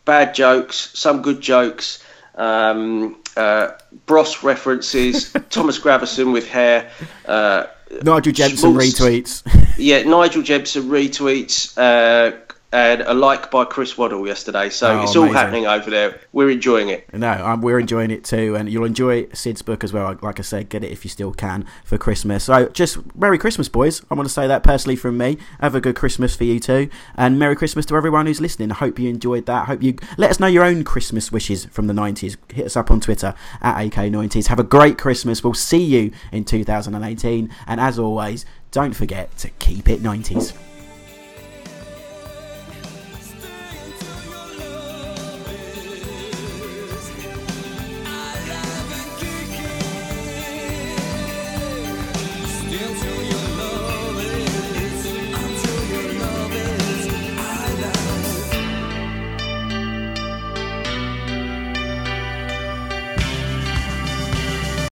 bad 0.05 0.35
jokes, 0.35 0.91
some 0.99 1.23
good 1.23 1.41
jokes, 1.41 2.05
um, 2.35 3.17
uh, 3.37 3.69
Bros 4.07 4.43
references, 4.43 5.33
Thomas 5.51 5.79
Gravesen 5.79 6.33
with 6.33 6.49
hair. 6.49 6.91
Uh, 7.27 7.67
Nigel 8.03 8.33
Jensen 8.33 8.73
Schmaltz- 8.75 9.43
retweets. 9.43 9.75
yeah, 9.79 10.03
Nigel 10.03 10.43
Jemson 10.43 10.85
retweets. 10.89 11.77
And 12.73 13.01
a 13.01 13.13
like 13.15 13.51
by 13.51 13.65
Chris 13.65 13.99
Waddle 13.99 14.25
yesterday. 14.25 14.69
So 14.71 15.01
Oh, 15.01 15.03
it's 15.03 15.17
all 15.17 15.25
amazing. 15.25 15.37
happening 15.37 15.67
over 15.67 15.91
there. 15.91 16.21
We're 16.33 16.51
enjoying 16.51 16.89
it. 16.89 17.13
No, 17.13 17.33
um, 17.45 17.63
we're 17.63 17.81
enjoying 17.81 18.13
it 18.13 18.23
too, 18.23 18.55
and 18.55 18.71
you'll 18.71 18.85
enjoy 18.85 19.27
Sid's 19.33 19.61
book 19.61 19.83
as 19.83 19.93
well. 19.93 20.17
Like 20.23 20.39
I 20.39 20.43
said, 20.43 20.69
get 20.69 20.85
it 20.85 20.93
if 20.93 21.05
you 21.05 21.11
still 21.11 21.33
can 21.33 21.67
for 21.85 21.99
Christmas. 21.99 22.45
So, 22.45 22.69
just 22.69 22.99
Merry 23.17 23.39
Christmas, 23.39 23.69
boys. 23.69 24.03
I 24.09 24.15
want 24.15 24.29
to 24.29 24.33
say 24.33 24.47
that 24.47 24.63
personally 24.63 24.95
from 24.95 25.19
me. 25.19 25.37
Have 25.61 25.75
a 25.75 25.81
good 25.81 25.97
Christmas 25.97 26.37
for 26.37 26.45
you 26.45 26.61
too, 26.61 26.89
and 27.17 27.41
Merry 27.41 27.57
Christmas 27.57 27.87
to 27.87 27.97
everyone 27.97 28.27
who's 28.27 28.41
listening. 28.41 28.71
I 28.71 28.77
hope 28.77 29.01
you 29.01 29.09
enjoyed 29.11 29.47
that. 29.47 29.67
Hope 29.67 29.83
you 29.83 29.97
let 30.17 30.31
us 30.31 30.39
know 30.39 30.47
your 30.47 30.63
own 30.63 30.85
Christmas 30.85 31.33
wishes 31.33 31.65
from 31.65 31.89
the 31.89 31.93
'90s. 31.95 32.37
Hit 32.53 32.67
us 32.67 32.77
up 32.77 32.93
on 32.93 33.01
Twitter 33.01 33.35
at 33.61 33.79
AK90s. 33.85 34.47
Have 34.47 34.61
a 34.61 34.65
great 34.65 34.97
Christmas. 34.97 35.43
We'll 35.43 35.55
see 35.55 35.83
you 35.83 36.13
in 36.31 36.45
2018, 36.45 37.51
and 37.67 37.81
as 37.81 37.99
always, 37.99 38.47
don't 38.71 38.93
forget 38.95 39.37
to 39.39 39.51
keep 39.59 39.89
it 39.89 40.05
'90s. 40.05 40.53